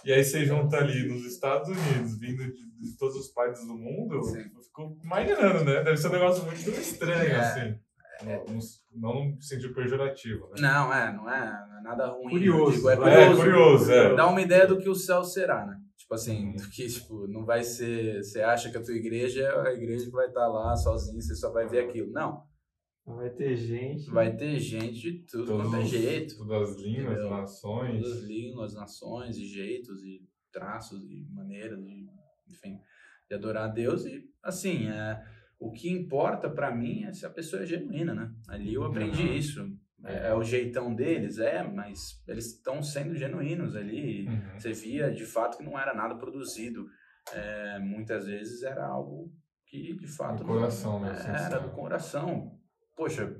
E 0.05 0.11
aí 0.13 0.23
você 0.23 0.45
junta 0.45 0.77
ali 0.77 1.07
nos 1.07 1.25
Estados 1.25 1.69
Unidos, 1.69 2.19
vindo 2.19 2.43
de, 2.43 2.71
de 2.79 2.97
todos 2.97 3.15
os 3.15 3.27
países 3.29 3.65
do 3.65 3.73
mundo, 3.75 4.23
Sim. 4.23 4.39
eu 4.55 4.61
fico 4.61 4.97
imaginando, 5.03 5.63
né? 5.65 5.83
Deve 5.83 5.97
ser 5.97 6.09
um 6.09 6.11
negócio 6.13 6.45
muito 6.45 6.69
estranho, 6.69 7.31
É. 7.31 7.35
assim. 7.39 7.79
Não, 8.23 8.45
não, 8.45 8.59
não 8.93 9.25
no 9.31 9.41
sentido 9.41 9.73
pejorativo, 9.73 10.47
né? 10.49 10.61
Não, 10.61 10.93
é, 10.93 11.11
não 11.11 11.27
é, 11.27 11.67
é 11.79 11.81
nada 11.81 12.05
ruim. 12.09 12.29
Curioso, 12.29 12.75
digo, 12.75 12.89
é. 12.89 12.93
É, 12.93 12.97
curioso. 12.97 13.41
curioso, 13.41 13.91
é. 13.91 14.15
Dá 14.15 14.27
uma 14.27 14.41
ideia 14.41 14.67
do 14.67 14.77
que 14.77 14.87
o 14.87 14.93
céu 14.93 15.23
será, 15.23 15.65
né? 15.65 15.75
Tipo 15.97 16.13
assim, 16.13 16.45
Uhum. 16.49 16.55
do 16.55 16.69
que 16.69 16.87
tipo, 16.87 17.27
não 17.27 17.43
vai 17.45 17.63
ser. 17.63 18.23
Você 18.23 18.41
acha 18.43 18.69
que 18.69 18.77
a 18.77 18.83
tua 18.83 18.93
igreja 18.93 19.41
é 19.41 19.69
a 19.69 19.73
igreja 19.73 20.05
que 20.05 20.11
vai 20.11 20.27
estar 20.27 20.47
lá 20.47 20.75
sozinha, 20.75 21.19
você 21.19 21.33
só 21.33 21.51
vai 21.51 21.67
ver 21.67 21.87
aquilo. 21.89 22.11
Não. 22.11 22.43
Vai 23.05 23.29
ter 23.29 23.55
gente. 23.55 24.09
Vai 24.09 24.35
ter 24.35 24.59
gente 24.59 24.99
de 24.99 25.13
tudo 25.25 25.45
Todos 25.47 25.69
quanto 25.71 25.81
é 25.83 25.85
jeito. 25.85 26.37
Todas 26.37 26.69
as 26.71 26.77
línguas, 26.81 27.11
Entendeu? 27.13 27.29
nações. 27.29 28.01
Todas 28.03 28.17
as 28.17 28.23
línguas, 28.23 28.73
nações 28.73 29.37
e 29.37 29.45
jeitos 29.45 30.03
e 30.03 30.21
traços 30.51 31.03
e 31.03 31.25
maneiras 31.31 31.81
de, 31.83 32.07
enfim, 32.49 32.77
de 33.29 33.35
adorar 33.35 33.65
a 33.69 33.73
Deus 33.73 34.05
e 34.05 34.23
assim, 34.43 34.87
é, 34.89 35.23
o 35.59 35.71
que 35.71 35.89
importa 35.89 36.49
pra 36.49 36.75
mim 36.75 37.03
é 37.05 37.13
se 37.13 37.25
a 37.25 37.29
pessoa 37.29 37.63
é 37.63 37.65
genuína, 37.65 38.13
né? 38.13 38.31
Ali 38.47 38.73
eu 38.73 38.83
aprendi 38.83 39.21
Uhum. 39.23 39.33
isso. 39.35 39.77
É, 40.03 40.29
é 40.29 40.33
o 40.33 40.43
jeitão 40.43 40.93
deles, 40.95 41.37
é, 41.37 41.63
mas 41.63 42.21
eles 42.27 42.47
estão 42.55 42.81
sendo 42.81 43.15
genuínos 43.15 43.75
ali. 43.75 44.27
Uhum. 44.27 44.59
Você 44.59 44.73
via 44.73 45.11
de 45.13 45.23
fato 45.25 45.57
que 45.59 45.63
não 45.63 45.77
era 45.79 45.93
nada 45.93 46.15
produzido. 46.15 46.87
É, 47.33 47.77
muitas 47.77 48.25
vezes 48.25 48.63
era 48.63 48.83
algo 48.85 49.31
que 49.67 49.93
de 49.95 50.07
fato 50.07 50.39
Do 50.39 50.45
coração, 50.45 50.99
né, 50.99 51.09
era 51.09 51.17
sincero. 51.37 51.61
do 51.63 51.69
coração. 51.69 52.59
Poxa, 53.01 53.35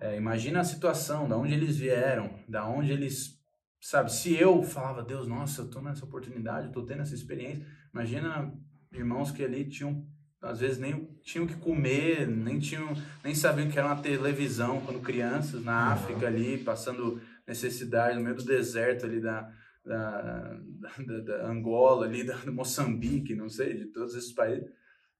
é, 0.00 0.16
imagina 0.16 0.58
a 0.58 0.64
situação, 0.64 1.28
da 1.28 1.36
onde 1.36 1.54
eles 1.54 1.76
vieram, 1.76 2.36
da 2.48 2.66
onde 2.66 2.90
eles, 2.90 3.40
sabe? 3.80 4.12
Se 4.12 4.34
eu 4.36 4.60
falava, 4.64 5.04
Deus, 5.04 5.28
nossa, 5.28 5.60
eu 5.60 5.70
tô 5.70 5.80
nessa 5.80 6.04
oportunidade, 6.04 6.66
eu 6.66 6.72
tô 6.72 6.82
tendo 6.84 7.02
essa 7.02 7.14
experiência. 7.14 7.64
Imagina 7.94 8.52
irmãos 8.92 9.30
que 9.30 9.44
ali 9.44 9.64
tinham 9.68 10.04
às 10.42 10.58
vezes 10.58 10.78
nem 10.78 11.16
tinham 11.22 11.46
que 11.46 11.54
comer, 11.54 12.26
nem 12.26 12.58
tinham, 12.58 12.92
nem 13.22 13.36
sabiam 13.36 13.70
que 13.70 13.78
era 13.78 13.86
uma 13.86 14.02
televisão 14.02 14.80
quando 14.80 15.00
crianças 15.00 15.62
na 15.62 15.86
Uhum. 15.86 15.92
África 15.92 16.26
ali 16.26 16.58
passando 16.58 17.22
necessidade 17.46 18.16
no 18.16 18.24
meio 18.24 18.34
do 18.34 18.44
deserto 18.44 19.06
ali 19.06 19.20
da 19.20 19.48
da, 19.86 20.58
da, 21.06 21.18
da 21.20 21.46
Angola 21.46 22.04
ali 22.04 22.24
da 22.24 22.34
do 22.38 22.52
Moçambique, 22.52 23.36
não 23.36 23.48
sei, 23.48 23.74
de 23.74 23.86
todos 23.92 24.16
esses 24.16 24.32
países. 24.32 24.68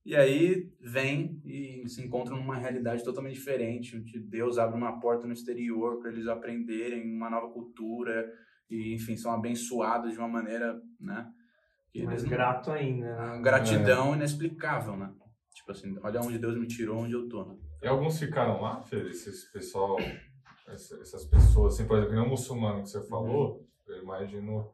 E 0.09 0.17
aí 0.17 0.73
vem 0.81 1.39
e 1.45 1.87
se 1.87 2.03
encontram 2.03 2.39
numa 2.39 2.57
realidade 2.57 3.05
totalmente 3.05 3.35
diferente, 3.35 3.95
onde 3.95 4.19
Deus 4.19 4.57
abre 4.57 4.75
uma 4.75 4.99
porta 4.99 5.27
no 5.27 5.35
exterior 5.35 5.99
para 6.01 6.11
eles 6.11 6.27
aprenderem 6.27 7.15
uma 7.15 7.29
nova 7.29 7.53
cultura 7.53 8.27
e, 8.71 8.95
enfim, 8.95 9.19
são 9.19 9.31
abençoados 9.31 10.13
de 10.13 10.19
uma 10.19 10.27
maneira, 10.27 10.81
né? 10.99 11.31
Que 11.93 12.05
mais 12.05 12.23
não- 12.23 12.31
grato 12.31 12.71
ainda. 12.71 13.05
né? 13.05 13.33
uma 13.35 13.43
gratidão 13.43 14.15
inexplicável, 14.15 14.97
né? 14.97 15.13
Tipo 15.55 15.73
assim, 15.73 15.95
olha 16.03 16.21
onde 16.23 16.39
Deus 16.39 16.59
me 16.59 16.67
tirou, 16.67 17.01
onde 17.01 17.13
eu 17.13 17.29
tô, 17.29 17.45
né? 17.45 17.59
E 17.83 17.87
alguns 17.87 18.19
ficaram 18.19 18.63
lá, 18.63 18.81
Fer? 18.81 19.09
Esse 19.09 19.53
pessoal, 19.53 19.99
essa- 20.69 20.99
essas 21.03 21.27
pessoas, 21.27 21.75
assim, 21.75 21.87
por 21.87 21.99
exemplo, 21.99 22.15
que 22.15 22.21
não 22.21 22.31
muçulmano 22.31 22.83
que 22.83 22.89
você 22.89 23.07
falou, 23.07 23.63
eu 23.87 24.03
imagino 24.03 24.71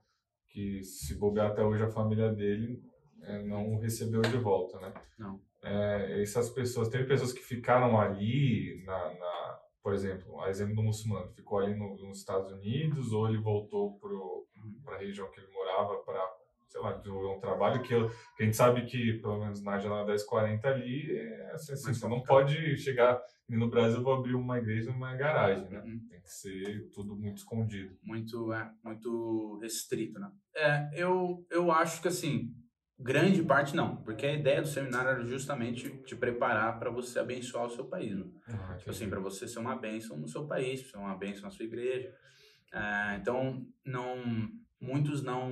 que 0.49 0.81
se 0.85 1.19
bobear 1.19 1.49
até 1.51 1.65
hoje 1.65 1.83
a 1.83 1.91
família 1.91 2.33
dele 2.33 2.81
é, 2.93 2.94
não 3.45 3.73
o 3.75 3.79
recebeu 3.81 4.21
de 4.23 4.37
volta, 4.39 4.79
né? 4.81 4.93
Não. 5.19 5.41
É, 5.63 6.21
essas 6.23 6.51
pessoas, 6.51 6.89
teve 6.89 7.05
pessoas 7.05 7.33
que 7.33 7.43
ficaram 7.43 7.99
ali, 7.99 8.83
na, 8.85 9.15
na- 9.15 9.61
por 9.83 9.95
exemplo, 9.95 10.41
a 10.41 10.49
exemplo 10.51 10.75
do 10.75 10.83
muçulmano, 10.83 11.31
ficou 11.33 11.59
ali 11.59 11.75
no- 11.75 11.97
nos 11.97 12.19
Estados 12.19 12.51
Unidos 12.53 13.13
ou 13.13 13.29
ele 13.29 13.39
voltou 13.39 13.99
para 14.85 14.95
a 14.97 14.99
região 14.99 15.31
que 15.31 15.41
ele 15.41 15.53
morava 15.53 15.97
para, 16.03 16.21
sei 16.69 16.81
lá, 16.81 16.93
desenvolver 16.93 17.37
um 17.37 17.41
trabalho 17.41 17.83
que, 17.83 17.95
eu, 17.95 18.09
que 18.37 18.43
a 18.43 18.45
gente 18.47 18.57
sabe 18.57 18.85
que, 18.87 19.15
pelo 19.21 19.39
menos 19.39 19.63
na 19.63 19.79
janela 19.79 20.05
1040 20.05 20.69
ali, 20.69 21.17
é 21.17 21.53
assim, 21.53 21.73
assim, 21.73 21.95
você 21.95 22.09
não 22.09 22.23
pode 22.23 22.77
chegar, 22.79 23.23
e 23.49 23.57
no 23.57 23.69
Brasil 23.69 23.99
eu 23.99 24.05
vou 24.05 24.15
abrir 24.15 24.35
uma 24.35 24.59
igreja 24.59 24.91
numa 24.91 25.15
garagem, 25.15 25.69
né? 25.71 25.81
Uhum. 25.81 26.01
Tem 26.11 26.21
que 26.21 26.31
ser 26.31 26.89
tudo 26.91 27.15
muito 27.17 27.39
escondido. 27.39 27.95
Muito, 28.03 28.53
é, 28.53 28.71
muito 28.83 29.59
restrito, 29.63 30.19
né? 30.19 30.31
É, 30.55 30.91
eu, 30.95 31.45
eu 31.51 31.71
acho 31.71 32.01
que 32.03 32.09
assim, 32.09 32.55
grande 33.05 33.43
parte 33.43 33.77
não, 33.77 33.97
porque 33.97 34.25
a 34.25 34.33
ideia 34.33 34.63
do 34.63 34.67
seminário 34.67 35.11
era 35.11 35.25
justamente 35.25 35.91
te 36.05 36.17
preparar 36.17 36.79
para 36.79 36.91
você 36.91 37.19
abençoar 37.19 37.67
o 37.67 37.71
seu 37.71 37.85
país, 37.85 38.17
né? 38.17 38.25
Tipo 38.79 38.91
assim, 38.91 39.09
para 39.11 39.21
você 39.21 39.47
ser 39.47 39.59
uma 39.59 39.77
bênção 39.77 40.17
no 40.17 40.27
seu 40.27 40.47
país, 40.47 40.91
ser 40.91 40.97
uma 40.97 41.15
bênção 41.15 41.43
na 41.43 41.51
sua 41.51 41.67
igreja. 41.67 42.11
É, 42.73 43.17
então, 43.17 43.67
não, 43.85 44.49
muitos 44.81 45.23
não, 45.23 45.51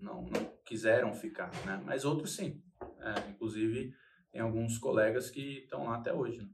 não, 0.00 0.22
não 0.22 0.52
quiseram 0.64 1.12
ficar, 1.12 1.50
né? 1.66 1.82
Mas 1.84 2.04
outros 2.04 2.36
sim. 2.36 2.62
É, 3.00 3.30
inclusive, 3.30 3.92
tem 4.30 4.40
alguns 4.40 4.78
colegas 4.78 5.28
que 5.28 5.58
estão 5.64 5.84
lá 5.84 5.96
até 5.96 6.12
hoje, 6.12 6.38
né? 6.40 6.48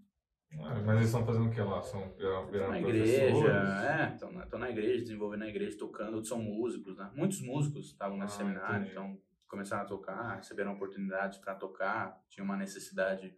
Ah, 0.64 0.74
Mas 0.84 0.96
eles 0.96 1.06
estão 1.06 1.24
fazendo 1.24 1.46
o 1.46 1.50
que 1.50 1.60
lá? 1.60 1.82
São 1.82 2.02
Estão 2.08 2.68
na 2.68 2.80
igreja, 2.80 3.46
é, 3.48 4.12
estão 4.12 4.32
na, 4.32 4.46
na 4.46 4.70
igreja, 4.70 5.02
desenvolvendo 5.02 5.40
na 5.40 5.48
igreja, 5.48 5.78
tocando, 5.78 6.14
outros 6.14 6.28
são 6.28 6.42
músicos, 6.42 6.96
né? 6.96 7.10
Muitos 7.14 7.40
músicos 7.40 7.86
estavam 7.86 8.18
nesse 8.18 8.34
Ah, 8.34 8.38
seminário, 8.38 8.76
entendi. 8.86 8.92
então 8.92 9.18
começaram 9.52 9.82
a 9.82 9.86
tocar, 9.86 10.36
receberam 10.36 10.72
oportunidades 10.72 11.38
para 11.38 11.54
tocar, 11.54 12.18
tinha 12.30 12.42
uma 12.42 12.56
necessidade 12.56 13.36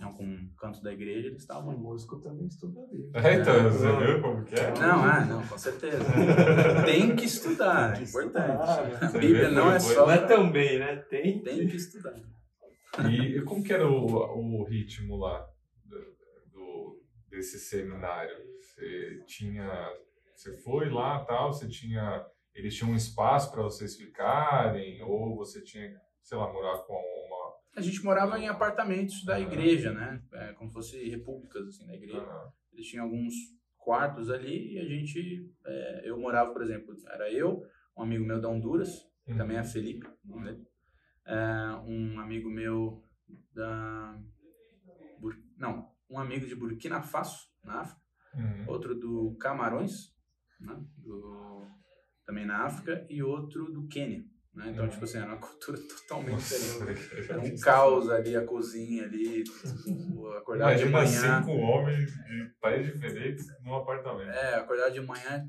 em 0.00 0.02
algum 0.02 0.48
canto 0.58 0.82
da 0.82 0.92
igreja, 0.92 1.28
eles 1.28 1.34
O 1.34 1.44
estavam. 1.44 1.78
músico 1.78 2.18
também 2.20 2.46
estuda 2.48 2.80
a 2.82 2.86
Bíblia. 2.86 3.10
É, 3.14 3.34
então, 3.34 3.54
É. 3.54 3.62
você 3.70 3.96
viu 4.06 4.20
como 4.22 4.44
que 4.44 4.54
é? 4.56 4.72
Não, 4.80 5.04
ah, 5.04 5.24
não, 5.24 5.46
com 5.46 5.56
certeza. 5.56 6.02
Tem 6.84 7.14
que 7.14 7.24
estudar, 7.26 7.90
é 7.90 7.96
Tem 7.98 8.04
que 8.04 8.10
importante. 8.10 8.50
estudar, 8.50 8.88
né? 8.88 8.98
A 9.02 9.18
Bíblia 9.18 9.50
não 9.52 9.72
é 9.72 9.78
só. 9.78 10.06
Não 10.06 10.10
é 10.12 10.26
também, 10.26 10.78
né? 10.80 10.96
Tem. 10.96 11.40
Tem 11.40 11.68
que 11.68 11.76
estudar. 11.76 12.14
E 13.08 13.40
como 13.42 13.62
que 13.62 13.72
era 13.72 13.86
o, 13.88 14.58
o 14.60 14.64
ritmo 14.64 15.16
lá 15.16 15.46
do, 15.84 15.98
do- 16.52 17.00
desse 17.30 17.60
seminário? 17.60 18.34
Você 18.60 19.22
tinha, 19.26 19.88
você 20.34 20.56
foi 20.62 20.90
lá 20.90 21.24
tal, 21.24 21.52
você 21.52 21.68
tinha, 21.68 22.26
eles 22.54 22.74
tinham 22.76 22.92
um 22.92 22.96
espaço 22.96 23.50
para 23.50 23.62
vocês 23.62 23.96
ficarem 23.96 25.02
ou 25.02 25.36
você 25.36 25.62
tinha, 25.62 25.90
sei 26.22 26.36
lá, 26.38 26.52
morar 26.52 26.78
com 26.78 26.92
uma 26.94 27.54
A 27.76 27.80
gente 27.80 28.02
morava 28.04 28.38
em 28.38 28.48
apartamentos 28.48 29.24
da 29.24 29.40
igreja, 29.40 29.92
né? 29.92 30.22
É, 30.32 30.52
como 30.54 30.68
se 30.70 30.74
fosse 30.74 31.08
repúblicas, 31.08 31.66
assim, 31.68 31.86
da 31.86 31.94
igreja. 31.94 32.26
Eles 32.72 32.86
tinham 32.86 33.04
alguns 33.06 33.34
quartos 33.78 34.30
ali 34.30 34.74
e 34.74 34.78
a 34.78 34.84
gente. 34.84 35.50
é, 35.66 36.02
eu 36.04 36.18
morava, 36.18 36.52
por 36.52 36.62
exemplo, 36.62 36.94
era 37.08 37.30
eu, 37.32 37.62
um 37.96 38.02
amigo 38.02 38.24
meu 38.24 38.40
da 38.40 38.48
Honduras, 38.48 38.90
que 39.24 39.34
também 39.34 39.56
é 39.56 39.64
Felipe, 39.64 40.06
o 40.24 40.28
nome 40.28 40.44
dele. 40.52 40.66
É, 41.26 41.36
um 41.86 42.18
amigo 42.20 42.50
meu 42.50 43.02
da. 43.54 44.18
Bur- 45.18 45.42
Não, 45.56 45.90
um 46.10 46.18
amigo 46.18 46.46
de 46.46 46.54
Burkina 46.54 47.00
Faso, 47.02 47.48
na 47.64 47.80
África. 47.80 48.00
uhum. 48.34 48.64
Outro 48.68 48.94
do 48.98 49.36
Camarões, 49.40 50.12
né? 50.60 50.78
Também 52.42 52.46
na 52.46 52.64
África. 52.64 53.06
E 53.08 53.22
outro 53.22 53.70
do 53.72 53.86
Quênia. 53.88 54.24
Né? 54.54 54.68
Então, 54.70 54.84
Uhum. 54.84 54.90
tipo 54.90 55.04
assim, 55.04 55.18
era 55.18 55.26
uma 55.28 55.36
cultura 55.40 55.78
totalmente 55.78 56.38
diferente. 56.38 57.16
Nossa, 57.16 57.32
Era 57.32 57.40
um 57.40 57.56
caos 57.58 58.10
ali, 58.10 58.36
a 58.36 58.44
cozinha 58.44 59.04
ali, 59.04 59.42
tipo, 59.44 60.28
acordar 60.36 60.76
de 60.76 60.84
manhã. 60.86 61.40
cinco 61.40 61.52
homens 61.52 62.12
de 62.12 62.52
países 62.60 62.92
diferentes 62.92 63.46
num 63.64 63.74
apartamento. 63.74 64.28
É, 64.30 64.56
acordar 64.56 64.90
de 64.90 65.00
manhã, 65.00 65.48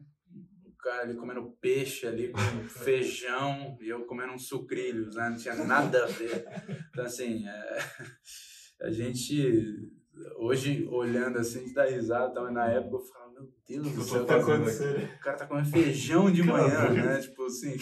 o 0.65 0.71
cara 0.77 1.03
ali 1.03 1.15
comendo 1.15 1.51
peixe 1.59 2.07
ali 2.07 2.29
com 2.29 2.39
feijão 2.69 3.77
e 3.81 3.89
eu 3.89 4.05
comendo 4.05 4.33
uns 4.33 4.47
sucrilhos, 4.47 5.15
né? 5.15 5.29
Não 5.29 5.37
tinha 5.37 5.55
nada 5.55 6.03
a 6.05 6.07
ver. 6.07 6.45
Então, 6.91 7.03
assim, 7.03 7.45
é, 7.45 7.77
a 8.87 8.89
gente, 8.89 9.91
hoje, 10.37 10.87
olhando 10.89 11.39
assim, 11.39 11.59
a 11.59 11.61
gente 11.63 11.73
dá 11.73 11.85
risada, 11.85 12.31
então, 12.31 12.49
na 12.53 12.69
época 12.69 12.95
eu 12.95 13.01
falo, 13.01 13.22
meu 13.22 13.22
Deus 13.67 13.91
do 13.93 14.03
céu, 14.03 14.25
tá 14.25 14.37
o 14.37 15.19
cara 15.19 15.37
tá 15.37 15.47
comendo 15.47 15.69
feijão 15.69 16.29
de 16.31 16.43
manhã, 16.43 16.89
né? 16.91 17.19
Tipo 17.19 17.45
assim... 17.45 17.75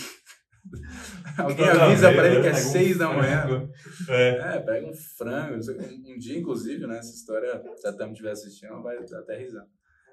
Alguém 1.38 1.68
avisa 1.68 2.12
pra 2.14 2.28
ele 2.28 2.36
né? 2.38 2.42
que 2.44 2.48
é 2.50 2.52
um 2.52 2.56
seis 2.56 2.98
da 2.98 3.12
manhã. 3.12 3.68
É. 4.08 4.30
É, 4.58 4.60
pega 4.60 4.88
um 4.88 4.94
frango. 4.94 5.56
Um, 5.56 6.18
dia, 6.20 6.38
inclusive, 6.38 6.86
né? 6.86 7.00
Essa 7.00 7.16
história, 7.16 7.62
se 7.76 7.88
a 7.88 7.94
Tami 7.94 8.12
estiver 8.12 8.32
assistindo, 8.32 8.70
ela 8.74 8.82
vai 8.84 9.04
dar 9.04 9.20
até 9.20 9.38
risar. 9.40 9.66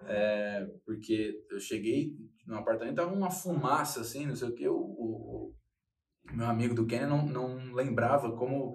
É, 0.07 0.67
porque 0.87 1.35
eu 1.51 1.61
cheguei 1.61 2.13
no 2.47 2.57
apartamento, 2.57 2.97
tava 2.97 3.13
uma 3.13 3.31
fumaça, 3.31 4.01
assim, 4.01 4.27
não 4.27 4.35
sei 4.35 4.49
o 4.49 4.55
que. 4.55 4.67
O, 4.69 4.75
o- 4.75 5.55
o 6.31 6.37
meu 6.37 6.47
amigo 6.47 6.75
do 6.75 6.87
Kenny 6.87 7.07
não, 7.07 7.27
não 7.27 7.75
lembrava 7.75 8.35
como 8.37 8.75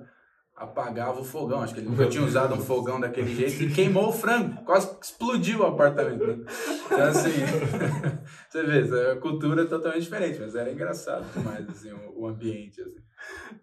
apagava 0.55 1.19
o 1.19 1.23
fogão. 1.23 1.61
Acho 1.61 1.73
que 1.73 1.79
ele 1.79 1.89
nunca 1.89 2.07
tinha 2.07 2.23
usado 2.23 2.53
um 2.53 2.61
fogão 2.61 2.99
daquele 2.99 3.33
jeito 3.35 3.63
e 3.63 3.73
queimou 3.73 4.09
o 4.09 4.13
frango. 4.13 4.63
Quase 4.63 4.95
explodiu 5.01 5.59
o 5.61 5.65
apartamento. 5.65 6.25
né? 6.27 6.45
Então, 6.85 7.01
assim, 7.03 7.31
você 8.49 8.63
vê, 8.63 9.11
a 9.11 9.15
cultura 9.19 9.63
é 9.63 9.65
totalmente 9.65 10.03
diferente, 10.03 10.39
mas 10.39 10.55
era 10.55 10.71
engraçado 10.71 11.25
demais, 11.33 11.67
assim, 11.69 11.91
o, 11.91 12.27
ambiente, 12.27 12.81
assim. 12.81 12.95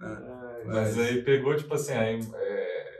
né? 0.00 0.62
Mas 0.66 0.98
aí 0.98 1.22
pegou, 1.22 1.56
tipo 1.56 1.72
assim, 1.74 1.92
aí, 1.92 2.18
é, 2.34 2.90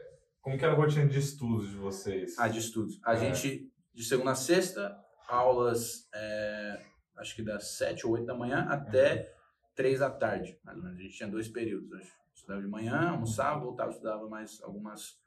como 0.40 0.56
que 0.56 0.64
era 0.64 0.72
a 0.74 0.76
rotina 0.76 1.06
de 1.06 1.18
estudos 1.18 1.68
de 1.70 1.76
vocês? 1.76 2.38
Ah, 2.38 2.48
de 2.48 2.58
estudos. 2.58 2.98
A 3.04 3.14
É. 3.14 3.16
gente, 3.16 3.70
de 3.94 4.04
segunda 4.04 4.30
a 4.30 4.34
sexta, 4.36 4.96
aulas, 5.28 6.08
é, 6.14 6.80
acho 7.18 7.34
que 7.36 7.42
das 7.42 7.76
sete 7.76 8.06
ou 8.06 8.12
oito 8.14 8.26
da 8.26 8.34
manhã 8.34 8.66
até 8.70 9.32
três 9.74 9.98
da 10.00 10.10
tarde, 10.10 10.58
mais 10.64 10.76
ou 10.78 10.84
menos. 10.84 10.98
A 10.98 11.02
gente 11.02 11.16
tinha 11.16 11.28
dois 11.28 11.48
períodos. 11.48 11.92
acho. 11.92 12.20
Estudava 12.40 12.62
de 12.62 12.68
manhã, 12.68 13.10
almoçava, 13.10 13.60
voltava, 13.60 13.90
estudava 13.90 14.28
mais 14.28 14.60
algumas 14.62 15.18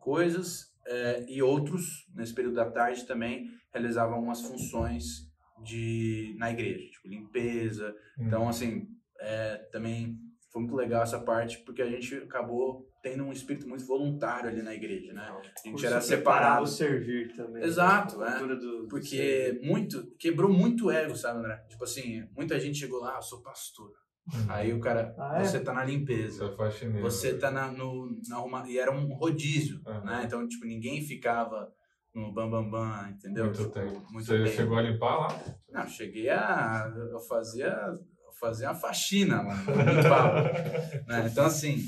coisas. 0.00 0.70
é, 0.84 1.24
e 1.28 1.40
outros, 1.40 2.08
nesse 2.12 2.34
período 2.34 2.56
da 2.56 2.68
tarde, 2.68 3.06
também 3.06 3.48
realizavam 3.72 4.16
algumas 4.16 4.40
funções 4.42 5.30
de, 5.62 6.34
na 6.38 6.50
igreja, 6.50 6.84
tipo 6.90 7.06
limpeza. 7.06 7.94
Hum. 8.18 8.24
Então, 8.26 8.48
assim, 8.48 8.88
é, 9.20 9.58
também 9.70 10.18
foi 10.50 10.62
muito 10.62 10.74
legal 10.74 11.02
essa 11.04 11.20
parte, 11.20 11.58
porque 11.60 11.80
a 11.82 11.88
gente 11.88 12.16
acabou 12.16 12.84
tendo 13.00 13.22
um 13.22 13.32
espírito 13.32 13.68
muito 13.68 13.86
voluntário 13.86 14.50
ali 14.50 14.60
na 14.60 14.74
igreja, 14.74 15.12
né? 15.12 15.22
A 15.22 15.68
gente 15.68 15.86
era 15.86 16.00
separado. 16.00 16.64
o 16.64 16.66
servir 16.66 17.32
também. 17.36 17.62
Exato, 17.62 18.20
A 18.20 18.26
é. 18.26 18.30
cultura 18.32 18.56
do- 18.56 18.82
do 18.82 18.88
Porque 18.88 19.06
servir. 19.16 19.66
muito, 19.66 20.06
quebrou 20.18 20.52
muito 20.52 20.90
ego, 20.90 21.14
sabe, 21.16 21.38
André? 21.38 21.64
Tipo 21.68 21.84
assim, 21.84 22.28
muita 22.36 22.58
gente 22.58 22.78
chegou 22.78 23.00
lá, 23.00 23.14
ah, 23.14 23.18
eu 23.18 23.22
sou 23.22 23.40
pastor. 23.40 23.92
Uhum. 24.32 24.46
Aí 24.48 24.72
o 24.72 24.80
cara, 24.80 25.14
Ah, 25.18 25.40
é? 25.40 25.44
você 25.44 25.58
tá 25.60 25.72
na 25.72 25.84
limpeza, 25.84 26.46
Você 26.46 26.52
é 26.52 26.56
faxineiro. 26.56 27.02
você 27.02 27.38
tá 27.38 27.50
na, 27.50 27.70
no, 27.72 28.08
na 28.28 28.36
arruma... 28.36 28.68
E 28.68 28.78
era 28.78 28.90
um 28.92 29.12
rodízio, 29.14 29.80
Aham. 29.86 30.04
né? 30.04 30.22
Então, 30.24 30.46
tipo, 30.46 30.64
ninguém 30.64 31.00
ficava 31.02 31.72
no 32.14 32.32
bambambam, 32.32 32.70
bam, 32.70 32.88
bam, 33.02 33.10
entendeu? 33.10 33.46
Muito 33.46 33.58
Tipo, 33.58 33.70
tempo. 33.70 34.06
Muito 34.12 34.26
Você 34.26 34.38
tempo. 34.44 34.56
chegou 34.56 34.76
a 34.78 34.82
limpar 34.82 35.16
lá? 35.18 35.28
Não, 35.70 35.86
cheguei 35.88 36.28
a... 36.28 36.92
Eu 37.10 37.18
fazia, 37.20 37.66
eu 37.68 38.32
fazia 38.38 38.68
uma 38.68 38.74
faxina 38.76 39.42
lá, 39.42 39.54
eu 39.66 39.96
limpava. 39.96 40.42
né? 41.08 41.28
Então, 41.30 41.44
assim, 41.46 41.78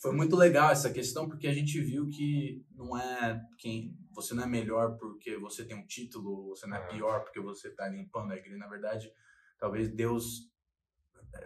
foi 0.00 0.12
muito 0.14 0.36
legal 0.36 0.70
essa 0.70 0.90
questão, 0.90 1.28
porque 1.28 1.46
a 1.46 1.52
gente 1.52 1.78
viu 1.80 2.08
que 2.08 2.64
não 2.74 2.96
é 2.96 3.40
quem 3.58 3.92
você 4.14 4.32
não 4.32 4.44
é 4.44 4.46
melhor 4.46 4.96
porque 4.96 5.36
você 5.38 5.64
tem 5.64 5.76
um 5.76 5.84
título, 5.86 6.48
você 6.50 6.66
não 6.68 6.76
é 6.76 6.80
É. 6.80 6.86
pior 6.86 7.20
porque 7.24 7.40
você 7.40 7.68
está 7.68 7.88
limpando 7.88 8.32
a 8.32 8.36
igreja. 8.36 8.56
Na 8.56 8.68
verdade, 8.68 9.10
talvez 9.58 9.88
Deus 9.88 10.52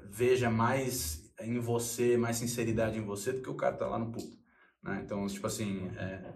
veja 0.04 0.50
mais 0.50 1.32
em 1.40 1.58
você, 1.58 2.16
mais 2.16 2.36
sinceridade 2.36 2.98
em 2.98 3.04
você 3.04 3.32
do 3.32 3.42
que 3.42 3.50
o 3.50 3.56
cara 3.56 3.76
tá 3.76 3.86
lá 3.86 3.98
no 3.98 4.10
púlpito. 4.10 4.38
Né? 4.82 5.02
Então, 5.04 5.26
tipo 5.26 5.46
assim, 5.46 5.88
é, 5.96 6.34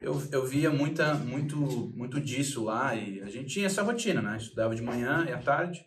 eu, 0.00 0.14
eu 0.30 0.46
via 0.46 0.70
muita, 0.70 1.14
muito, 1.14 1.56
muito 1.56 2.20
disso 2.20 2.64
lá 2.64 2.94
e 2.94 3.20
a 3.22 3.28
gente 3.28 3.48
tinha 3.48 3.66
essa 3.66 3.82
rotina, 3.82 4.20
né? 4.20 4.36
Estudava 4.36 4.74
de 4.74 4.82
manhã 4.82 5.24
e 5.28 5.32
à 5.32 5.38
tarde, 5.38 5.84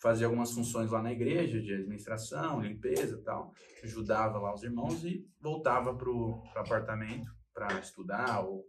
fazia 0.00 0.26
algumas 0.26 0.52
funções 0.52 0.90
lá 0.90 1.02
na 1.02 1.12
igreja, 1.12 1.60
de 1.60 1.74
administração, 1.74 2.60
limpeza 2.60 3.20
tal. 3.24 3.52
Ajudava 3.82 4.38
lá 4.38 4.54
os 4.54 4.62
irmãos 4.62 5.04
e 5.04 5.26
voltava 5.40 5.94
pro, 5.94 6.42
pro 6.52 6.60
apartamento 6.60 7.30
para 7.52 7.78
estudar 7.80 8.40
ou 8.40 8.64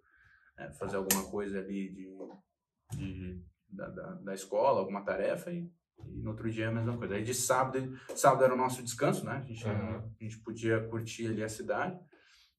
é, 0.57 0.71
fazer 0.73 0.97
alguma 0.97 1.29
coisa 1.29 1.59
ali 1.59 1.89
de, 1.91 2.07
de, 2.97 3.43
da, 3.69 3.89
da, 3.89 4.13
da 4.13 4.33
escola, 4.33 4.79
alguma 4.79 5.03
tarefa 5.03 5.51
e, 5.51 5.69
e 6.05 6.21
no 6.21 6.29
outro 6.31 6.49
dia 6.49 6.69
a 6.69 6.71
mesma 6.71 6.97
coisa. 6.97 7.15
Aí 7.15 7.23
de 7.23 7.33
sábado, 7.33 7.93
sábado 8.15 8.43
era 8.43 8.53
o 8.53 8.57
nosso 8.57 8.83
descanso, 8.83 9.25
né? 9.25 9.37
A 9.37 9.41
gente, 9.47 9.65
Uhum. 9.65 9.97
a 10.19 10.23
gente 10.23 10.37
podia 10.39 10.79
curtir 10.87 11.27
ali 11.27 11.43
a 11.43 11.49
cidade. 11.49 11.97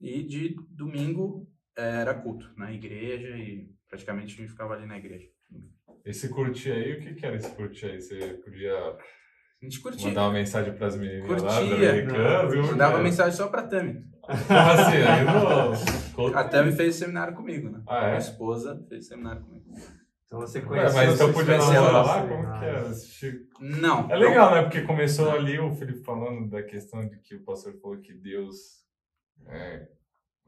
E 0.01 0.23
de 0.23 0.57
domingo 0.71 1.49
eh, 1.77 2.01
era 2.03 2.15
culto 2.15 2.51
na 2.57 2.73
igreja 2.73 3.37
e 3.37 3.69
praticamente 3.89 4.35
a 4.35 4.37
gente 4.39 4.51
ficava 4.51 4.75
ali 4.75 4.87
na 4.87 4.97
igreja. 4.99 5.27
Esse 6.05 6.29
curtir 6.29 6.71
aí, 6.73 6.93
o 6.95 7.01
que 7.01 7.15
que 7.15 7.27
era 7.27 7.37
esse 7.37 7.51
curtir 7.53 7.87
aí? 7.87 8.01
Você 8.01 8.17
podia 8.45 8.73
A 8.77 8.97
gente 9.65 9.81
curtia. 9.81 10.07
mandar 10.09 10.23
uma 10.23 10.33
mensagem 10.33 10.73
pras 10.75 10.97
menininhas 10.97 11.43
lá, 11.43 11.59
Curtia. 11.59 11.91
americanas? 11.91 12.53
que 12.55 12.61
Mandava 12.61 12.95
era? 12.95 13.03
mensagem 13.03 13.33
só 13.37 13.49
pra 13.49 13.63
Tami. 13.65 14.05
Como 14.23 14.37
assim? 14.71 14.97
Aí 14.99 15.25
não... 15.25 15.73
A 16.35 16.45
Tami 16.45 16.73
fez 16.73 16.95
seminário 16.97 17.35
comigo, 17.35 17.69
né? 17.71 17.83
Ah, 17.89 18.05
é? 18.05 18.07
Minha 18.09 18.19
esposa 18.19 18.85
fez 18.89 19.07
seminário 19.09 19.43
comigo. 19.43 19.65
Então 20.29 20.41
você 20.41 20.59
Ué, 20.59 20.65
conheceu 20.67 20.93
mas 20.95 21.15
então 21.15 21.33
podia 21.33 21.57
namorar 21.57 21.93
lá? 22.05 22.19
assim, 22.19 22.29
Como 22.29 22.43
que 22.43 22.65
ah, 22.65 22.69
era? 22.69 22.81
Assistir- 22.83 23.49
Não. 23.59 24.11
É 24.11 24.17
legal, 24.17 24.55
né? 24.55 24.63
Porque 24.63 24.83
começou 24.83 25.31
ali 25.31 25.59
o 25.59 25.73
Felipe 25.75 26.05
falando 26.05 26.51
da 26.51 26.63
questão 26.63 27.09
de 27.09 27.19
que 27.19 27.35
o 27.37 27.43
pastor 27.45 27.75
falou 27.81 27.97
que 27.97 28.13
Deus. 28.13 28.85
É, 29.47 29.89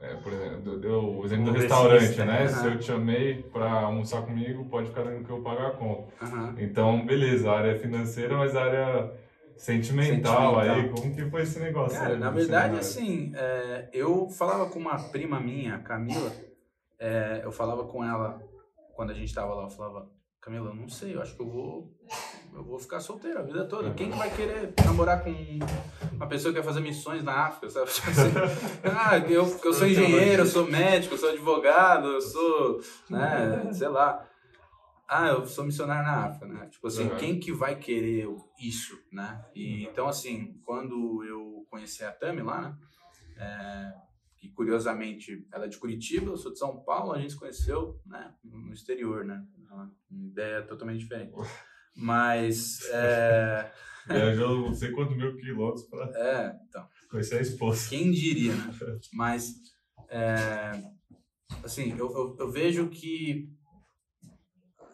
é, 0.01 0.15
por 0.17 0.33
exemplo, 0.33 0.79
deu 0.79 1.03
o 1.03 1.25
exemplo 1.25 1.47
do 1.47 1.53
restaurante, 1.53 2.19
né? 2.19 2.25
né? 2.27 2.49
Se 2.49 2.67
eu 2.67 2.79
te 2.79 2.85
chamei 2.85 3.43
pra 3.43 3.71
almoçar 3.71 4.21
comigo, 4.23 4.69
pode 4.69 4.89
ficar 4.89 5.05
dando 5.05 5.25
que 5.25 5.31
eu 5.31 5.43
pagar 5.43 5.69
a 5.69 5.71
conta. 5.71 6.13
Aham. 6.21 6.57
Então, 6.59 7.07
beleza, 7.07 7.51
a 7.51 7.59
área 7.59 7.79
financeira, 7.79 8.37
mas 8.37 8.55
a 8.55 8.63
área 8.65 9.13
sentimental, 9.57 10.59
aí, 10.59 10.69
Sentimental. 10.69 10.95
como 11.03 11.15
que 11.15 11.31
foi 11.31 11.43
esse 11.43 11.59
negócio? 11.59 11.99
Cara, 11.99 12.15
aí 12.15 12.21
na 12.21 12.31
verdade, 12.31 12.79
assim, 12.79 13.33
é, 13.35 13.89
eu 13.95 14.29
falava 14.29 14.69
com 14.69 14.79
uma 14.79 14.99
prima 15.11 15.41
minha, 15.41 15.77
a 15.77 15.79
Camila, 15.79 16.33
é, 16.99 17.41
eu 17.45 17.53
falava 17.53 17.85
com 17.85 18.05
ela 18.05 18.50
quando 19.01 19.13
a 19.13 19.15
gente 19.15 19.33
tava 19.35 19.55
lá, 19.55 19.63
eu 19.63 19.71
falava, 19.71 20.11
Camila, 20.43 20.69
eu 20.69 20.75
não 20.75 20.87
sei, 20.87 21.15
eu 21.15 21.23
acho 21.23 21.35
que 21.35 21.41
eu 21.41 21.49
vou, 21.49 21.99
eu 22.53 22.63
vou 22.63 22.79
ficar 22.79 23.01
solteiro 23.01 23.39
a 23.39 23.43
vida 23.43 23.65
toda. 23.65 23.95
Quem 23.95 24.11
que 24.11 24.19
vai 24.19 24.29
querer 24.29 24.75
namorar 24.85 25.25
com 25.25 25.31
uma 26.17 26.27
pessoa 26.27 26.53
que 26.53 26.61
quer 26.61 26.67
fazer 26.67 26.81
missões 26.81 27.25
na 27.25 27.47
África, 27.47 27.71
sabe? 27.71 27.87
Assim, 28.11 28.31
ah, 28.95 29.17
eu, 29.21 29.59
eu 29.65 29.73
sou 29.73 29.87
engenheiro, 29.87 30.43
eu 30.43 30.47
sou 30.47 30.67
médico, 30.71 31.15
eu 31.15 31.19
sou 31.19 31.31
advogado, 31.31 32.09
eu 32.09 32.21
sou, 32.21 32.79
né, 33.09 33.73
sei 33.73 33.89
lá. 33.89 34.29
ah, 35.09 35.29
eu 35.29 35.47
sou 35.47 35.65
missionário 35.65 36.03
na 36.05 36.27
África, 36.27 36.47
né? 36.47 36.67
Tipo 36.67 36.87
assim, 36.87 37.09
Uhum. 37.09 37.17
quem 37.17 37.41
que 37.41 37.53
vai 37.55 37.77
querer 37.77 38.29
isso, 38.61 38.99
né? 39.11 39.43
E, 39.55 39.85
Então, 39.85 40.07
assim, 40.09 40.61
quando 40.67 41.25
eu 41.25 41.67
conheci 41.71 42.05
a 42.05 42.13
Tami 42.13 42.43
lá, 42.43 42.61
né? 42.61 42.77
É, 43.39 44.10
que 44.41 44.49
curiosamente 44.49 45.47
ela 45.53 45.67
é 45.67 45.69
de 45.69 45.77
Curitiba, 45.77 46.31
eu 46.31 46.37
sou 46.37 46.51
de 46.51 46.59
São 46.59 46.83
Paulo, 46.83 47.13
a 47.13 47.21
gente 47.21 47.33
se 47.33 47.39
conheceu, 47.39 48.01
né? 48.07 48.35
No 48.43 48.73
exterior, 48.73 49.25
né? 49.25 49.45
Uma 49.71 49.93
ideia 50.11 50.63
totalmente 50.63 51.01
diferente. 51.01 51.33
Mas, 51.95 52.81
é, 52.91 53.71
Viajou 54.09 54.63
não 54.63 54.75
sei 54.75 54.91
quantos 54.93 55.17
mil 55.17 55.37
quilômetros 55.37 55.87
pra 55.89 56.11
é 56.17 56.59
então, 56.67 56.89
conhecer 57.11 57.37
a 57.37 57.43
esposa. 57.43 57.89
quem 57.89 58.11
diria, 58.11 58.55
né? 58.55 58.73
Mas, 59.13 59.55
é, 60.09 60.73
assim, 61.63 61.91
eu, 61.91 62.11
eu, 62.11 62.37
eu 62.39 62.51
vejo 62.51 62.89
que 62.89 63.53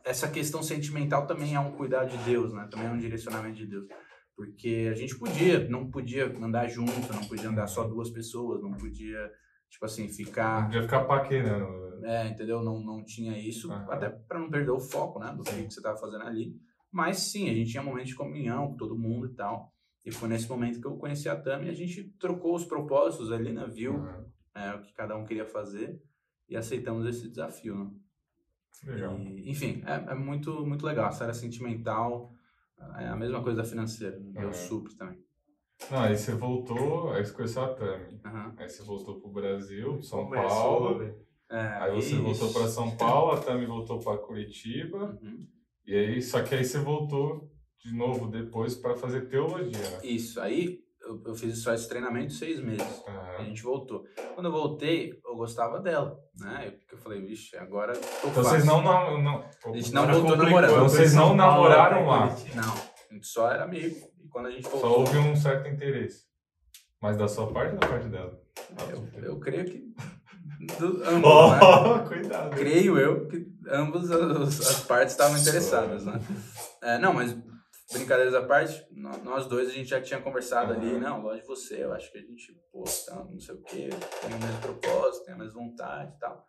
essa 0.04 0.28
questão 0.28 0.62
sentimental 0.62 1.26
também 1.26 1.54
é 1.54 1.60
um 1.60 1.72
cuidar 1.72 2.04
de 2.04 2.16
Deus, 2.18 2.52
né? 2.52 2.68
Também 2.70 2.88
é 2.88 2.90
um 2.90 2.98
direcionamento 2.98 3.56
de 3.56 3.66
Deus. 3.66 3.86
Porque 4.36 4.88
a 4.92 4.94
gente 4.94 5.18
podia, 5.18 5.66
não 5.68 5.90
podia 5.90 6.26
andar 6.26 6.68
junto, 6.68 6.92
não 7.12 7.26
podia 7.26 7.48
andar 7.48 7.66
só 7.66 7.88
duas 7.88 8.10
pessoas, 8.10 8.60
não 8.62 8.72
podia, 8.72 9.32
tipo 9.70 9.84
assim, 9.86 10.06
Não 10.06 10.12
ficar. 10.12 10.64
podia 10.64 10.82
ficar 10.82 11.04
paquerando. 11.04 12.04
É, 12.04 12.28
entendeu? 12.28 12.62
Não, 12.62 12.78
não 12.78 13.02
tinha 13.02 13.38
isso, 13.38 13.72
Aham. 13.72 13.86
até 13.90 14.10
para 14.10 14.38
não 14.38 14.50
perder 14.50 14.70
o 14.70 14.78
foco, 14.78 15.18
né? 15.18 15.32
Do 15.34 15.42
que 15.42 15.50
você 15.52 15.80
estava 15.80 15.96
fazendo 15.96 16.24
ali. 16.24 16.54
Mas 16.92 17.16
sim, 17.18 17.48
a 17.48 17.54
gente 17.54 17.70
tinha 17.70 17.82
momentos 17.82 18.10
de 18.10 18.14
comunhão 18.14 18.68
com 18.68 18.76
todo 18.76 18.98
mundo 18.98 19.26
e 19.26 19.34
tal. 19.34 19.72
E 20.04 20.10
foi 20.12 20.28
nesse 20.28 20.48
momento 20.48 20.80
que 20.80 20.86
eu 20.86 20.96
conheci 20.98 21.28
a 21.28 21.34
Tami 21.34 21.66
e 21.66 21.70
a 21.70 21.74
gente 21.74 22.04
trocou 22.20 22.54
os 22.54 22.64
propósitos 22.64 23.32
ali, 23.32 23.52
né? 23.52 23.66
Viu 23.66 23.94
Uhum. 23.94 24.24
é, 24.54 24.74
o 24.74 24.82
que 24.82 24.92
cada 24.92 25.16
um 25.16 25.24
queria 25.24 25.46
fazer 25.46 25.98
e 26.48 26.56
aceitamos 26.56 27.06
esse 27.06 27.26
desafio, 27.28 27.74
né? 27.74 27.90
Legal. 28.84 29.18
E, 29.18 29.50
enfim, 29.50 29.82
é, 29.86 30.12
é 30.12 30.14
muito, 30.14 30.64
muito 30.66 30.84
legal. 30.84 31.06
A 31.06 31.10
série 31.12 31.32
sentimental 31.34 32.32
é 32.98 33.08
a 33.08 33.16
mesma 33.16 33.42
coisa 33.42 33.62
da 33.62 33.68
financeira. 33.68 34.18
né? 34.18 34.44
Uhum. 34.44 34.52
supre 34.52 34.94
também. 34.94 35.18
Não, 35.90 35.98
aí 35.98 36.16
você 36.16 36.32
voltou, 36.32 37.12
aí 37.12 37.24
você 37.24 37.32
conheceu 37.32 37.62
a 37.62 37.74
Tami. 37.74 38.20
Aham. 38.24 38.54
Aí 38.56 38.68
você 38.68 38.82
voltou 38.82 39.20
pro 39.20 39.28
Brasil, 39.30 40.02
São 40.02 40.24
Começou, 40.24 40.48
Paulo. 40.48 41.26
É, 41.50 41.58
Aí 41.80 41.94
você 41.94 42.14
isso. 42.14 42.22
voltou 42.22 42.52
para 42.52 42.68
São 42.68 42.96
Paulo, 42.96 43.32
a 43.32 43.40
Tami 43.40 43.66
voltou 43.66 43.98
para 44.00 44.18
Curitiba. 44.18 45.18
Uhum. 45.22 45.46
E 45.86 45.94
aí, 45.94 46.22
só 46.22 46.42
que 46.42 46.54
aí 46.54 46.64
você 46.64 46.78
voltou 46.78 47.52
de 47.78 47.94
novo 47.94 48.26
depois 48.28 48.74
para 48.74 48.96
fazer 48.96 49.28
teologia, 49.28 49.78
né? 49.90 50.00
Isso. 50.02 50.40
Aí 50.40 50.80
eu, 51.06 51.22
eu 51.26 51.34
fiz 51.34 51.62
só 51.62 51.72
esse 51.72 51.88
treinamento 51.88 52.32
seis 52.32 52.60
meses. 52.60 53.02
A 53.06 53.10
Aham. 53.38 53.44
gente 53.46 53.62
voltou. 53.62 54.04
Quando 54.34 54.46
eu 54.46 54.52
voltei, 54.52 55.12
eu 55.24 55.36
gostava 55.36 55.78
dela, 55.80 56.18
né? 56.38 56.64
Eu, 56.66 56.72
eu 56.92 56.98
falei, 56.98 57.20
vixe, 57.20 57.56
agora 57.56 57.92
tô 57.94 57.98
Então 58.28 58.30
fácil. 58.32 58.50
vocês 58.50 58.64
não, 58.64 58.82
não, 58.82 59.22
não, 59.22 59.44
A 59.64 59.72
gente 59.76 59.92
não 59.92 60.02
voltou 60.06 60.20
complicou, 60.22 60.44
namorando. 60.46 60.70
Então 60.72 60.88
vocês 60.88 61.14
não 61.14 61.34
namoraram 61.34 62.06
lá? 62.06 62.26
Não, 62.54 62.74
a 63.10 63.14
gente 63.14 63.26
só 63.26 63.50
era 63.50 63.64
amigo. 63.64 63.96
E 64.22 64.28
quando 64.28 64.46
a 64.46 64.50
gente 64.50 64.64
voltou, 64.68 64.80
Só 64.80 64.98
houve 64.98 65.18
um 65.18 65.36
certo 65.36 65.68
interesse. 65.68 66.24
Mas 67.00 67.16
da 67.16 67.28
sua 67.28 67.52
parte 67.52 67.74
ou 67.74 67.78
da 67.78 67.86
parte 67.86 68.08
dela? 68.08 68.40
eu, 68.90 69.22
eu 69.22 69.38
creio 69.40 69.64
que 69.66 69.94
do, 70.80 70.86
ambos, 71.04 71.50
né? 71.52 71.60
Oh, 71.62 72.08
cuidado. 72.08 72.50
creio 72.56 72.98
eu 72.98 73.28
que 73.28 73.46
ambas 73.70 74.10
as, 74.10 74.60
as 74.66 74.80
partes 74.84 75.12
estavam 75.12 75.36
interessadas, 75.38 76.04
né? 76.04 76.18
É, 76.82 76.98
não, 76.98 77.12
mas 77.12 77.36
brincadeiras 77.92 78.34
à 78.34 78.42
parte, 78.44 78.84
nó- 78.90 79.18
nós 79.18 79.46
dois 79.46 79.68
a 79.68 79.72
gente 79.72 79.88
já 79.90 80.00
tinha 80.00 80.20
conversado 80.20 80.72
ali, 80.72 80.90
Aham. 80.90 80.98
não, 81.00 81.22
gosto 81.22 81.40
de 81.40 81.46
você, 81.46 81.84
eu 81.84 81.92
acho 81.92 82.10
que 82.10 82.18
a 82.18 82.20
gente, 82.20 82.52
pô, 82.72 82.84
tá, 83.06 83.24
não 83.30 83.38
sei 83.38 83.54
o 83.54 83.62
quê, 83.62 83.88
tem 84.22 84.34
o 84.34 84.40
mesmo 84.40 84.60
propósito, 84.60 85.24
tem 85.24 85.34
a 85.34 85.38
mesma 85.38 85.60
vontade 85.60 86.12
e 86.16 86.18
tal. 86.18 86.46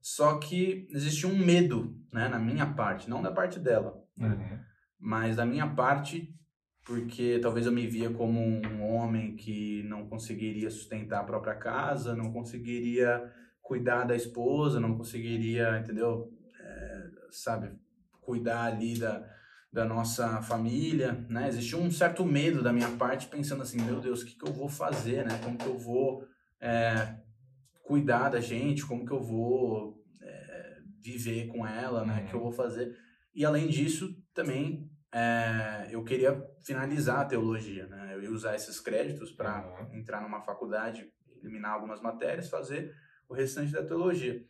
Só 0.00 0.38
que 0.38 0.86
existia 0.90 1.28
um 1.28 1.36
medo, 1.36 1.96
né, 2.12 2.28
na 2.28 2.38
minha 2.38 2.66
parte, 2.74 3.08
não 3.10 3.22
da 3.22 3.32
parte 3.32 3.58
dela, 3.58 4.02
né? 4.16 4.28
Uhum. 4.28 4.58
mas 4.98 5.36
da 5.36 5.44
minha 5.46 5.66
parte, 5.74 6.32
porque 6.84 7.38
talvez 7.40 7.66
eu 7.66 7.72
me 7.72 7.86
via 7.86 8.10
como 8.10 8.40
um 8.40 8.82
homem 8.94 9.34
que 9.34 9.82
não 9.84 10.06
conseguiria 10.08 10.70
sustentar 10.70 11.20
a 11.20 11.24
própria 11.24 11.54
casa, 11.56 12.14
não 12.14 12.32
conseguiria 12.32 13.32
cuidar 13.60 14.04
da 14.04 14.14
esposa, 14.14 14.78
não 14.78 14.96
conseguiria, 14.96 15.78
entendeu? 15.80 16.32
É, 16.60 17.10
sabe, 17.32 17.76
cuidar 18.20 18.64
ali 18.66 18.96
da, 18.98 19.28
da 19.76 19.84
nossa 19.84 20.40
família, 20.40 21.12
né? 21.28 21.48
Existia 21.48 21.76
um 21.76 21.90
certo 21.90 22.24
medo 22.24 22.62
da 22.62 22.72
minha 22.72 22.88
parte, 22.96 23.26
pensando 23.26 23.62
assim, 23.62 23.78
meu 23.78 24.00
Deus, 24.00 24.22
o 24.22 24.24
que, 24.24 24.34
que 24.34 24.48
eu 24.48 24.50
vou 24.50 24.70
fazer, 24.70 25.22
né? 25.26 25.38
Como 25.44 25.58
que 25.58 25.66
eu 25.66 25.76
vou 25.76 26.26
é, 26.58 27.18
cuidar 27.82 28.30
da 28.30 28.40
gente? 28.40 28.86
Como 28.86 29.04
que 29.04 29.12
eu 29.12 29.22
vou 29.22 30.02
é, 30.22 30.78
viver 31.02 31.48
com 31.48 31.66
ela, 31.66 32.06
né? 32.06 32.24
O 32.24 32.26
que 32.26 32.34
eu 32.34 32.40
vou 32.40 32.50
fazer? 32.50 32.96
E 33.34 33.44
além 33.44 33.68
disso, 33.68 34.16
também 34.32 34.90
é, 35.12 35.88
eu 35.90 36.02
queria 36.02 36.42
finalizar 36.64 37.20
a 37.20 37.26
teologia, 37.26 37.86
né? 37.86 38.14
Eu 38.14 38.22
ia 38.22 38.30
usar 38.30 38.54
esses 38.54 38.80
créditos 38.80 39.30
para 39.30 39.62
Uhum. 39.62 39.98
entrar 39.98 40.22
numa 40.22 40.40
faculdade, 40.40 41.06
eliminar 41.42 41.72
algumas 41.72 42.00
matérias, 42.00 42.48
fazer 42.48 42.94
o 43.28 43.34
restante 43.34 43.72
da 43.72 43.84
teologia. 43.84 44.42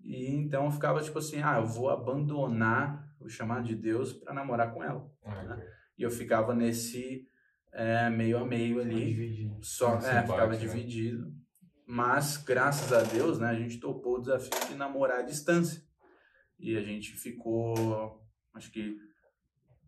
E 0.00 0.34
então 0.34 0.64
eu 0.64 0.72
ficava 0.72 1.00
tipo 1.00 1.20
assim, 1.20 1.40
ah, 1.40 1.58
eu 1.58 1.66
vou 1.68 1.88
abandonar 1.88 3.11
o 3.26 3.30
chamado 3.30 3.64
de 3.64 3.74
Deus 3.74 4.12
para 4.12 4.34
namorar 4.34 4.72
com 4.72 4.82
ela. 4.82 5.10
Ah, 5.24 5.54
ok. 5.54 5.64
E 5.98 6.02
eu 6.02 6.10
ficava 6.10 6.54
nesse 6.54 7.28
é, 7.72 8.10
meio 8.10 8.38
a 8.38 8.44
meio 8.44 8.80
ali, 8.80 9.14
Dividido. 9.14 9.58
só 9.62 9.98
Esse 9.98 10.08
é, 10.08 10.10
embate, 10.12 10.30
ficava 10.30 10.52
né? 10.52 10.58
dividido. 10.58 11.32
Mas 11.86 12.36
graças 12.36 12.92
a 12.92 13.02
Deus, 13.02 13.38
né, 13.38 13.48
a 13.48 13.54
gente 13.54 13.78
topou 13.78 14.16
o 14.16 14.20
desafio 14.20 14.68
de 14.68 14.74
namorar 14.74 15.20
à 15.20 15.22
distância. 15.22 15.82
E 16.58 16.76
a 16.76 16.82
gente 16.82 17.12
ficou, 17.12 18.22
acho 18.54 18.70
que 18.70 18.96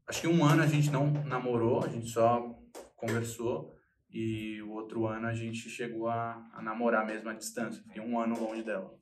acho 0.07 0.21
que 0.21 0.29
um 0.29 0.45
ano 0.45 0.63
a 0.63 0.67
gente 0.67 0.91
não 0.91 1.11
namorou, 1.25 1.83
a 1.83 1.89
gente 1.89 2.09
só 2.09 2.55
conversou 2.97 3.73
e 4.11 4.61
o 4.63 4.71
outro 4.73 5.07
ano 5.07 5.27
a 5.27 5.35
gente 5.35 5.69
chegou 5.69 6.09
a, 6.09 6.47
a 6.53 6.63
namorar 6.63 7.07
mesmo 7.07 7.29
à 7.29 7.33
distância. 7.33 7.83
Fiquei 7.83 8.03
um 8.03 8.19
ano 8.19 8.39
longe 8.39 8.63
dela. 8.63 8.93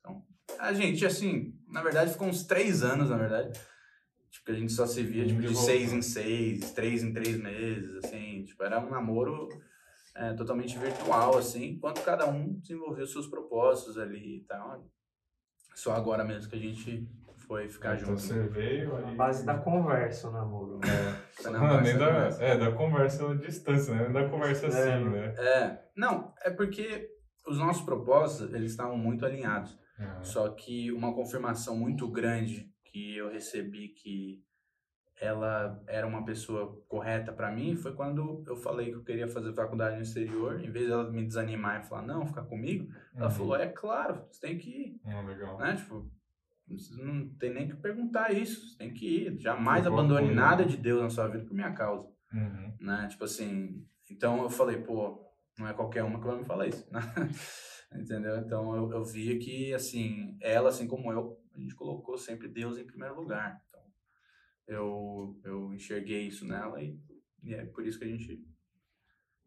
Então, 0.00 0.22
a 0.58 0.72
gente 0.72 1.04
assim, 1.04 1.58
na 1.68 1.82
verdade 1.82 2.12
ficou 2.12 2.28
uns 2.28 2.44
três 2.46 2.82
anos, 2.82 3.10
na 3.10 3.16
verdade. 3.16 3.58
Tipo, 4.34 4.46
que 4.46 4.50
a 4.52 4.54
gente 4.56 4.72
só 4.72 4.84
se 4.84 5.00
via 5.04 5.24
tipo, 5.24 5.40
de 5.40 5.54
seis 5.54 5.82
voltando. 5.92 5.98
em 5.98 6.02
seis, 6.02 6.70
três 6.72 7.04
em 7.04 7.12
três 7.12 7.40
meses, 7.40 7.94
assim. 8.04 8.42
Tipo, 8.44 8.64
era 8.64 8.80
um 8.80 8.90
namoro 8.90 9.48
é, 10.16 10.32
totalmente 10.34 10.76
virtual, 10.76 11.38
assim, 11.38 11.66
enquanto 11.70 12.02
cada 12.02 12.26
um 12.28 12.54
desenvolveu 12.58 13.06
seus 13.06 13.28
propósitos 13.28 13.96
ali 13.96 14.38
e 14.38 14.44
tal. 14.44 14.84
Só 15.76 15.92
agora 15.92 16.24
mesmo 16.24 16.50
que 16.50 16.56
a 16.56 16.58
gente 16.58 17.08
foi 17.46 17.68
ficar 17.68 17.94
Então 17.94 18.08
junto. 18.16 18.22
você 18.22 18.48
veio 18.48 18.96
A 18.96 19.08
aí. 19.10 19.14
base 19.14 19.46
da 19.46 19.56
conversa, 19.58 20.28
o 20.28 20.32
namoro. 20.32 20.78
né? 20.78 21.22
Na 21.44 21.50
Não, 21.52 21.60
base 21.60 21.82
nem 21.84 21.98
da 21.98 22.44
é, 22.44 22.58
da 22.58 22.72
conversa 22.72 23.30
à 23.30 23.34
distância, 23.36 23.94
né? 23.94 24.02
Nem 24.04 24.12
da 24.12 24.28
conversa 24.28 24.66
assim, 24.66 24.78
É. 24.78 24.98
né? 25.04 25.34
É, 25.38 25.84
não, 25.96 26.34
é 26.42 26.50
porque 26.50 27.08
os 27.46 27.56
nossos 27.58 27.82
propósitos, 27.84 28.52
eles 28.52 28.72
estavam 28.72 28.96
muito 28.98 29.24
alinhados. 29.24 29.78
Uhum. 29.98 30.24
Só 30.24 30.48
que 30.48 30.90
uma 30.90 31.14
confirmação 31.14 31.76
muito 31.76 32.10
grande 32.10 32.68
que 32.94 33.16
eu 33.16 33.28
recebi 33.28 33.88
que 33.88 34.40
ela 35.20 35.82
era 35.88 36.06
uma 36.06 36.24
pessoa 36.24 36.80
correta 36.86 37.32
para 37.32 37.50
mim 37.50 37.74
foi 37.74 37.92
quando 37.92 38.44
eu 38.46 38.54
falei 38.56 38.86
que 38.90 38.94
eu 38.94 39.02
queria 39.02 39.26
fazer 39.26 39.52
faculdade 39.52 39.96
no 39.96 40.02
exterior. 40.02 40.60
Em 40.60 40.70
vez 40.70 40.86
dela 40.88 41.10
me 41.10 41.24
desanimar 41.26 41.80
e 41.80 41.88
falar, 41.88 42.02
não, 42.02 42.24
fica 42.24 42.42
comigo, 42.44 42.88
ela 43.16 43.24
Uhum. 43.26 43.30
falou, 43.32 43.56
é 43.56 43.66
claro, 43.66 44.24
você 44.30 44.40
tem 44.46 44.56
que 44.58 44.70
ir. 44.70 45.00
Ah, 45.04 45.22
legal. 45.22 45.58
né? 45.58 45.74
Tipo, 45.74 46.08
não 47.02 47.28
tem 47.30 47.52
nem 47.52 47.68
que 47.68 47.74
perguntar 47.76 48.32
isso, 48.32 48.68
você 48.70 48.78
tem 48.78 48.92
que 48.94 49.06
ir. 49.26 49.38
Jamais 49.40 49.84
abandone 49.86 50.32
nada 50.32 50.62
né? 50.62 50.68
de 50.68 50.76
Deus 50.76 51.02
na 51.02 51.10
sua 51.10 51.26
vida 51.26 51.44
por 51.44 51.52
minha 51.54 51.72
causa, 51.72 52.08
Uhum. 52.32 52.72
né? 52.80 53.08
Tipo 53.10 53.24
assim, 53.24 53.84
então 54.08 54.40
eu 54.40 54.50
falei, 54.50 54.78
pô, 54.82 55.20
não 55.58 55.66
é 55.66 55.72
qualquer 55.74 56.04
uma 56.04 56.20
que 56.20 56.26
vai 56.26 56.36
me 56.38 56.44
falar 56.44 56.68
isso, 56.68 56.86
né? 56.92 57.00
Entendeu? 57.92 58.36
Então 58.38 58.74
eu, 58.76 58.92
eu 58.92 59.04
via 59.04 59.36
que, 59.38 59.72
assim, 59.74 60.36
ela, 60.40 60.68
assim 60.68 60.86
como 60.88 61.12
eu, 61.12 61.40
a 61.54 61.58
gente 61.60 61.74
colocou 61.74 62.16
sempre 62.18 62.48
Deus 62.48 62.78
em 62.78 62.86
primeiro 62.86 63.14
lugar. 63.14 63.60
Então, 63.68 63.80
eu, 64.66 65.40
eu 65.44 65.74
enxerguei 65.74 66.26
isso 66.26 66.46
nela 66.46 66.82
e, 66.82 66.98
e 67.42 67.54
é 67.54 67.64
por 67.66 67.86
isso 67.86 67.98
que 67.98 68.04
a 68.04 68.08
gente 68.08 68.42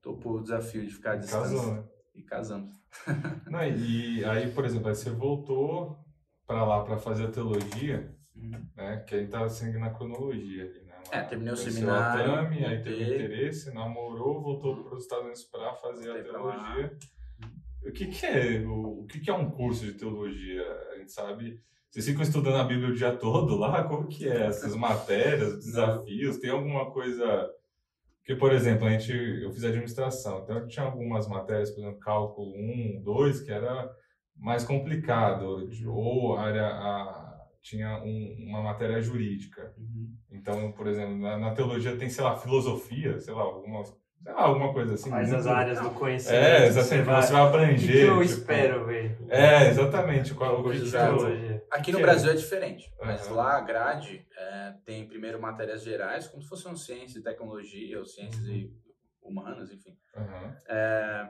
topou 0.01 0.37
o 0.37 0.41
desafio 0.43 0.85
de 0.85 0.93
ficar 0.93 1.13
à 1.13 1.15
distância 1.17 1.57
Casou, 1.57 1.73
né? 1.75 1.83
e 2.15 2.23
casamos. 2.23 2.75
Não, 3.49 3.63
e 3.63 4.23
aí, 4.25 4.51
por 4.51 4.65
exemplo, 4.65 4.87
aí 4.87 4.95
você 4.95 5.09
voltou 5.09 5.97
para 6.45 6.63
lá 6.65 6.83
para 6.83 6.97
fazer 6.97 7.25
a 7.25 7.31
teologia, 7.31 8.15
Uhum. 8.37 8.69
né? 8.75 8.97
Que 9.07 9.15
aí 9.15 9.27
tá 9.27 9.49
seguindo 9.49 9.79
na 9.79 9.89
cronologia 9.89 10.63
ali, 10.65 10.83
né? 10.83 10.93
É, 11.11 11.21
terminei 11.23 11.53
o 11.53 11.57
seminário, 11.57 12.31
a 12.33 12.35
Tami, 12.43 12.63
aí 12.63 12.83
teve 12.83 13.03
interesse, 13.03 13.73
namorou, 13.73 14.41
voltou 14.41 14.83
para 14.83 14.95
os 14.95 15.03
Estados 15.03 15.25
Unidos 15.25 15.43
para 15.45 15.73
fazer 15.73 16.11
a 16.11 16.13
Voltei 16.13 16.31
teologia. 16.31 16.97
O 17.83 17.91
que 17.91 18.07
que 18.07 18.25
é 18.25 18.59
o, 18.61 19.01
o 19.01 19.07
que 19.07 19.19
que 19.21 19.29
é 19.29 19.33
um 19.33 19.49
curso 19.49 19.85
de 19.85 19.93
teologia? 19.93 20.63
A 20.91 20.97
gente 20.99 21.11
sabe 21.11 21.59
vocês 21.89 22.05
ficam 22.05 22.21
estudando 22.23 22.57
a 22.57 22.63
Bíblia 22.63 22.89
o 22.89 22.95
dia 22.95 23.11
todo 23.15 23.55
lá? 23.57 23.83
Como 23.83 24.07
que 24.07 24.27
é? 24.27 24.47
Essas 24.47 24.75
matérias, 24.75 25.53
os 25.53 25.65
desafios? 25.65 26.37
Tem 26.37 26.49
alguma 26.49 26.91
coisa... 26.91 27.49
Porque, 28.19 28.35
por 28.37 28.51
exemplo, 28.51 28.85
a 28.85 28.89
gente, 28.91 29.11
eu 29.41 29.49
fiz 29.53 29.63
administração, 29.63 30.41
então 30.43 30.67
tinha 30.67 30.85
algumas 30.85 31.27
matérias, 31.29 31.71
por 31.71 31.79
exemplo, 31.79 31.99
cálculo 32.01 32.51
1, 32.57 33.01
2, 33.01 33.39
que 33.41 33.51
era 33.53 33.89
mais 34.35 34.65
complicado, 34.65 35.65
de- 35.69 35.87
ou 35.87 36.37
área, 36.37 36.67
a, 36.67 37.37
tinha 37.61 38.03
um, 38.03 38.35
uma 38.49 38.61
matéria 38.61 39.01
jurídica. 39.01 39.73
Uhum. 39.77 40.13
Então, 40.29 40.73
por 40.73 40.87
exemplo, 40.87 41.17
na, 41.17 41.37
na 41.37 41.51
teologia 41.51 41.95
tem, 41.95 42.09
sei 42.09 42.21
lá, 42.21 42.35
filosofia, 42.35 43.17
sei 43.21 43.33
lá, 43.33 43.43
algumas, 43.43 43.87
sei 44.21 44.33
lá, 44.33 44.41
alguma 44.43 44.73
coisa 44.73 44.95
assim. 44.95 45.09
Quais 45.09 45.33
as 45.33 45.45
muito- 45.45 45.57
áreas 45.57 45.79
do 45.79 45.89
conhecimento? 45.91 46.43
É, 46.43 46.67
exatamente, 46.67 47.05
vai- 47.05 47.21
você 47.21 47.31
vai 47.31 47.41
O 47.41 47.49
que, 47.49 47.55
abranger. 47.57 47.87
que 47.91 47.97
eu 48.01 48.11
tipo, 48.13 48.23
espero 48.23 48.85
ver? 48.85 49.17
É, 49.29 49.69
exatamente. 49.69 50.33
Qual, 50.33 50.59
o 50.59 50.69
que 50.69 50.81
que. 50.81 50.85
Aqui 51.71 51.91
no 51.91 51.99
Brasil 51.99 52.31
é 52.31 52.35
diferente, 52.35 52.91
mas 53.03 53.27
Aham. 53.27 53.35
lá 53.35 53.57
a 53.57 53.61
grade 53.61 54.25
é, 54.37 54.73
tem 54.85 55.07
primeiro 55.07 55.39
matérias 55.41 55.83
gerais, 55.83 56.27
como 56.27 56.41
se 56.41 56.47
fossem 56.49 56.75
ciência 56.75 57.19
e 57.19 57.23
tecnologia, 57.23 57.99
ou 57.99 58.05
ciências 58.05 58.45
e 58.47 58.71
humanas, 59.21 59.69
enfim. 59.71 59.95
Aham. 60.15 60.55
É, 60.69 61.29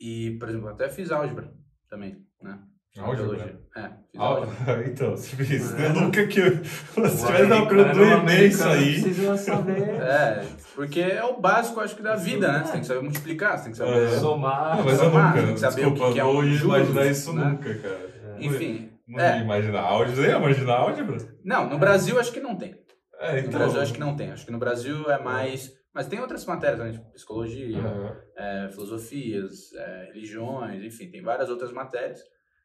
e, 0.00 0.36
por 0.38 0.48
exemplo, 0.48 0.68
até 0.68 0.88
fiz 0.88 1.10
álgebra 1.10 1.52
também, 1.88 2.24
né? 2.42 2.58
Na 2.96 3.04
Álgebra? 3.04 3.60
É, 3.76 3.88
fiz 4.10 4.20
álgebra. 4.20 4.56
então, 4.90 5.16
se 5.16 5.36
fez, 5.36 5.72
É. 5.74 5.88
nunca 5.90 6.26
que 6.26 6.40
eu- 6.40 6.56
você 6.64 7.24
O 7.24 7.28
vai 7.28 7.46
dar 7.46 7.66
pro 7.66 7.80
americano- 7.80 7.94
do 7.94 8.00
o 8.00 8.04
Enem 8.30 8.46
isso 8.48 8.68
aí. 8.68 9.00
Precisa 9.00 9.36
saber 9.38 9.88
É, 10.00 10.44
porque 10.74 11.00
é 11.00 11.22
o 11.24 11.40
básico, 11.40 11.78
acho 11.80 11.94
que, 11.94 12.02
da 12.02 12.16
vida, 12.16 12.50
né? 12.50 12.64
Você 12.64 12.72
tem 12.72 12.80
que 12.80 12.86
saber 12.88 13.00
multiplicar, 13.02 13.56
você 13.56 13.64
tem 13.64 13.72
que 13.72 13.78
saber... 13.78 14.08
Aham. 14.08 14.18
somar. 14.20 14.76
Não, 14.78 14.84
mas 14.84 14.98
eu 14.98 15.04
somar, 15.04 15.28
nunca, 15.36 15.44
tem 15.46 15.54
que 15.54 15.60
saber 15.60 15.86
o 15.86 15.90
desculpa, 15.90 16.06
que 16.08 16.12
que 16.14 16.18
é 16.18 16.22
eu 16.22 16.26
não 16.34 16.40
um 16.40 16.46
juros, 16.52 16.64
imaginar 16.88 17.06
isso 17.06 17.32
né? 17.32 17.44
nunca, 17.44 17.74
cara. 17.78 18.10
Enfim, 18.38 18.90
Não 19.10 19.20
É. 19.20 19.38
álgebra, 19.80 20.14
você 20.14 20.28
ia 20.28 20.36
imaginar 20.36 20.76
álgebra? 20.76 21.16
não, 21.44 21.68
no 21.68 21.78
Brasil 21.78 22.18
acho 22.18 22.32
que 22.32 22.40
não 22.40 22.56
tem. 22.56 22.78
É, 23.18 23.32
No 23.32 23.48
então. 23.48 23.58
Brasil 23.60 23.80
acho 23.80 23.92
que 23.92 24.00
não 24.00 24.16
tem. 24.16 24.30
Acho 24.30 24.46
que 24.46 24.52
no 24.52 24.58
Brasil 24.58 25.10
é 25.10 25.22
mais... 25.22 25.78
Mas 25.92 26.06
tem 26.06 26.20
outras 26.20 26.46
matérias, 26.46 26.78
né? 26.78 26.92
Tipo 26.92 27.10
psicologia, 27.12 27.78
Aham. 27.78 28.16
é, 28.36 28.68
filosofias, 28.70 29.72
é, 29.74 30.04
religiões, 30.12 30.84
enfim, 30.84 31.10
tem 31.10 31.20
várias 31.20 31.50
outras 31.50 31.72
matérias. 31.72 32.22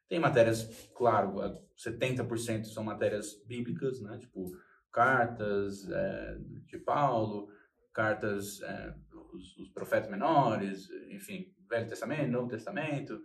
Tem 0.08 0.20
matérias, 0.20 0.88
claro, 0.96 1.40
a 1.40 1.52
70% 1.76 2.66
são 2.66 2.84
matérias 2.84 3.34
bíblicas, 3.44 4.00
né? 4.00 4.16
Tipo, 4.18 4.52
cartas 4.92 5.90
é, 5.90 6.36
de 6.66 6.78
Paulo, 6.78 7.48
cartas 7.92 8.62
é, 8.62 8.94
os, 9.34 9.56
os 9.58 9.68
profetas 9.70 10.08
menores, 10.08 10.88
enfim, 11.10 11.46
Velho 11.68 11.88
Testamento, 11.88 12.30
Novo 12.30 12.48
Testamento, 12.48 13.20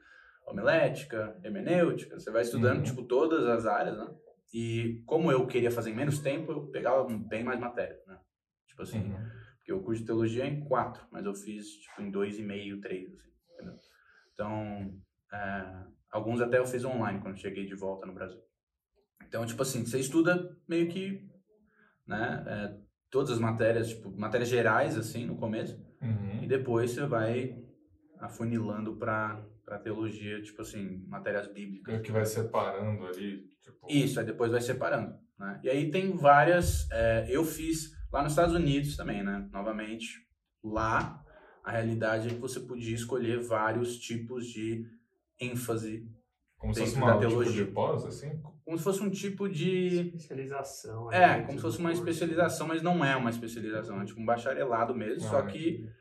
homilética, 0.52 1.40
hermenêutica. 1.44 2.20
Você 2.20 2.30
vai 2.32 2.42
estudando, 2.42 2.78
Uhum. 2.78 2.84
tipo, 2.84 3.04
todas 3.04 3.46
as 3.46 3.66
áreas, 3.66 3.98
né? 3.98 4.08
E 4.54 5.02
como 5.06 5.32
eu 5.32 5.48
queria 5.48 5.72
fazer 5.72 5.92
em 5.92 5.96
menos 5.96 6.20
tempo, 6.20 6.52
eu 6.52 6.68
pegava 6.68 7.08
bem 7.08 7.44
mais 7.44 7.60
matéria, 7.60 7.98
né? 8.08 8.20
Tipo 8.68 8.82
assim, 8.84 9.00
Uhum. 9.00 9.30
porque 9.58 9.74
o 9.74 9.82
curso 9.82 10.02
de 10.02 10.08
teologia 10.08 10.44
é 10.44 10.48
em 10.48 10.64
quatro, 10.66 11.06
mas 11.12 11.26
eu 11.26 11.34
fiz 11.34 11.66
tipo, 11.68 12.02
em 12.02 12.12
dois 12.12 12.38
e 12.38 12.44
meio, 12.44 12.80
três, 12.82 13.12
assim, 13.14 13.32
entendeu? 13.54 13.76
Então, 14.34 15.00
é, 15.34 15.84
alguns 16.12 16.42
até 16.42 16.58
eu 16.58 16.66
fiz 16.66 16.84
online 16.84 17.22
quando 17.22 17.38
cheguei 17.40 17.66
de 17.66 17.76
volta 17.76 18.06
no 18.06 18.14
Brasil. 18.14 18.40
Então, 19.26 19.46
tipo 19.46 19.62
assim, 19.62 19.86
você 19.86 20.00
estuda 20.00 20.58
meio 20.68 20.90
que, 20.90 21.26
né, 22.06 22.44
é, 22.48 22.78
todas 23.10 23.32
as 23.32 23.40
matérias, 23.40 23.90
tipo, 23.90 24.12
matérias 24.18 24.50
gerais, 24.50 24.98
assim, 24.98 25.26
no 25.26 25.38
começo, 25.38 25.80
Uhum. 26.02 26.44
e 26.44 26.48
depois 26.48 26.92
você 26.92 27.06
vai 27.06 27.58
afunilando 28.20 28.96
pra, 28.98 29.46
pra 29.72 29.80
teologia, 29.80 30.42
tipo 30.42 30.62
assim, 30.62 31.02
matérias 31.08 31.48
bíblicas. 31.48 31.98
O 31.98 32.02
que 32.02 32.12
vai 32.12 32.26
separando 32.26 33.06
ali, 33.06 33.48
tipo. 33.62 33.88
Isso, 33.90 34.20
aí 34.20 34.26
depois 34.26 34.52
vai 34.52 34.60
separando. 34.60 35.16
Né? 35.40 35.62
E 35.64 35.70
aí 35.70 35.90
tem 35.90 36.12
várias. 36.12 36.92
é, 36.92 37.26
eu 37.30 37.46
fiz 37.46 37.92
lá 38.12 38.22
nos 38.22 38.34
Estados 38.34 38.54
Unidos 38.54 38.98
também, 38.98 39.24
né? 39.24 39.48
Novamente, 39.54 40.28
lá 40.62 41.24
a 41.64 41.72
realidade 41.72 42.28
é 42.28 42.32
que 42.34 42.40
você 42.42 42.60
podia 42.60 42.94
escolher 42.94 43.40
vários 43.40 43.98
tipos 43.98 44.46
de 44.46 44.86
ênfase, 45.40 46.06
Como 46.58 46.74
se 46.74 46.82
fosse 46.82 46.96
da 47.00 47.06
uma 47.06 47.14
tipo 47.18 47.28
teologia. 47.30 47.66
de 47.66 47.72
pós, 47.72 48.04
assim? 48.06 48.42
como 48.66 48.78
se 48.78 48.84
fosse 48.84 49.02
um 49.02 49.10
tipo 49.10 49.48
de. 49.48 50.12
Especialização. 50.16 51.10
É, 51.14 51.42
como 51.44 51.58
se 51.58 51.62
fosse 51.62 51.80
uma 51.80 51.90
curso. 51.92 52.02
especialização, 52.10 52.68
mas 52.68 52.82
não 52.82 53.06
é 53.06 53.16
uma 53.16 53.30
especialização, 53.30 54.02
é 54.02 54.06
tipo 54.06 54.20
um 54.20 54.26
bacharelado 54.26 54.94
mesmo, 54.94 55.22
só 55.30 55.40
Ah, 55.40 55.46
que, 55.46 55.86
é, 55.88 56.01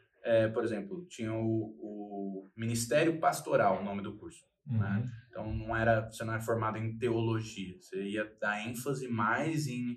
por 0.52 0.64
exemplo, 0.64 1.06
tinha 1.08 1.32
o, 1.32 1.76
o 1.80 2.50
Ministério 2.56 3.18
Pastoral, 3.18 3.80
o 3.80 3.84
nome 3.84 4.02
do 4.02 4.16
curso. 4.16 4.44
Uhum. 4.66 5.04
Então 5.28 5.52
não 5.52 5.76
era, 5.76 6.10
você 6.10 6.24
não 6.24 6.34
era 6.34 6.42
formado 6.42 6.78
em 6.78 6.96
teologia, 6.96 7.76
você 7.80 8.02
ia 8.02 8.24
dar 8.40 8.66
ênfase 8.66 9.08
mais 9.08 9.66
em 9.66 9.96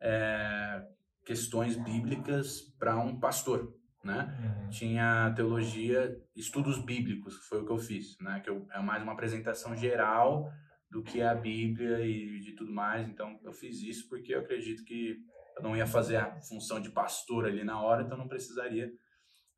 é, 0.00 0.84
questões 1.24 1.76
bíblicas 1.76 2.60
para 2.78 2.96
um 2.98 3.18
pastor, 3.18 3.74
né? 4.04 4.36
Uhum. 4.40 4.70
Tinha 4.70 5.32
teologia, 5.34 6.16
estudos 6.36 6.78
bíblicos, 6.78 7.38
que 7.38 7.44
foi 7.46 7.62
o 7.62 7.66
que 7.66 7.72
eu 7.72 7.78
fiz, 7.78 8.18
né? 8.20 8.40
Que 8.40 8.50
eu, 8.50 8.66
é 8.72 8.80
mais 8.80 9.02
uma 9.02 9.12
apresentação 9.12 9.76
geral 9.76 10.50
do 10.90 11.02
que 11.02 11.22
a 11.22 11.34
Bíblia 11.34 12.04
e 12.04 12.40
de 12.40 12.52
tudo 12.52 12.72
mais. 12.72 13.08
Então 13.08 13.38
eu 13.42 13.52
fiz 13.52 13.80
isso 13.80 14.08
porque 14.08 14.34
eu 14.34 14.40
acredito 14.40 14.84
que 14.84 15.16
eu 15.56 15.62
não 15.62 15.76
ia 15.76 15.86
fazer 15.86 16.16
a 16.16 16.40
função 16.40 16.80
de 16.80 16.90
pastor 16.90 17.46
ali 17.46 17.64
na 17.64 17.80
hora, 17.80 18.02
então 18.02 18.18
não 18.18 18.28
precisaria 18.28 18.90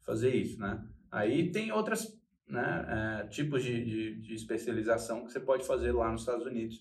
fazer 0.05 0.35
isso, 0.35 0.59
né? 0.61 0.83
Aí 1.11 1.51
tem 1.51 1.73
outras 1.73 2.21
né, 2.47 3.23
é, 3.23 3.27
tipos 3.29 3.63
de, 3.63 3.85
de, 3.85 4.21
de 4.21 4.35
especialização 4.35 5.25
que 5.25 5.33
você 5.33 5.41
pode 5.41 5.67
fazer 5.67 5.93
lá 5.93 6.11
nos 6.11 6.23
Estados 6.23 6.47
Unidos. 6.47 6.81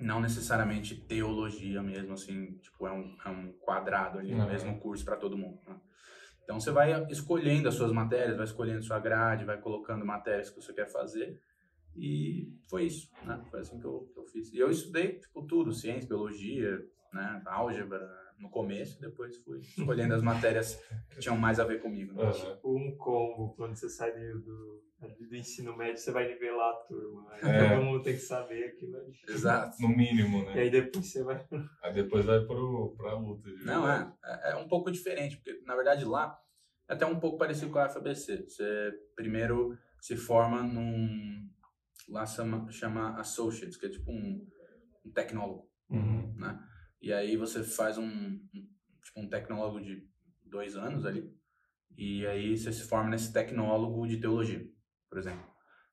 Não 0.00 0.20
necessariamente 0.20 0.96
teologia 0.96 1.80
mesmo, 1.82 2.14
assim, 2.14 2.58
tipo, 2.58 2.86
é 2.86 2.92
um, 2.92 3.16
é 3.24 3.28
um 3.28 3.52
quadrado 3.60 4.18
ali, 4.18 4.34
o 4.34 4.46
mesmo 4.46 4.78
curso 4.80 5.04
para 5.04 5.16
todo 5.16 5.38
mundo. 5.38 5.60
né? 5.66 5.78
Então 6.42 6.60
você 6.60 6.70
vai 6.70 7.06
escolhendo 7.10 7.68
as 7.68 7.74
suas 7.74 7.92
matérias, 7.92 8.36
vai 8.36 8.44
escolhendo 8.44 8.82
sua 8.82 8.98
grade, 8.98 9.44
vai 9.44 9.58
colocando 9.58 10.04
matérias 10.04 10.50
que 10.50 10.56
você 10.56 10.72
quer 10.72 10.90
fazer. 10.90 11.40
E 11.96 12.52
foi 12.68 12.84
isso, 12.84 13.08
né? 13.24 13.42
Foi 13.50 13.60
assim 13.60 13.78
que 13.78 13.86
eu, 13.86 14.10
que 14.12 14.18
eu 14.18 14.26
fiz. 14.26 14.52
E 14.52 14.58
eu 14.58 14.68
estudei, 14.68 15.18
tipo, 15.18 15.42
tudo, 15.46 15.72
ciência, 15.72 16.08
biologia, 16.08 16.84
né? 17.12 17.42
Álgebra, 17.46 18.04
no 18.38 18.50
começo, 18.50 19.00
depois 19.00 19.36
fui 19.38 19.60
escolhendo 19.60 20.14
as 20.14 20.22
matérias 20.22 20.80
que 21.10 21.18
tinham 21.20 21.36
mais 21.36 21.58
a 21.60 21.64
ver 21.64 21.80
comigo. 21.80 22.12
né? 22.14 22.30
Tipo 22.32 22.76
um 22.76 22.96
combo, 22.96 23.54
quando 23.56 23.74
você 23.76 23.88
sai 23.88 24.12
do, 24.12 24.82
do, 25.28 25.36
ensino 25.36 25.76
médio, 25.76 25.98
você 25.98 26.10
vai 26.10 26.28
nivelar 26.28 26.70
a 26.70 26.76
turma. 26.86 27.26
Aí 27.32 27.40
É. 27.42 27.68
todo 27.70 27.84
mundo 27.84 28.02
tem 28.02 28.14
que 28.14 28.20
saber 28.20 28.64
aquilo 28.64 28.96
ali. 28.98 29.12
Exato. 29.28 29.76
No 29.80 29.88
mínimo, 29.88 30.38
E 30.42 30.44
né? 30.46 30.60
aí 30.62 30.70
depois 30.70 31.06
você 31.10 31.22
vai. 31.22 31.46
Aí 31.82 31.92
depois 31.94 32.24
vai 32.24 32.40
pro, 32.44 32.94
pra 32.96 33.14
luta. 33.18 33.48
De 33.50 33.64
Não, 33.64 33.88
é, 33.90 34.12
é. 34.24 34.50
É 34.52 34.56
um 34.56 34.68
pouco 34.68 34.90
diferente, 34.90 35.36
porque 35.36 35.60
na 35.64 35.74
verdade 35.76 36.04
lá 36.04 36.38
é 36.88 36.92
até 36.94 37.06
um 37.06 37.18
pouco 37.18 37.38
parecido 37.38 37.70
com 37.70 37.78
a 37.78 37.88
FABC. 37.88 38.44
Você 38.48 38.92
primeiro 39.16 39.76
se 40.00 40.16
forma 40.16 40.62
num. 40.62 41.48
Lá 42.08 42.26
chama, 42.26 42.70
chama 42.70 43.18
Associates, 43.18 43.78
que 43.78 43.86
é 43.86 43.88
tipo 43.88 44.10
um, 44.10 44.46
um 45.06 45.10
tecnólogo, 45.10 45.66
Uhum. 45.88 46.34
né? 46.36 46.58
E 47.04 47.12
aí 47.12 47.36
você 47.36 47.62
faz 47.62 47.98
um, 47.98 48.06
um, 48.06 48.40
tipo 49.04 49.20
um 49.20 49.28
tecnólogo 49.28 49.78
de 49.78 50.08
dois 50.42 50.74
anos 50.74 51.04
ali, 51.04 51.30
e 51.98 52.26
aí 52.26 52.56
você 52.56 52.72
se 52.72 52.84
forma 52.84 53.10
nesse 53.10 53.30
tecnólogo 53.30 54.06
de 54.06 54.16
teologia, 54.16 54.66
por 55.10 55.18
exemplo. 55.18 55.46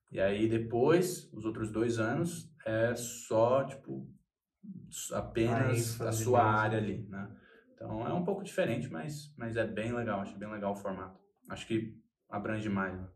E 0.09 0.21
aí 0.21 0.47
depois, 0.47 1.29
os 1.33 1.43
outros 1.43 1.69
dois 1.69 1.99
anos, 1.99 2.49
é 2.65 2.95
só, 2.95 3.65
tipo, 3.65 4.09
A 5.13 5.17
apenas 5.17 5.77
ênfase 5.79 6.03
a 6.03 6.11
sua 6.13 6.43
mesmo. 6.43 6.57
área 6.57 6.77
ali, 6.77 7.05
né? 7.09 7.37
Então 7.73 8.07
é 8.07 8.13
um 8.13 8.23
pouco 8.23 8.41
diferente, 8.41 8.89
mas, 8.89 9.35
mas 9.37 9.57
é 9.57 9.67
bem 9.67 9.91
legal, 9.91 10.21
acho 10.21 10.37
bem 10.37 10.49
legal 10.49 10.71
o 10.71 10.77
formato. 10.77 11.19
Acho 11.49 11.67
que 11.67 11.93
abrange 12.29 12.69
mais, 12.69 12.97
né? 12.97 13.09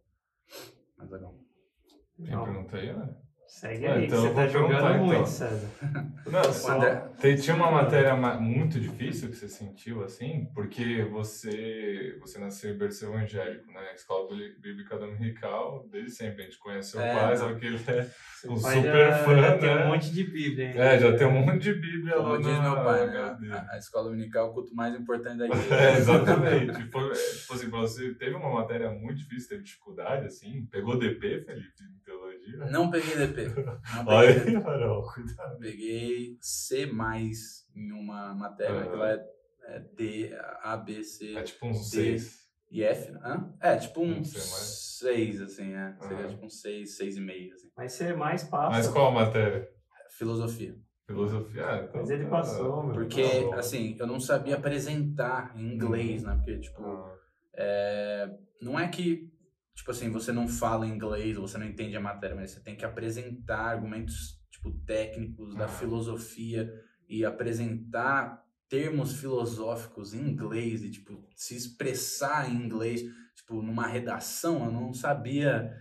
Mais 0.98 1.10
legal. 1.10 1.40
Tem 2.18 2.26
pergunta 2.26 2.76
aí, 2.76 2.94
né? 2.94 3.25
Segue 3.48 3.86
aí, 3.86 4.06
então 4.06 4.22
você 4.22 4.34
tá 4.34 4.48
jogando 4.48 4.90
então. 4.90 5.06
muito, 5.06 5.30
César. 5.30 5.68
Não, 6.26 6.44
só, 6.52 6.72
André, 6.78 6.96
tem, 7.20 7.36
tinha 7.36 7.56
uma 7.56 7.70
matéria 7.72 8.16
ma- 8.16 8.40
muito 8.40 8.80
difícil 8.80 9.30
que 9.30 9.36
você 9.36 9.48
sentiu, 9.48 10.04
assim, 10.04 10.50
porque 10.56 11.04
você, 11.04 12.18
você 12.20 12.40
nasceu 12.40 12.72
em 12.74 12.78
berço 12.78 13.06
evangélico, 13.06 13.72
né? 13.72 13.94
Escola 13.94 14.28
Bí- 14.36 14.56
Bíblica 14.60 14.98
Dominical, 14.98 15.88
desde 15.92 16.12
sempre. 16.12 16.42
A 16.42 16.46
gente 16.46 16.58
conhece 16.58 16.92
seu 16.92 17.02
É, 17.02 17.14
pai, 17.14 17.38
sabe 17.38 17.60
que 17.60 17.66
ele 17.68 17.80
é... 17.88 18.10
Um 18.48 18.62
pai 18.62 18.76
super 18.76 19.10
já, 19.10 19.18
fã, 19.24 19.42
já 19.42 19.58
tem 19.58 19.76
né? 19.76 19.86
um 19.86 19.88
monte 19.88 20.12
de 20.12 20.24
Bíblia. 20.24 20.66
hein? 20.72 20.78
É, 20.80 21.00
já 21.00 21.18
tem 21.18 21.28
um 21.28 21.32
monte 21.32 21.60
de 21.64 21.74
Bíblia 21.74 22.16
lá 22.18 22.24
como 22.24 22.38
diz 22.38 22.48
na 22.48 22.62
meu 22.62 22.84
pai, 22.84 23.08
né? 23.08 23.38
A, 23.52 23.74
a 23.74 23.78
escola 23.78 24.10
dominical 24.10 24.48
é 24.48 24.50
o 24.50 24.54
culto 24.54 24.76
mais 24.76 24.96
importante 24.96 25.38
da 25.38 25.46
igreja. 25.46 25.66
É, 25.76 25.98
exatamente. 25.98 26.90
Foi, 26.92 27.12
tipo 27.14 27.54
assim, 27.54 27.70
pra 27.70 27.80
você 27.80 28.14
teve 28.16 28.36
uma 28.36 28.52
matéria 28.52 28.90
muito 28.92 29.18
difícil, 29.20 29.50
teve 29.50 29.64
dificuldade, 29.64 30.26
assim? 30.28 30.68
Pegou 30.72 30.98
DP, 30.98 31.42
Felipe, 31.44 31.84
em 31.84 32.00
teologia? 32.46 32.72
Não 32.72 32.90
peguei 32.90 33.16
DP. 33.16 33.46
Não 33.96 34.08
Olha 34.08 34.28
peguei 34.34 34.46
DP. 34.46 34.58
aí, 34.58 34.64
Farol, 34.64 35.14
cuidado. 35.14 35.60
Peguei 35.60 36.38
C 36.42 36.86
mais 36.86 37.68
em 37.76 37.92
uma 37.92 38.34
matéria, 38.34 38.82
Aham. 38.82 38.90
que 38.92 38.96
lá 38.98 39.12
é, 39.12 39.26
é 39.68 39.80
D, 39.80 40.38
A, 40.62 40.78
B, 40.78 41.04
C 41.04 41.36
É 41.36 41.44
tipo 41.44 41.66
uns 41.68 41.90
D. 41.92 42.20
seis. 42.20 42.46
e 42.72 42.84
F. 42.84 43.12
né? 43.12 43.20
Hã? 43.24 43.54
É, 43.62 43.78
tipo 43.78 44.02
um 44.02 44.16
Não 44.18 44.24
sei 44.24 44.42
mais. 44.42 44.86
6, 45.00 45.42
assim, 45.42 45.74
é. 45.74 45.96
Seria 46.00 46.28
tipo 46.28 46.46
um 46.46 46.50
6, 46.50 46.98
6,5, 46.98 47.54
assim. 47.54 47.70
Mas 47.78 47.94
você 47.94 48.14
mais 48.14 48.44
passa. 48.44 48.70
Mas 48.78 48.88
qual 48.88 49.08
a 49.08 49.12
matéria? 49.26 49.70
Filosofia. 50.18 50.76
Filosofia? 51.06 51.66
Ah, 51.70 51.84
então 51.84 52.02
Mas 52.02 52.10
ele 52.10 52.24
tá- 52.24 52.30
passou, 52.32 52.84
meu. 52.84 52.94
Porque, 52.94 53.46
tá 53.50 53.60
assim, 53.60 53.96
eu 54.00 54.08
não 54.08 54.20
sabia 54.20 54.56
apresentar 54.56 55.54
em 55.56 55.74
inglês, 55.74 56.24
né? 56.24 56.34
Porque, 56.36 56.58
tipo, 56.60 56.82
Ah, 56.84 57.16
é, 57.54 58.30
não 58.62 58.80
é 58.80 58.88
que, 58.88 59.32
tipo 59.76 59.92
assim, 59.92 60.10
você 60.10 60.32
não 60.32 60.48
fala 60.48 60.88
inglês, 60.88 61.36
você 61.38 61.58
não 61.58 61.66
entende 61.68 61.96
a 61.98 62.02
matéria, 62.02 62.36
mas 62.36 62.52
você 62.52 62.60
tem 62.62 62.76
que 62.76 62.86
apresentar 62.86 63.60
argumentos, 63.60 64.40
tipo, 64.50 64.72
técnicos 64.86 65.54
da 65.56 65.66
Ah. 65.66 65.68
filosofia 65.70 66.72
e 67.08 67.24
apresentar 67.26 68.44
termos 68.68 69.14
filosóficos 69.20 70.14
em 70.14 70.22
inglês 70.28 70.82
e, 70.84 70.90
tipo, 70.90 71.24
se 71.36 71.56
expressar 71.56 72.50
em 72.52 72.56
inglês, 72.56 73.04
tipo, 73.36 73.62
numa 73.62 73.86
redação, 73.86 74.66
eu 74.66 74.72
não 74.72 74.92
sabia, 74.94 75.72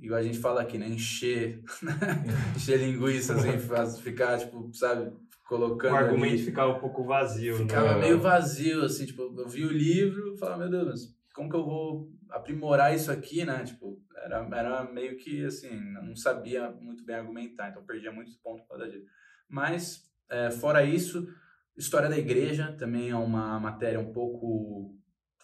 igual 0.00 0.18
a 0.18 0.22
gente 0.22 0.38
fala 0.38 0.62
aqui, 0.62 0.78
né, 0.78 0.88
encher, 0.88 1.62
encher 2.56 2.78
linguiça, 2.78 3.34
assim, 3.34 3.50
ficar, 4.02 4.38
tipo, 4.38 4.70
sabe, 4.72 5.12
colocando 5.46 5.92
O 5.92 5.96
ali- 5.96 6.06
argumento 6.06 6.42
ficava 6.44 6.72
um 6.76 6.80
pouco 6.80 7.04
vazio. 7.04 7.58
né? 7.58 7.64
ficava 7.64 7.94
né? 7.94 8.00
meio 8.00 8.20
vazio, 8.20 8.82
assim, 8.84 9.04
tipo, 9.04 9.22
eu 9.36 9.48
vi 9.48 9.64
o 9.66 9.72
livro 9.72 10.34
e 10.34 10.38
falava, 10.38 10.60
meu 10.66 10.70
Deus, 10.70 10.86
mas 10.88 11.16
como 11.34 11.50
que 11.50 11.56
eu 11.56 11.64
vou 11.64 12.10
aprimorar 12.30 12.94
isso 12.94 13.10
aqui, 13.10 13.44
né? 13.44 13.64
Tipo, 13.64 14.02
era, 14.16 14.48
era 14.52 14.84
meio 14.84 15.16
que, 15.16 15.44
assim, 15.44 15.78
não 15.92 16.14
sabia 16.16 16.70
muito 16.70 17.04
bem 17.04 17.16
argumentar, 17.16 17.70
então 17.70 17.84
perdia 17.84 18.12
muitos 18.12 18.36
pontos 18.36 18.62
por 18.62 18.76
causa 18.76 18.90
disso. 18.90 19.06
Mas, 19.48 20.10
é, 20.28 20.50
fora 20.50 20.84
isso, 20.84 21.26
história 21.76 22.08
da 22.08 22.18
igreja 22.18 22.72
também 22.72 23.10
é 23.10 23.16
uma 23.16 23.58
matéria 23.58 23.98
um 23.98 24.12
pouco 24.12 24.96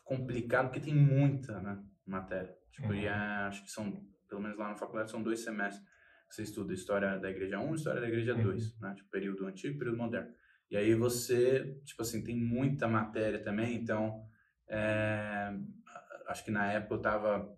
complicada, 0.04 0.68
porque 0.68 0.80
tem 0.80 0.94
muita, 0.94 1.60
né, 1.60 1.82
matéria. 2.06 2.54
Tipo, 2.70 2.94
e 2.94 3.06
é, 3.06 3.10
acho 3.10 3.64
que 3.64 3.70
são, 3.70 4.04
pelo 4.28 4.40
menos 4.40 4.56
lá 4.56 4.68
na 4.68 4.76
faculdade, 4.76 5.10
são 5.10 5.22
dois 5.22 5.40
semestres 5.40 5.84
que 6.28 6.34
você 6.34 6.42
estuda 6.42 6.74
história 6.74 7.18
da 7.18 7.30
igreja 7.30 7.58
1 7.58 7.72
e 7.72 7.76
história 7.76 8.00
da 8.00 8.08
igreja 8.08 8.34
Uhum. 8.34 8.42
2, 8.42 8.80
né? 8.80 8.94
Tipo, 8.94 9.10
período 9.10 9.46
antigo 9.46 9.74
e 9.74 9.78
período 9.78 9.98
moderno. 9.98 10.28
E 10.70 10.76
aí 10.76 10.94
você, 10.94 11.80
tipo 11.84 12.02
assim, 12.02 12.22
tem 12.22 12.36
muita 12.36 12.88
matéria 12.88 13.40
também, 13.40 13.76
então 13.76 14.24
é, 14.68 15.52
acho 16.28 16.44
que 16.44 16.50
na 16.50 16.72
época 16.72 16.94
eu 16.94 17.00
tava 17.00 17.56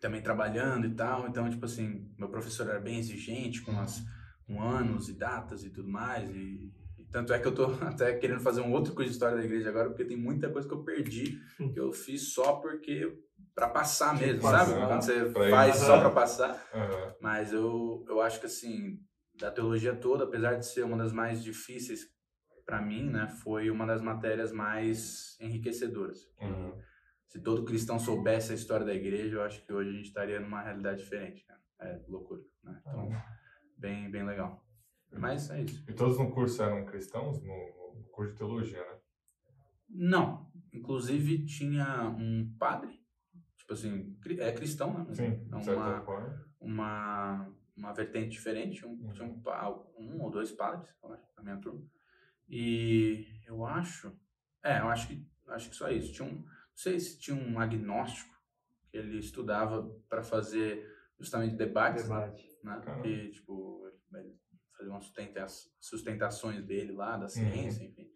também 0.00 0.20
trabalhando 0.20 0.86
e 0.86 0.94
tal, 0.94 1.28
então, 1.28 1.48
tipo 1.48 1.64
assim, 1.64 2.12
meu 2.18 2.28
professor 2.28 2.68
era 2.68 2.80
bem 2.80 2.98
exigente 2.98 3.62
com, 3.62 3.78
as, 3.78 4.02
com 4.44 4.60
anos 4.60 5.08
e 5.08 5.12
datas 5.12 5.62
e 5.62 5.70
tudo 5.70 5.88
mais, 5.88 6.28
e, 6.28 6.72
e 6.98 7.04
tanto 7.04 7.32
é 7.32 7.38
que 7.38 7.46
eu 7.46 7.54
tô 7.54 7.66
até 7.86 8.12
querendo 8.14 8.40
fazer 8.40 8.62
um 8.62 8.72
outro 8.72 8.94
curso 8.94 9.08
de 9.08 9.14
História 9.14 9.36
da 9.36 9.44
Igreja 9.44 9.68
agora, 9.68 9.88
porque 9.88 10.04
tem 10.04 10.16
muita 10.16 10.50
coisa 10.50 10.66
que 10.66 10.74
eu 10.74 10.82
perdi, 10.82 11.38
que 11.72 11.78
eu 11.78 11.92
fiz 11.92 12.32
só 12.32 12.54
porque, 12.54 13.16
para 13.54 13.68
passar 13.68 14.18
mesmo, 14.18 14.42
sabe? 14.42 14.72
passar. 14.72 14.86
Quando 14.88 15.02
você 15.02 15.50
faz 15.50 15.76
só 15.76 16.00
para 16.00 16.10
passar, 16.10 16.70
Aham. 16.74 17.14
mas 17.20 17.52
eu, 17.52 18.04
eu 18.08 18.20
acho 18.20 18.40
que 18.40 18.46
assim, 18.46 18.98
da 19.38 19.52
teologia 19.52 19.94
toda, 19.94 20.24
apesar 20.24 20.54
de 20.54 20.66
ser 20.66 20.82
uma 20.82 20.96
das 20.96 21.12
mais 21.12 21.44
difíceis 21.44 22.00
para 22.66 22.80
mim, 22.80 23.08
né, 23.08 23.28
foi 23.42 23.70
uma 23.70 23.86
das 23.86 24.00
matérias 24.00 24.50
mais 24.50 25.36
enriquecedoras. 25.40 26.26
Uhum. 26.40 26.72
Se 27.32 27.40
todo 27.40 27.64
cristão 27.64 27.98
soubesse 27.98 28.52
a 28.52 28.54
história 28.54 28.84
da 28.84 28.92
igreja, 28.92 29.36
eu 29.36 29.42
acho 29.42 29.64
que 29.64 29.72
hoje 29.72 29.88
a 29.88 29.92
gente 29.94 30.04
estaria 30.04 30.38
numa 30.38 30.60
realidade 30.60 30.98
diferente. 30.98 31.42
Né? 31.48 31.56
É 31.80 32.00
loucura, 32.06 32.42
né? 32.62 32.78
Então, 32.82 33.08
bem, 33.78 34.10
bem 34.10 34.22
legal. 34.22 34.62
Mas 35.10 35.48
é 35.48 35.62
isso. 35.62 35.82
E 35.88 35.94
todos 35.94 36.18
no 36.18 36.30
curso 36.30 36.62
eram 36.62 36.84
cristãos, 36.84 37.42
no, 37.42 37.94
no 37.94 38.04
curso 38.12 38.32
de 38.32 38.38
teologia, 38.38 38.80
né? 38.80 38.98
Não, 39.88 40.52
inclusive 40.74 41.46
tinha 41.46 42.06
um 42.10 42.54
padre, 42.58 43.02
tipo 43.56 43.72
assim, 43.72 44.14
é 44.38 44.52
cristão, 44.52 44.92
né? 44.92 45.04
Mas 45.08 45.16
Sim, 45.16 45.48
é 45.50 45.74
uma, 45.74 46.02
forma. 46.02 46.46
uma, 46.60 47.50
uma 47.74 47.94
vertente 47.94 48.28
diferente. 48.28 48.84
Um, 48.84 48.90
Uhum. 48.90 49.12
Tinha 49.14 49.26
um, 49.26 49.42
um 49.98 50.20
ou 50.20 50.30
dois 50.30 50.52
padres, 50.52 50.94
eu 51.02 51.14
acho, 51.14 51.24
na 51.38 51.42
minha 51.42 51.56
turma. 51.56 51.82
E 52.46 53.26
eu 53.46 53.64
acho. 53.64 54.14
É, 54.62 54.80
eu 54.80 54.88
acho 54.90 55.08
que, 55.08 55.26
acho 55.48 55.70
que 55.70 55.76
só 55.76 55.88
isso. 55.90 56.12
Tinha 56.12 56.28
um, 56.28 56.44
sei 56.82 56.98
se 57.00 57.18
tinha 57.18 57.36
um 57.36 57.58
agnóstico 57.60 58.32
que 58.90 58.96
ele 58.96 59.18
estudava 59.18 59.82
para 60.08 60.22
fazer 60.22 60.86
justamente 61.18 61.54
debates, 61.56 62.08
né? 62.08 62.20
Debate. 62.20 62.48
né? 62.64 62.80
Caramba. 62.84 63.02
Que, 63.02 63.30
tipo, 63.30 63.86
ele 64.14 64.34
fazia 64.76 64.92
umas 64.92 65.04
sustenta- 65.04 65.46
sustentações 65.80 66.64
dele 66.64 66.92
lá, 66.92 67.14
Uhum. 67.14 67.20
da 67.20 67.28
ciência, 67.28 67.84
enfim. 67.84 68.08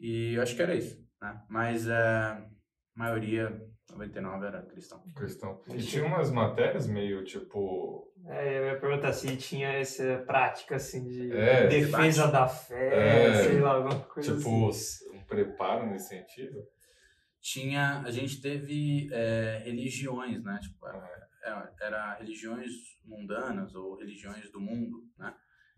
E 0.00 0.34
eu 0.34 0.42
acho 0.42 0.56
que 0.56 0.62
era 0.62 0.74
isso, 0.74 1.06
né? 1.20 1.42
Mas 1.48 1.86
é, 1.86 1.94
a 1.96 2.48
maioria, 2.94 3.50
99, 3.90 4.46
era 4.46 4.62
cristão. 4.62 5.02
Cristão. 5.14 5.62
E 5.68 5.78
tinha 5.78 6.04
umas 6.04 6.30
matérias 6.30 6.86
meio 6.86 7.22
tipo. 7.24 8.10
É, 8.26 8.58
eu 8.58 8.64
ia 8.66 8.80
perguntar 8.80 9.12
se 9.12 9.36
tinha 9.36 9.68
essa 9.68 10.24
prática 10.26 10.76
assim 10.76 11.06
de 11.06 11.30
É, 11.32 11.66
defesa 11.68 12.26
debate. 12.26 12.32
da 12.32 12.48
fé, 12.48 13.26
É, 13.28 13.44
sei 13.44 13.60
lá, 13.60 13.74
alguma 13.74 14.00
coisa 14.06 14.34
Tipo, 14.36 14.68
assim. 14.70 15.10
um 15.16 15.24
preparo 15.26 15.86
nesse 15.86 16.08
sentido. 16.08 16.66
Tinha, 17.44 18.00
a 18.00 18.10
gente 18.10 18.40
teve 18.40 19.06
é, 19.12 19.60
religiões, 19.66 20.42
né? 20.42 20.58
Tipo, 20.62 20.86
Ah, 20.86 21.28
é, 21.42 21.84
era 21.84 22.14
religiões 22.14 22.72
mundanas 23.04 23.74
ou 23.74 23.98
religiões 23.98 24.50
do 24.50 24.58
mundo, 24.58 25.06
né? 25.18 25.36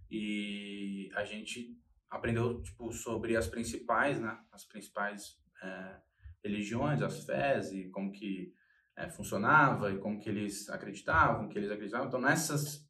E 0.08 1.10
a 1.16 1.24
gente 1.24 1.76
aprendeu 2.08 2.62
tipo 2.62 2.92
sobre 2.92 3.36
as 3.36 3.48
principais, 3.48 4.20
né? 4.20 4.38
As 4.52 4.64
principais 4.64 5.42
é, 5.60 5.96
religiões, 6.44 7.02
as 7.02 7.24
fés 7.24 7.72
e 7.72 7.88
como 7.88 8.12
que 8.12 8.54
é, 8.94 9.10
funcionava 9.10 9.90
e 9.90 9.98
como 9.98 10.20
que 10.20 10.28
eles 10.28 10.68
acreditavam, 10.68 11.48
que 11.48 11.58
eles 11.58 11.72
acreditavam. 11.72 12.06
Então 12.06 12.20
nessas 12.20 12.88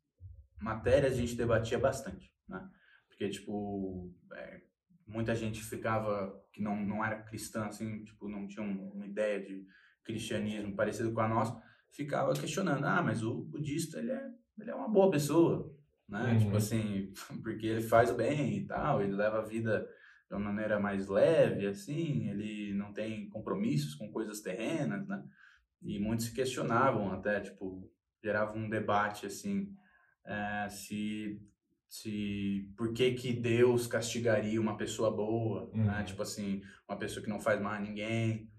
matérias 0.60 1.14
a 1.14 1.16
gente 1.16 1.34
debatia 1.34 1.78
bastante, 1.78 2.30
né? 2.46 2.70
Porque 3.08 3.30
tipo 3.30 4.12
é, 4.34 4.65
muita 5.06 5.34
gente 5.34 5.62
ficava 5.62 6.34
que 6.52 6.62
não 6.62 6.76
não 6.84 7.04
era 7.04 7.22
cristã 7.22 7.66
assim, 7.66 8.02
tipo 8.04 8.28
não 8.28 8.46
tinha 8.46 8.64
um- 8.64 8.92
uma 8.92 9.06
ideia 9.06 9.40
de 9.40 9.64
cristianismo 10.04 10.74
parecido 10.74 11.12
com 11.12 11.20
a 11.20 11.28
nossa 11.28 11.60
ficava 11.96 12.34
questionando, 12.34 12.84
ah, 12.84 13.02
mas 13.02 13.22
o 13.22 13.42
budista, 13.42 13.98
ele 13.98 14.10
é, 14.12 14.30
ele 14.60 14.70
é 14.70 14.74
uma 14.74 14.88
boa 14.88 15.10
pessoa, 15.10 15.74
né? 16.06 16.32
Uhum. 16.32 16.38
Tipo 16.38 16.56
assim, 16.56 17.12
porque 17.42 17.66
ele 17.66 17.80
faz 17.80 18.10
o 18.10 18.14
bem 18.14 18.58
e 18.58 18.66
tal, 18.66 19.02
ele 19.02 19.12
leva 19.12 19.38
a 19.38 19.44
vida 19.44 19.88
de 20.28 20.34
uma 20.36 20.52
maneira 20.52 20.78
mais 20.78 21.08
leve, 21.08 21.66
assim, 21.66 22.28
ele 22.28 22.74
não 22.74 22.92
tem 22.92 23.28
compromissos 23.30 23.94
com 23.94 24.10
coisas 24.12 24.40
terrenas, 24.40 25.06
né? 25.08 25.24
E 25.82 25.98
muitos 25.98 26.26
se 26.26 26.34
questionavam 26.34 27.12
até, 27.12 27.40
tipo, 27.40 27.90
gerava 28.22 28.56
um 28.56 28.68
debate, 28.68 29.24
assim, 29.24 29.72
eh, 30.26 30.68
se, 30.68 31.40
se, 31.88 32.68
por 32.76 32.92
que 32.92 33.12
que 33.14 33.32
Deus 33.32 33.86
castigaria 33.86 34.60
uma 34.60 34.76
pessoa 34.76 35.10
boa, 35.10 35.70
né? 35.72 35.98
Uhum. 36.00 36.04
Tipo 36.04 36.22
assim, 36.22 36.62
uma 36.88 36.98
pessoa 36.98 37.22
que 37.22 37.28
não 37.30 37.40
faz 37.40 37.60
mal 37.60 37.74
a 37.74 37.80
ninguém, 37.80 38.50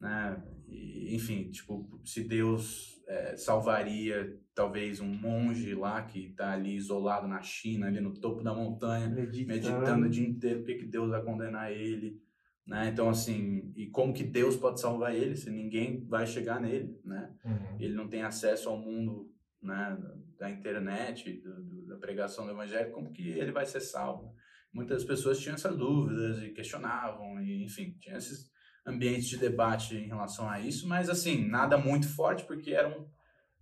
né? 0.00 0.42
E, 0.68 1.14
enfim, 1.14 1.50
tipo, 1.50 2.00
se 2.04 2.24
Deus 2.24 3.00
eh, 3.08 3.36
salvaria 3.36 4.38
talvez 4.54 5.00
um 5.00 5.06
monge 5.06 5.74
lá 5.74 6.02
que 6.02 6.26
está 6.26 6.52
ali 6.52 6.74
isolado 6.76 7.26
na 7.26 7.40
China, 7.40 7.86
ali 7.86 8.00
no 8.00 8.12
topo 8.12 8.42
da 8.42 8.52
montanha, 8.54 9.08
Meditando. 9.08 9.46
meditando 9.48 10.06
o 10.06 10.10
dia 10.10 10.26
inteiro, 10.26 10.58
por 10.60 10.66
que, 10.66 10.74
que 10.76 10.86
Deus 10.86 11.08
vai 11.10 11.22
condenar 11.22 11.72
ele? 11.72 12.20
Né? 12.66 12.88
Então, 12.88 13.08
assim, 13.08 13.72
e 13.74 13.86
como 13.88 14.12
que 14.12 14.22
Deus 14.22 14.56
pode 14.56 14.80
salvar 14.80 15.14
ele 15.14 15.36
se 15.36 15.50
ninguém 15.50 16.04
vai 16.06 16.26
chegar 16.26 16.60
nele, 16.60 17.00
né? 17.04 17.32
uhum. 17.44 17.76
Ele 17.80 17.94
não 17.94 18.08
tem 18.08 18.22
acesso 18.22 18.68
ao 18.68 18.78
mundo 18.78 19.32
né, 19.60 19.98
da 20.38 20.50
internet, 20.50 21.32
do, 21.40 21.62
do- 21.62 21.81
pregação 22.02 22.44
do 22.44 22.50
evangelho, 22.52 22.92
como 22.92 23.12
que 23.12 23.30
ele 23.30 23.52
vai 23.52 23.64
ser 23.64 23.80
salvo? 23.80 24.34
Muitas 24.72 25.04
pessoas 25.04 25.38
tinham 25.38 25.54
essas 25.54 25.76
dúvidas 25.76 26.42
e 26.42 26.50
questionavam, 26.50 27.40
e, 27.40 27.64
enfim, 27.64 27.96
tinha 28.00 28.16
esses 28.16 28.50
ambientes 28.86 29.28
de 29.28 29.36
debate 29.38 29.94
em 29.96 30.08
relação 30.08 30.48
a 30.50 30.58
isso, 30.60 30.88
mas, 30.88 31.08
assim, 31.08 31.46
nada 31.48 31.78
muito 31.78 32.08
forte, 32.14 32.44
porque 32.44 32.72
era, 32.72 32.88
um, 32.88 33.06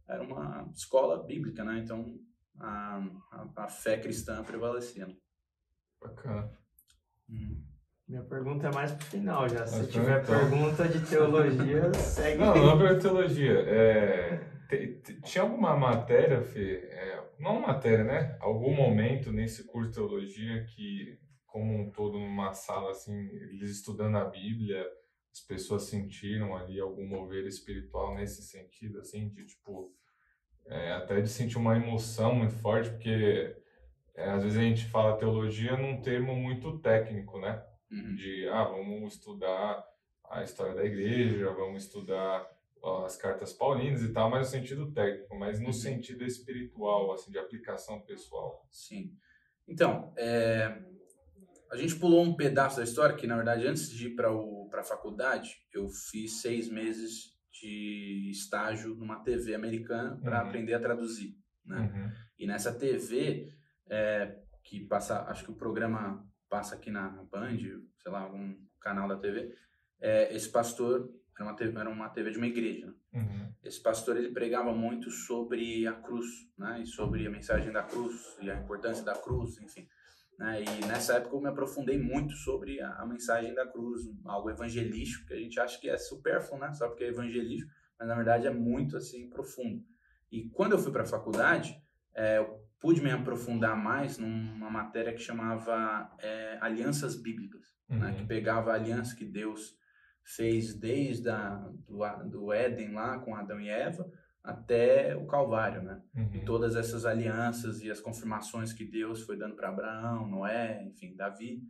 era 0.08 0.22
uma 0.22 0.68
escola 0.74 1.22
bíblica, 1.24 1.62
né? 1.64 1.78
Então, 1.78 2.16
a, 2.58 3.02
a, 3.32 3.64
a 3.64 3.68
fé 3.68 3.98
cristã 3.98 4.42
prevalecia. 4.42 5.06
né? 5.06 5.14
Bacana. 6.00 6.50
Hum. 7.28 7.62
Minha 8.08 8.22
pergunta 8.24 8.66
é 8.66 8.74
mais 8.74 8.90
pro 8.92 9.04
final 9.06 9.48
já. 9.48 9.64
Se 9.66 9.78
Mas 9.78 9.92
tiver 9.92 10.22
então- 10.22 10.36
pergunta 10.38 10.88
de 10.88 11.00
teologia, 11.08 11.92
segue. 11.94 12.38
Não, 12.38 12.54
não 12.56 12.78
para 12.78 12.98
teologia. 12.98 13.52
É, 13.60 14.38
te- 14.68 15.00
te- 15.04 15.20
tinha 15.22 15.42
alguma 15.42 15.76
matéria, 15.76 16.42
Fê? 16.42 16.88
Não 17.40 17.60
matéria, 17.60 18.04
né? 18.04 18.36
Algum 18.38 18.74
momento 18.74 19.32
nesse 19.32 19.66
curso 19.66 19.88
de 19.88 19.96
teologia 19.96 20.64
que, 20.64 21.18
como 21.46 21.74
um 21.74 21.90
todo, 21.90 22.18
numa 22.18 22.52
sala 22.52 22.90
assim, 22.90 23.16
eles 23.52 23.70
estudando 23.70 24.18
a 24.18 24.24
Bíblia, 24.24 24.86
as 25.32 25.40
pessoas 25.40 25.84
sentiram 25.84 26.54
ali 26.54 26.78
algum 26.78 27.06
mover 27.06 27.46
espiritual 27.46 28.14
nesse 28.14 28.42
sentido, 28.42 28.98
assim, 28.98 29.30
de 29.30 29.46
tipo, 29.46 29.90
é, 30.66 30.92
até 30.92 31.20
de 31.20 31.28
sentir 31.28 31.56
uma 31.56 31.76
emoção 31.76 32.34
muito 32.34 32.54
forte, 32.56 32.90
porque 32.90 33.56
é, 34.14 34.30
às 34.30 34.42
vezes 34.42 34.58
a 34.58 34.62
gente 34.62 34.84
fala 34.84 35.16
teologia 35.16 35.76
num 35.76 36.02
termo 36.02 36.36
muito 36.36 36.78
técnico, 36.80 37.40
né? 37.40 37.64
Uhum. 37.90 38.14
de 38.14 38.48
ah, 38.48 38.62
vamos 38.62 39.14
estudar 39.14 39.84
a 40.30 40.44
história 40.44 40.74
da 40.74 40.84
igreja, 40.84 41.50
vamos 41.50 41.84
estudar 41.84 42.48
as 43.06 43.16
cartas 43.16 43.52
paulinas 43.52 44.02
e 44.02 44.12
tal, 44.12 44.30
mas 44.30 44.46
no 44.46 44.58
sentido 44.58 44.90
técnico, 44.92 45.36
mas 45.38 45.58
no 45.60 45.66
Uhum. 45.66 45.72
sentido 45.72 46.24
espiritual, 46.24 47.12
assim, 47.12 47.30
de 47.30 47.38
aplicação 47.38 48.00
pessoal. 48.02 48.66
Sim. 48.70 49.12
Então, 49.68 50.12
é, 50.16 50.82
a 51.70 51.76
gente 51.76 51.96
pulou 51.96 52.22
um 52.24 52.34
pedaço 52.34 52.78
da 52.78 52.84
história 52.84 53.14
que, 53.14 53.26
na 53.26 53.36
verdade, 53.36 53.66
antes 53.66 53.90
de 53.90 54.08
ir 54.08 54.16
para 54.16 54.30
a 54.30 54.82
faculdade, 54.84 55.56
eu 55.72 55.88
fiz 55.88 56.40
seis 56.40 56.68
meses 56.68 57.38
de 57.52 58.28
estágio 58.30 58.94
numa 58.94 59.22
TV 59.22 59.54
americana 59.54 60.18
para 60.22 60.42
Uhum. 60.42 60.48
aprender 60.48 60.74
a 60.74 60.80
traduzir. 60.80 61.36
Né? 61.64 61.78
Uhum. 61.80 62.10
E 62.38 62.46
nessa 62.46 62.72
TV, 62.72 63.52
é, 63.88 64.38
que 64.64 64.80
passa, 64.86 65.22
acho 65.24 65.44
que 65.44 65.50
o 65.50 65.54
programa 65.56 66.26
passa 66.48 66.74
aqui 66.74 66.90
na 66.90 67.08
Band, 67.30 67.58
sei 67.58 68.10
lá, 68.10 68.20
algum 68.22 68.56
canal 68.80 69.06
da 69.08 69.16
TV. 69.16 69.54
É, 70.00 70.34
esse 70.34 70.48
pastor 70.48 71.12
era 71.40 71.44
uma 71.44 71.54
TV, 71.56 71.78
era 71.78 71.90
uma 71.90 72.08
TV 72.08 72.30
de 72.30 72.36
uma 72.36 72.46
igreja. 72.46 72.86
Né? 72.86 72.92
Uhum. 73.14 73.52
Esse 73.64 73.82
pastor 73.82 74.16
ele 74.16 74.30
pregava 74.30 74.72
muito 74.72 75.10
sobre 75.10 75.86
a 75.86 75.92
cruz, 75.92 76.26
né? 76.58 76.80
E 76.82 76.86
sobre 76.86 77.26
a 77.26 77.30
mensagem 77.30 77.72
da 77.72 77.82
cruz 77.82 78.36
e 78.40 78.50
a 78.50 78.56
importância 78.56 79.02
da 79.02 79.14
cruz, 79.14 79.58
enfim. 79.60 79.88
Né? 80.38 80.62
E 80.62 80.86
nessa 80.86 81.14
época 81.14 81.36
eu 81.36 81.40
me 81.40 81.48
aprofundei 81.48 81.98
muito 81.98 82.34
sobre 82.34 82.80
a, 82.80 82.94
a, 82.94 83.06
mensagem 83.06 83.54
da 83.54 83.66
cruz, 83.66 84.02
algo 84.24 84.50
evangelístico 84.50 85.26
que 85.26 85.34
a 85.34 85.38
gente 85.38 85.58
acha 85.58 85.78
que 85.80 85.88
é 85.88 85.96
supérfluo, 85.96 86.60
né? 86.60 86.72
Só 86.72 86.88
porque 86.88 87.04
é 87.04 87.08
evangelístico, 87.08 87.70
mas 87.98 88.08
na 88.08 88.14
verdade 88.14 88.46
é 88.46 88.50
muito 88.50 88.96
assim 88.96 89.28
profundo. 89.28 89.82
E 90.30 90.48
quando 90.50 90.72
eu 90.72 90.78
fui 90.78 90.92
para 90.92 91.02
a 91.02 91.06
faculdade, 91.06 91.74
é, 92.14 92.38
eu 92.38 92.60
pude 92.78 93.02
me 93.02 93.10
aprofundar 93.10 93.76
mais 93.76 94.16
numa 94.16 94.70
matéria 94.70 95.12
que 95.12 95.20
chamava 95.20 96.10
é, 96.18 96.58
alianças 96.60 97.16
bíblicas, 97.16 97.66
uhum. 97.88 97.98
né? 97.98 98.14
Que 98.14 98.26
pegava 98.26 98.72
a 98.72 98.74
aliança 98.74 99.16
que 99.16 99.24
Deus 99.24 99.79
fez 100.24 100.74
desde 100.74 101.28
a, 101.28 101.56
do, 101.88 102.28
do 102.28 102.52
Éden 102.52 102.92
lá 102.92 103.18
com 103.18 103.34
Adão 103.34 103.60
e 103.60 103.68
Eva 103.68 104.10
até 104.42 105.14
o 105.16 105.26
Calvário, 105.26 105.82
né? 105.82 106.02
Uhum. 106.14 106.30
E 106.34 106.44
todas 106.44 106.74
essas 106.74 107.04
alianças 107.04 107.82
e 107.82 107.90
as 107.90 108.00
confirmações 108.00 108.72
que 108.72 108.84
Deus 108.84 109.22
foi 109.22 109.36
dando 109.36 109.54
para 109.54 109.68
Abraão, 109.68 110.26
Noé, 110.26 110.82
enfim, 110.84 111.14
Davi. 111.14 111.62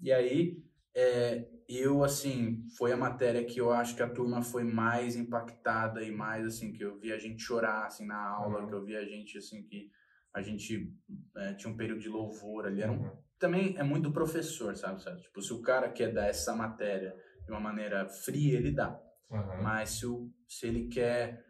E 0.00 0.12
aí, 0.12 0.62
é, 0.94 1.48
eu, 1.68 2.04
assim, 2.04 2.66
foi 2.76 2.92
a 2.92 2.96
matéria 2.96 3.44
que 3.44 3.60
eu 3.60 3.72
acho 3.72 3.96
que 3.96 4.02
a 4.02 4.08
turma 4.08 4.42
foi 4.42 4.64
mais 4.64 5.16
impactada 5.16 6.02
e 6.02 6.10
mais, 6.10 6.46
assim, 6.46 6.72
que 6.72 6.84
eu 6.84 6.98
vi 6.98 7.12
a 7.12 7.18
gente 7.18 7.42
chorar, 7.42 7.86
assim, 7.86 8.06
na 8.06 8.20
aula, 8.20 8.60
uhum. 8.60 8.68
que 8.68 8.74
eu 8.74 8.84
vi 8.84 8.96
a 8.96 9.04
gente, 9.04 9.38
assim, 9.38 9.62
que 9.62 9.90
a 10.34 10.42
gente 10.42 10.92
é, 11.36 11.54
tinha 11.54 11.72
um 11.72 11.76
período 11.76 12.00
de 12.00 12.08
louvor 12.08 12.66
ali. 12.66 12.82
Era 12.82 12.92
um, 12.92 13.00
uhum. 13.00 13.16
Também 13.38 13.76
é 13.78 13.82
muito 13.82 14.04
do 14.04 14.12
professor, 14.12 14.76
sabe, 14.76 15.02
sabe? 15.02 15.22
Tipo, 15.22 15.40
se 15.40 15.52
o 15.52 15.62
cara 15.62 15.88
quer 15.88 16.12
dar 16.12 16.26
essa 16.26 16.54
matéria 16.54 17.14
de 17.48 17.52
uma 17.52 17.60
maneira 17.60 18.06
fria, 18.06 18.58
ele 18.58 18.70
dá. 18.70 19.00
Uhum. 19.30 19.62
Mas 19.62 19.90
se, 19.90 20.06
o, 20.06 20.30
se 20.46 20.66
ele 20.66 20.88
quer 20.88 21.42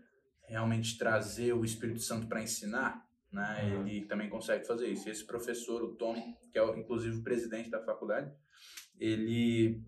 realmente 0.46 0.96
trazer 0.96 1.52
o 1.52 1.64
Espírito 1.64 2.00
Santo 2.00 2.28
para 2.28 2.40
ensinar, 2.40 3.04
né, 3.32 3.62
uhum. 3.64 3.86
ele 3.86 4.06
também 4.06 4.30
consegue 4.30 4.64
fazer 4.64 4.86
isso. 4.86 5.08
E 5.08 5.10
esse 5.10 5.26
professor, 5.26 5.82
o 5.82 5.96
Tommy, 5.96 6.22
que 6.52 6.58
é 6.58 6.62
o, 6.62 6.76
inclusive 6.76 7.16
o 7.16 7.22
presidente 7.24 7.68
da 7.68 7.82
faculdade, 7.82 8.32
ele 8.96 9.82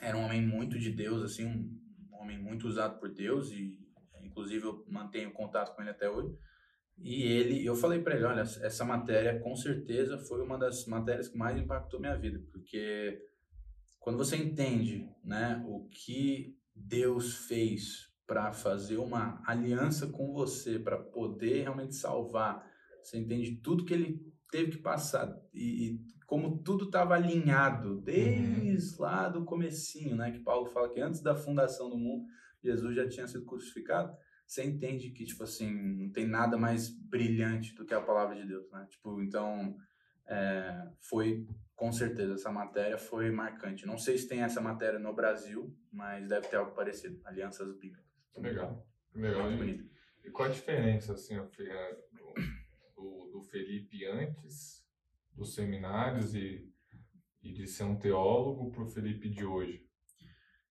era 0.00 0.16
um 0.16 0.24
homem 0.24 0.40
muito 0.40 0.78
de 0.78 0.90
Deus, 0.90 1.24
assim, 1.24 1.44
um, 1.44 1.80
um 2.12 2.22
homem 2.22 2.38
muito 2.38 2.68
usado 2.68 3.00
por 3.00 3.12
Deus 3.12 3.50
e 3.50 3.82
inclusive 4.22 4.64
eu 4.64 4.84
mantenho 4.88 5.32
contato 5.32 5.74
com 5.74 5.82
ele 5.82 5.90
até 5.90 6.08
hoje. 6.08 6.38
E 6.98 7.24
ele, 7.24 7.66
eu 7.66 7.74
falei 7.74 8.00
para 8.00 8.14
ele, 8.14 8.24
olha, 8.24 8.42
essa 8.42 8.84
matéria 8.84 9.40
com 9.40 9.56
certeza 9.56 10.18
foi 10.18 10.40
uma 10.40 10.56
das 10.56 10.86
matérias 10.86 11.26
que 11.26 11.36
mais 11.36 11.56
impactou 11.56 11.98
minha 11.98 12.16
vida, 12.16 12.40
porque 12.52 13.20
quando 14.02 14.18
você 14.18 14.36
entende 14.36 15.08
né, 15.24 15.64
o 15.66 15.88
que 15.88 16.58
Deus 16.74 17.46
fez 17.46 18.12
para 18.26 18.52
fazer 18.52 18.96
uma 18.96 19.40
aliança 19.46 20.08
com 20.08 20.32
você, 20.32 20.78
para 20.78 20.98
poder 20.98 21.62
realmente 21.62 21.94
salvar, 21.94 22.68
você 23.00 23.18
entende 23.18 23.56
tudo 23.56 23.84
que 23.84 23.94
ele 23.94 24.20
teve 24.50 24.72
que 24.72 24.78
passar 24.78 25.34
e, 25.54 25.86
e 25.86 26.00
como 26.26 26.58
tudo 26.62 26.86
estava 26.86 27.14
alinhado 27.14 28.00
desde 28.00 28.94
uhum. 28.94 29.00
lá 29.00 29.28
do 29.28 29.44
comecinho, 29.44 30.16
né, 30.16 30.32
que 30.32 30.40
Paulo 30.40 30.66
fala 30.66 30.88
que 30.88 31.00
antes 31.00 31.20
da 31.20 31.36
fundação 31.36 31.88
do 31.88 31.96
mundo, 31.96 32.24
Jesus 32.62 32.96
já 32.96 33.08
tinha 33.08 33.28
sido 33.28 33.44
crucificado. 33.44 34.16
Você 34.46 34.64
entende 34.64 35.10
que 35.10 35.24
tipo 35.24 35.44
assim 35.44 35.70
não 35.70 36.10
tem 36.10 36.26
nada 36.26 36.56
mais 36.56 36.88
brilhante 36.88 37.74
do 37.74 37.84
que 37.84 37.94
a 37.94 38.00
palavra 38.00 38.34
de 38.34 38.46
Deus, 38.46 38.70
né? 38.70 38.86
Tipo 38.90 39.22
então 39.22 39.76
é, 40.26 40.88
foi 41.00 41.46
com 41.82 41.90
certeza 41.90 42.34
essa 42.34 42.52
matéria 42.52 42.96
foi 42.96 43.32
marcante. 43.32 43.84
Não 43.84 43.98
sei 43.98 44.16
se 44.16 44.28
tem 44.28 44.44
essa 44.44 44.60
matéria 44.60 45.00
no 45.00 45.12
Brasil, 45.12 45.76
mas 45.90 46.28
deve 46.28 46.46
ter 46.46 46.54
algo 46.54 46.70
parecido. 46.76 47.20
Alianças 47.24 47.76
bíblicas. 47.76 48.06
Legal, 48.36 48.86
legal. 49.12 49.42
Muito 49.46 49.58
bonito. 49.58 49.90
E 50.22 50.30
qual 50.30 50.48
a 50.48 50.52
diferença 50.52 51.14
assim 51.14 51.34
do, 52.94 53.30
do 53.32 53.42
Felipe 53.50 54.06
antes 54.06 54.86
dos 55.32 55.56
seminários 55.56 56.36
e, 56.36 56.72
e 57.42 57.52
de 57.52 57.66
ser 57.66 57.82
um 57.82 57.98
teólogo 57.98 58.70
para 58.70 58.84
o 58.84 58.88
Felipe 58.88 59.28
de 59.28 59.44
hoje? 59.44 59.84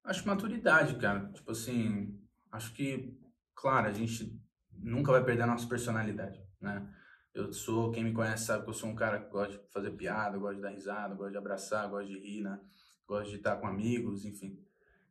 Acho 0.05 0.25
maturidade, 0.25 0.95
cara. 0.95 1.29
Tipo 1.33 1.51
assim, 1.51 2.17
acho 2.53 2.73
que, 2.73 3.19
claro, 3.53 3.89
a 3.89 3.91
gente 3.91 4.41
nunca 4.71 5.11
vai 5.11 5.25
perder 5.25 5.43
a 5.43 5.47
nossa 5.47 5.67
personalidade, 5.67 6.41
né? 6.61 6.89
Eu 7.33 7.53
sou, 7.53 7.91
quem 7.91 8.03
me 8.03 8.13
conhece 8.13 8.45
sabe 8.45 8.63
que 8.63 8.69
eu 8.69 8.73
sou 8.73 8.89
um 8.89 8.95
cara 8.95 9.19
que 9.19 9.31
gosta 9.31 9.57
de 9.57 9.71
fazer 9.71 9.91
piada, 9.91 10.37
gosta 10.37 10.55
de 10.55 10.61
dar 10.61 10.69
risada, 10.69 11.15
gosta 11.15 11.31
de 11.31 11.37
abraçar, 11.37 11.89
gosta 11.89 12.07
de 12.07 12.19
rir, 12.19 12.41
né? 12.41 12.59
Gosta 13.07 13.29
de 13.29 13.37
estar 13.37 13.55
com 13.55 13.67
amigos, 13.67 14.25
enfim. 14.25 14.59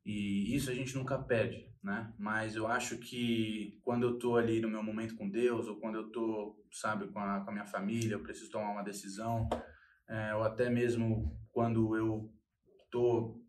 E 0.04 0.54
isso 0.54 0.70
a 0.70 0.74
gente 0.74 0.94
nunca 0.94 1.18
perde, 1.18 1.72
né? 1.82 2.12
Mas 2.18 2.56
eu 2.56 2.66
acho 2.66 2.98
que 2.98 3.80
quando 3.82 4.06
eu 4.06 4.18
tô 4.18 4.36
ali 4.36 4.60
no 4.60 4.68
meu 4.68 4.82
momento 4.82 5.16
com 5.16 5.30
Deus, 5.30 5.66
ou 5.66 5.76
quando 5.76 5.96
eu 5.96 6.10
tô, 6.10 6.62
sabe, 6.70 7.08
com 7.08 7.18
a, 7.18 7.40
com 7.40 7.50
a 7.50 7.52
minha 7.52 7.66
família, 7.66 8.14
eu 8.14 8.22
preciso 8.22 8.50
tomar 8.50 8.72
uma 8.72 8.82
decisão, 8.82 9.48
é, 10.08 10.34
ou 10.34 10.42
até 10.42 10.68
mesmo 10.68 11.38
quando 11.52 11.96
eu 11.96 12.30
tô 12.90 13.40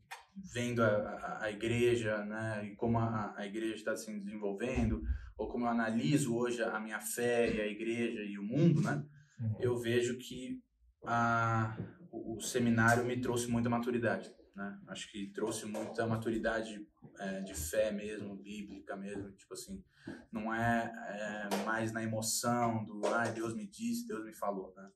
vendo 0.54 0.82
a, 0.82 0.88
a, 0.88 1.44
a 1.46 1.52
igreja, 1.52 2.24
né? 2.26 2.66
E 2.66 2.76
como 2.76 3.00
a, 3.00 3.34
a 3.36 3.46
igreja 3.46 3.76
está 3.76 3.96
se 3.98 4.18
desenvolvendo, 4.20 5.02
ou 5.42 5.48
como 5.48 5.66
eu 5.66 5.70
analiso 5.70 6.36
hoje 6.36 6.62
a 6.62 6.80
minha 6.80 7.00
fé 7.00 7.52
e 7.52 7.60
a 7.60 7.66
igreja 7.66 8.22
e 8.22 8.38
o 8.38 8.44
mundo, 8.44 8.80
né? 8.80 9.04
Uhum. 9.40 9.56
Eu 9.60 9.76
vejo 9.76 10.20
que 10.20 10.62
a, 11.04 11.76
o, 12.12 12.36
o, 12.36 12.42
seminário 12.42 13.04
me 13.04 13.20
trouxe 13.20 13.48
muita 13.50 13.68
maturidade, 13.68 14.32
né? 14.56 14.80
Acho 14.88 15.12
que 15.12 15.32
trouxe 15.34 15.66
muita 15.66 16.06
maturidade 16.06 16.88
é, 17.18 17.42
de 17.42 17.56
fé 17.56 17.92
mesmo, 17.92 18.36
bíblica 18.36 18.96
mesmo, 18.96 19.32
tipo 19.32 19.56
assim, 19.56 19.84
não 20.32 20.54
é, 20.54 20.94
é 21.08 21.66
mais 21.66 21.92
na 21.92 22.04
emoção 22.04 22.86
do, 22.86 23.04
ah, 23.08 23.28
Deus 23.28 23.56
me 23.56 23.66
disse, 23.66 24.08
Deus 24.08 24.24
me 24.24 24.34
falou, 24.34 24.72
né? 24.78 24.92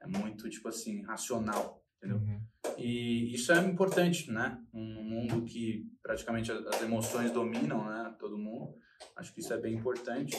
É 0.00 0.06
muito, 0.06 0.50
tipo 0.50 0.68
assim, 0.68 1.02
racional, 1.02 1.82
entendeu? 1.96 2.18
Uhum. 2.18 2.42
E 2.76 3.34
isso 3.34 3.52
é 3.52 3.58
importante, 3.64 4.30
né? 4.30 4.62
Um 4.70 5.02
mundo 5.02 5.46
que 5.46 5.90
praticamente 6.02 6.52
as 6.52 6.82
emoções 6.82 7.30
dominam, 7.30 7.86
né? 7.86 8.14
Todo 8.20 8.36
mundo. 8.36 8.76
Acho 9.16 9.32
que 9.32 9.40
isso 9.40 9.52
é 9.52 9.58
bem 9.58 9.74
importante 9.74 10.36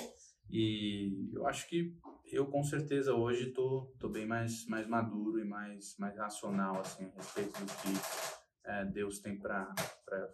e 0.50 1.30
eu 1.34 1.46
acho 1.48 1.68
que 1.68 1.96
eu 2.32 2.46
com 2.46 2.64
certeza 2.64 3.14
hoje 3.14 3.52
tô, 3.52 3.94
tô 4.00 4.10
bem 4.10 4.26
mais, 4.26 4.66
mais 4.68 4.88
maduro 4.88 5.40
e 5.40 5.46
mais, 5.46 5.96
mais 5.98 6.18
racional 6.18 6.80
assim, 6.80 7.06
a 7.06 7.18
respeito 7.18 7.60
do 7.60 7.66
que 7.66 8.30
é, 8.66 8.86
Deus 8.86 9.20
tem 9.20 9.38
para 9.38 9.74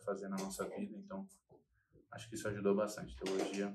fazer 0.04 0.28
na 0.28 0.38
nossa 0.38 0.66
vida. 0.66 0.96
Então, 0.98 1.28
acho 2.12 2.30
que 2.30 2.36
isso 2.36 2.48
ajudou 2.48 2.76
bastante. 2.76 3.16
Teologia, 3.16 3.74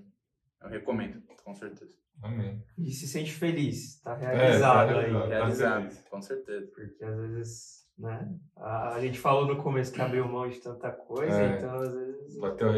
eu 0.61 0.69
recomendo, 0.69 1.23
com 1.43 1.55
certeza. 1.55 1.93
Amém. 2.23 2.63
E 2.77 2.91
se 2.91 3.09
sente 3.09 3.33
feliz, 3.33 3.97
está 3.97 4.15
realizado 4.15 4.91
é, 4.91 4.95
tá 4.95 5.01
aí. 5.01 5.29
Realizado, 5.29 5.95
tá 5.95 6.11
com 6.11 6.21
certeza. 6.21 6.67
Porque 6.67 7.03
às 7.03 7.17
vezes 7.17 7.81
né? 8.01 8.35
A, 8.57 8.99
gente 8.99 9.19
falou 9.19 9.47
no 9.47 9.63
começo 9.63 9.93
que 9.93 10.01
abriu 10.01 10.27
mão 10.27 10.49
de 10.49 10.59
tanta 10.59 10.91
coisa, 10.91 11.39
é. 11.39 11.59
então 11.59 11.75
às 11.75 11.93
vezes. 11.93 12.10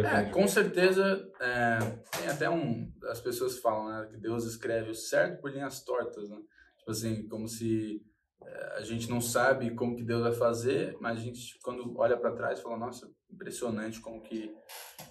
É, 0.06 0.30
com 0.30 0.46
certeza, 0.46 1.30
é, 1.40 1.78
tem 2.16 2.28
até 2.28 2.48
um. 2.48 2.90
As 3.04 3.20
pessoas 3.20 3.58
falam 3.58 3.88
né, 3.88 4.08
que 4.10 4.16
Deus 4.16 4.44
escreve 4.44 4.90
o 4.90 4.94
certo 4.94 5.40
por 5.40 5.50
linhas 5.50 5.84
tortas, 5.84 6.28
né? 6.28 6.36
Tipo 6.78 6.90
assim, 6.90 7.26
como 7.28 7.46
se 7.46 8.02
é, 8.44 8.78
a 8.78 8.82
gente 8.82 9.08
não 9.08 9.20
sabe 9.20 9.74
como 9.74 9.96
que 9.96 10.02
Deus 10.02 10.22
vai 10.22 10.32
fazer, 10.32 10.96
mas 11.00 11.18
a 11.18 11.20
gente, 11.20 11.58
quando 11.62 11.96
olha 11.98 12.16
para 12.16 12.34
trás, 12.34 12.60
fala: 12.60 12.76
nossa, 12.76 13.10
impressionante 13.30 14.00
como 14.00 14.22
que 14.22 14.52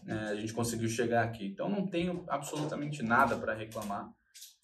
é, 0.07 0.13
a 0.13 0.35
gente 0.35 0.53
conseguiu 0.53 0.89
chegar 0.89 1.23
aqui. 1.23 1.47
Então, 1.47 1.69
não 1.69 1.87
tenho 1.87 2.25
absolutamente 2.27 3.03
nada 3.03 3.37
para 3.37 3.53
reclamar, 3.53 4.09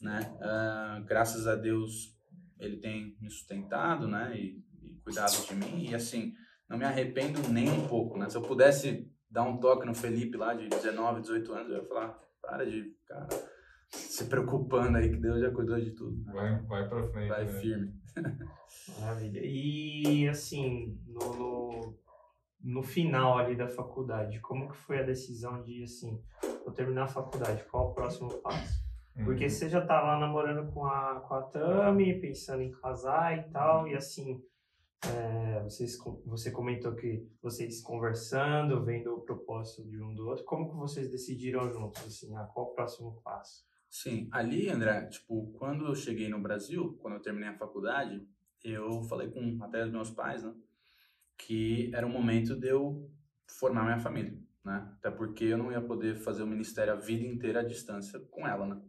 né? 0.02 0.20
Uh, 0.38 1.06
graças 1.06 1.48
a 1.48 1.56
Deus, 1.56 2.16
Ele 2.60 2.78
tem 2.78 3.18
me 3.22 3.30
sustentado, 3.30 4.08
né? 4.08 4.36
E 4.38 4.66
cuidado 5.04 5.46
de 5.46 5.56
mim 5.56 5.90
e 5.90 5.96
assim, 5.96 6.34
não 6.70 6.78
me 6.78 6.84
arrependo 6.84 7.48
nem 7.50 7.70
um 7.70 7.88
pouco, 7.88 8.18
né? 8.18 8.30
Se 8.30 8.36
eu 8.36 8.42
pudesse 8.42 9.10
dar 9.38 9.44
um 9.44 9.58
toque 9.58 9.86
no 9.86 9.94
Felipe 9.94 10.36
lá 10.36 10.56
de 10.56 10.68
19, 10.68 11.22
18 11.22 11.54
anos, 11.54 11.70
eu 11.70 11.78
ia 11.78 11.88
falar, 11.88 12.20
para 12.42 12.66
de 12.66 12.82
ficar 12.86 13.28
se 13.88 14.26
preocupando 14.26 14.98
aí 14.98 15.12
que 15.12 15.18
Deus 15.18 15.40
já 15.40 15.52
cuidou 15.52 15.80
de 15.80 15.92
tudo. 15.92 16.24
Vai, 16.34 16.60
vai 16.64 16.90
pra 16.90 17.04
frente. 17.04 17.30
Vai 17.30 17.46
né? 17.46 17.60
firme. 17.60 17.94
Maravilha. 19.00 19.42
E 19.44 20.28
assim, 20.28 21.00
no, 21.06 21.36
no, 21.36 22.00
no, 22.64 22.82
final 22.82 23.38
ali 23.38 23.56
da 23.56 23.68
faculdade, 23.68 24.40
como 24.40 24.70
que 24.70 24.76
foi 24.76 25.02
a 25.02 25.04
decisão 25.04 25.62
de 25.62 25.84
assim, 25.84 26.20
vou 26.66 26.74
terminar 26.74 27.04
a 27.04 27.08
faculdade, 27.08 27.64
qual 27.66 27.92
o 27.92 27.94
próximo 27.94 28.30
passo? 28.42 28.88
Porque 29.24 29.44
uhum. 29.44 29.50
você 29.50 29.70
já 29.70 29.86
tá 29.86 30.02
lá 30.02 30.20
namorando 30.20 30.72
com 30.72 30.84
a, 30.84 31.20
com 31.28 31.36
a 31.36 31.44
Tami, 31.44 32.20
pensando 32.20 32.64
em 32.64 32.72
casar 32.72 33.38
e 33.38 33.44
tal, 33.52 33.88
e 33.88 33.96
assim, 33.96 34.42
é, 35.06 35.62
vocês, 35.64 35.98
você 36.26 36.52
comentou 36.52 36.96
que 36.96 37.28
vocês 37.42 37.82
conversando, 37.82 38.84
vendo 38.84 39.14
o 39.14 39.22
propósito 39.22 39.88
de 39.88 40.02
um 40.02 40.14
do 40.16 40.28
outro, 40.28 40.44
como 40.46 40.70
que 40.70 40.76
vocês 40.76 41.10
decidiram 41.10 41.72
juntos, 41.72 42.04
assim, 42.06 42.36
ah, 42.36 42.50
qual 42.54 42.68
o 42.68 42.74
próximo 42.74 43.22
passo? 43.24 43.66
Sim, 43.90 44.28
ali, 44.32 44.70
André, 44.70 45.06
tipo, 45.08 45.52
quando 45.54 45.86
eu 45.86 45.96
cheguei 45.96 46.30
no 46.30 46.42
Brasil, 46.42 46.98
quando 47.02 47.16
eu 47.16 47.22
terminei 47.22 47.50
a 47.50 47.58
faculdade, 47.58 48.28
eu 48.64 49.04
falei 49.04 49.30
com 49.30 49.64
até 49.64 49.86
os 49.86 49.92
meus 49.92 50.10
pais, 50.10 50.44
né, 50.44 50.54
que 51.38 51.92
era 51.94 52.06
o 52.06 52.10
momento 52.10 52.56
de 52.56 52.68
eu 52.68 53.10
formar 53.48 53.84
minha 53.84 54.00
família, 54.00 54.38
né? 54.66 54.92
Até 54.98 55.10
porque 55.10 55.46
eu 55.46 55.58
não 55.58 55.72
ia 55.72 55.82
poder 55.82 56.16
fazer 56.16 56.44
o 56.44 56.48
ministério 56.48 56.92
a 56.92 56.96
vida 56.96 57.26
inteira 57.26 57.62
à 57.62 57.64
distância 57.64 58.20
com 58.32 58.46
ela, 58.46 58.66
né? 58.66 58.82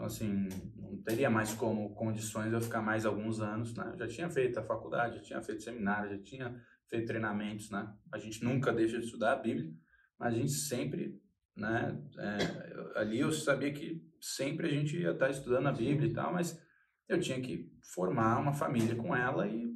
Então, 0.00 0.06
assim, 0.06 0.48
não 0.78 0.96
teria 1.02 1.28
mais 1.28 1.52
como 1.52 1.94
condições 1.94 2.50
eu 2.50 2.60
ficar 2.62 2.80
mais 2.80 3.04
alguns 3.04 3.38
anos, 3.38 3.74
né? 3.74 3.90
Eu 3.92 3.98
já 3.98 4.08
tinha 4.08 4.30
feito 4.30 4.58
a 4.58 4.62
faculdade, 4.62 5.16
já 5.16 5.22
tinha 5.22 5.42
feito 5.42 5.62
seminário, 5.62 6.16
já 6.16 6.22
tinha 6.22 6.58
feito 6.88 7.06
treinamentos, 7.06 7.70
né? 7.70 7.86
A 8.10 8.16
gente 8.16 8.42
nunca 8.42 8.72
deixa 8.72 8.98
de 8.98 9.04
estudar 9.04 9.34
a 9.34 9.36
Bíblia, 9.36 9.70
mas 10.18 10.32
a 10.32 10.36
gente 10.38 10.52
sempre, 10.52 11.20
né? 11.54 12.02
É, 12.18 12.98
ali 12.98 13.20
eu 13.20 13.30
sabia 13.30 13.70
que 13.74 14.02
sempre 14.18 14.68
a 14.68 14.70
gente 14.70 14.96
ia 14.96 15.10
estar 15.10 15.28
estudando 15.28 15.66
a 15.66 15.72
Bíblia 15.72 16.08
e 16.08 16.14
tal, 16.14 16.32
mas 16.32 16.58
eu 17.06 17.20
tinha 17.20 17.38
que 17.38 17.70
formar 17.82 18.38
uma 18.38 18.54
família 18.54 18.96
com 18.96 19.14
ela 19.14 19.46
e 19.46 19.68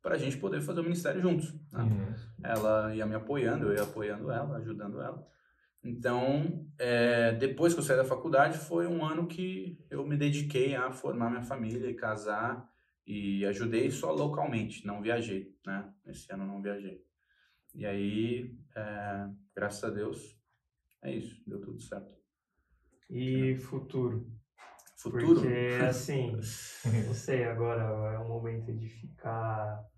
para 0.00 0.14
a 0.14 0.18
gente 0.18 0.38
poder 0.38 0.62
fazer 0.62 0.80
o 0.80 0.84
ministério 0.84 1.20
juntos. 1.20 1.52
Né? 1.70 2.16
Ela 2.42 2.94
ia 2.94 3.04
me 3.04 3.16
apoiando, 3.16 3.66
eu 3.66 3.74
ia 3.74 3.82
apoiando 3.82 4.30
ela, 4.30 4.56
ajudando 4.56 4.98
ela. 5.02 5.28
Então, 5.82 6.66
é, 6.78 7.32
depois 7.32 7.72
que 7.72 7.80
eu 7.80 7.84
saí 7.84 7.96
da 7.96 8.04
faculdade, 8.04 8.58
foi 8.58 8.86
um 8.86 9.04
ano 9.04 9.26
que 9.26 9.78
eu 9.90 10.06
me 10.06 10.16
dediquei 10.16 10.74
a 10.74 10.90
formar 10.90 11.30
minha 11.30 11.42
família 11.42 11.88
e 11.88 11.94
casar 11.94 12.68
e 13.06 13.46
ajudei 13.46 13.90
só 13.90 14.12
localmente, 14.12 14.86
não 14.86 15.00
viajei, 15.00 15.56
né? 15.66 15.90
Esse 16.06 16.30
ano 16.32 16.46
não 16.46 16.60
viajei. 16.60 17.02
E 17.74 17.86
aí, 17.86 18.54
é, 18.76 19.28
graças 19.54 19.84
a 19.84 19.90
Deus, 19.90 20.38
é 21.02 21.12
isso, 21.14 21.40
deu 21.46 21.60
tudo 21.60 21.80
certo. 21.80 22.18
E 23.08 23.56
futuro? 23.56 24.30
Futuro? 24.96 25.40
Porque, 25.40 25.84
assim, 25.88 26.32
não 27.06 27.14
sei, 27.14 27.44
agora 27.44 27.82
é 28.14 28.18
um 28.18 28.28
momento 28.28 28.72
de 28.72 28.88
ficar 28.88 29.88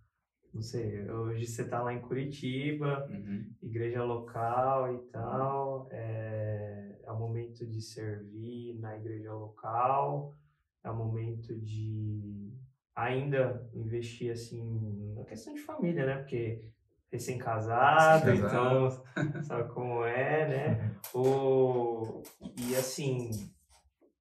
não 0.52 0.62
sei, 0.62 1.08
hoje 1.08 1.46
você 1.46 1.62
está 1.62 1.80
lá 1.80 1.94
em 1.94 2.00
Curitiba, 2.00 3.06
uhum. 3.08 3.46
igreja 3.62 4.02
local 4.02 4.94
e 4.94 4.98
tal, 5.10 5.88
é, 5.92 6.96
é 7.04 7.12
o 7.12 7.18
momento 7.18 7.64
de 7.64 7.80
servir 7.80 8.74
na 8.80 8.96
igreja 8.96 9.32
local, 9.32 10.34
é 10.82 10.90
o 10.90 10.96
momento 10.96 11.54
de 11.54 12.52
ainda 12.94 13.68
investir 13.72 14.32
assim 14.32 15.14
na 15.14 15.24
questão 15.24 15.54
de 15.54 15.60
família, 15.60 16.04
né? 16.04 16.16
Porque 16.16 16.64
recém-casado, 17.12 18.30
então 18.30 18.90
sabe 19.42 19.68
como 19.72 20.04
é, 20.04 20.48
né? 20.48 20.96
O, 21.14 22.22
e 22.56 22.74
assim, 22.74 23.30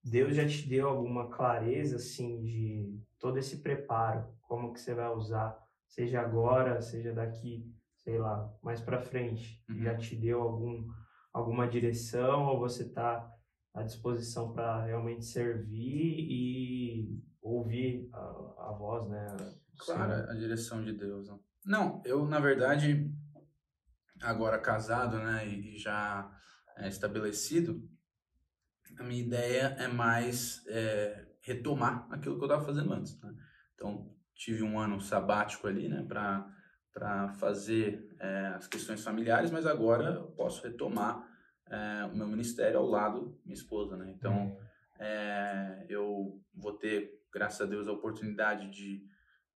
Deus 0.03 0.35
já 0.35 0.47
te 0.47 0.67
deu 0.67 0.87
alguma 0.87 1.27
clareza 1.29 1.97
assim 1.97 2.41
de 2.43 2.99
todo 3.19 3.37
esse 3.37 3.57
preparo, 3.57 4.27
como 4.41 4.73
que 4.73 4.79
você 4.79 4.93
vai 4.93 5.09
usar 5.09 5.57
seja 5.89 6.21
agora, 6.21 6.81
seja 6.81 7.13
daqui, 7.13 7.65
sei 7.97 8.17
lá, 8.17 8.49
mais 8.63 8.79
para 8.79 9.01
frente, 9.01 9.61
uhum. 9.69 9.83
já 9.83 9.97
te 9.97 10.15
deu 10.15 10.41
algum, 10.41 10.87
alguma 11.33 11.67
direção 11.67 12.45
ou 12.45 12.59
você 12.59 12.83
está 12.83 13.29
à 13.73 13.83
disposição 13.83 14.53
para 14.53 14.85
realmente 14.85 15.25
servir 15.25 16.27
e 16.29 17.21
ouvir 17.41 18.09
a, 18.13 18.19
a 18.19 18.75
voz, 18.77 19.09
né? 19.09 19.27
Claro, 19.79 20.29
a 20.29 20.33
direção 20.33 20.83
de 20.83 20.93
Deus. 20.93 21.27
Né? 21.27 21.39
Não, 21.65 22.01
eu, 22.05 22.25
na 22.25 22.39
verdade, 22.39 23.11
agora 24.21 24.59
casado, 24.59 25.17
né, 25.17 25.47
e, 25.47 25.77
já 25.77 26.29
é, 26.77 26.87
estabelecido, 26.87 27.81
a 28.97 29.03
minha 29.03 29.21
ideia 29.21 29.75
é 29.79 29.87
mais 29.87 30.65
é, 30.67 31.27
retomar 31.41 32.07
aquilo 32.11 32.37
que 32.37 32.43
eu 32.43 32.47
estava 32.47 32.65
fazendo 32.65 32.91
antes. 32.93 33.19
Né? 33.21 33.33
Então, 33.73 34.13
tive 34.39 34.63
um 34.63 34.79
ano 34.79 35.01
sabático 35.01 35.67
ali, 35.67 35.89
né, 35.89 36.01
para 36.07 37.27
fazer 37.33 38.09
é, 38.17 38.47
as 38.55 38.67
questões 38.67 39.03
familiares, 39.03 39.51
mas 39.51 39.65
agora 39.67 40.13
eu 40.13 40.27
posso 40.31 40.65
retomar 40.65 41.27
é, 41.69 42.05
o 42.05 42.15
meu 42.15 42.25
ministério 42.25 42.79
ao 42.79 42.85
lado 42.85 43.25
da 43.25 43.43
minha 43.43 43.53
esposa, 43.53 43.97
né? 43.97 44.09
Então, 44.17 44.57
é, 44.97 45.85
eu 45.89 46.41
vou 46.53 46.71
ter, 46.71 47.21
graças 47.31 47.61
a 47.61 47.69
Deus, 47.69 47.87
a 47.87 47.91
oportunidade 47.91 48.71
de 48.71 49.05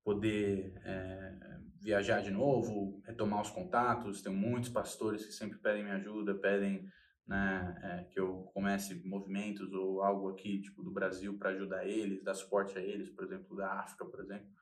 poder 0.01 0.73
é, 0.85 1.60
viajar 1.81 2.22
de 2.22 2.31
novo, 2.31 3.01
retomar 3.06 3.41
os 3.41 3.51
contatos. 3.51 4.22
Tem 4.22 4.34
muitos 4.34 4.69
pastores 4.69 5.26
que 5.26 5.34
sempre 5.34 5.60
pedem 5.60 5.84
minha 5.84 5.97
ajuda, 5.97 6.34
pedem 6.35 6.89
né, 7.27 7.80
é, 7.84 8.03
que 8.06 8.19
eu 8.19 8.49
comece 8.53 9.06
movimentos 9.06 9.72
ou 9.73 10.01
algo 10.01 10.30
aqui, 10.30 10.61
tipo, 10.61 10.81
do 10.81 10.91
Brasil 10.91 11.38
para 11.38 11.49
ajudar 11.49 11.85
eles, 11.85 12.23
dar 12.23 12.34
suporte 12.34 12.77
a 12.77 12.81
eles, 12.81 13.10
por 13.10 13.26
exemplo, 13.26 13.56
da 13.57 13.73
África, 13.73 14.06
por 14.06 14.22
exemplo 14.22 14.59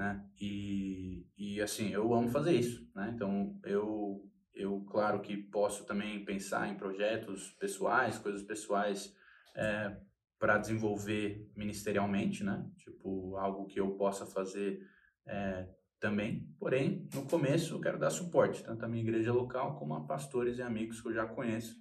né? 0.00 0.24
E, 0.40 1.26
e 1.36 1.60
assim, 1.60 1.90
eu 1.90 2.14
amo 2.14 2.30
fazer 2.30 2.54
isso, 2.54 2.90
né? 2.94 3.12
Então, 3.14 3.60
eu, 3.66 4.26
eu, 4.54 4.80
claro 4.88 5.20
que 5.20 5.36
posso 5.36 5.84
também 5.84 6.24
pensar 6.24 6.66
em 6.70 6.74
projetos 6.74 7.50
pessoais, 7.60 8.18
coisas 8.18 8.42
pessoais 8.42 9.14
é, 9.54 9.94
para 10.38 10.56
desenvolver 10.56 11.52
ministerialmente, 11.54 12.42
né? 12.42 12.66
Tipo, 12.78 13.36
algo 13.36 13.66
que 13.66 13.78
eu 13.78 13.90
possa 13.90 14.24
fazer 14.24 14.80
é, 15.26 15.68
também. 16.00 16.48
Porém, 16.58 17.06
no 17.12 17.26
começo 17.26 17.74
eu 17.74 17.80
quero 17.82 17.98
dar 17.98 18.08
suporte, 18.08 18.64
tanto 18.64 18.82
à 18.82 18.88
minha 18.88 19.02
igreja 19.02 19.34
local 19.34 19.78
como 19.78 19.92
a 19.92 20.06
pastores 20.06 20.56
e 20.56 20.62
amigos 20.62 21.02
que 21.02 21.08
eu 21.08 21.12
já 21.12 21.26
conheço. 21.26 21.78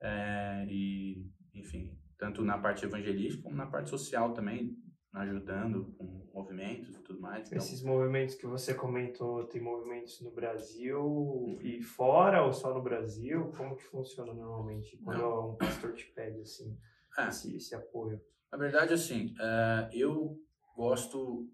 É, 0.00 0.64
e, 0.70 1.30
enfim, 1.52 2.00
tanto 2.16 2.42
na 2.42 2.56
parte 2.56 2.86
evangelística 2.86 3.42
como 3.42 3.56
na 3.56 3.66
parte 3.66 3.90
social 3.90 4.32
também, 4.32 4.74
ajudando 5.12 5.94
com 5.96 6.28
movimentos 6.32 6.94
e 6.94 7.02
tudo 7.02 7.20
mais. 7.20 7.46
Então... 7.46 7.58
Esses 7.58 7.82
movimentos 7.82 8.34
que 8.34 8.46
você 8.46 8.74
comentou, 8.74 9.44
tem 9.44 9.60
movimentos 9.60 10.20
no 10.20 10.30
Brasil 10.30 11.58
e 11.62 11.82
fora 11.82 12.42
ou 12.44 12.52
só 12.52 12.74
no 12.74 12.82
Brasil? 12.82 13.50
Como 13.56 13.76
que 13.76 13.84
funciona 13.84 14.32
normalmente 14.32 14.96
quando 14.98 15.18
Não. 15.18 15.50
um 15.50 15.56
pastor 15.56 15.94
te 15.94 16.06
pede 16.12 16.40
assim, 16.40 16.76
é. 17.18 17.28
esse, 17.28 17.56
esse, 17.56 17.74
apoio? 17.74 18.20
Na 18.52 18.58
verdade, 18.58 18.92
assim, 18.94 19.34
é, 19.40 19.90
eu 19.92 20.38
gosto 20.76 21.48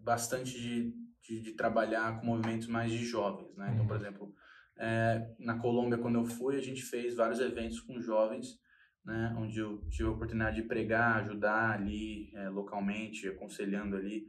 bastante 0.00 0.60
de, 0.60 0.94
de, 1.22 1.40
de, 1.40 1.52
trabalhar 1.52 2.20
com 2.20 2.26
movimentos 2.26 2.68
mais 2.68 2.90
de 2.90 3.04
jovens, 3.04 3.56
né? 3.56 3.70
Então, 3.72 3.86
por 3.86 3.96
uhum. 3.96 4.02
exemplo, 4.02 4.34
é, 4.78 5.34
na 5.38 5.58
Colômbia, 5.58 5.98
quando 5.98 6.16
eu 6.16 6.24
fui, 6.24 6.56
a 6.56 6.60
gente 6.60 6.82
fez 6.82 7.14
vários 7.14 7.40
eventos 7.40 7.80
com 7.80 8.00
jovens 8.00 8.60
né, 9.06 9.32
onde 9.38 9.60
eu 9.60 9.78
tive 9.88 10.08
a 10.08 10.12
oportunidade 10.12 10.56
de 10.56 10.66
pregar, 10.66 11.18
ajudar 11.18 11.70
ali 11.70 12.28
é, 12.34 12.48
localmente, 12.48 13.28
aconselhando 13.28 13.96
ali 13.96 14.26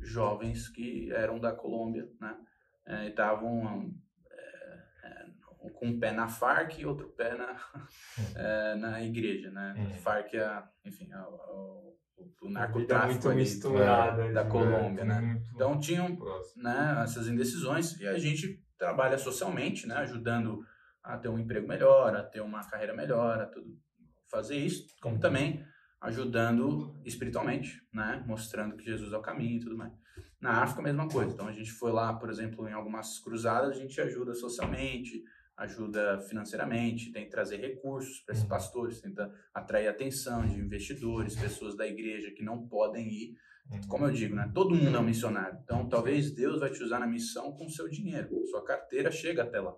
jovens 0.00 0.68
que 0.68 1.12
eram 1.12 1.40
da 1.40 1.52
Colômbia, 1.52 2.08
né, 2.20 2.36
é, 2.86 3.08
estavam 3.08 3.92
é, 4.30 5.26
é, 5.66 5.70
com 5.70 5.88
um 5.88 5.98
pé 5.98 6.12
na 6.12 6.28
Farc 6.28 6.78
e 6.78 6.86
outro 6.86 7.08
pé 7.10 7.36
na, 7.36 7.56
é, 8.36 8.74
na 8.76 9.02
igreja, 9.02 9.50
né, 9.50 9.74
é. 9.76 9.98
Farc 9.98 10.32
é, 10.34 10.62
enfim, 10.84 11.08
o, 11.12 11.96
o 12.42 12.48
narcotráfico 12.48 13.28
ali, 13.28 13.44
da, 13.60 14.10
da 14.28 14.44
Colômbia, 14.44 15.04
né, 15.04 15.42
então 15.52 15.80
tinham 15.80 16.16
né, 16.56 17.00
essas 17.02 17.26
indecisões 17.26 17.98
e 18.00 18.06
a 18.06 18.16
gente 18.18 18.62
trabalha 18.78 19.18
socialmente, 19.18 19.84
né, 19.88 19.96
ajudando 19.96 20.64
a 21.02 21.18
ter 21.18 21.28
um 21.28 21.40
emprego 21.40 21.66
melhor, 21.66 22.14
a 22.14 22.22
ter 22.22 22.40
uma 22.40 22.64
carreira 22.68 22.94
melhor, 22.94 23.40
a 23.40 23.46
tudo 23.46 23.76
fazer 24.32 24.56
isso, 24.56 24.86
como 25.00 25.20
também 25.20 25.62
ajudando 26.00 26.98
espiritualmente, 27.04 27.80
né? 27.92 28.24
Mostrando 28.26 28.76
que 28.76 28.84
Jesus 28.84 29.12
é 29.12 29.16
o 29.16 29.22
caminho 29.22 29.58
e 29.58 29.60
tudo 29.60 29.76
mais. 29.76 29.92
Na 30.40 30.62
África, 30.62 30.80
a 30.80 30.84
mesma 30.84 31.06
coisa. 31.06 31.32
Então, 31.32 31.46
a 31.46 31.52
gente 31.52 31.70
foi 31.70 31.92
lá, 31.92 32.12
por 32.14 32.28
exemplo, 32.28 32.66
em 32.68 32.72
algumas 32.72 33.20
cruzadas, 33.20 33.76
a 33.76 33.80
gente 33.80 34.00
ajuda 34.00 34.34
socialmente, 34.34 35.22
ajuda 35.56 36.18
financeiramente, 36.22 37.12
tem 37.12 37.24
que 37.26 37.30
trazer 37.30 37.58
recursos 37.58 38.20
para 38.20 38.32
esses 38.32 38.42
uhum. 38.42 38.50
pastores, 38.50 39.00
tenta 39.00 39.32
atrair 39.54 39.86
atenção 39.86 40.44
de 40.44 40.58
investidores, 40.58 41.36
pessoas 41.36 41.76
da 41.76 41.86
igreja 41.86 42.32
que 42.32 42.42
não 42.42 42.66
podem 42.66 43.06
ir. 43.06 43.36
Uhum. 43.70 43.80
Como 43.86 44.06
eu 44.06 44.10
digo, 44.10 44.34
né? 44.34 44.50
Todo 44.52 44.74
mundo 44.74 44.96
é 44.96 44.98
um 44.98 45.04
missionário. 45.04 45.60
Então, 45.62 45.88
talvez 45.88 46.32
Deus 46.32 46.58
vai 46.58 46.70
te 46.70 46.82
usar 46.82 46.98
na 46.98 47.06
missão 47.06 47.52
com 47.52 47.66
o 47.66 47.70
seu 47.70 47.88
dinheiro. 47.88 48.28
Sua 48.46 48.64
carteira 48.64 49.12
chega 49.12 49.44
até 49.44 49.60
lá. 49.60 49.76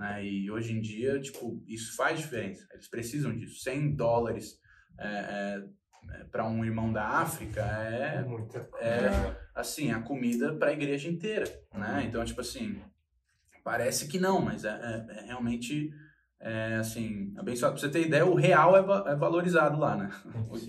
Né? 0.00 0.24
E 0.24 0.50
hoje 0.50 0.72
em 0.72 0.80
dia, 0.80 1.20
tipo, 1.20 1.62
isso 1.68 1.94
faz 1.94 2.18
diferença. 2.18 2.66
Eles 2.72 2.88
precisam 2.88 3.36
disso. 3.36 3.60
100 3.60 3.96
dólares 3.96 4.58
é, 4.98 5.06
é, 5.06 5.64
é 6.20 6.24
para 6.24 6.48
um 6.48 6.64
irmão 6.64 6.90
da 6.90 7.06
África 7.06 7.60
é, 7.60 8.24
é 8.80 9.36
assim, 9.54 9.90
a 9.92 10.00
comida 10.00 10.54
para 10.54 10.70
a 10.70 10.72
igreja 10.72 11.06
inteira, 11.06 11.44
né? 11.74 11.96
Uhum. 11.96 12.00
Então, 12.00 12.24
tipo 12.24 12.40
assim, 12.40 12.80
parece 13.62 14.08
que 14.08 14.18
não, 14.18 14.40
mas 14.40 14.64
é, 14.64 14.70
é, 14.70 15.18
é 15.18 15.24
realmente 15.26 15.90
assim, 16.78 17.34
abençoado. 17.36 17.74
Pra 17.74 17.82
você 17.82 17.90
ter 17.90 18.06
ideia, 18.06 18.24
o 18.24 18.34
real 18.34 18.74
é, 18.74 19.14
valorizado 19.14 19.78
lá, 19.78 19.94
né? 19.94 20.10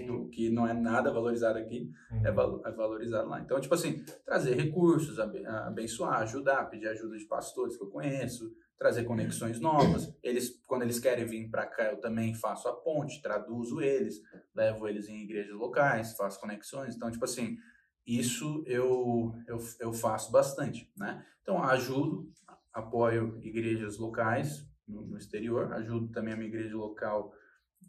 O, 0.10 0.28
que 0.28 0.49
não 0.49 0.68
é 0.68 0.74
nada 0.74 1.10
valorizado 1.10 1.58
aqui 1.58 1.90
uhum. 2.12 2.26
é, 2.26 2.30
é, 2.30 2.72
valorizado 2.74 3.30
lá. 3.30 3.40
Então, 3.40 3.62
tipo 3.62 3.74
assim, 3.74 4.03
trazer 4.26 4.56
recursos, 4.56 5.18
abençoar, 5.18 6.20
ajudar, 6.24 6.66
pedir 6.66 6.90
ajuda 6.90 7.18
de 7.18 7.26
pastores 7.26 7.78
que 7.78 7.84
eu 7.86 7.90
conheço, 7.90 8.52
trazer 8.82 9.03
conexões 9.03 9.60
novas. 9.60 10.12
Eles, 10.24 10.60
quando 10.66 10.82
eles 10.82 10.99
querem 10.99 11.24
vir 11.24 11.48
para 11.52 11.68
cá, 11.68 11.91
eu 11.91 11.99
também 11.99 12.34
faço 12.34 12.68
a 12.68 12.74
ponte, 12.74 13.22
traduzo 13.22 13.80
eles, 13.80 14.20
levo 14.56 14.88
eles 14.88 15.08
em 15.08 15.22
igrejas 15.22 15.53
locais, 15.53 16.18
faço 16.18 16.40
conexões. 16.40 16.95
Então, 16.95 17.12
tipo 17.12 17.24
assim, 17.24 17.60
isso 18.08 18.64
eu, 18.66 19.36
eu, 19.48 19.60
eu 19.80 19.94
faço 19.94 20.32
bastante, 20.32 20.91
né? 20.98 21.24
Então, 21.44 21.64
ajudo, 21.64 22.28
apoio 22.74 23.38
igrejas 23.44 23.99
locais 23.99 24.68
no, 24.88 25.06
no 25.06 25.18
exterior, 25.20 25.72
ajudo 25.74 26.12
também 26.12 26.34
a 26.34 26.38
minha 26.38 26.49
igreja 26.49 26.76
local 26.76 27.32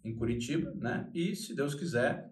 em 0.04 0.14
Curitiba, 0.14 0.74
né? 0.74 1.10
E, 1.14 1.34
se 1.34 1.56
Deus 1.56 1.74
quiser, 1.74 2.30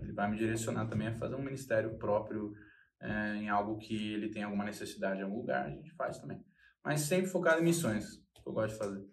ele 0.00 0.12
vai 0.12 0.30
me 0.30 0.38
direcionar 0.38 0.86
também 0.86 1.08
a 1.08 1.18
fazer 1.18 1.34
um 1.34 1.42
ministério 1.42 1.98
próprio 1.98 2.54
é, 3.00 3.34
em 3.38 3.48
algo 3.48 3.76
que 3.78 4.12
ele 4.12 4.28
tem 4.28 4.44
alguma 4.44 4.64
necessidade 4.64 5.18
em 5.18 5.24
algum 5.24 5.38
lugar, 5.38 5.66
a 5.66 5.70
gente 5.70 5.92
faz 5.94 6.20
também. 6.20 6.40
Mas 6.84 7.02
sempre 7.02 7.26
focado 7.26 7.60
em 7.60 7.64
missões, 7.64 8.16
que 8.34 8.48
eu 8.48 8.52
gosto 8.52 8.72
de 8.72 8.78
fazer. 8.78 9.06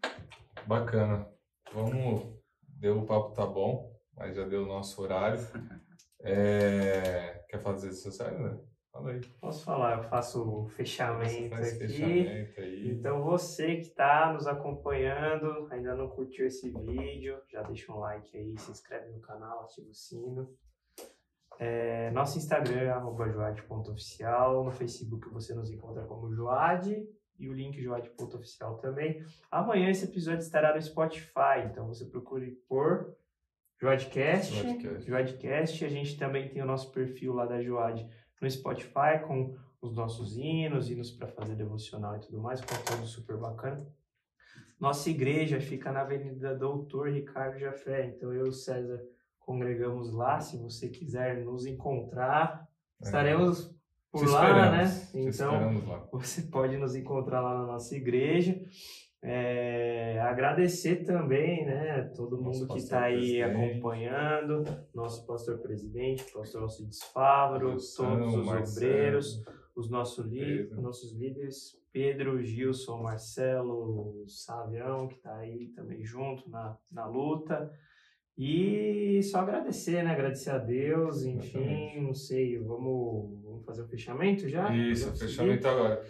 Bacana. 0.65 1.27
Vamos. 1.73 2.39
Deu 2.67 2.99
o 2.99 3.05
papo 3.05 3.33
tá 3.33 3.45
bom, 3.45 3.93
mas 4.15 4.35
já 4.35 4.47
deu 4.47 4.63
o 4.63 4.67
nosso 4.67 5.01
horário. 5.01 5.39
É... 6.21 7.45
Quer 7.47 7.59
fazer 7.61 7.91
isso 7.91 8.11
sociais, 8.11 8.37
né? 8.37 8.59
Fala 8.91 9.11
aí. 9.11 9.21
Posso 9.39 9.63
falar, 9.63 9.99
eu 9.99 10.03
faço 10.09 10.43
o 10.43 10.67
fechamento 10.67 11.55
Faz 11.55 11.75
aqui. 11.75 11.87
fechamento 11.87 12.59
aí. 12.59 12.91
Então 12.91 13.23
você 13.23 13.75
que 13.77 13.83
está 13.83 14.33
nos 14.33 14.45
acompanhando, 14.45 15.69
ainda 15.71 15.95
não 15.95 16.09
curtiu 16.09 16.45
esse 16.45 16.69
vídeo, 16.71 17.39
já 17.49 17.61
deixa 17.61 17.89
um 17.93 17.99
like 17.99 18.37
aí, 18.37 18.57
se 18.57 18.69
inscreve 18.69 19.09
no 19.11 19.21
canal, 19.21 19.61
ativa 19.61 19.89
o 19.89 19.93
sino. 19.93 20.53
É, 21.57 22.11
nosso 22.11 22.37
Instagram 22.37 22.81
é 22.81 22.89
arroba 22.89 23.29
joad.oficial, 23.29 24.63
no 24.65 24.71
Facebook 24.71 25.29
você 25.29 25.53
nos 25.53 25.71
encontra 25.71 26.05
como 26.05 26.33
Joad 26.33 27.07
e 27.39 27.49
o 27.49 27.53
link 27.53 27.81
joad.oficial 27.81 28.77
também. 28.77 29.23
Amanhã 29.49 29.89
esse 29.89 30.05
episódio 30.05 30.39
estará 30.39 30.75
no 30.75 30.81
Spotify, 30.81 31.65
então 31.65 31.87
você 31.87 32.05
procure 32.05 32.51
por 32.67 33.15
Joadcast. 33.81 34.53
Joadcast. 34.53 35.07
Joadcast. 35.07 35.85
A 35.85 35.89
gente 35.89 36.17
também 36.17 36.49
tem 36.49 36.61
o 36.61 36.65
nosso 36.65 36.91
perfil 36.91 37.33
lá 37.33 37.45
da 37.45 37.61
Joad 37.61 38.07
no 38.41 38.51
Spotify 38.51 39.23
com 39.25 39.57
os 39.81 39.95
nossos 39.95 40.37
hinos, 40.37 40.89
hinos 40.89 41.11
para 41.11 41.27
fazer 41.27 41.55
devocional 41.55 42.17
e 42.17 42.19
tudo 42.19 42.41
mais, 42.41 42.59
conteúdo 42.59 43.07
super 43.07 43.37
bacana. 43.37 43.87
Nossa 44.79 45.09
igreja 45.09 45.59
fica 45.59 45.91
na 45.91 46.01
Avenida 46.01 46.55
Doutor 46.55 47.09
Ricardo 47.09 47.57
Jafé, 47.59 48.07
então 48.07 48.33
eu 48.33 48.45
e 48.45 48.49
o 48.49 48.53
César 48.53 49.01
congregamos 49.39 50.11
lá. 50.11 50.39
Se 50.39 50.57
você 50.57 50.89
quiser 50.89 51.43
nos 51.43 51.65
encontrar, 51.65 52.67
estaremos 53.01 53.73
por 54.11 54.25
Te 54.25 54.31
lá, 54.31 54.71
né? 54.71 55.07
Então 55.13 55.87
lá. 55.87 56.07
você 56.11 56.43
pode 56.43 56.77
nos 56.77 56.95
encontrar 56.95 57.41
lá 57.41 57.59
na 57.59 57.67
nossa 57.67 57.95
igreja. 57.95 58.59
É, 59.21 60.17
agradecer 60.21 61.03
também, 61.03 61.65
né, 61.65 62.03
todo 62.15 62.41
Nosso 62.41 62.61
mundo 62.61 62.71
que 62.71 62.79
está 62.79 63.03
aí 63.03 63.43
acompanhando, 63.43 64.63
nosso 64.95 65.27
pastor 65.27 65.57
presidente, 65.59 66.23
pastor 66.31 66.61
Alcides 66.61 67.03
Fávaro, 67.03 67.71
todos 67.71 68.33
os 68.33 68.45
Marcelo, 68.45 68.87
obreiros, 68.87 69.43
os 69.75 69.89
nossos, 69.89 70.25
li 70.25 70.69
nossos 70.69 71.11
líderes, 71.13 71.77
Pedro, 71.91 72.41
Gilson, 72.41 73.01
Marcelo, 73.01 74.23
Savião, 74.25 75.09
que 75.09 75.15
está 75.15 75.35
aí 75.35 75.67
também 75.75 76.01
junto 76.05 76.49
na, 76.49 76.77
na 76.89 77.05
luta. 77.05 77.69
E 78.41 79.21
só 79.21 79.39
agradecer, 79.39 80.01
né? 80.01 80.11
Agradecer 80.11 80.51
a 80.51 80.57
Deus, 80.57 81.25
enfim, 81.25 81.59
Exatamente. 81.59 81.99
não 81.99 82.13
sei, 82.13 82.57
vamos, 82.57 83.43
vamos 83.43 83.65
fazer 83.65 83.81
o 83.81 83.87
fechamento 83.87 84.47
já? 84.47 84.73
Isso, 84.73 85.13
fechamento 85.17 85.67
agora. 85.67 86.07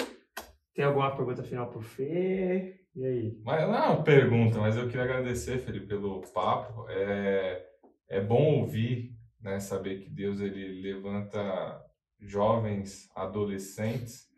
Tem 0.75 0.85
alguma 0.85 1.15
pergunta 1.15 1.41
final 1.41 1.71
pro 1.71 1.81
Fê? 1.81 2.85
E 2.95 3.03
aí? 3.03 3.39
Mas 3.43 3.63
não 3.63 3.75
é 3.75 3.87
uma 3.87 4.03
pergunta, 4.03 4.59
mas 4.59 4.77
eu 4.77 4.85
queria 4.85 5.05
agradecer, 5.05 5.57
Felipe, 5.57 5.87
pelo 5.87 6.21
papo. 6.31 6.85
É, 6.87 7.65
é 8.07 8.21
bom 8.21 8.59
ouvir, 8.59 9.17
né, 9.41 9.59
saber 9.59 9.99
que 9.99 10.09
Deus 10.11 10.39
ele 10.39 10.81
levanta 10.81 11.83
jovens, 12.19 13.09
adolescentes 13.15 14.29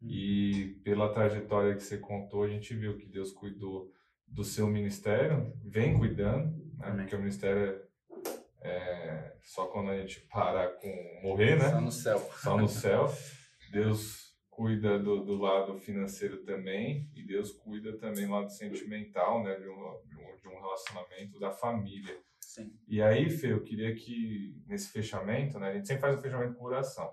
e 0.00 0.80
pela 0.84 1.12
trajetória 1.12 1.74
que 1.74 1.82
você 1.82 1.98
contou, 1.98 2.44
a 2.44 2.48
gente 2.48 2.72
viu 2.74 2.96
que 2.96 3.06
Deus 3.06 3.32
cuidou 3.32 3.90
do 4.24 4.44
seu 4.44 4.68
ministério, 4.68 5.52
vem 5.64 5.98
cuidando, 5.98 6.69
né, 6.80 7.02
porque 7.02 7.16
o 7.16 7.18
ministério 7.18 7.82
é, 8.62 8.68
é 8.68 9.36
só 9.42 9.66
quando 9.66 9.90
a 9.90 9.96
gente 9.98 10.20
para 10.28 10.68
com 10.68 11.20
morrer, 11.22 11.56
né? 11.56 11.70
Só 11.70 11.80
no 11.80 11.92
céu. 11.92 12.18
só 12.42 12.56
no 12.56 12.68
céu. 12.68 13.06
Deus 13.72 14.30
cuida 14.48 14.98
do, 14.98 15.24
do 15.24 15.36
lado 15.36 15.78
financeiro 15.78 16.42
também 16.44 17.08
e 17.14 17.22
Deus 17.24 17.52
cuida 17.52 17.96
também 17.98 18.26
do 18.26 18.32
lado 18.32 18.50
sentimental, 18.50 19.42
né, 19.42 19.54
de 19.58 19.68
um, 19.68 20.00
de 20.06 20.16
um- 20.18 20.50
um 20.52 20.60
relacionamento 20.60 21.38
da 21.38 21.50
família. 21.52 22.18
Sim. 22.40 22.72
E 22.88 23.00
aí, 23.00 23.30
Fê, 23.30 23.52
eu 23.52 23.62
queria 23.62 23.94
que 23.94 24.60
nesse 24.66 24.90
fechamento, 24.90 25.58
né, 25.58 25.70
a 25.70 25.74
gente 25.74 25.86
sempre 25.86 26.00
faz 26.02 26.18
o 26.18 26.22
fechamento 26.22 26.54
por 26.54 26.66
oração. 26.72 27.10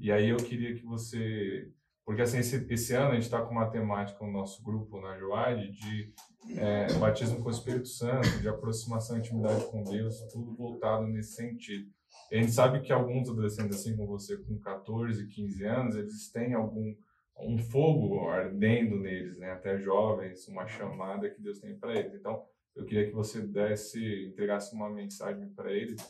E 0.00 0.10
aí 0.12 0.28
eu 0.28 0.36
queria 0.36 0.74
que 0.74 0.84
você, 0.84 1.70
porque 2.08 2.22
assim 2.22 2.38
esse, 2.38 2.66
esse 2.70 2.94
ano 2.94 3.10
a 3.10 3.14
gente 3.16 3.24
está 3.24 3.42
com 3.42 3.52
uma 3.52 3.68
temática 3.68 4.24
no 4.24 4.32
nosso 4.32 4.64
grupo 4.64 4.98
na 4.98 5.18
Joade 5.18 5.70
de 5.72 6.14
é, 6.56 6.90
batismo 6.94 7.42
com 7.42 7.48
o 7.48 7.52
Espírito 7.52 7.86
Santo, 7.86 8.40
de 8.40 8.48
aproximação 8.48 9.18
intimidade 9.18 9.66
com 9.66 9.84
Deus, 9.84 10.18
tudo 10.32 10.56
voltado 10.56 11.06
nesse 11.06 11.34
sentido. 11.34 11.86
E 12.30 12.36
a 12.36 12.40
gente 12.40 12.52
sabe 12.52 12.80
que 12.80 12.94
alguns 12.94 13.28
adolescentes, 13.28 13.78
assim 13.78 13.94
como 13.94 14.08
você, 14.08 14.38
com 14.38 14.58
14, 14.58 15.28
15 15.28 15.64
anos, 15.66 15.96
eles 15.96 16.32
têm 16.32 16.54
algum 16.54 16.94
um 17.40 17.58
fogo 17.58 18.26
ardendo 18.30 18.98
neles, 18.98 19.36
né? 19.36 19.50
Até 19.50 19.78
jovens, 19.78 20.48
uma 20.48 20.66
chamada 20.66 21.28
que 21.28 21.42
Deus 21.42 21.60
tem 21.60 21.78
para 21.78 21.94
eles. 21.94 22.14
Então, 22.14 22.42
eu 22.74 22.86
queria 22.86 23.06
que 23.06 23.14
você 23.14 23.42
desse, 23.42 24.24
entregasse 24.24 24.74
uma 24.74 24.88
mensagem 24.88 25.46
para 25.50 25.70
eles, 25.70 26.00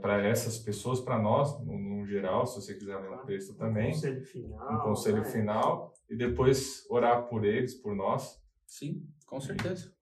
para 0.00 0.26
essas 0.26 0.58
pessoas, 0.58 1.00
para 1.00 1.18
nós, 1.18 1.58
no, 1.64 1.78
no 1.78 2.06
geral, 2.06 2.46
se 2.46 2.56
você 2.56 2.74
quiser 2.74 2.98
ler 2.98 3.10
um 3.10 3.24
texto 3.24 3.54
também, 3.54 3.88
Um 3.88 3.92
conselho 3.92 4.24
final. 4.24 4.74
um 4.74 4.78
conselho 4.80 5.22
né? 5.22 5.24
final, 5.24 5.94
e 6.10 6.16
depois 6.16 6.84
orar 6.90 7.26
por 7.28 7.44
eles, 7.44 7.74
por 7.74 7.94
nós. 7.94 8.38
Sim, 8.66 9.06
com 9.26 9.40
certeza. 9.40 9.92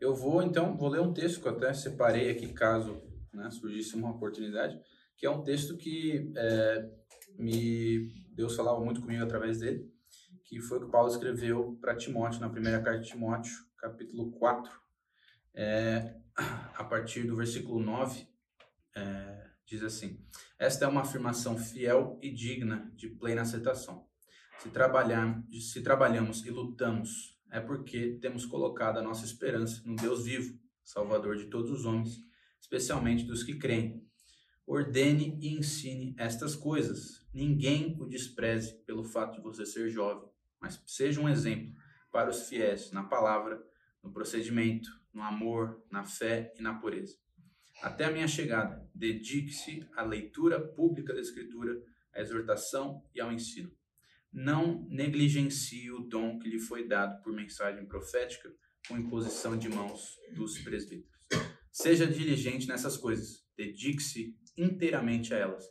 Eu 0.00 0.14
vou, 0.14 0.40
então, 0.42 0.76
vou 0.76 0.88
ler 0.88 1.00
um 1.00 1.12
texto 1.12 1.40
que 1.40 1.48
eu 1.48 1.52
até 1.52 1.72
separei 1.72 2.30
aqui, 2.30 2.52
caso 2.52 3.02
né, 3.32 3.50
surgisse 3.50 3.96
uma 3.96 4.10
oportunidade, 4.10 4.80
que 5.16 5.26
é 5.26 5.30
um 5.30 5.42
texto 5.42 5.76
que 5.76 6.32
é, 6.36 6.88
me 7.36 8.12
Deus 8.32 8.54
falava 8.54 8.78
muito 8.80 9.00
comigo 9.00 9.24
através 9.24 9.58
dele, 9.58 9.92
que 10.44 10.60
foi 10.60 10.78
o 10.78 10.86
que 10.86 10.92
Paulo 10.92 11.08
escreveu 11.08 11.76
para 11.80 11.96
Timóteo, 11.96 12.40
na 12.40 12.48
primeira 12.48 12.80
carta 12.80 13.00
de 13.00 13.08
Timóteo, 13.08 13.52
capítulo 13.76 14.30
4, 14.30 14.70
é, 15.54 16.14
a 16.76 16.84
partir 16.84 17.24
do 17.24 17.34
versículo 17.34 17.80
9, 17.80 18.27
é, 18.98 19.50
diz 19.64 19.82
assim, 19.82 20.20
Esta 20.58 20.84
é 20.84 20.88
uma 20.88 21.02
afirmação 21.02 21.56
fiel 21.56 22.18
e 22.22 22.32
digna 22.32 22.90
de 22.96 23.08
plena 23.08 23.42
aceitação. 23.42 24.06
Se, 24.58 24.70
trabalhar, 24.70 25.42
se 25.52 25.82
trabalhamos 25.82 26.44
e 26.44 26.50
lutamos, 26.50 27.38
é 27.50 27.60
porque 27.60 28.18
temos 28.20 28.44
colocado 28.44 28.98
a 28.98 29.02
nossa 29.02 29.24
esperança 29.24 29.82
no 29.84 29.94
Deus 29.94 30.24
vivo, 30.24 30.58
Salvador 30.84 31.36
de 31.36 31.44
todos 31.44 31.70
os 31.70 31.84
homens, 31.84 32.18
especialmente 32.60 33.24
dos 33.24 33.42
que 33.42 33.56
creem. 33.56 34.04
Ordene 34.66 35.38
e 35.40 35.56
ensine 35.56 36.14
estas 36.18 36.54
coisas. 36.54 37.26
Ninguém 37.32 37.96
o 38.00 38.06
despreze 38.06 38.74
pelo 38.84 39.04
fato 39.04 39.36
de 39.36 39.42
você 39.42 39.64
ser 39.64 39.88
jovem, 39.88 40.28
mas 40.60 40.82
seja 40.86 41.20
um 41.20 41.28
exemplo 41.28 41.72
para 42.10 42.30
os 42.30 42.48
fiéis 42.48 42.90
na 42.90 43.04
palavra, 43.04 43.62
no 44.02 44.12
procedimento, 44.12 44.88
no 45.12 45.22
amor, 45.22 45.82
na 45.90 46.04
fé 46.04 46.52
e 46.58 46.62
na 46.62 46.74
pureza. 46.74 47.16
Até 47.80 48.06
a 48.06 48.10
minha 48.10 48.26
chegada, 48.26 48.84
dedique-se 48.92 49.86
à 49.94 50.02
leitura 50.02 50.60
pública 50.60 51.14
da 51.14 51.20
Escritura, 51.20 51.80
à 52.12 52.20
exortação 52.20 53.04
e 53.14 53.20
ao 53.20 53.32
ensino. 53.32 53.70
Não 54.32 54.84
negligencie 54.90 55.90
o 55.92 56.00
dom 56.00 56.40
que 56.40 56.48
lhe 56.48 56.58
foi 56.58 56.88
dado 56.88 57.22
por 57.22 57.32
mensagem 57.32 57.86
profética 57.86 58.52
com 58.88 58.98
imposição 58.98 59.56
de 59.56 59.68
mãos 59.68 60.16
dos 60.34 60.58
presbíteros. 60.58 61.08
Seja 61.70 62.04
diligente 62.04 62.66
nessas 62.66 62.96
coisas, 62.96 63.46
dedique-se 63.56 64.36
inteiramente 64.56 65.32
a 65.32 65.36
elas, 65.36 65.64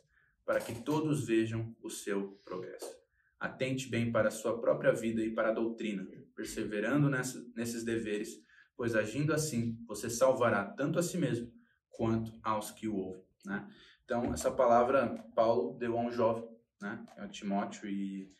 para 0.46 0.60
que 0.60 0.82
todos 0.82 1.26
vejam 1.26 1.76
o 1.82 1.90
seu 1.90 2.40
progresso. 2.42 2.90
Atente 3.38 3.88
bem 3.90 4.10
para 4.10 4.28
a 4.28 4.32
sua 4.32 4.58
própria 4.58 4.92
vida 4.92 5.22
e 5.22 5.34
para 5.34 5.50
a 5.50 5.54
doutrina, 5.54 6.08
perseverando 6.34 7.10
nessa, 7.10 7.38
nesses 7.54 7.84
deveres, 7.84 8.30
pois 8.74 8.94
agindo 8.94 9.34
assim 9.34 9.78
você 9.86 10.08
salvará 10.08 10.64
tanto 10.64 10.98
a 10.98 11.02
si 11.02 11.18
mesmo 11.18 11.57
quanto 11.90 12.32
aos 12.42 12.70
que 12.70 12.88
o 12.88 12.96
ouvem. 12.96 13.22
Né? 13.44 13.68
Então, 14.04 14.32
essa 14.32 14.50
palavra 14.50 15.24
Paulo 15.34 15.76
deu 15.78 15.98
a 15.98 16.00
um 16.00 16.10
jovem, 16.10 16.48
né? 16.80 17.04
é 17.16 17.24
o 17.24 17.28
Timóteo, 17.28 17.88
e 17.88 18.32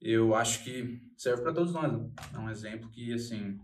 eu 0.00 0.34
acho 0.34 0.62
que 0.64 1.00
serve 1.16 1.42
para 1.42 1.54
todos 1.54 1.72
nós. 1.72 1.92
Né? 1.92 2.10
É 2.34 2.38
um 2.38 2.50
exemplo 2.50 2.90
que, 2.90 3.12
assim, 3.12 3.58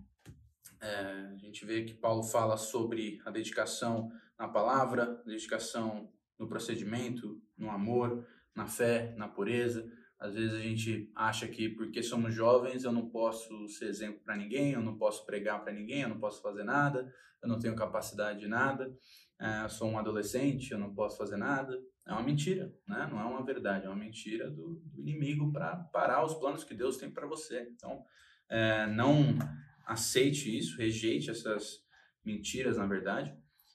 é, 0.80 1.30
a 1.32 1.36
gente 1.36 1.64
vê 1.64 1.84
que 1.84 1.94
Paulo 1.94 2.22
fala 2.22 2.56
sobre 2.56 3.20
a 3.24 3.30
dedicação 3.30 4.10
na 4.38 4.48
palavra, 4.48 5.22
dedicação 5.26 6.10
no 6.38 6.48
procedimento, 6.48 7.40
no 7.56 7.70
amor, 7.70 8.26
na 8.56 8.66
fé, 8.66 9.14
na 9.16 9.28
pureza, 9.28 9.86
Às 10.20 10.34
vezes 10.34 10.52
a 10.52 10.60
gente 10.60 11.10
acha 11.16 11.48
que 11.48 11.70
porque 11.70 12.02
somos 12.02 12.34
jovens 12.34 12.84
eu 12.84 12.92
não 12.92 13.08
posso 13.08 13.66
ser 13.68 13.86
exemplo 13.86 14.20
para 14.22 14.36
ninguém, 14.36 14.72
eu 14.72 14.82
não 14.82 14.98
posso 14.98 15.24
pregar 15.24 15.62
para 15.64 15.72
ninguém, 15.72 16.02
eu 16.02 16.10
não 16.10 16.20
posso 16.20 16.42
fazer 16.42 16.62
nada, 16.62 17.10
eu 17.42 17.48
não 17.48 17.58
tenho 17.58 17.74
capacidade 17.74 18.40
de 18.40 18.46
nada, 18.46 18.94
é, 19.40 19.64
eu 19.64 19.70
sou 19.70 19.88
um 19.88 19.98
adolescente, 19.98 20.72
eu 20.72 20.78
não 20.78 20.94
posso 20.94 21.16
fazer 21.16 21.38
nada. 21.38 21.80
É 22.06 22.12
uma 22.12 22.22
mentira, 22.22 22.70
né? 22.86 23.08
não 23.10 23.18
é 23.18 23.24
uma 23.24 23.42
verdade, 23.42 23.86
é 23.86 23.88
uma 23.88 23.96
mentira 23.96 24.50
do, 24.50 24.82
do 24.84 25.00
inimigo 25.00 25.50
para 25.50 25.76
parar 25.76 26.24
os 26.24 26.34
planos 26.34 26.64
que 26.64 26.74
Deus 26.74 26.98
tem 26.98 27.10
para 27.10 27.26
você. 27.26 27.66
Então, 27.74 28.04
é, 28.48 28.86
não 28.88 29.38
aceite 29.86 30.56
isso, 30.56 30.76
rejeite 30.76 31.30
essas 31.30 31.82
mentiras, 32.24 32.76
na 32.76 32.86
verdade, 32.86 33.34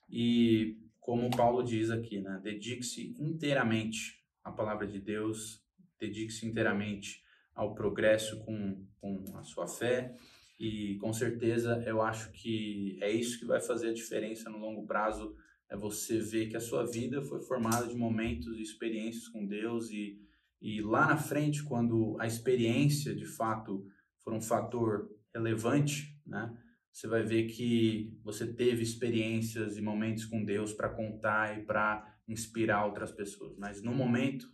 e 0.10 0.78
como 1.00 1.36
Paulo 1.36 1.64
diz 1.64 1.90
aqui, 1.90 2.20
né? 2.22 2.40
dedique-se 2.44 3.16
inteiramente 3.20 4.24
à 4.44 4.52
palavra 4.52 4.86
de 4.86 5.00
Deus, 5.00 5.65
dedique-se 6.00 6.46
inteiramente 6.46 7.24
ao 7.54 7.74
progresso 7.74 8.44
com, 8.44 8.86
com 9.00 9.24
a 9.38 9.44
sua 9.44 9.68
fé, 9.68 10.16
e 10.60 10.96
com 10.98 11.12
certeza 11.14 11.84
eu 11.86 12.02
acho 12.02 12.32
que 12.32 12.98
é 13.02 13.12
isso 13.12 13.40
que 13.40 13.46
vai 13.46 13.60
fazer 13.60 13.90
a 13.90 13.94
diferença 13.94 14.50
no 14.50 14.58
longo 14.58 14.86
prazo 14.86 15.36
é 15.70 15.76
você 15.76 16.20
ver 16.20 16.48
que 16.48 16.56
a 16.56 16.62
sua 16.62 16.86
vida 16.86 17.22
foi 17.22 17.42
formada 17.42 17.88
de 17.88 17.96
momentos 17.96 18.58
e 18.58 18.62
experiências 18.62 19.28
com 19.28 19.46
Deus 19.46 19.90
e, 19.90 20.22
e 20.62 20.82
lá 20.82 21.08
na 21.08 21.18
frente, 21.18 21.64
quando 21.64 22.16
a 22.20 22.28
experiência 22.28 23.16
de 23.16 23.26
fato 23.26 23.86
for 24.24 24.34
um 24.34 24.42
fator 24.42 25.10
relevante, 25.34 26.18
né, 26.26 26.56
você 26.92 27.08
vai 27.08 27.24
ver 27.24 27.48
que 27.48 28.18
você 28.24 28.54
teve 28.54 28.82
experiências 28.82 29.78
e 29.78 29.82
momentos 29.82 30.26
com 30.26 30.46
Deus 30.46 30.72
para 30.72 30.90
contar 30.90 31.60
e 31.60 31.66
para 31.66 32.16
inspirar 32.28 32.86
outras 32.86 33.12
pessoas. 33.12 33.58
Mas 33.58 33.82
no 33.82 33.94
momento, 33.94 34.48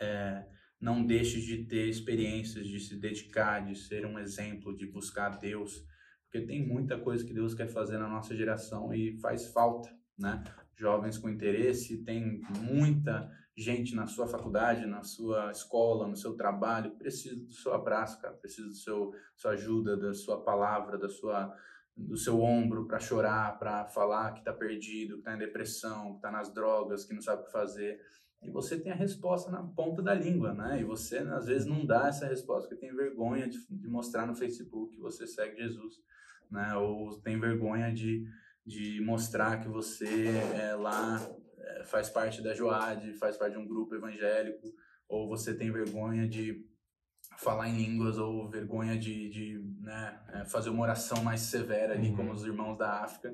é, 0.00 0.46
não 0.82 1.06
deixe 1.06 1.40
de 1.40 1.64
ter 1.64 1.88
experiências, 1.88 2.66
de 2.66 2.78
se 2.80 2.96
dedicar, 2.96 3.64
de 3.64 3.74
ser 3.74 4.04
um 4.04 4.18
exemplo, 4.18 4.76
de 4.76 4.86
buscar 4.86 5.38
Deus, 5.38 5.82
porque 6.24 6.46
tem 6.46 6.66
muita 6.66 6.98
coisa 6.98 7.24
que 7.24 7.32
Deus 7.32 7.54
quer 7.54 7.68
fazer 7.68 7.96
na 7.96 8.08
nossa 8.08 8.36
geração 8.36 8.92
e 8.92 9.16
faz 9.20 9.46
falta 9.46 9.88
né? 10.18 10.42
Jovens 10.76 11.18
com 11.18 11.28
interesse, 11.28 12.04
tem 12.04 12.40
muita 12.60 13.30
gente 13.56 13.94
na 13.94 14.06
sua 14.06 14.26
faculdade, 14.26 14.86
na 14.86 15.02
sua 15.02 15.50
escola, 15.50 16.06
no 16.06 16.16
seu 16.16 16.34
trabalho, 16.34 16.96
precisa 16.96 17.36
do 17.36 17.52
seu 17.52 17.74
abraço, 17.74 18.20
cara, 18.20 18.34
precisa 18.34 18.68
do 18.68 18.74
seu 18.74 19.12
sua 19.36 19.52
ajuda, 19.52 19.96
da 19.96 20.14
sua 20.14 20.42
palavra, 20.42 20.98
da 20.98 21.08
sua 21.08 21.54
do 21.94 22.16
seu 22.16 22.40
ombro 22.40 22.86
para 22.86 22.98
chorar, 22.98 23.58
para 23.58 23.84
falar 23.84 24.32
que 24.32 24.38
está 24.38 24.52
perdido, 24.52 25.14
que 25.14 25.20
está 25.20 25.34
em 25.34 25.38
depressão, 25.38 26.12
que 26.12 26.16
está 26.16 26.30
nas 26.30 26.52
drogas, 26.52 27.04
que 27.04 27.12
não 27.12 27.20
sabe 27.20 27.42
o 27.42 27.44
que 27.44 27.52
fazer. 27.52 28.00
E 28.42 28.50
você 28.50 28.78
tem 28.78 28.90
a 28.90 28.96
resposta 28.96 29.50
na 29.50 29.62
ponta 29.62 30.02
da 30.02 30.12
língua, 30.12 30.52
né? 30.52 30.80
E 30.80 30.84
você, 30.84 31.18
às 31.18 31.46
vezes, 31.46 31.66
não 31.66 31.86
dá 31.86 32.08
essa 32.08 32.26
resposta, 32.26 32.68
porque 32.68 32.86
tem 32.86 32.94
vergonha 32.94 33.48
de, 33.48 33.58
de 33.70 33.88
mostrar 33.88 34.26
no 34.26 34.34
Facebook 34.34 34.94
que 34.94 35.00
você 35.00 35.26
segue 35.26 35.62
Jesus, 35.62 36.00
né? 36.50 36.74
Ou 36.76 37.16
tem 37.20 37.38
vergonha 37.38 37.92
de, 37.92 38.26
de 38.66 39.00
mostrar 39.00 39.60
que 39.60 39.68
você 39.68 40.28
é, 40.60 40.74
lá 40.74 41.20
é, 41.56 41.84
faz 41.84 42.10
parte 42.10 42.42
da 42.42 42.52
Joad, 42.52 43.12
faz 43.14 43.36
parte 43.36 43.52
de 43.52 43.58
um 43.58 43.66
grupo 43.66 43.94
evangélico, 43.94 44.74
ou 45.08 45.28
você 45.28 45.54
tem 45.54 45.70
vergonha 45.70 46.28
de 46.28 46.66
falar 47.38 47.68
em 47.68 47.76
línguas, 47.76 48.18
ou 48.18 48.48
vergonha 48.48 48.98
de, 48.98 49.28
de 49.28 49.64
né, 49.80 50.20
é, 50.32 50.44
fazer 50.44 50.70
uma 50.70 50.82
oração 50.82 51.22
mais 51.22 51.40
severa 51.42 51.94
ali, 51.94 52.10
uhum. 52.10 52.16
como 52.16 52.32
os 52.32 52.44
irmãos 52.44 52.76
da 52.76 53.02
África, 53.02 53.32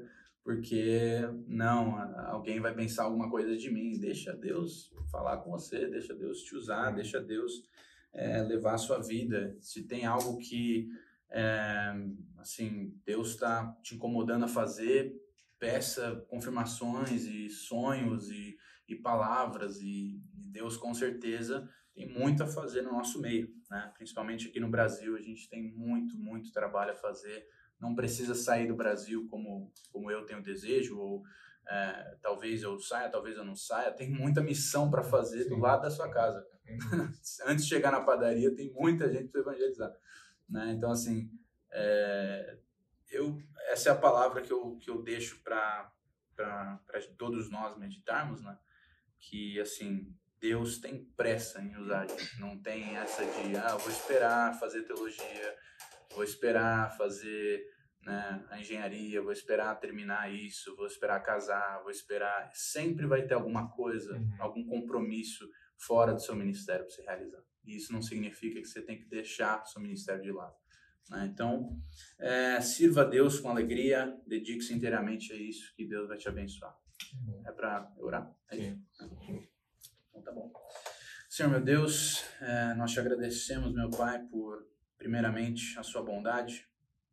porque 0.48 1.20
não, 1.46 1.98
alguém 2.24 2.58
vai 2.58 2.74
pensar 2.74 3.02
alguma 3.02 3.28
coisa 3.28 3.54
de 3.54 3.70
mim. 3.70 4.00
Deixa 4.00 4.32
Deus 4.32 4.90
falar 5.12 5.36
com 5.42 5.50
você, 5.50 5.86
deixa 5.88 6.14
Deus 6.14 6.42
te 6.42 6.56
usar, 6.56 6.90
deixa 6.90 7.20
Deus 7.20 7.68
é, 8.14 8.40
levar 8.40 8.72
a 8.72 8.78
sua 8.78 8.98
vida. 8.98 9.54
Se 9.60 9.86
tem 9.86 10.06
algo 10.06 10.38
que 10.38 10.88
é, 11.28 11.92
assim, 12.38 12.98
Deus 13.04 13.32
está 13.32 13.76
te 13.82 13.96
incomodando 13.96 14.46
a 14.46 14.48
fazer, 14.48 15.14
peça 15.58 16.16
confirmações 16.30 17.26
e 17.26 17.50
sonhos 17.50 18.30
e, 18.30 18.56
e 18.88 18.96
palavras 18.96 19.82
e, 19.82 20.22
e, 20.34 20.48
Deus 20.48 20.78
com 20.78 20.94
certeza 20.94 21.68
tem 21.92 22.08
muito 22.08 22.42
a 22.42 22.46
fazer 22.46 22.80
no 22.80 22.92
nosso 22.92 23.20
meio, 23.20 23.52
né? 23.70 23.92
Principalmente 23.98 24.48
aqui 24.48 24.60
no 24.60 24.70
Brasil, 24.70 25.14
a 25.14 25.20
gente 25.20 25.46
tem 25.50 25.62
muito, 25.62 26.16
muito 26.16 26.50
trabalho 26.52 26.92
a 26.92 26.96
fazer. 26.96 27.46
Não 27.80 27.94
precisa 27.94 28.34
sair 28.34 28.66
do 28.66 28.74
Brasil 28.74 29.26
como, 29.30 29.72
como 29.92 30.10
eu 30.10 30.26
tenho 30.26 30.42
desejo 30.42 30.98
ou 30.98 31.22
é, 31.68 32.16
talvez 32.22 32.62
eu 32.62 32.78
saia, 32.78 33.10
talvez 33.10 33.36
eu 33.36 33.44
não 33.44 33.54
saia. 33.54 33.92
Tem 33.92 34.10
muita 34.10 34.40
missão 34.40 34.90
para 34.90 35.02
fazer 35.02 35.44
Sim. 35.44 35.50
do 35.50 35.58
lado 35.58 35.82
da 35.82 35.90
sua 35.90 36.10
casa. 36.10 36.44
Antes 37.46 37.64
de 37.64 37.68
chegar 37.68 37.92
na 37.92 38.00
padaria, 38.00 38.54
tem 38.54 38.72
muita 38.72 39.10
gente 39.12 39.28
para 39.28 39.42
evangelizar. 39.42 39.92
Né? 40.48 40.72
Então, 40.72 40.90
assim, 40.90 41.30
é, 41.70 42.58
eu, 43.10 43.38
essa 43.68 43.90
é 43.90 43.92
a 43.92 43.96
palavra 43.98 44.40
que 44.40 44.52
eu, 44.52 44.76
que 44.78 44.88
eu 44.88 45.02
deixo 45.02 45.42
para 45.42 45.92
todos 47.18 47.50
nós 47.50 47.76
meditarmos, 47.76 48.42
né? 48.42 48.58
Que, 49.18 49.60
assim, 49.60 50.14
Deus 50.40 50.78
tem 50.78 51.04
pressa 51.16 51.60
em 51.60 51.76
usar 51.76 52.02
a 52.02 52.06
gente. 52.06 52.40
Não 52.40 52.58
tem 52.60 52.96
essa 52.96 53.24
de, 53.24 53.56
ah, 53.56 53.76
vou 53.76 53.90
esperar 53.90 54.58
fazer 54.58 54.84
teologia, 54.84 55.56
vou 56.18 56.24
esperar 56.24 56.96
fazer 56.96 57.64
né, 58.04 58.44
a 58.50 58.60
engenharia, 58.60 59.22
vou 59.22 59.30
esperar 59.30 59.78
terminar 59.78 60.32
isso, 60.34 60.74
vou 60.74 60.86
esperar 60.86 61.20
casar, 61.20 61.80
vou 61.82 61.92
esperar. 61.92 62.50
Sempre 62.52 63.06
vai 63.06 63.22
ter 63.22 63.34
alguma 63.34 63.70
coisa, 63.70 64.14
uhum. 64.14 64.36
algum 64.40 64.64
compromisso 64.66 65.48
fora 65.76 66.12
do 66.12 66.20
seu 66.20 66.34
ministério 66.34 66.84
para 66.84 66.94
você 66.94 67.02
realizar. 67.02 67.40
E 67.64 67.76
isso 67.76 67.92
não 67.92 68.02
significa 68.02 68.60
que 68.60 68.66
você 68.66 68.82
tem 68.82 68.98
que 68.98 69.08
deixar 69.08 69.62
o 69.62 69.66
seu 69.66 69.80
ministério 69.80 70.20
de 70.20 70.32
lado. 70.32 70.56
Né? 71.08 71.30
Então, 71.32 71.80
é, 72.18 72.60
sirva 72.60 73.02
a 73.02 73.04
Deus 73.04 73.38
com 73.38 73.48
alegria, 73.48 74.20
dedique-se 74.26 74.74
inteiramente 74.74 75.32
a 75.32 75.36
isso, 75.36 75.72
que 75.76 75.86
Deus 75.86 76.08
vai 76.08 76.18
te 76.18 76.28
abençoar. 76.28 76.76
É 77.46 77.52
para 77.52 77.92
orar? 77.98 78.28
É 78.50 78.56
isso? 78.56 78.80
Então, 80.10 80.22
tá 80.22 80.32
bom. 80.32 80.52
Senhor 81.28 81.48
meu 81.48 81.60
Deus, 81.60 82.24
é, 82.40 82.74
nós 82.74 82.90
te 82.90 82.98
agradecemos, 82.98 83.72
meu 83.72 83.88
Pai, 83.90 84.20
por, 84.28 84.66
primeiramente, 84.98 85.78
a 85.78 85.82
sua 85.82 86.02
bondade, 86.02 86.66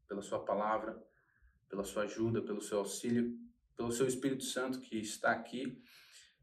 pela 0.07 0.21
sua 0.21 0.43
palavra, 0.43 1.01
pela 1.69 1.83
sua 1.83 2.03
ajuda, 2.03 2.41
pelo 2.41 2.61
seu 2.61 2.79
auxílio, 2.79 3.37
pelo 3.77 3.91
seu 3.91 4.07
Espírito 4.07 4.43
Santo 4.43 4.79
que 4.79 4.97
está 4.97 5.31
aqui 5.31 5.81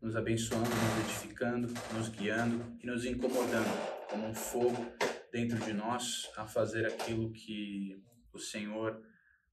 nos 0.00 0.16
abençoando, 0.16 0.68
nos 0.68 1.10
edificando, 1.10 1.68
nos 1.94 2.08
guiando 2.08 2.76
e 2.82 2.86
nos 2.86 3.04
incomodando 3.04 4.08
como 4.10 4.26
um 4.26 4.34
fogo 4.34 4.84
dentro 5.32 5.58
de 5.60 5.72
nós 5.72 6.28
a 6.36 6.46
fazer 6.46 6.84
aquilo 6.86 7.32
que 7.32 8.02
o 8.32 8.38
Senhor 8.38 9.00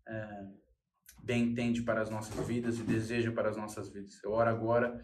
é, 0.07 0.48
bem 1.24 1.44
entende 1.44 1.84
para 1.84 2.02
as 2.02 2.10
nossas 2.10 2.48
vidas 2.48 2.80
e 2.80 2.84
deseja 2.84 3.32
para 3.32 3.49
as 3.49 3.57
nossas 3.57 3.90
vidas. 3.90 4.22
Eu 4.24 4.32
oro 4.32 4.49
agora 4.49 4.99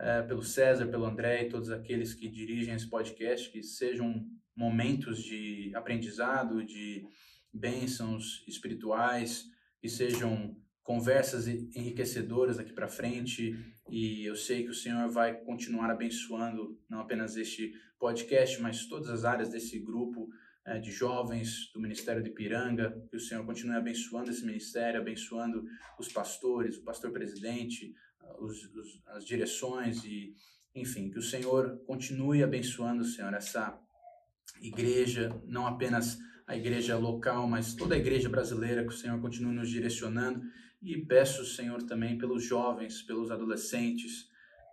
é, 0.00 0.22
pelo 0.22 0.42
César, 0.42 0.86
pelo 0.86 1.04
André 1.04 1.42
e 1.42 1.48
todos 1.48 1.70
aqueles 1.70 2.14
que 2.14 2.28
dirigem 2.28 2.74
esse 2.74 2.88
podcast, 2.88 3.50
que 3.50 3.62
sejam 3.62 4.26
momentos 4.56 5.22
de 5.22 5.70
aprendizado, 5.74 6.64
de 6.64 7.06
bênçãos 7.52 8.42
espirituais, 8.48 9.44
que 9.78 9.88
sejam 9.88 10.56
conversas 10.82 11.46
enriquecedoras 11.46 12.58
aqui 12.58 12.72
para 12.72 12.88
frente. 12.88 13.54
E 13.90 14.24
eu 14.24 14.34
sei 14.34 14.64
que 14.64 14.70
o 14.70 14.74
Senhor 14.74 15.08
vai 15.10 15.34
continuar 15.34 15.90
abençoando 15.90 16.78
não 16.88 17.00
apenas 17.00 17.36
este 17.36 17.72
podcast, 17.98 18.60
mas 18.60 18.86
todas 18.86 19.10
as 19.10 19.24
áreas 19.24 19.50
desse 19.50 19.78
grupo 19.78 20.28
é, 20.64 20.78
de 20.78 20.90
jovens 20.90 21.70
do 21.74 21.80
Ministério 21.80 22.22
de 22.22 22.30
Piranga, 22.30 22.90
que 23.10 23.16
o 23.16 23.20
Senhor 23.20 23.44
continue 23.44 23.76
abençoando 23.76 24.30
esse 24.30 24.44
ministério, 24.44 25.00
abençoando 25.00 25.64
os 25.98 26.08
pastores, 26.08 26.76
o 26.76 26.84
pastor 26.84 27.12
presidente, 27.12 27.94
os, 28.38 28.64
os, 28.74 29.02
as 29.06 29.24
direções 29.24 30.04
e 30.04 30.34
enfim, 30.74 31.10
que 31.10 31.18
o 31.18 31.22
Senhor 31.22 31.78
continue 31.86 32.42
abençoando, 32.42 33.04
Senhor, 33.04 33.34
essa 33.34 33.76
igreja, 34.60 35.30
não 35.46 35.66
apenas 35.66 36.18
a 36.46 36.56
igreja 36.56 36.96
local, 36.96 37.46
mas 37.46 37.74
toda 37.74 37.94
a 37.94 37.98
igreja 37.98 38.28
brasileira, 38.28 38.82
que 38.82 38.92
o 38.92 38.96
Senhor 38.96 39.20
continue 39.20 39.54
nos 39.54 39.68
direcionando 39.68 40.42
e 40.82 40.96
peço, 41.04 41.44
Senhor, 41.44 41.82
também 41.82 42.16
pelos 42.16 42.44
jovens, 42.44 43.02
pelos 43.02 43.30
adolescentes, 43.30 44.28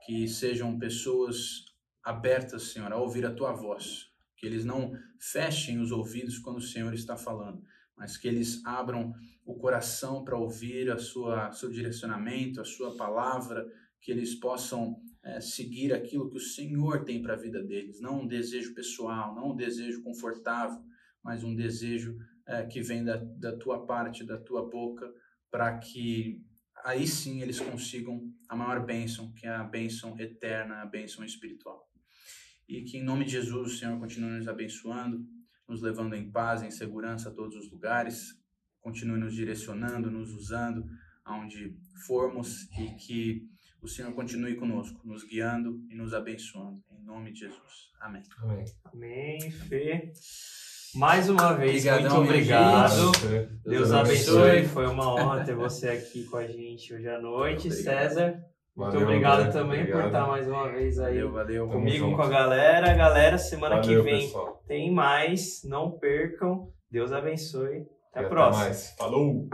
que 0.06 0.28
sejam 0.28 0.80
pessoas 0.80 1.66
abertas, 2.04 2.72
Senhor, 2.72 2.92
a 2.92 2.98
ouvir 2.98 3.26
a 3.26 3.34
tua 3.34 3.52
voz. 3.52 4.08
Que 4.38 4.46
eles 4.46 4.64
não 4.64 4.94
fechem 5.20 5.80
os 5.80 5.92
ouvidos 5.92 6.38
quando 6.38 6.58
o 6.58 6.62
Senhor 6.62 6.94
está 6.94 7.18
falando, 7.18 7.62
mas 7.98 8.16
que 8.16 8.28
eles 8.28 8.64
abram 8.64 9.14
o 9.46 9.56
coração 9.56 10.24
para 10.24 10.38
ouvir 10.38 10.92
a 10.92 10.98
sua 10.98 11.52
seu 11.52 11.70
direcionamento, 11.70 12.62
a 12.62 12.66
sua 12.66 12.96
palavra, 12.96 13.66
que 14.00 14.12
eles 14.12 14.36
possam 14.36 15.02
é, 15.24 15.42
seguir 15.42 15.94
aquilo 15.94 16.30
que 16.30 16.38
o 16.38 16.42
Senhor 16.42 17.04
tem 17.04 17.22
para 17.22 17.34
a 17.34 17.38
vida 17.38 17.64
deles, 17.64 18.00
não 18.00 18.22
um 18.22 18.28
desejo 18.28 18.74
pessoal, 18.74 19.36
não 19.36 19.52
um 19.52 19.56
desejo 19.56 20.02
confortável, 20.04 20.80
mas 21.24 21.44
um 21.44 21.56
desejo 21.56 22.18
é, 22.46 22.66
que 22.66 22.82
vem 22.82 23.04
da, 23.04 23.18
da 23.18 23.58
tua 23.58 23.86
parte, 23.86 24.24
da 24.24 24.38
tua 24.38 24.70
boca, 24.70 25.12
para 25.50 25.78
que 25.78 26.42
aí 26.86 27.08
sim 27.08 27.42
eles 27.42 27.60
consigam 27.60 28.32
a 28.48 28.56
maior 28.56 28.86
bênção, 28.86 29.34
que 29.34 29.46
é 29.46 29.50
a 29.50 29.64
bênção 29.64 30.18
eterna, 30.20 30.82
a 30.82 30.86
bênção 30.86 31.26
espiritual. 31.26 31.86
e 32.68 32.84
que 32.84 32.98
em 32.98 33.04
nome 33.04 33.26
de 33.26 33.32
Jesus 33.32 33.74
o 33.74 33.78
Senhor 33.78 33.98
continue 34.00 34.38
nos 34.38 34.48
abençoando, 34.48 35.26
nos 35.68 35.82
levando 35.82 36.16
em 36.16 36.32
paz, 36.32 36.62
em 36.62 36.72
segurança 36.72 37.30
a 37.30 37.34
todos 37.34 37.56
os 37.56 37.72
lugares, 37.72 38.36
continue 38.82 39.20
nos 39.20 39.34
direcionando, 39.34 40.10
nos 40.10 40.32
usando 40.34 40.86
aonde 41.26 41.76
formos 42.06 42.64
e 42.80 42.96
que 42.96 43.42
o 43.82 43.88
Senhor 43.88 44.14
continue 44.14 44.56
conosco, 44.56 45.00
nos 45.06 45.24
guiando 45.24 45.82
e 45.90 45.96
nos 45.96 46.14
abençoando. 46.14 46.82
Em 46.92 47.04
nome 47.04 47.32
de 47.32 47.42
Jesus. 47.42 47.92
Amém. 48.00 48.24
Amém. 48.42 48.66
Amém, 48.86 49.52
Fê. 49.52 50.12
Mais 50.96 51.30
uma 51.30 51.54
vez, 51.54 51.86
Obrigadão, 51.86 52.18
muito 52.18 52.30
obrigado. 52.30 53.12
Você. 53.12 53.50
Deus 53.66 53.92
abençoe. 53.92 54.66
Foi 54.66 54.88
uma 54.88 55.14
honra 55.14 55.44
ter 55.44 55.54
você 55.54 55.90
aqui 55.90 56.24
com 56.26 56.38
a 56.38 56.48
gente 56.48 56.94
hoje 56.94 57.08
à 57.08 57.22
noite. 57.22 57.68
Obrigado. 57.68 57.84
César, 57.84 58.44
muito 58.78 58.92
Valeu, 58.92 59.02
obrigado 59.08 59.40
André. 59.42 59.52
também 59.52 59.80
por 59.86 59.96
Obrigado. 59.96 60.06
estar 60.08 60.28
mais 60.28 60.48
uma 60.48 60.70
vez 60.70 61.00
aí 61.00 61.16
Valeu, 61.16 61.32
valeu. 61.32 61.68
Tamo 61.68 61.80
comigo, 61.80 61.98
junto. 62.06 62.16
com 62.16 62.22
a 62.22 62.30
galera. 62.30 62.94
Galera, 62.94 63.38
semana 63.38 63.76
Valeu, 63.82 64.04
que 64.04 64.10
vem 64.10 64.22
pessoal. 64.22 64.64
tem 64.68 64.92
mais. 64.94 65.64
Não 65.66 65.92
percam. 65.92 66.70
Deus 66.92 67.12
abençoe. 67.12 67.86
Até 68.12 68.22
E 68.22 68.26
a 68.26 68.30
próxima. 68.30 68.64
mais. 68.66 68.96
Falou! 68.98 69.48